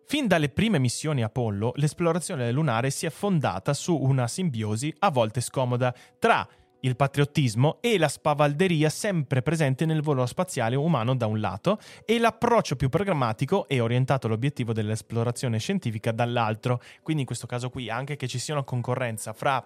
Fin 0.10 0.26
dalle 0.26 0.47
prime 0.47 0.80
missioni 0.80 1.22
Apollo, 1.22 1.74
l'esplorazione 1.76 2.49
lunare 2.53 2.91
si 2.91 3.05
è 3.05 3.10
fondata 3.10 3.74
su 3.74 3.93
una 3.93 4.30
simbiosi 4.30 4.95
a 4.99 5.12
volte 5.12 5.41
scomoda 5.41 5.93
tra 6.18 6.47
il 6.80 6.95
patriottismo 6.95 7.80
e 7.82 7.97
la 7.97 8.08
spavalderia 8.08 8.88
sempre 8.89 9.41
presente 9.41 9.86
nel 9.86 10.01
volo 10.01 10.26
spaziale 10.26 10.78
umano 10.78 11.14
da 11.14 11.26
un 11.26 11.41
lato 11.41 11.78
e 12.05 12.20
l'approccio 12.20 12.78
più 12.78 12.88
programmatico 12.88 13.68
e 13.68 13.82
orientato 13.82 14.28
all'obiettivo 14.28 14.72
dell'esplorazione 14.72 15.60
scientifica 15.60 16.14
dall'altro. 16.14 16.82
Quindi 17.03 17.24
in 17.24 17.28
questo 17.28 17.45
caso 17.45 17.70
qui 17.70 17.89
anche 17.89 18.16
che 18.16 18.30
ci 18.30 18.39
sia 18.39 18.53
una 18.53 18.64
concorrenza 18.64 19.34
fra 19.34 19.62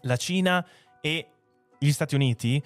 la 0.00 0.16
Cina 0.16 0.66
e 1.00 1.28
gli 1.78 1.92
Stati 1.92 2.16
Uniti 2.16 2.60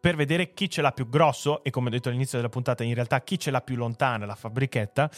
per 0.00 0.16
vedere 0.16 0.52
chi 0.54 0.68
ce 0.68 0.82
l'ha 0.82 0.90
più 0.90 1.08
grosso 1.08 1.62
e 1.62 1.70
come 1.70 1.86
ho 1.86 1.90
detto 1.90 2.08
all'inizio 2.08 2.38
della 2.38 2.50
puntata, 2.50 2.82
in 2.82 2.94
realtà 2.94 3.20
chi 3.20 3.38
ce 3.38 3.52
l'ha 3.52 3.60
più 3.60 3.76
lontana 3.76 4.26
la 4.26 4.34
fabbrichetta, 4.34 5.08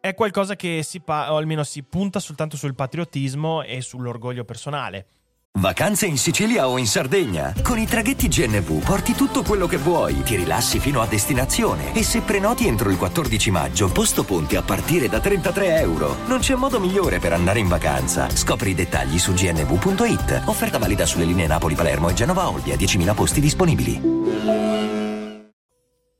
è 0.00 0.14
qualcosa 0.14 0.56
che 0.56 0.82
si 0.82 1.00
pa- 1.00 1.32
o 1.32 1.36
almeno 1.36 1.64
si 1.64 1.82
punta 1.82 2.20
soltanto 2.20 2.56
sul 2.56 2.74
patriottismo 2.74 3.62
e 3.62 3.80
sull'orgoglio 3.80 4.44
personale. 4.44 5.06
Vacanze 5.58 6.06
in 6.06 6.18
Sicilia 6.18 6.68
o 6.68 6.78
in 6.78 6.86
Sardegna? 6.86 7.52
Con 7.64 7.78
i 7.78 7.86
traghetti 7.86 8.28
GNV 8.28 8.84
porti 8.84 9.14
tutto 9.14 9.42
quello 9.42 9.66
che 9.66 9.76
vuoi, 9.76 10.22
ti 10.22 10.36
rilassi 10.36 10.78
fino 10.78 11.00
a 11.00 11.06
destinazione 11.06 11.94
e 11.94 12.04
se 12.04 12.20
prenoti 12.20 12.68
entro 12.68 12.90
il 12.90 12.96
14 12.96 13.50
maggio, 13.50 13.90
posto 13.90 14.22
ponti 14.22 14.54
a 14.54 14.62
partire 14.62 15.08
da 15.08 15.18
33 15.18 15.80
euro. 15.80 16.14
Non 16.28 16.38
c'è 16.38 16.54
modo 16.54 16.78
migliore 16.78 17.18
per 17.18 17.32
andare 17.32 17.58
in 17.58 17.66
vacanza. 17.66 18.30
Scopri 18.30 18.70
i 18.70 18.74
dettagli 18.74 19.18
su 19.18 19.32
gnv.it. 19.32 20.42
Offerta 20.44 20.78
valida 20.78 21.06
sulle 21.06 21.24
linee 21.24 21.48
Napoli-Palermo 21.48 22.08
e 22.08 22.14
Genova-Olbia, 22.14 22.76
10.000 22.76 23.14
posti 23.14 23.40
disponibili. 23.40 24.00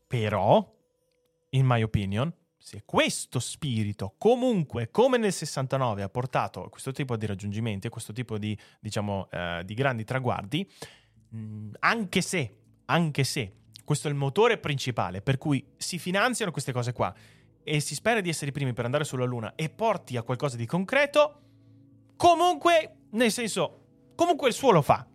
Però, 0.08 0.74
in 1.50 1.64
my 1.64 1.82
opinion, 1.82 2.32
se 2.68 2.82
questo 2.84 3.40
spirito 3.40 4.14
comunque, 4.18 4.90
come 4.90 5.16
nel 5.16 5.32
69, 5.32 6.02
ha 6.02 6.08
portato 6.10 6.64
a 6.64 6.68
questo 6.68 6.92
tipo 6.92 7.16
di 7.16 7.24
raggiungimenti, 7.24 7.86
a 7.86 7.90
questo 7.90 8.12
tipo 8.12 8.36
di, 8.36 8.56
diciamo, 8.78 9.28
eh, 9.30 9.62
di 9.64 9.72
grandi 9.72 10.04
traguardi, 10.04 10.70
mh, 11.30 11.70
anche 11.78 12.20
se, 12.20 12.56
anche 12.84 13.24
se 13.24 13.52
questo 13.86 14.08
è 14.08 14.10
il 14.10 14.18
motore 14.18 14.58
principale 14.58 15.22
per 15.22 15.38
cui 15.38 15.66
si 15.78 15.98
finanziano 15.98 16.50
queste 16.50 16.72
cose 16.72 16.92
qua 16.92 17.14
e 17.62 17.80
si 17.80 17.94
spera 17.94 18.20
di 18.20 18.28
essere 18.28 18.50
i 18.50 18.52
primi 18.52 18.74
per 18.74 18.84
andare 18.84 19.04
sulla 19.04 19.24
Luna 19.24 19.54
e 19.54 19.70
porti 19.70 20.18
a 20.18 20.22
qualcosa 20.22 20.58
di 20.58 20.66
concreto, 20.66 21.40
comunque, 22.16 22.96
nel 23.12 23.32
senso, 23.32 23.84
comunque 24.14 24.48
il 24.48 24.54
suo 24.54 24.72
lo 24.72 24.82
fa, 24.82 25.06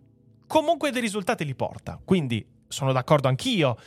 comunque 0.48 0.90
dei 0.90 1.02
risultati 1.02 1.46
li 1.46 1.54
porta. 1.54 2.02
Quindi 2.04 2.44
sono 2.68 2.92
d'accordo 2.94 3.28
anch'io 3.28 3.78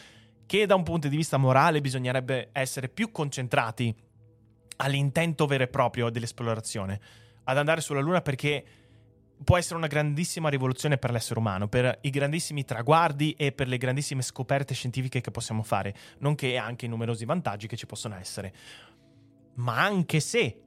che 0.46 0.66
da 0.66 0.74
un 0.74 0.84
punto 0.84 1.08
di 1.08 1.16
vista 1.16 1.36
morale 1.36 1.80
bisognerebbe 1.80 2.50
essere 2.52 2.88
più 2.88 3.10
concentrati 3.10 3.94
all'intento 4.76 5.46
vero 5.46 5.64
e 5.64 5.68
proprio 5.68 6.10
dell'esplorazione, 6.10 7.00
ad 7.44 7.58
andare 7.58 7.80
sulla 7.80 8.00
Luna 8.00 8.20
perché 8.20 8.64
può 9.42 9.56
essere 9.56 9.76
una 9.76 9.86
grandissima 9.86 10.48
rivoluzione 10.48 10.98
per 10.98 11.10
l'essere 11.10 11.38
umano, 11.38 11.68
per 11.68 11.98
i 12.02 12.10
grandissimi 12.10 12.64
traguardi 12.64 13.32
e 13.32 13.52
per 13.52 13.68
le 13.68 13.76
grandissime 13.76 14.22
scoperte 14.22 14.74
scientifiche 14.74 15.20
che 15.20 15.30
possiamo 15.30 15.62
fare, 15.62 15.94
nonché 16.18 16.56
anche 16.56 16.86
i 16.86 16.88
numerosi 16.88 17.24
vantaggi 17.24 17.66
che 17.66 17.76
ci 17.76 17.86
possono 17.86 18.16
essere. 18.16 18.54
Ma 19.56 19.82
anche 19.82 20.20
se 20.20 20.62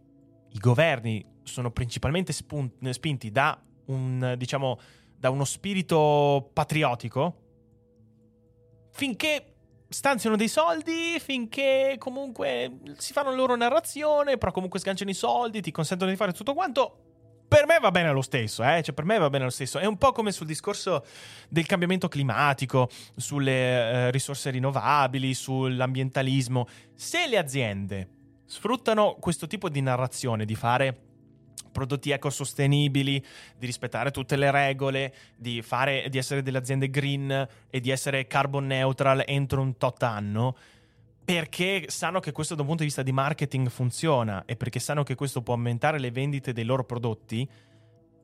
i 0.50 0.58
governi 0.60 1.26
sono 1.44 1.72
principalmente 1.72 2.34
spun- 2.34 2.72
spinti 2.92 3.32
da 3.32 3.60
un, 3.86 4.36
diciamo, 4.38 4.80
da 5.18 5.30
uno 5.30 5.46
spirito 5.46 6.50
patriottico, 6.54 7.48
finché 8.92 9.54
stanziano 9.90 10.36
dei 10.36 10.48
soldi 10.48 11.20
finché 11.20 11.96
comunque 11.98 12.78
si 12.98 13.12
fanno 13.12 13.32
la 13.32 13.36
loro 13.36 13.56
narrazione, 13.56 14.38
però 14.38 14.52
comunque 14.52 14.80
sganciano 14.80 15.10
i 15.10 15.16
soldi, 15.16 15.62
ti 15.62 15.72
consentono 15.72 16.12
di 16.12 16.16
fare 16.16 16.32
tutto 16.32 16.54
quanto. 16.54 17.04
Per 17.48 17.66
me 17.66 17.80
va 17.80 17.90
bene 17.90 18.12
lo 18.12 18.22
stesso, 18.22 18.64
eh? 18.64 18.84
cioè 18.84 18.94
per 18.94 19.06
me 19.06 19.18
va 19.18 19.32
bene 19.32 19.46
lo 19.46 19.50
stesso. 19.50 19.80
È 19.80 19.86
un 19.86 19.98
po' 19.98 20.12
come 20.12 20.32
sul 20.32 20.46
discorso 20.46 21.04
del 21.50 21.66
cambiamento 21.66 22.08
climatico, 22.08 22.90
sulle 23.16 23.52
eh, 23.52 24.12
risorse 24.12 24.52
rinnovabili, 24.52 25.34
sull'ambientalismo. 25.34 26.68
Se 26.94 27.28
le 27.28 27.38
aziende 27.40 28.10
sfruttano 28.46 29.16
questo 29.20 29.48
tipo 29.48 29.68
di 29.68 29.82
narrazione, 29.82 30.46
di 30.46 30.54
fare 30.54 31.09
prodotti 31.72 32.12
ecosostenibili, 32.12 33.24
di 33.58 33.66
rispettare 33.66 34.12
tutte 34.12 34.36
le 34.36 34.52
regole, 34.52 35.14
di, 35.36 35.62
fare, 35.62 36.08
di 36.10 36.18
essere 36.18 36.42
delle 36.42 36.58
aziende 36.58 36.90
green 36.90 37.48
e 37.70 37.80
di 37.80 37.90
essere 37.90 38.28
carbon 38.28 38.68
neutral 38.68 39.24
entro 39.26 39.62
un 39.62 39.78
tot 39.78 40.04
anno, 40.04 40.56
perché 41.24 41.86
sanno 41.90 42.20
che 42.20 42.32
questo 42.32 42.56
da 42.56 42.62
un 42.62 42.68
punto 42.68 42.82
di 42.82 42.88
vista 42.88 43.04
di 43.04 43.12
marketing 43.12 43.70
funziona 43.70 44.46
e 44.46 44.56
perché 44.56 44.80
sanno 44.80 45.04
che 45.04 45.14
questo 45.14 45.44
può 45.44 45.54
aumentare 45.54 46.00
le 46.00 46.10
vendite 46.10 46.54
dei 46.54 46.64
loro 46.64 46.84
prodotti, 46.84 47.48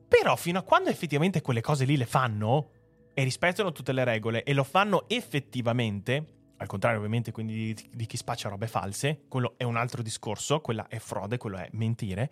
però 0.08 0.34
fino 0.36 0.58
a 0.58 0.62
quando 0.62 0.90
effettivamente 0.90 1.40
quelle 1.40 1.60
cose 1.60 1.84
lì 1.84 1.96
le 1.96 2.06
fanno 2.06 2.70
e 3.14 3.22
rispettano 3.22 3.72
tutte 3.72 3.92
le 3.92 4.04
regole 4.04 4.42
e 4.42 4.52
lo 4.52 4.64
fanno 4.64 5.08
effettivamente, 5.08 6.24
al 6.56 6.66
contrario 6.66 6.98
ovviamente 6.98 7.32
quindi 7.32 7.72
di, 7.72 7.88
di 7.92 8.06
chi 8.06 8.16
spaccia 8.16 8.48
robe 8.48 8.66
false, 8.66 9.22
quello 9.28 9.54
è 9.56 9.62
un 9.64 9.76
altro 9.76 10.02
discorso, 10.02 10.60
quella 10.60 10.86
è 10.88 10.98
frode, 10.98 11.38
quello 11.38 11.56
è 11.56 11.68
mentire, 11.72 12.30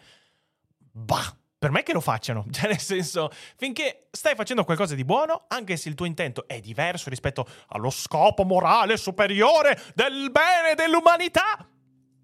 bah, 0.95 1.37
per 1.59 1.71
me 1.71 1.83
che 1.83 1.93
lo 1.93 2.01
facciano. 2.01 2.45
Cioè, 2.51 2.69
nel 2.69 2.79
senso, 2.79 3.31
finché 3.57 4.09
stai 4.11 4.35
facendo 4.35 4.65
qualcosa 4.65 4.95
di 4.95 5.05
buono, 5.05 5.45
anche 5.49 5.77
se 5.77 5.89
il 5.89 5.95
tuo 5.95 6.07
intento 6.07 6.47
è 6.47 6.61
diverso 6.61 7.11
rispetto 7.11 7.47
allo 7.69 7.91
scopo 7.91 8.45
morale 8.45 8.97
superiore 8.97 9.81
del 9.95 10.31
bene 10.31 10.75
dell'umanità, 10.75 11.67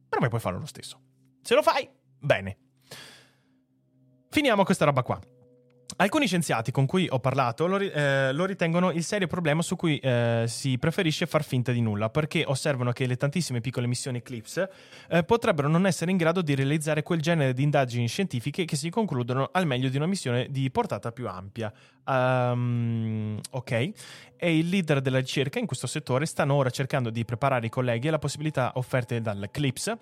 per 0.09 0.21
me 0.21 0.29
puoi 0.29 0.41
farlo 0.41 0.59
lo 0.59 0.67
stesso. 0.67 1.01
Se 1.43 1.55
lo 1.55 1.63
fai, 1.63 1.89
bene. 2.19 2.59
Finiamo 4.31 4.65
questa 4.65 4.85
roba 4.85 5.03
qua. 5.03 5.19
Alcuni 5.97 6.27
scienziati 6.27 6.71
con 6.71 6.87
cui 6.87 7.07
ho 7.11 7.19
parlato 7.19 7.67
lo, 7.67 7.79
eh, 7.79 8.33
lo 8.33 8.45
ritengono 8.45 8.91
il 8.91 9.03
serio 9.03 9.27
problema 9.27 9.61
su 9.61 9.77
cui 9.77 9.99
eh, 9.99 10.45
si 10.47 10.79
preferisce 10.79 11.27
far 11.27 11.45
finta 11.45 11.73
di 11.73 11.81
nulla, 11.81 12.11
perché 12.11 12.45
osservano 12.47 12.93
che 12.93 13.07
le 13.07 13.17
tantissime 13.17 13.61
piccole 13.61 13.87
missioni 13.87 14.19
Eclipse 14.19 14.71
eh, 15.09 15.25
potrebbero 15.25 15.69
non 15.69 15.87
essere 15.87 16.11
in 16.11 16.17
grado 16.17 16.43
di 16.43 16.55
realizzare 16.55 17.03
quel 17.03 17.21
genere 17.21 17.53
di 17.53 17.63
indagini 17.63 18.07
scientifiche 18.07 18.65
che 18.65 18.77
si 18.77 18.89
concludono 18.89 19.49
al 19.53 19.67
meglio 19.67 19.89
di 19.89 19.97
una 19.97 20.07
missione 20.07 20.47
di 20.51 20.71
portata 20.71 21.13
più 21.13 21.29
ampia. 21.29 21.73
Um, 22.07 23.39
ok, 23.51 23.71
e 24.37 24.59
il 24.59 24.69
leader 24.69 25.01
della 25.01 25.19
ricerca 25.19 25.59
in 25.59 25.67
questo 25.67 25.87
settore 25.87 26.25
stanno 26.27 26.55
ora 26.55 26.71
cercando 26.71 27.11
di 27.11 27.25
preparare 27.25 27.67
i 27.67 27.71
colleghi 27.71 28.09
alle 28.09 28.19
possibilità 28.19 28.73
offerte 28.77 29.21
dall'Eclipse, 29.21 29.99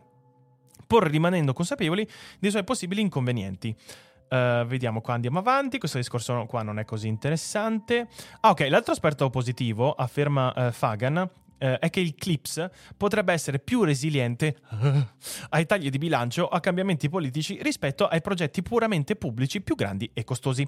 pur 0.87 1.07
rimanendo 1.07 1.53
consapevoli 1.53 2.09
dei 2.39 2.51
suoi 2.51 2.65
possibili 2.65 3.01
inconvenienti. 3.01 3.77
Uh, 4.31 4.67
vediamo 4.67 5.01
qua, 5.01 5.15
andiamo 5.15 5.39
avanti. 5.39 5.79
Questo 5.79 5.99
discorso 5.99 6.45
qua 6.47 6.63
non 6.63 6.79
è 6.79 6.85
così 6.85 7.09
interessante. 7.09 8.09
Ah, 8.41 8.51
ok, 8.51 8.67
l'altro 8.69 8.93
aspetto 8.93 9.31
positivo, 9.31 9.93
afferma 9.93 10.53
uh, 10.55 10.71
Fagan, 10.73 11.31
Uh, 11.61 11.75
è 11.81 11.91
che 11.91 11.99
il 11.99 12.15
Clips 12.15 12.71
potrebbe 12.97 13.33
essere 13.33 13.59
più 13.59 13.83
resiliente 13.83 14.59
uh, 14.71 15.05
ai 15.49 15.67
tagli 15.67 15.91
di 15.91 15.99
bilancio 15.99 16.47
a 16.47 16.61
cambiamenti 16.61 17.09
politici 17.09 17.59
rispetto 17.61 18.07
ai 18.07 18.21
progetti 18.21 18.63
puramente 18.63 19.17
pubblici 19.17 19.61
più 19.61 19.75
grandi 19.75 20.09
e 20.15 20.23
costosi. 20.23 20.65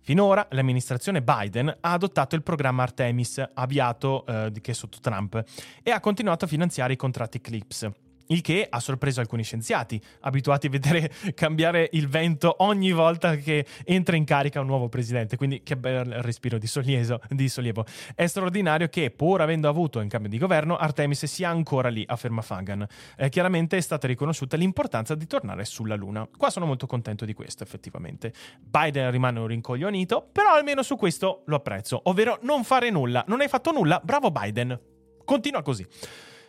Finora 0.00 0.44
l'amministrazione 0.50 1.22
Biden 1.22 1.68
ha 1.68 1.92
adottato 1.92 2.34
il 2.34 2.42
programma 2.42 2.82
Artemis, 2.82 3.40
avviato 3.54 4.24
uh, 4.26 4.50
che 4.60 4.74
sotto 4.74 4.98
Trump, 5.00 5.40
e 5.80 5.92
ha 5.92 6.00
continuato 6.00 6.44
a 6.46 6.48
finanziare 6.48 6.94
i 6.94 6.96
contratti 6.96 7.40
Clips. 7.40 7.88
Il 8.26 8.40
che 8.40 8.66
ha 8.68 8.80
sorpreso 8.80 9.20
alcuni 9.20 9.42
scienziati, 9.42 10.00
abituati 10.20 10.66
a 10.66 10.70
vedere 10.70 11.10
cambiare 11.34 11.88
il 11.92 12.08
vento 12.08 12.56
ogni 12.58 12.92
volta 12.92 13.36
che 13.36 13.66
entra 13.84 14.16
in 14.16 14.24
carica 14.24 14.60
un 14.60 14.66
nuovo 14.66 14.88
presidente. 14.88 15.36
Quindi 15.36 15.62
che 15.62 15.76
bel 15.76 16.04
respiro 16.22 16.58
di, 16.58 16.66
sollieso, 16.66 17.20
di 17.28 17.48
sollievo. 17.48 17.84
È 18.14 18.26
straordinario 18.26 18.88
che, 18.88 19.10
pur 19.10 19.40
avendo 19.40 19.68
avuto 19.68 20.00
in 20.00 20.08
cambio 20.08 20.30
di 20.30 20.38
governo, 20.38 20.76
Artemis 20.76 21.24
sia 21.26 21.48
ancora 21.48 21.88
lì, 21.88 22.04
afferma 22.06 22.42
Fagan. 22.42 22.86
Eh, 23.16 23.28
chiaramente 23.28 23.76
è 23.76 23.80
stata 23.80 24.06
riconosciuta 24.06 24.56
l'importanza 24.56 25.14
di 25.14 25.26
tornare 25.26 25.64
sulla 25.64 25.94
Luna. 25.94 26.28
Qua 26.36 26.50
sono 26.50 26.66
molto 26.66 26.86
contento 26.86 27.24
di 27.24 27.34
questo, 27.34 27.62
effettivamente. 27.62 28.32
Biden 28.60 29.10
rimane 29.10 29.40
un 29.40 29.46
rincoglionito, 29.46 30.28
però 30.30 30.52
almeno 30.52 30.82
su 30.82 30.96
questo 30.96 31.42
lo 31.46 31.56
apprezzo, 31.56 32.00
ovvero 32.04 32.38
non 32.42 32.64
fare 32.64 32.90
nulla. 32.90 33.24
Non 33.26 33.40
hai 33.40 33.48
fatto 33.48 33.72
nulla, 33.72 34.00
bravo 34.02 34.30
Biden. 34.30 34.78
Continua 35.24 35.62
così 35.62 35.86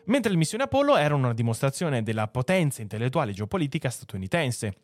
mentre 0.05 0.31
le 0.31 0.37
missioni 0.37 0.63
Apollo 0.63 0.95
erano 0.97 1.25
una 1.25 1.33
dimostrazione 1.33 2.03
della 2.03 2.27
potenza 2.27 2.81
intellettuale 2.81 3.31
e 3.31 3.33
geopolitica 3.33 3.89
statunitense. 3.89 4.75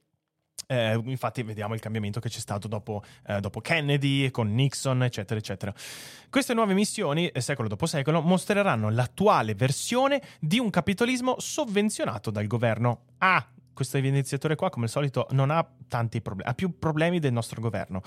Eh, 0.67 1.01
infatti 1.05 1.41
vediamo 1.41 1.73
il 1.73 1.79
cambiamento 1.79 2.19
che 2.19 2.29
c'è 2.29 2.39
stato 2.39 2.67
dopo, 2.67 3.03
eh, 3.25 3.39
dopo, 3.39 3.59
Kennedy, 3.59 4.29
con 4.29 4.53
Nixon, 4.53 5.03
eccetera, 5.03 5.39
eccetera. 5.39 5.73
Queste 6.29 6.53
nuove 6.53 6.73
missioni, 6.73 7.27
eh, 7.27 7.41
secolo 7.41 7.67
dopo 7.67 7.85
secolo, 7.85 8.21
mostreranno 8.21 8.89
l'attuale 8.89 9.55
versione 9.55 10.21
di 10.39 10.59
un 10.59 10.69
capitalismo 10.69 11.35
sovvenzionato 11.39 12.29
dal 12.29 12.45
governo. 12.45 13.05
Ah, 13.19 13.43
questo 13.79 13.95
evidenziatore 13.95 14.55
qua, 14.55 14.69
come 14.69 14.85
al 14.85 14.91
solito, 14.91 15.25
non 15.29 15.51
ha 15.51 15.65
tanti 15.87 16.19
problemi, 16.19 16.49
ha 16.49 16.53
più 16.53 16.77
problemi 16.77 17.19
del 17.19 17.31
nostro 17.31 17.61
governo. 17.61 18.01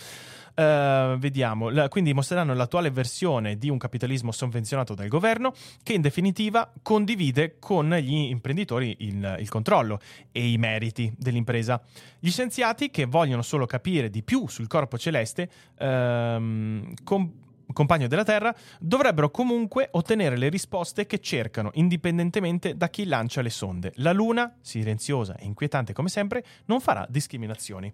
Uh, 0.55 1.17
vediamo, 1.17 1.71
la, 1.71 1.89
quindi 1.89 2.13
mostreranno 2.13 2.53
l'attuale 2.53 2.91
versione 2.91 3.57
di 3.57 3.71
un 3.71 3.79
capitalismo 3.79 4.33
sovvenzionato 4.33 4.93
dal 4.93 5.09
governo 5.09 5.55
che 5.83 5.95
in 5.95 6.03
definitiva 6.03 6.71
condivide 6.83 7.57
con 7.59 7.89
gli 7.95 8.29
imprenditori 8.29 8.95
il, 8.99 9.37
il 9.41 9.49
controllo 9.49 9.99
e 10.31 10.47
i 10.47 10.59
meriti 10.59 11.11
dell'impresa. 11.17 11.81
Gli 12.19 12.29
scienziati 12.31 12.91
che 12.91 13.07
vogliono 13.07 13.41
solo 13.41 13.65
capire 13.65 14.11
di 14.11 14.23
più 14.23 14.47
sul 14.47 14.67
corpo 14.67 14.99
celeste 14.99 15.49
uh, 15.79 16.93
com- 17.03 17.33
compagno 17.73 18.07
della 18.09 18.25
Terra, 18.25 18.55
dovrebbero 18.79 19.31
comunque 19.31 19.89
ottenere 19.93 20.37
le 20.37 20.49
risposte 20.49 21.07
che 21.07 21.21
cercano, 21.21 21.71
indipendentemente 21.75 22.77
da 22.77 22.89
chi 22.89 23.05
lancia 23.05 23.43
le 23.43 23.51
sonde. 23.51 23.93
La 23.97 24.13
Luna, 24.13 24.57
silenziosa 24.61 25.37
e 25.37 25.45
inquietante 25.45 25.93
come 25.93 26.09
sempre, 26.09 26.45
non 26.67 26.81
farà 26.81 27.07
discriminazioni. 27.09 27.93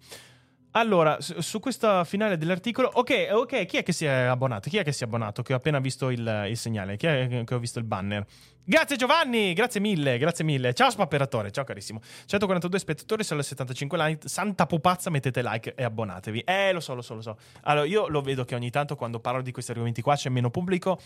Allora, 0.79 1.21
su, 1.21 1.41
su 1.41 1.59
questo 1.59 2.05
finale 2.05 2.37
dell'articolo, 2.37 2.89
ok, 2.93 3.31
ok, 3.33 3.67
chi 3.67 3.79
è 3.79 3.83
che 3.83 3.91
si 3.91 4.05
è 4.05 4.11
abbonato? 4.11 4.71
Chi 4.71 4.77
è 4.77 4.85
che 4.85 4.93
si 4.93 5.03
è 5.03 5.07
abbonato? 5.07 5.43
Che 5.43 5.53
ho 5.53 5.57
appena 5.57 5.81
visto 5.81 6.09
il, 6.09 6.47
il 6.49 6.57
segnale, 6.57 6.97
chi 6.97 7.07
è 7.07 7.43
che 7.45 7.55
ho 7.55 7.59
visto 7.59 7.81
il 7.81 7.85
banner? 7.85 8.25
Grazie 8.63 8.95
Giovanni, 8.95 9.55
grazie 9.55 9.81
mille, 9.81 10.19
grazie 10.19 10.45
mille. 10.45 10.73
Ciao 10.75 10.89
spapperatore, 10.91 11.51
ciao 11.51 11.65
carissimo. 11.65 12.01
142 12.27 12.79
spettatori, 12.79 13.25
solo 13.25 13.43
75 13.43 13.99
like. 13.99 14.29
Santa 14.29 14.67
pupazza, 14.67 15.11
mettete 15.11 15.43
like 15.43 15.75
e 15.75 15.83
abbonatevi. 15.83 16.43
Eh, 16.47 16.71
lo 16.73 16.79
so, 16.79 16.95
lo 16.95 17.03
so, 17.03 17.15
lo 17.15 17.23
so. 17.23 17.37
Allora, 17.63 17.85
io 17.85 18.07
lo 18.07 18.21
vedo 18.21 18.45
che 18.45 18.55
ogni 18.55 18.71
tanto 18.71 18.95
quando 18.95 19.19
parlo 19.19 19.43
di 19.43 19.51
questi 19.51 19.73
argomenti 19.73 20.01
qua 20.01 20.15
c'è 20.15 20.29
meno 20.29 20.49
pubblico. 20.49 21.01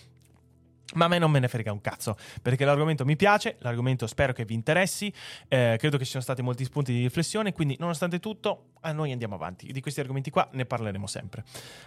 Ma 0.94 1.06
a 1.06 1.09
me 1.09 1.19
non 1.19 1.31
me 1.31 1.39
ne 1.39 1.48
frega 1.48 1.73
un 1.73 1.81
cazzo, 1.81 2.16
perché 2.40 2.64
l'argomento 2.64 3.05
mi 3.05 3.16
piace, 3.16 3.56
l'argomento 3.60 4.06
spero 4.06 4.32
che 4.32 4.44
vi 4.44 4.55
interessi, 4.55 5.12
eh, 5.48 5.77
credo 5.78 5.97
che 5.97 6.05
ci 6.05 6.10
siano 6.10 6.24
stati 6.24 6.43
molti 6.43 6.64
spunti 6.64 6.93
di 6.93 7.02
riflessione, 7.02 7.52
quindi 7.52 7.77
nonostante 7.78 8.19
tutto 8.19 8.73
a 8.82 8.93
noi 8.93 9.12
andiamo 9.12 9.35
avanti. 9.35 9.73
Di 9.73 9.81
questi 9.81 10.01
argomenti 10.01 10.31
qua 10.31 10.48
ne 10.52 10.64
parleremo 10.64 11.06
sempre. 11.06 11.44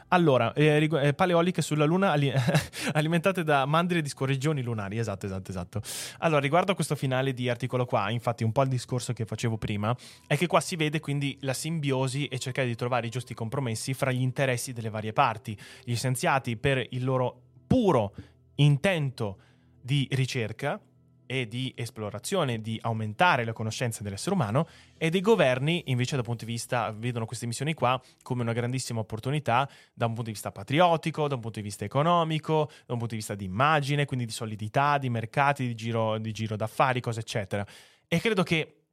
Allora, 0.10 0.54
eh, 0.54 0.80
rigu- 0.80 1.04
eh, 1.04 1.14
paleoliche 1.14 1.62
sulla 1.62 1.86
Luna 1.86 2.12
ali- 2.12 2.34
alimentate 2.94 3.44
da 3.44 3.66
mandrie 3.66 4.02
di 4.02 4.10
scorreggioni 4.10 4.62
lunari, 4.62 4.98
esatto, 4.98 5.26
esatto, 5.26 5.52
esatto. 5.52 5.82
Allora, 6.20 6.40
riguardo 6.40 6.72
a 6.72 6.76
questo 6.76 6.96
finale 6.96 7.34
di 7.34 7.50
articolo 7.50 7.86
qua, 7.86 8.10
infatti 8.10 8.44
un 8.44 8.52
po' 8.52 8.64
il 8.64 8.70
discorso 8.70 9.14
che 9.14 9.26
facevo 9.26 9.58
prima, 9.58 9.96
è 10.28 10.38
che 10.38 10.48
qua 10.48 10.60
si 10.62 10.76
vede 10.76 11.00
quindi 11.00 11.38
la 11.42 11.54
simbiosi 11.54 12.28
e 12.28 12.40
cercare 12.40 12.68
di 12.68 12.76
trovare 12.76 13.08
i 13.08 13.10
giusti 13.10 13.34
compromessi 13.34 13.94
fra 13.94 14.12
gli 14.12 14.22
interessi 14.22 14.74
delle 14.74 14.90
varie 14.90 15.14
parti. 15.14 15.58
Gli 15.84 15.96
scienziati 15.96 16.58
per 16.58 16.86
il 16.92 17.04
loro 17.04 17.42
puro 17.68 18.14
intento 18.56 19.38
di 19.82 20.08
ricerca 20.12 20.80
e 21.28 21.48
di 21.48 21.74
esplorazione, 21.76 22.62
di 22.62 22.78
aumentare 22.82 23.46
la 23.46 23.54
conoscenza 23.54 24.04
dell'essere 24.04 24.36
umano 24.36 24.68
e 24.98 25.10
dei 25.10 25.22
governi 25.22 25.84
invece 25.88 26.16
dal 26.16 26.24
punto 26.24 26.46
di 26.46 26.52
vista 26.52 26.92
vedono 26.92 27.26
queste 27.26 27.48
missioni 27.48 27.74
qua 27.74 28.00
come 28.22 28.44
una 28.44 28.54
grandissima 28.54 29.00
opportunità 29.00 29.68
da 29.94 30.06
un 30.06 30.14
punto 30.14 30.30
di 30.30 30.34
vista 30.34 30.52
patriottico, 30.52 31.28
da 31.28 31.36
un 31.36 31.42
punto 31.42 31.60
di 31.60 31.66
vista 31.66 31.86
economico, 31.86 32.70
da 32.86 32.94
un 32.94 33.00
punto 33.00 33.14
di 33.14 33.18
vista 33.18 33.36
di 33.36 33.46
immagine, 33.46 34.06
quindi 34.06 34.26
di 34.26 34.32
solidità, 34.32 34.98
di 34.98 35.10
mercati, 35.10 35.66
di 35.66 35.76
giro, 35.76 36.18
di 36.18 36.32
giro 36.32 36.56
d'affari, 36.56 37.02
cose 37.02 37.22
eccetera. 37.22 37.66
E 38.08 38.20
credo 38.20 38.44
che 38.44 38.85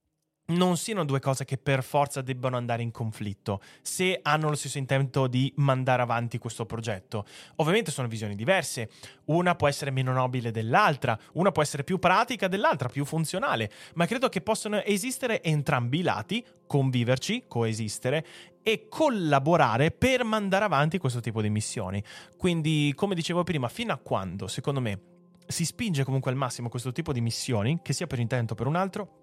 non 0.47 0.77
siano 0.77 1.05
due 1.05 1.21
cose 1.21 1.45
che 1.45 1.57
per 1.57 1.83
forza 1.83 2.21
debbano 2.21 2.57
andare 2.57 2.83
in 2.83 2.91
conflitto, 2.91 3.61
se 3.81 4.19
hanno 4.23 4.49
lo 4.49 4.57
stesso 4.57 4.79
intento 4.79 5.27
di 5.27 5.53
mandare 5.57 6.03
avanti 6.03 6.39
questo 6.39 6.67
progetto. 6.67 7.25
Ovviamente 7.57 7.91
sono 7.91 8.09
visioni 8.09 8.35
diverse, 8.35 8.91
una 9.27 9.55
può 9.55 9.69
essere 9.69 9.91
meno 9.91 10.13
nobile 10.13 10.51
dell'altra, 10.51 11.19
una 11.35 11.53
può 11.53 11.63
essere 11.63 11.85
più 11.85 11.99
pratica 11.99 12.49
dell'altra, 12.49 12.89
più 12.89 13.05
funzionale, 13.05 13.71
ma 13.95 14.07
credo 14.07 14.29
che 14.29 14.41
possano 14.41 14.83
esistere 14.83 15.43
entrambi 15.43 16.01
i 16.01 16.03
lati, 16.03 16.45
conviverci, 16.67 17.45
coesistere 17.47 18.27
e 18.63 18.89
collaborare 18.89 19.91
per 19.91 20.25
mandare 20.25 20.65
avanti 20.65 20.99
questo 20.99 21.21
tipo 21.21 21.41
di 21.41 21.51
missioni. 21.51 22.03
Quindi, 22.37 22.93
come 22.95 23.15
dicevo 23.15 23.43
prima, 23.45 23.69
fino 23.69 23.93
a 23.93 23.99
quando, 23.99 24.49
secondo 24.49 24.81
me, 24.81 25.01
si 25.47 25.65
spinge 25.65 26.05
comunque 26.05 26.31
al 26.31 26.37
massimo 26.37 26.69
questo 26.69 26.93
tipo 26.93 27.13
di 27.13 27.21
missioni, 27.21 27.81
che 27.83 27.93
sia 27.93 28.07
per 28.07 28.19
intento 28.19 28.53
o 28.53 28.57
per 28.57 28.67
un 28.67 28.77
altro, 28.77 29.22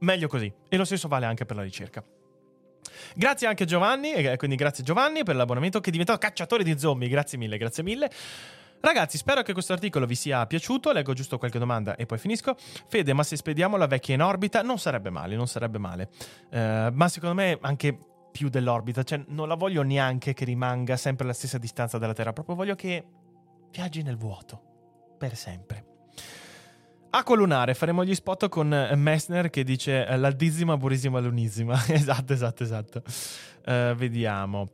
meglio 0.00 0.28
così. 0.28 0.52
E 0.68 0.76
lo 0.76 0.84
stesso 0.84 1.08
vale 1.08 1.26
anche 1.26 1.44
per 1.44 1.56
la 1.56 1.62
ricerca. 1.62 2.02
Grazie 3.14 3.46
anche 3.46 3.64
Giovanni, 3.64 4.12
e 4.12 4.36
quindi 4.36 4.56
grazie 4.56 4.84
Giovanni 4.84 5.22
per 5.22 5.36
l'abbonamento 5.36 5.80
che 5.80 5.88
è 5.88 5.92
diventato 5.92 6.18
cacciatore 6.18 6.62
di 6.62 6.78
zombie, 6.78 7.08
grazie 7.08 7.38
mille, 7.38 7.56
grazie 7.58 7.82
mille. 7.82 8.10
Ragazzi, 8.80 9.16
spero 9.16 9.42
che 9.42 9.52
questo 9.52 9.72
articolo 9.72 10.06
vi 10.06 10.14
sia 10.14 10.46
piaciuto. 10.46 10.92
Leggo 10.92 11.12
giusto 11.12 11.36
qualche 11.36 11.58
domanda 11.58 11.96
e 11.96 12.06
poi 12.06 12.18
finisco. 12.18 12.54
Fede, 12.86 13.12
ma 13.12 13.24
se 13.24 13.36
spediamo 13.36 13.76
la 13.76 13.86
vecchia 13.86 14.14
in 14.14 14.22
orbita 14.22 14.62
non 14.62 14.78
sarebbe 14.78 15.10
male, 15.10 15.34
non 15.34 15.48
sarebbe 15.48 15.78
male. 15.78 16.08
Uh, 16.50 16.90
ma 16.92 17.08
secondo 17.08 17.34
me 17.34 17.58
anche 17.60 17.98
più 18.30 18.48
dell'orbita, 18.48 19.02
cioè 19.02 19.24
non 19.28 19.48
la 19.48 19.56
voglio 19.56 19.82
neanche 19.82 20.32
che 20.32 20.44
rimanga 20.44 20.96
sempre 20.96 21.24
alla 21.24 21.34
stessa 21.34 21.58
distanza 21.58 21.98
dalla 21.98 22.12
Terra, 22.12 22.32
proprio 22.32 22.54
voglio 22.54 22.76
che 22.76 23.04
viaggi 23.72 24.02
nel 24.02 24.16
vuoto 24.16 25.16
per 25.18 25.34
sempre. 25.34 25.87
Acqua 27.10 27.36
lunare, 27.36 27.72
faremo 27.72 28.04
gli 28.04 28.14
spot 28.14 28.48
con 28.48 28.72
eh, 28.72 28.94
Messner 28.94 29.48
che 29.48 29.64
dice 29.64 30.06
eh, 30.06 30.16
l'altissima, 30.18 30.76
burisima, 30.76 31.18
lunissima. 31.20 31.74
esatto, 31.88 32.34
esatto, 32.34 32.62
esatto. 32.62 33.02
Uh, 33.64 33.94
vediamo. 33.94 34.68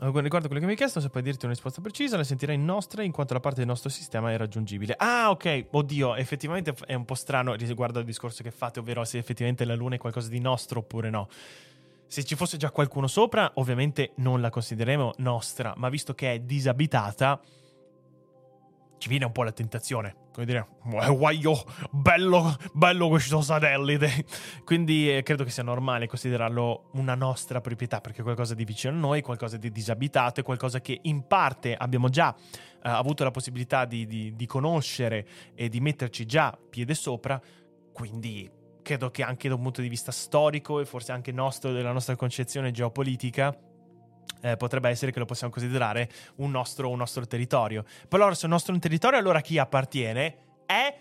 Riguardo 0.00 0.46
quello 0.46 0.60
che 0.60 0.64
mi 0.64 0.70
hai 0.70 0.76
chiesto, 0.76 1.00
se 1.00 1.10
puoi 1.10 1.22
dirti 1.22 1.44
una 1.44 1.54
risposta 1.54 1.80
precisa, 1.80 2.16
la 2.16 2.24
sentirei 2.24 2.56
nostra 2.56 3.02
in 3.02 3.12
quanto 3.12 3.34
la 3.34 3.40
parte 3.40 3.58
del 3.58 3.68
nostro 3.68 3.90
sistema 3.90 4.32
è 4.32 4.36
raggiungibile. 4.36 4.94
Ah, 4.96 5.30
ok. 5.30 5.66
Oddio, 5.70 6.14
effettivamente 6.14 6.74
è 6.86 6.94
un 6.94 7.04
po' 7.04 7.14
strano 7.14 7.54
riguardo 7.54 7.98
al 7.98 8.04
discorso 8.04 8.42
che 8.42 8.50
fate, 8.50 8.80
ovvero 8.80 9.04
se 9.04 9.18
effettivamente 9.18 9.64
la 9.64 9.74
Luna 9.74 9.96
è 9.96 9.98
qualcosa 9.98 10.28
di 10.28 10.40
nostro 10.40 10.80
oppure 10.80 11.10
no. 11.10 11.28
Se 12.06 12.24
ci 12.24 12.36
fosse 12.36 12.56
già 12.56 12.70
qualcuno 12.70 13.06
sopra, 13.06 13.50
ovviamente 13.54 14.12
non 14.16 14.40
la 14.40 14.50
considereremo 14.50 15.14
nostra, 15.18 15.74
ma 15.76 15.88
visto 15.88 16.14
che 16.14 16.34
è 16.34 16.38
disabitata, 16.40 17.40
ci 19.02 19.08
viene 19.08 19.24
un 19.24 19.32
po' 19.32 19.42
la 19.42 19.50
tentazione. 19.50 20.14
Come 20.32 20.46
dire, 20.46 20.64
guaio, 20.84 21.60
bello, 21.90 22.56
bello 22.72 23.08
questo 23.08 23.40
satellite. 23.40 24.24
Quindi 24.64 25.16
eh, 25.16 25.24
credo 25.24 25.42
che 25.42 25.50
sia 25.50 25.64
normale 25.64 26.06
considerarlo 26.06 26.90
una 26.92 27.16
nostra 27.16 27.60
proprietà, 27.60 28.00
perché 28.00 28.20
è 28.20 28.22
qualcosa 28.22 28.54
di 28.54 28.64
vicino 28.64 28.94
a 28.94 28.96
noi, 28.96 29.20
qualcosa 29.20 29.56
di 29.56 29.72
disabitato, 29.72 30.38
è 30.38 30.42
qualcosa 30.44 30.80
che 30.80 31.00
in 31.02 31.26
parte 31.26 31.74
abbiamo 31.74 32.10
già 32.10 32.32
eh, 32.32 32.88
avuto 32.88 33.24
la 33.24 33.32
possibilità 33.32 33.86
di, 33.86 34.06
di, 34.06 34.36
di 34.36 34.46
conoscere 34.46 35.26
e 35.56 35.68
di 35.68 35.80
metterci 35.80 36.24
già 36.24 36.56
piede 36.70 36.94
sopra. 36.94 37.42
Quindi 37.92 38.48
credo 38.82 39.10
che 39.10 39.24
anche 39.24 39.48
da 39.48 39.56
un 39.56 39.62
punto 39.62 39.80
di 39.80 39.88
vista 39.88 40.12
storico 40.12 40.78
e 40.78 40.84
forse 40.84 41.10
anche 41.10 41.32
nostro, 41.32 41.72
della 41.72 41.90
nostra 41.90 42.14
concezione 42.14 42.70
geopolitica, 42.70 43.52
eh, 44.42 44.56
potrebbe 44.56 44.90
essere 44.90 45.12
che 45.12 45.18
lo 45.18 45.24
possiamo 45.24 45.52
considerare 45.52 46.08
un 46.36 46.50
nostro, 46.50 46.90
un 46.90 46.98
nostro 46.98 47.26
territorio. 47.26 47.84
Però 48.08 48.32
se 48.34 48.42
è 48.42 48.44
un 48.44 48.50
nostro 48.50 48.78
territorio, 48.78 49.18
allora 49.18 49.40
chi 49.40 49.58
appartiene 49.58 50.36
è 50.66 50.94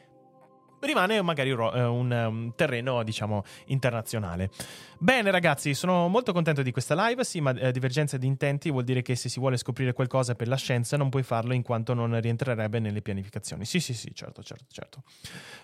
rimane 0.82 1.22
magari 1.22 1.52
un, 1.52 2.12
un, 2.12 2.52
terreno, 2.56 3.04
diciamo, 3.04 3.44
internazionale. 3.66 4.50
Bene, 4.98 5.32
ragazzi, 5.32 5.74
sono 5.74 6.08
molto 6.08 6.32
contento 6.34 6.62
di 6.62 6.72
questa 6.72 7.08
live. 7.08 7.24
Sì, 7.24 7.42
ma 7.42 7.52
eh, 7.54 7.72
divergenza 7.72 8.18
di 8.18 8.28
intenti 8.28 8.70
vuol 8.70 8.84
dire 8.84 9.02
che 9.02 9.16
se 9.16 9.30
si 9.30 9.40
vuole 9.40 9.58
scoprire 9.58 9.94
qualcosa 9.94 10.36
per 10.36 10.48
la 10.48 10.56
scienza 10.56 10.98
non 10.98 11.10
puoi 11.10 11.24
farlo 11.24 11.54
in 11.54 11.64
quanto 11.64 11.94
non 11.94 12.20
rientrerebbe 12.20 12.80
nelle 12.80 13.02
pianificazioni. 13.02 13.66
Sì, 13.66 13.80
sì, 13.80 13.94
sì, 13.94 14.12
certo, 14.14 14.44
certo, 14.44 14.66
certo. 14.72 15.04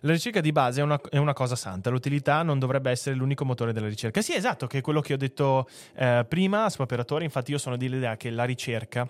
La 0.01 0.11
ricerca 0.11 0.41
di 0.41 0.51
base 0.51 0.81
è 0.81 0.83
una, 0.83 0.99
è 1.09 1.17
una 1.17 1.33
cosa 1.33 1.55
santa. 1.55 1.89
L'utilità 1.89 2.41
non 2.43 2.59
dovrebbe 2.59 2.89
essere 2.89 3.15
l'unico 3.15 3.45
motore 3.45 3.73
della 3.73 3.87
ricerca. 3.87 4.21
Sì, 4.21 4.33
esatto, 4.33 4.67
che 4.67 4.79
è 4.79 4.81
quello 4.81 5.01
che 5.01 5.13
ho 5.13 5.17
detto 5.17 5.67
eh, 5.95 6.25
prima, 6.27 6.69
Spaperatore. 6.69 7.23
Infatti, 7.23 7.51
io 7.51 7.57
sono 7.57 7.77
dell'idea 7.77 8.17
che 8.17 8.29
la 8.29 8.43
ricerca 8.43 9.07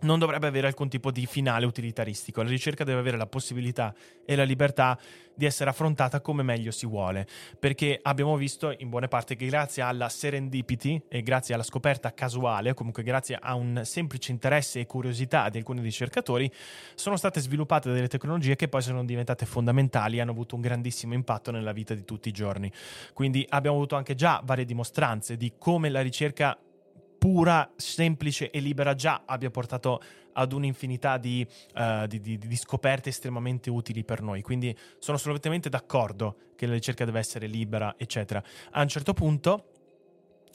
non 0.00 0.18
dovrebbe 0.18 0.46
avere 0.46 0.66
alcun 0.66 0.88
tipo 0.88 1.10
di 1.10 1.26
finale 1.26 1.66
utilitaristico. 1.66 2.42
La 2.42 2.48
ricerca 2.48 2.84
deve 2.84 3.00
avere 3.00 3.16
la 3.16 3.26
possibilità 3.26 3.94
e 4.24 4.36
la 4.36 4.44
libertà 4.44 4.98
di 5.34 5.46
essere 5.46 5.70
affrontata 5.70 6.20
come 6.20 6.42
meglio 6.42 6.70
si 6.70 6.86
vuole, 6.86 7.26
perché 7.58 7.98
abbiamo 8.02 8.36
visto 8.36 8.74
in 8.76 8.90
buona 8.90 9.08
parte 9.08 9.36
che 9.36 9.46
grazie 9.46 9.82
alla 9.82 10.10
serendipity 10.10 11.02
e 11.08 11.22
grazie 11.22 11.54
alla 11.54 11.62
scoperta 11.62 12.12
casuale, 12.12 12.74
comunque 12.74 13.02
grazie 13.02 13.38
a 13.40 13.54
un 13.54 13.80
semplice 13.84 14.32
interesse 14.32 14.80
e 14.80 14.86
curiosità 14.86 15.48
di 15.48 15.56
alcuni 15.56 15.80
ricercatori, 15.80 16.50
sono 16.94 17.16
state 17.16 17.40
sviluppate 17.40 17.90
delle 17.90 18.08
tecnologie 18.08 18.54
che 18.54 18.68
poi 18.68 18.82
sono 18.82 19.02
diventate 19.02 19.46
fondamentali 19.46 20.18
e 20.18 20.20
hanno 20.20 20.32
avuto 20.32 20.56
un 20.56 20.60
grandissimo 20.60 21.14
impatto 21.14 21.50
nella 21.50 21.72
vita 21.72 21.94
di 21.94 22.04
tutti 22.04 22.28
i 22.28 22.32
giorni. 22.32 22.70
Quindi 23.14 23.46
abbiamo 23.48 23.76
avuto 23.76 23.96
anche 23.96 24.14
già 24.14 24.42
varie 24.44 24.66
dimostranze 24.66 25.38
di 25.38 25.54
come 25.56 25.88
la 25.88 26.02
ricerca 26.02 26.58
pura, 27.20 27.70
semplice 27.76 28.50
e 28.50 28.60
libera 28.60 28.94
già 28.94 29.24
abbia 29.26 29.50
portato 29.50 30.00
ad 30.32 30.54
un'infinità 30.54 31.18
di, 31.18 31.46
uh, 31.74 32.06
di, 32.06 32.18
di, 32.18 32.38
di, 32.38 32.56
scoperte 32.56 33.10
estremamente 33.10 33.68
utili 33.68 34.04
per 34.04 34.22
noi. 34.22 34.40
Quindi 34.40 34.74
sono 34.98 35.18
assolutamente 35.18 35.68
d'accordo 35.68 36.36
che 36.56 36.64
la 36.66 36.72
ricerca 36.72 37.04
deve 37.04 37.18
essere 37.18 37.46
libera, 37.46 37.94
eccetera. 37.98 38.42
A 38.70 38.80
un 38.80 38.88
certo 38.88 39.12
punto 39.12 39.66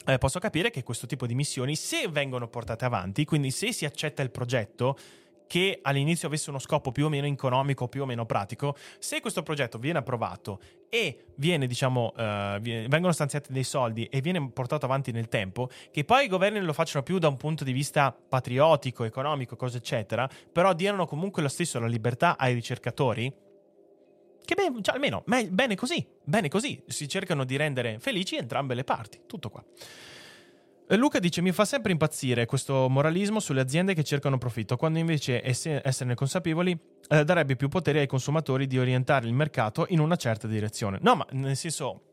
eh, 0.06 0.18
posso 0.18 0.40
capire 0.40 0.70
che 0.70 0.82
questo 0.82 1.06
tipo 1.06 1.24
di 1.24 1.36
missioni, 1.36 1.76
se 1.76 2.08
vengono 2.08 2.48
portate 2.48 2.84
avanti, 2.84 3.24
quindi 3.24 3.52
se 3.52 3.72
si 3.72 3.84
accetta 3.84 4.22
il 4.22 4.32
progetto, 4.32 4.98
che 5.46 5.78
all'inizio 5.82 6.28
avesse 6.28 6.50
uno 6.50 6.58
scopo 6.58 6.92
più 6.92 7.06
o 7.06 7.08
meno 7.08 7.26
economico, 7.26 7.88
più 7.88 8.02
o 8.02 8.06
meno 8.06 8.26
pratico, 8.26 8.76
se 8.98 9.20
questo 9.20 9.42
progetto 9.42 9.78
viene 9.78 9.98
approvato 9.98 10.60
e 10.88 11.26
viene, 11.36 11.66
diciamo, 11.66 12.12
uh, 12.16 12.60
vengono 12.60 13.12
stanziati 13.12 13.52
dei 13.52 13.64
soldi 13.64 14.04
e 14.06 14.20
viene 14.20 14.50
portato 14.50 14.86
avanti 14.86 15.12
nel 15.12 15.28
tempo, 15.28 15.68
che 15.90 16.04
poi 16.04 16.24
i 16.24 16.28
governi 16.28 16.60
lo 16.60 16.72
facciano 16.72 17.04
più 17.04 17.18
da 17.18 17.28
un 17.28 17.36
punto 17.36 17.64
di 17.64 17.72
vista 17.72 18.12
patriottico, 18.12 19.04
economico, 19.04 19.56
cose 19.56 19.78
eccetera, 19.78 20.28
però 20.52 20.72
diano 20.72 21.06
comunque 21.06 21.42
lo 21.42 21.48
stesso 21.48 21.78
la 21.78 21.86
libertà 21.86 22.36
ai 22.38 22.54
ricercatori, 22.54 23.32
che 24.44 24.54
beh, 24.54 24.80
cioè, 24.80 24.94
almeno 24.94 25.22
me, 25.26 25.48
bene 25.48 25.74
così, 25.74 26.06
bene 26.22 26.48
così, 26.48 26.80
si 26.86 27.08
cercano 27.08 27.44
di 27.44 27.56
rendere 27.56 27.98
felici 27.98 28.36
entrambe 28.36 28.74
le 28.74 28.84
parti, 28.84 29.22
tutto 29.26 29.50
qua. 29.50 29.64
Luca 30.94 31.18
dice: 31.18 31.42
Mi 31.42 31.50
fa 31.50 31.64
sempre 31.64 31.90
impazzire 31.90 32.46
questo 32.46 32.88
moralismo 32.88 33.40
sulle 33.40 33.60
aziende 33.60 33.94
che 33.94 34.04
cercano 34.04 34.38
profitto, 34.38 34.76
quando 34.76 35.00
invece 35.00 35.42
esserne 35.44 36.14
consapevoli 36.14 36.78
eh, 37.08 37.24
darebbe 37.24 37.56
più 37.56 37.68
potere 37.68 38.00
ai 38.00 38.06
consumatori 38.06 38.68
di 38.68 38.78
orientare 38.78 39.26
il 39.26 39.34
mercato 39.34 39.86
in 39.88 39.98
una 39.98 40.16
certa 40.16 40.46
direzione. 40.46 40.98
No, 41.02 41.16
ma 41.16 41.26
nel 41.30 41.56
senso, 41.56 42.05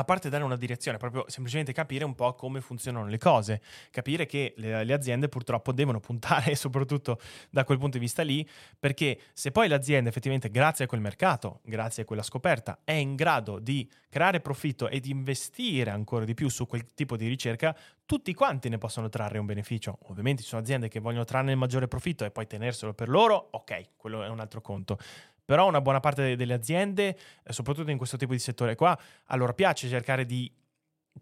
a 0.00 0.04
parte 0.04 0.28
dare 0.28 0.44
una 0.44 0.56
direzione, 0.56 0.98
proprio 0.98 1.24
semplicemente 1.28 1.72
capire 1.72 2.04
un 2.04 2.14
po' 2.14 2.34
come 2.34 2.60
funzionano 2.60 3.06
le 3.06 3.18
cose, 3.18 3.60
capire 3.90 4.26
che 4.26 4.54
le, 4.56 4.84
le, 4.84 4.92
aziende 4.92 5.28
purtroppo 5.28 5.72
devono 5.72 6.00
puntare 6.00 6.54
soprattutto 6.56 7.20
da 7.50 7.64
quel 7.64 7.78
punto 7.78 7.98
di 7.98 8.04
vista 8.04 8.22
lì, 8.22 8.48
perché 8.78 9.18
se 9.32 9.50
poi 9.50 9.68
l'azienda 9.68 10.08
effettivamente 10.08 10.50
grazie 10.50 10.84
a 10.84 10.88
quel 10.88 11.00
mercato, 11.00 11.60
grazie 11.64 12.02
a 12.02 12.06
quella 12.06 12.22
scoperta, 12.22 12.80
è 12.84 12.92
in 12.92 13.14
grado 13.14 13.58
di 13.58 13.88
creare 14.08 14.40
profitto 14.40 14.88
e 14.88 15.00
di 15.00 15.10
investire 15.10 15.90
ancora 15.90 16.24
di 16.24 16.34
più 16.34 16.48
su 16.48 16.66
quel 16.66 16.94
tipo 16.94 17.16
di 17.16 17.26
ricerca, 17.26 17.76
tutti 18.06 18.34
quanti 18.34 18.68
ne 18.68 18.78
possono 18.78 19.08
trarre 19.08 19.38
un 19.38 19.46
beneficio. 19.46 19.98
Ovviamente 20.02 20.42
ci 20.42 20.48
sono 20.48 20.60
aziende 20.60 20.88
che 20.88 21.00
vogliono 21.00 21.24
trarne 21.24 21.52
il 21.52 21.56
maggiore 21.56 21.88
profitto 21.88 22.24
e 22.24 22.30
poi 22.30 22.46
tenerselo 22.46 22.92
per 22.92 23.08
loro, 23.08 23.48
ok, 23.50 23.88
quello 23.96 24.22
è 24.22 24.28
un 24.28 24.40
altro 24.40 24.60
conto. 24.60 24.98
Però 25.44 25.66
una 25.68 25.80
buona 25.80 26.00
parte 26.00 26.36
delle 26.36 26.54
aziende, 26.54 27.16
eh, 27.42 27.52
soprattutto 27.52 27.90
in 27.90 27.98
questo 27.98 28.16
tipo 28.16 28.32
di 28.32 28.38
settore 28.38 28.74
qua, 28.74 28.98
a 29.26 29.36
loro 29.36 29.52
piace 29.54 29.88
cercare 29.88 30.24
di 30.24 30.50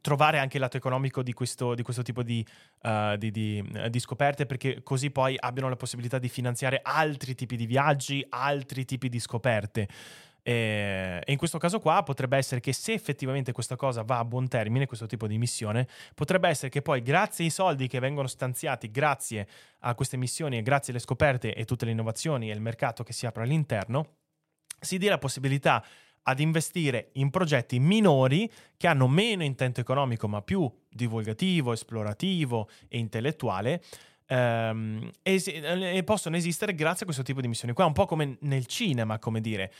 trovare 0.00 0.38
anche 0.38 0.56
il 0.56 0.62
lato 0.62 0.76
economico 0.76 1.22
di 1.22 1.32
questo, 1.32 1.74
di 1.74 1.82
questo 1.82 2.02
tipo 2.02 2.22
di, 2.22 2.44
uh, 2.82 3.16
di, 3.16 3.62
eh, 3.74 3.90
di, 3.90 4.00
scoperte 4.00 4.46
perché 4.46 4.82
così 4.82 5.10
poi 5.10 5.36
abbiano 5.38 5.68
la 5.68 5.76
possibilità 5.76 6.18
di 6.18 6.28
finanziare 6.28 6.80
altri 6.82 7.34
tipi 7.34 7.56
di 7.56 7.66
viaggi, 7.66 8.24
altri 8.30 8.84
tipi 8.84 9.08
di 9.08 9.20
scoperte. 9.20 9.88
E, 10.42 11.22
in 11.24 11.36
questo 11.36 11.58
caso 11.58 11.78
qua 11.78 12.02
potrebbe 12.02 12.36
essere 12.36 12.60
che 12.60 12.72
se 12.72 12.92
effettivamente 12.92 13.52
questa 13.52 13.76
cosa 13.76 14.02
va 14.02 14.18
a 14.18 14.24
buon 14.24 14.48
termine, 14.48 14.86
questo 14.86 15.06
tipo 15.06 15.26
di 15.26 15.38
missione, 15.38 15.86
potrebbe 16.14 16.48
essere 16.48 16.68
che 16.68 16.82
poi 16.82 17.02
grazie 17.02 17.44
ai 17.44 17.50
soldi 17.50 17.86
che 17.86 18.00
vengono 18.00 18.26
stanziati, 18.26 18.90
grazie 18.90 19.46
a 19.80 19.94
queste 19.94 20.16
missioni 20.16 20.58
e 20.58 20.62
grazie 20.62 20.92
alle 20.92 21.02
scoperte 21.02 21.54
e 21.54 21.64
tutte 21.64 21.84
le 21.84 21.92
innovazioni 21.92 22.50
e 22.50 22.54
il 22.54 22.60
mercato 22.60 23.02
che 23.02 23.12
si 23.12 23.26
apre 23.26 23.44
all'interno, 23.44 24.16
si 24.80 24.98
dia 24.98 25.10
la 25.10 25.18
possibilità 25.18 25.84
ad 26.24 26.38
investire 26.38 27.10
in 27.14 27.30
progetti 27.30 27.80
minori 27.80 28.50
che 28.76 28.86
hanno 28.86 29.08
meno 29.08 29.42
intento 29.42 29.80
economico 29.80 30.28
ma 30.28 30.40
più 30.42 30.70
divulgativo, 30.88 31.72
esplorativo 31.72 32.68
e 32.88 32.98
intellettuale 32.98 33.82
ehm, 34.26 35.10
e, 35.22 35.42
e, 35.44 36.02
possono 36.04 36.36
esistere 36.36 36.74
grazie 36.74 37.02
a 37.02 37.04
questo 37.04 37.22
tipo 37.22 37.40
di 37.40 37.48
missioni 37.48 37.74
qua, 37.74 37.86
un 37.86 37.92
po' 37.92 38.06
come 38.06 38.36
nel 38.40 38.66
cinema, 38.66 39.18
come 39.18 39.40
dire. 39.40 39.72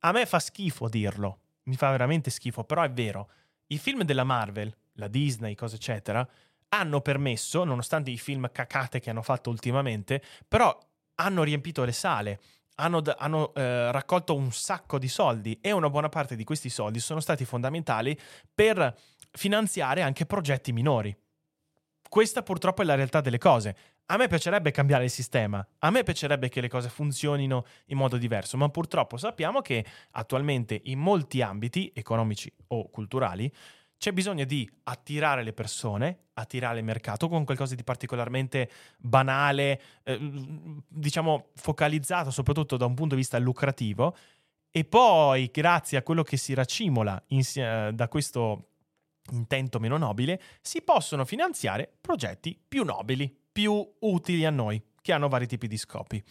A 0.00 0.12
me 0.12 0.26
fa 0.26 0.38
schifo 0.38 0.88
dirlo, 0.88 1.40
mi 1.64 1.76
fa 1.76 1.90
veramente 1.90 2.30
schifo, 2.30 2.64
però 2.64 2.82
è 2.82 2.90
vero. 2.90 3.30
I 3.68 3.78
film 3.78 4.02
della 4.02 4.24
Marvel, 4.24 4.74
la 4.94 5.08
Disney, 5.08 5.54
cose 5.54 5.76
eccetera, 5.76 6.26
hanno 6.68 7.00
permesso, 7.00 7.64
nonostante 7.64 8.10
i 8.10 8.18
film 8.18 8.50
cacate 8.50 9.00
che 9.00 9.10
hanno 9.10 9.22
fatto 9.22 9.50
ultimamente, 9.50 10.22
però 10.48 10.76
hanno 11.16 11.42
riempito 11.42 11.84
le 11.84 11.92
sale 11.92 12.40
hanno, 12.80 13.02
hanno 13.18 13.54
eh, 13.54 13.92
raccolto 13.92 14.34
un 14.34 14.50
sacco 14.52 14.98
di 14.98 15.08
soldi 15.08 15.58
e 15.60 15.70
una 15.70 15.90
buona 15.90 16.08
parte 16.08 16.34
di 16.34 16.44
questi 16.44 16.70
soldi 16.70 16.98
sono 16.98 17.20
stati 17.20 17.44
fondamentali 17.44 18.18
per 18.52 18.96
finanziare 19.32 20.02
anche 20.02 20.26
progetti 20.26 20.72
minori. 20.72 21.16
Questa 22.08 22.42
purtroppo 22.42 22.82
è 22.82 22.84
la 22.84 22.96
realtà 22.96 23.20
delle 23.20 23.38
cose. 23.38 23.76
A 24.10 24.16
me 24.16 24.26
piacerebbe 24.26 24.72
cambiare 24.72 25.04
il 25.04 25.10
sistema, 25.10 25.64
a 25.78 25.90
me 25.90 26.02
piacerebbe 26.02 26.48
che 26.48 26.60
le 26.60 26.68
cose 26.68 26.88
funzionino 26.88 27.64
in 27.86 27.96
modo 27.96 28.16
diverso, 28.16 28.56
ma 28.56 28.68
purtroppo 28.68 29.16
sappiamo 29.16 29.60
che 29.60 29.84
attualmente 30.10 30.80
in 30.86 30.98
molti 30.98 31.42
ambiti 31.42 31.92
economici 31.94 32.52
o 32.68 32.90
culturali 32.90 33.52
c'è 33.96 34.10
bisogno 34.10 34.44
di 34.44 34.68
attirare 34.84 35.44
le 35.44 35.52
persone, 35.52 36.30
attirare 36.32 36.78
il 36.78 36.84
mercato 36.84 37.28
con 37.28 37.44
qualcosa 37.44 37.76
di 37.76 37.84
particolarmente 37.84 38.68
banale, 38.98 39.80
eh, 40.02 40.18
diciamo 40.88 41.50
focalizzato 41.54 42.32
soprattutto 42.32 42.76
da 42.76 42.86
un 42.86 42.94
punto 42.94 43.14
di 43.14 43.20
vista 43.20 43.38
lucrativo, 43.38 44.16
e 44.72 44.84
poi 44.84 45.50
grazie 45.52 45.98
a 45.98 46.02
quello 46.02 46.24
che 46.24 46.36
si 46.36 46.52
racimola 46.52 47.22
in, 47.28 47.42
eh, 47.54 47.92
da 47.94 48.08
questo 48.08 48.70
intento 49.30 49.78
meno 49.78 49.96
nobile, 49.98 50.40
si 50.62 50.82
possono 50.82 51.24
finanziare 51.24 51.88
progetti 52.00 52.60
più 52.66 52.82
nobili, 52.82 53.38
più 53.60 53.86
utili 53.98 54.46
a 54.46 54.50
noi, 54.50 54.82
che 55.02 55.12
hanno 55.12 55.28
vari 55.28 55.46
tipi 55.46 55.68
di 55.68 55.76
scopi. 55.76 56.22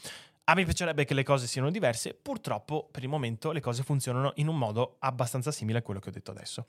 A 0.45 0.56
me 0.56 0.65
piacerebbe 0.65 1.06
che 1.06 1.14
le 1.14 1.22
cose 1.22 1.45
siano 1.45 1.69
diverse, 1.69 2.15
purtroppo 2.15 2.89
per 2.91 3.03
il 3.03 3.10
momento 3.10 3.51
le 3.51 3.61
cose 3.61 3.84
funzionano 3.84 4.31
in 4.38 4.47
un 4.47 4.57
modo 4.57 4.95
abbastanza 4.97 5.51
simile 5.51 5.77
a 5.77 5.81
quello 5.84 5.99
che 5.99 6.10
ho 6.10 6.11
detto 6.11 6.31
adesso. 6.31 6.65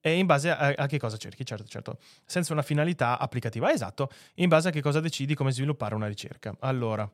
E 0.00 0.18
in 0.18 0.26
base 0.26 0.50
a, 0.50 0.74
a, 0.76 0.86
che 0.88 0.98
cosa 0.98 1.16
cerchi, 1.16 1.46
certo, 1.46 1.64
certo. 1.68 1.98
Senza 2.24 2.52
una 2.52 2.62
finalità 2.62 3.20
applicativa, 3.20 3.72
esatto, 3.72 4.10
in 4.34 4.48
base 4.48 4.68
a 4.68 4.70
che 4.72 4.82
cosa 4.82 4.98
decidi 4.98 5.36
come 5.36 5.52
sviluppare 5.52 5.94
una 5.94 6.08
ricerca. 6.08 6.56
Allora, 6.58 7.08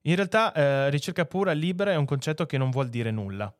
in 0.00 0.16
realtà 0.16 0.52
eh, 0.52 0.90
ricerca 0.90 1.24
pura 1.26 1.52
libera 1.52 1.92
è 1.92 1.96
un 1.96 2.06
concetto 2.06 2.44
che 2.44 2.58
non 2.58 2.70
vuol 2.70 2.88
dire 2.88 3.12
nulla. 3.12 3.54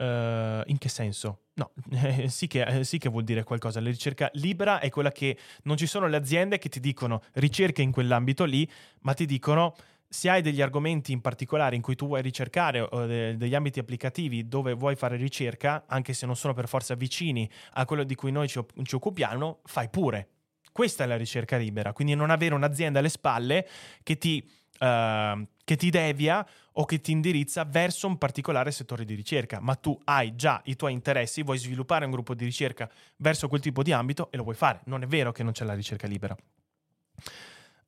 Uh, 0.00 0.62
in 0.64 0.78
che 0.78 0.88
senso? 0.88 1.40
No, 1.56 1.72
eh, 1.90 2.28
sì, 2.32 2.46
che, 2.46 2.62
eh, 2.62 2.84
sì, 2.84 2.96
che, 2.96 3.10
vuol 3.10 3.22
dire 3.22 3.44
qualcosa. 3.44 3.80
La 3.80 3.90
ricerca 3.90 4.30
libera 4.32 4.80
è 4.80 4.88
quella 4.88 5.12
che 5.12 5.36
non 5.64 5.76
ci 5.76 5.84
sono 5.86 6.06
le 6.06 6.16
aziende 6.16 6.56
che 6.56 6.70
ti 6.70 6.80
dicono 6.80 7.20
ricerca 7.34 7.82
in 7.82 7.92
quell'ambito 7.92 8.44
lì, 8.44 8.66
ma 9.00 9.12
ti 9.12 9.26
dicono 9.26 9.74
se 10.08 10.30
hai 10.30 10.40
degli 10.40 10.62
argomenti 10.62 11.12
in 11.12 11.20
particolare 11.20 11.76
in 11.76 11.82
cui 11.82 11.96
tu 11.96 12.06
vuoi 12.06 12.22
ricercare 12.22 12.80
o 12.80 13.04
de- 13.04 13.36
degli 13.36 13.54
ambiti 13.54 13.78
applicativi 13.78 14.48
dove 14.48 14.72
vuoi 14.72 14.96
fare 14.96 15.16
ricerca, 15.16 15.84
anche 15.86 16.14
se 16.14 16.24
non 16.24 16.34
sono 16.34 16.54
per 16.54 16.66
forza 16.66 16.94
vicini 16.94 17.48
a 17.74 17.84
quello 17.84 18.02
di 18.04 18.14
cui 18.14 18.32
noi 18.32 18.48
ci, 18.48 18.58
ci 18.82 18.94
occupiamo, 18.94 19.60
fai 19.64 19.90
pure. 19.90 20.28
Questa 20.72 21.04
è 21.04 21.06
la 21.06 21.16
ricerca 21.16 21.58
libera, 21.58 21.92
quindi 21.92 22.14
non 22.14 22.30
avere 22.30 22.54
un'azienda 22.54 23.00
alle 23.00 23.10
spalle 23.10 23.68
che 24.02 24.16
ti, 24.16 24.48
uh, 24.80 25.46
che 25.64 25.76
ti 25.76 25.90
devia 25.90 26.44
o 26.72 26.84
che 26.84 27.00
ti 27.00 27.12
indirizza 27.12 27.64
verso 27.64 28.06
un 28.06 28.18
particolare 28.18 28.70
settore 28.70 29.04
di 29.04 29.14
ricerca, 29.14 29.60
ma 29.60 29.74
tu 29.74 29.98
hai 30.04 30.34
già 30.34 30.60
i 30.64 30.76
tuoi 30.76 30.92
interessi, 30.92 31.42
vuoi 31.42 31.58
sviluppare 31.58 32.04
un 32.04 32.10
gruppo 32.10 32.34
di 32.34 32.44
ricerca 32.44 32.88
verso 33.16 33.48
quel 33.48 33.60
tipo 33.60 33.82
di 33.82 33.92
ambito 33.92 34.30
e 34.30 34.36
lo 34.36 34.42
vuoi 34.42 34.54
fare. 34.54 34.80
Non 34.84 35.02
è 35.02 35.06
vero 35.06 35.32
che 35.32 35.42
non 35.42 35.52
c'è 35.52 35.64
la 35.64 35.74
ricerca 35.74 36.06
libera. 36.06 36.36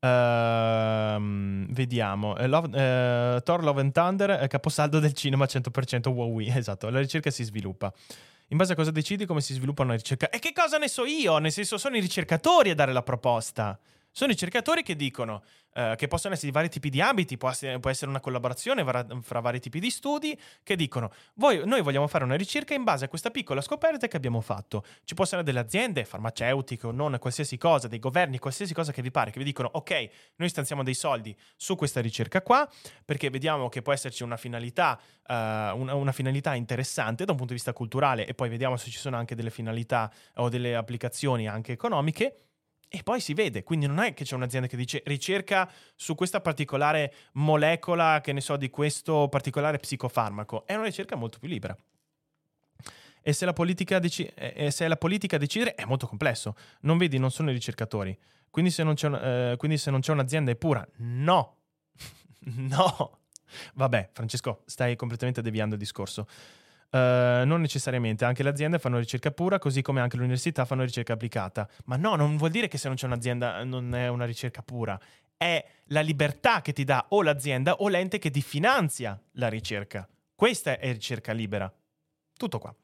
Uh, 0.03 1.67
vediamo. 1.73 2.33
Uh, 2.33 2.47
Love, 2.47 3.37
uh, 3.37 3.41
Thor 3.43 3.63
Love 3.63 3.81
and 3.81 3.93
Thunder 3.93 4.31
è 4.31 4.49
caposaldo 4.49 4.99
del 4.99 5.13
cinema 5.13 5.45
100% 5.45 6.09
Huawei. 6.09 6.49
Esatto, 6.55 6.91
la 6.91 6.99
ricerca 6.99 7.31
si 7.31 7.45
sviluppa. 7.45 7.93
In 8.49 8.59
base 8.59 8.73
a 8.73 8.77
cosa 8.77 8.91
decidi 8.91 9.25
come 9.25 9.41
si 9.41 9.55
sviluppa 9.55 9.83
una 9.83 9.95
ricerca? 9.95 10.29
E 10.29 10.39
che 10.39 10.53
cosa 10.53 10.77
ne 10.77 10.89
so 10.89 11.05
io? 11.05 11.39
Nel 11.39 11.53
senso, 11.53 11.79
sono 11.79 11.97
i 11.97 12.01
ricercatori 12.01 12.71
a 12.71 12.75
dare 12.75 12.93
la 12.93 13.03
proposta. 13.03 13.79
Sono 14.13 14.31
ricercatori 14.31 14.83
che 14.83 14.95
dicono 14.95 15.43
eh, 15.75 15.95
che 15.97 16.07
possono 16.07 16.35
essere 16.35 16.51
di 16.51 16.55
vari 16.55 16.69
tipi 16.69 16.91
di 16.91 17.01
ambiti, 17.01 17.39
può 17.39 17.49
essere, 17.49 17.79
può 17.81 17.89
essere 17.89 18.11
una 18.11 18.21
collaborazione 18.21 18.85
fra, 18.85 19.07
fra, 19.23 19.41
vari 19.41 19.59
tipi 19.59 19.81
di 19.81 19.89
studi, 19.89 20.39
che 20.63 20.77
dicono 20.77 21.11
voi, 21.37 21.63
noi 21.65 21.81
vogliamo 21.81 22.07
fare 22.07 22.25
una 22.25 22.35
ricerca 22.35 22.75
in 22.75 22.85
base 22.85 23.07
a 23.07 23.09
questa 23.09 23.31
piccola 23.31 23.63
scoperta 23.63 24.07
che 24.09 24.17
abbiamo 24.19 24.43
fatto. 24.43 24.85
Ci 25.05 25.15
possono 25.15 25.41
essere 25.41 25.43
delle 25.43 25.61
aziende 25.61 26.05
farmaceutiche 26.05 26.87
o 26.87 26.91
non, 26.91 27.17
qualsiasi 27.19 27.57
cosa, 27.57 27.89
dei 27.89 27.99
governi, 27.99 28.39
qualsiasi 28.39 28.75
cosa 28.75 28.93
che 28.93 29.01
vi 29.01 29.11
pare, 29.11 29.31
che 29.31 29.39
vi 29.39 29.47
dicono 29.47 29.71
ok, 29.73 30.09
noi 30.37 30.51
stanziamo 30.51 30.83
dei 30.83 30.95
soldi 30.95 31.35
su 31.57 31.75
questa 31.75 32.03
ricerca 32.03 32.43
qua, 32.43 32.69
perché 33.07 33.31
vediamo 33.31 33.71
che 33.71 33.81
può 33.81 33.95
esserci 33.95 34.23
una 34.23 34.37
finalità, 34.37 35.01
uh, 35.27 35.33
una, 35.33 35.95
una 35.95 36.13
finalità 36.13 36.55
interessante 36.55 37.25
da 37.25 37.31
un 37.31 37.39
punto 37.39 37.55
di 37.55 37.59
vista 37.59 37.73
culturale 37.73 38.27
e 38.27 38.35
poi 38.35 38.51
vediamo 38.51 38.77
se 38.77 38.91
ci 38.91 38.99
sono 38.99 39.17
anche 39.17 39.35
delle 39.35 39.51
finalità 39.51 40.13
o 40.35 40.51
delle 40.51 40.77
applicazioni 40.77 41.49
anche 41.49 41.73
economiche 41.73 42.49
e 42.95 43.03
poi 43.03 43.21
si 43.21 43.33
vede, 43.33 43.63
quindi 43.63 43.87
non 43.87 44.01
è 44.01 44.13
che 44.13 44.25
c'è 44.25 44.35
un'azienda 44.35 44.69
che 44.69 44.77
dice 44.77 45.03
ricerca 45.07 45.67
su 45.97 46.15
questa 46.15 46.43
particolare 46.43 47.15
molecola, 47.33 48.21
che 48.23 48.35
ne 48.35 48.43
so, 48.43 48.59
di 48.59 48.69
questo 48.69 49.29
particolare 49.31 49.79
psicofarmaco. 49.79 50.67
È 50.67 50.75
una 50.75 50.85
ricerca 50.85 51.17
molto 51.17 51.39
più 51.39 51.49
libera. 51.49 51.75
E 53.23 53.33
se 53.33 53.47
la 53.47 53.55
politica, 53.55 53.99
deci- 53.99 54.27
e 54.27 54.71
se 54.71 54.87
la 54.89 54.99
politica 54.99 55.37
a 55.37 55.39
decidere 55.39 55.75
è 55.75 55.87
molto 55.87 56.07
complesso. 56.07 56.55
Non 56.81 56.99
vedi, 56.99 57.17
non 57.17 57.31
sono 57.31 57.49
i 57.49 57.55
ricercatori. 57.55 58.15
Quindi 58.51 58.71
se 58.71 58.83
non 58.83 58.93
c'è, 58.93 59.07
un, 59.07 59.15
eh, 59.15 59.55
quindi 59.57 59.79
se 59.79 59.91
non 59.91 60.01
c'è 60.01 60.13
un'azienda 60.13 60.51
è 60.51 60.57
pura. 60.57 60.87
No, 60.97 61.57
no. 62.45 63.21
Vabbè, 63.73 64.11
Francesco, 64.13 64.65
stai 64.67 64.97
completamente 64.97 65.41
deviando 65.41 65.77
il 65.77 65.81
discorso. 65.81 66.27
Uh, 66.93 67.47
non 67.47 67.63
necessariamente, 67.63 68.27
anche 68.27 68.43
le 68.43 68.51
aziende 68.51 68.79
fanno 68.79 68.99
ricerca 68.99 69.31
pura, 69.31 69.59
così 69.59 69.81
come 69.81 70.03
anche 70.03 70.17
le 70.17 70.25
università 70.25 70.67
fanno 70.67 70.83
ricerca 70.83 71.15
applicata. 71.15 71.67
Ma 71.87 71.97
no, 71.97 72.17
non 72.17 72.37
vuol 72.37 72.51
dire 72.51 72.69
che 72.69 72.77
se 72.77 72.89
non 72.89 72.99
c'è 72.99 73.07
un'azienda 73.07 73.65
non 73.65 73.95
è 73.95 74.09
una 74.09 74.27
ricerca 74.27 74.63
pura. 74.63 75.01
È 75.35 75.65
la 75.87 76.03
libertà 76.03 76.61
che 76.61 76.75
ti 76.75 76.85
dà 76.85 77.07
o 77.09 77.23
l'azienda 77.23 77.77
o 77.77 77.89
l'ente 77.89 78.19
che 78.19 78.31
ti 78.31 78.43
finanzia 78.43 79.19
la 79.33 79.49
ricerca. 79.49 80.07
Questa 80.35 80.79
è 80.79 80.93
ricerca 80.93 81.33
libera. 81.33 81.73
Tutto 82.37 82.59
qua. 82.59 82.75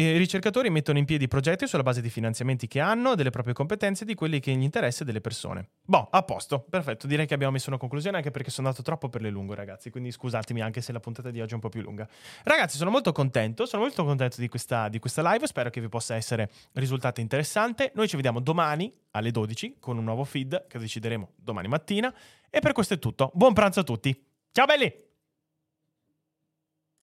I 0.00 0.16
ricercatori 0.16 0.70
mettono 0.70 0.96
in 0.98 1.04
piedi 1.04 1.26
progetti 1.26 1.66
sulla 1.66 1.82
base 1.82 2.00
di 2.00 2.08
finanziamenti 2.08 2.68
che 2.68 2.78
hanno, 2.78 3.16
delle 3.16 3.30
proprie 3.30 3.52
competenze 3.52 4.04
e 4.04 4.06
di 4.06 4.14
quelli 4.14 4.38
che 4.38 4.54
gli 4.54 4.62
interessa 4.62 5.02
delle 5.02 5.20
persone. 5.20 5.70
Boh, 5.84 6.06
a 6.08 6.22
posto, 6.22 6.60
perfetto. 6.60 7.08
Direi 7.08 7.26
che 7.26 7.34
abbiamo 7.34 7.54
messo 7.54 7.68
una 7.68 7.80
conclusione 7.80 8.16
anche 8.16 8.30
perché 8.30 8.48
sono 8.48 8.68
andato 8.68 8.84
troppo 8.84 9.08
per 9.08 9.22
le 9.22 9.30
lunghe, 9.30 9.56
ragazzi. 9.56 9.90
Quindi 9.90 10.12
scusatemi 10.12 10.62
anche 10.62 10.82
se 10.82 10.92
la 10.92 11.00
puntata 11.00 11.32
di 11.32 11.40
oggi 11.40 11.50
è 11.50 11.54
un 11.54 11.60
po' 11.60 11.68
più 11.68 11.80
lunga. 11.80 12.08
Ragazzi, 12.44 12.76
sono 12.76 12.90
molto 12.90 13.10
contento, 13.10 13.66
sono 13.66 13.82
molto 13.82 14.04
contento 14.04 14.40
di 14.40 14.46
questa, 14.46 14.88
di 14.88 15.00
questa 15.00 15.32
live. 15.32 15.48
Spero 15.48 15.68
che 15.68 15.80
vi 15.80 15.88
possa 15.88 16.14
essere 16.14 16.48
risultata 16.74 17.20
interessante. 17.20 17.90
Noi 17.96 18.06
ci 18.06 18.14
vediamo 18.14 18.38
domani 18.38 18.94
alle 19.10 19.32
12 19.32 19.78
con 19.80 19.98
un 19.98 20.04
nuovo 20.04 20.22
feed 20.22 20.66
che 20.68 20.78
decideremo 20.78 21.32
domani 21.34 21.66
mattina. 21.66 22.14
E 22.48 22.60
per 22.60 22.70
questo 22.70 22.94
è 22.94 23.00
tutto. 23.00 23.32
Buon 23.34 23.52
pranzo 23.52 23.80
a 23.80 23.82
tutti. 23.82 24.16
Ciao 24.52 24.64
belli! 24.64 25.07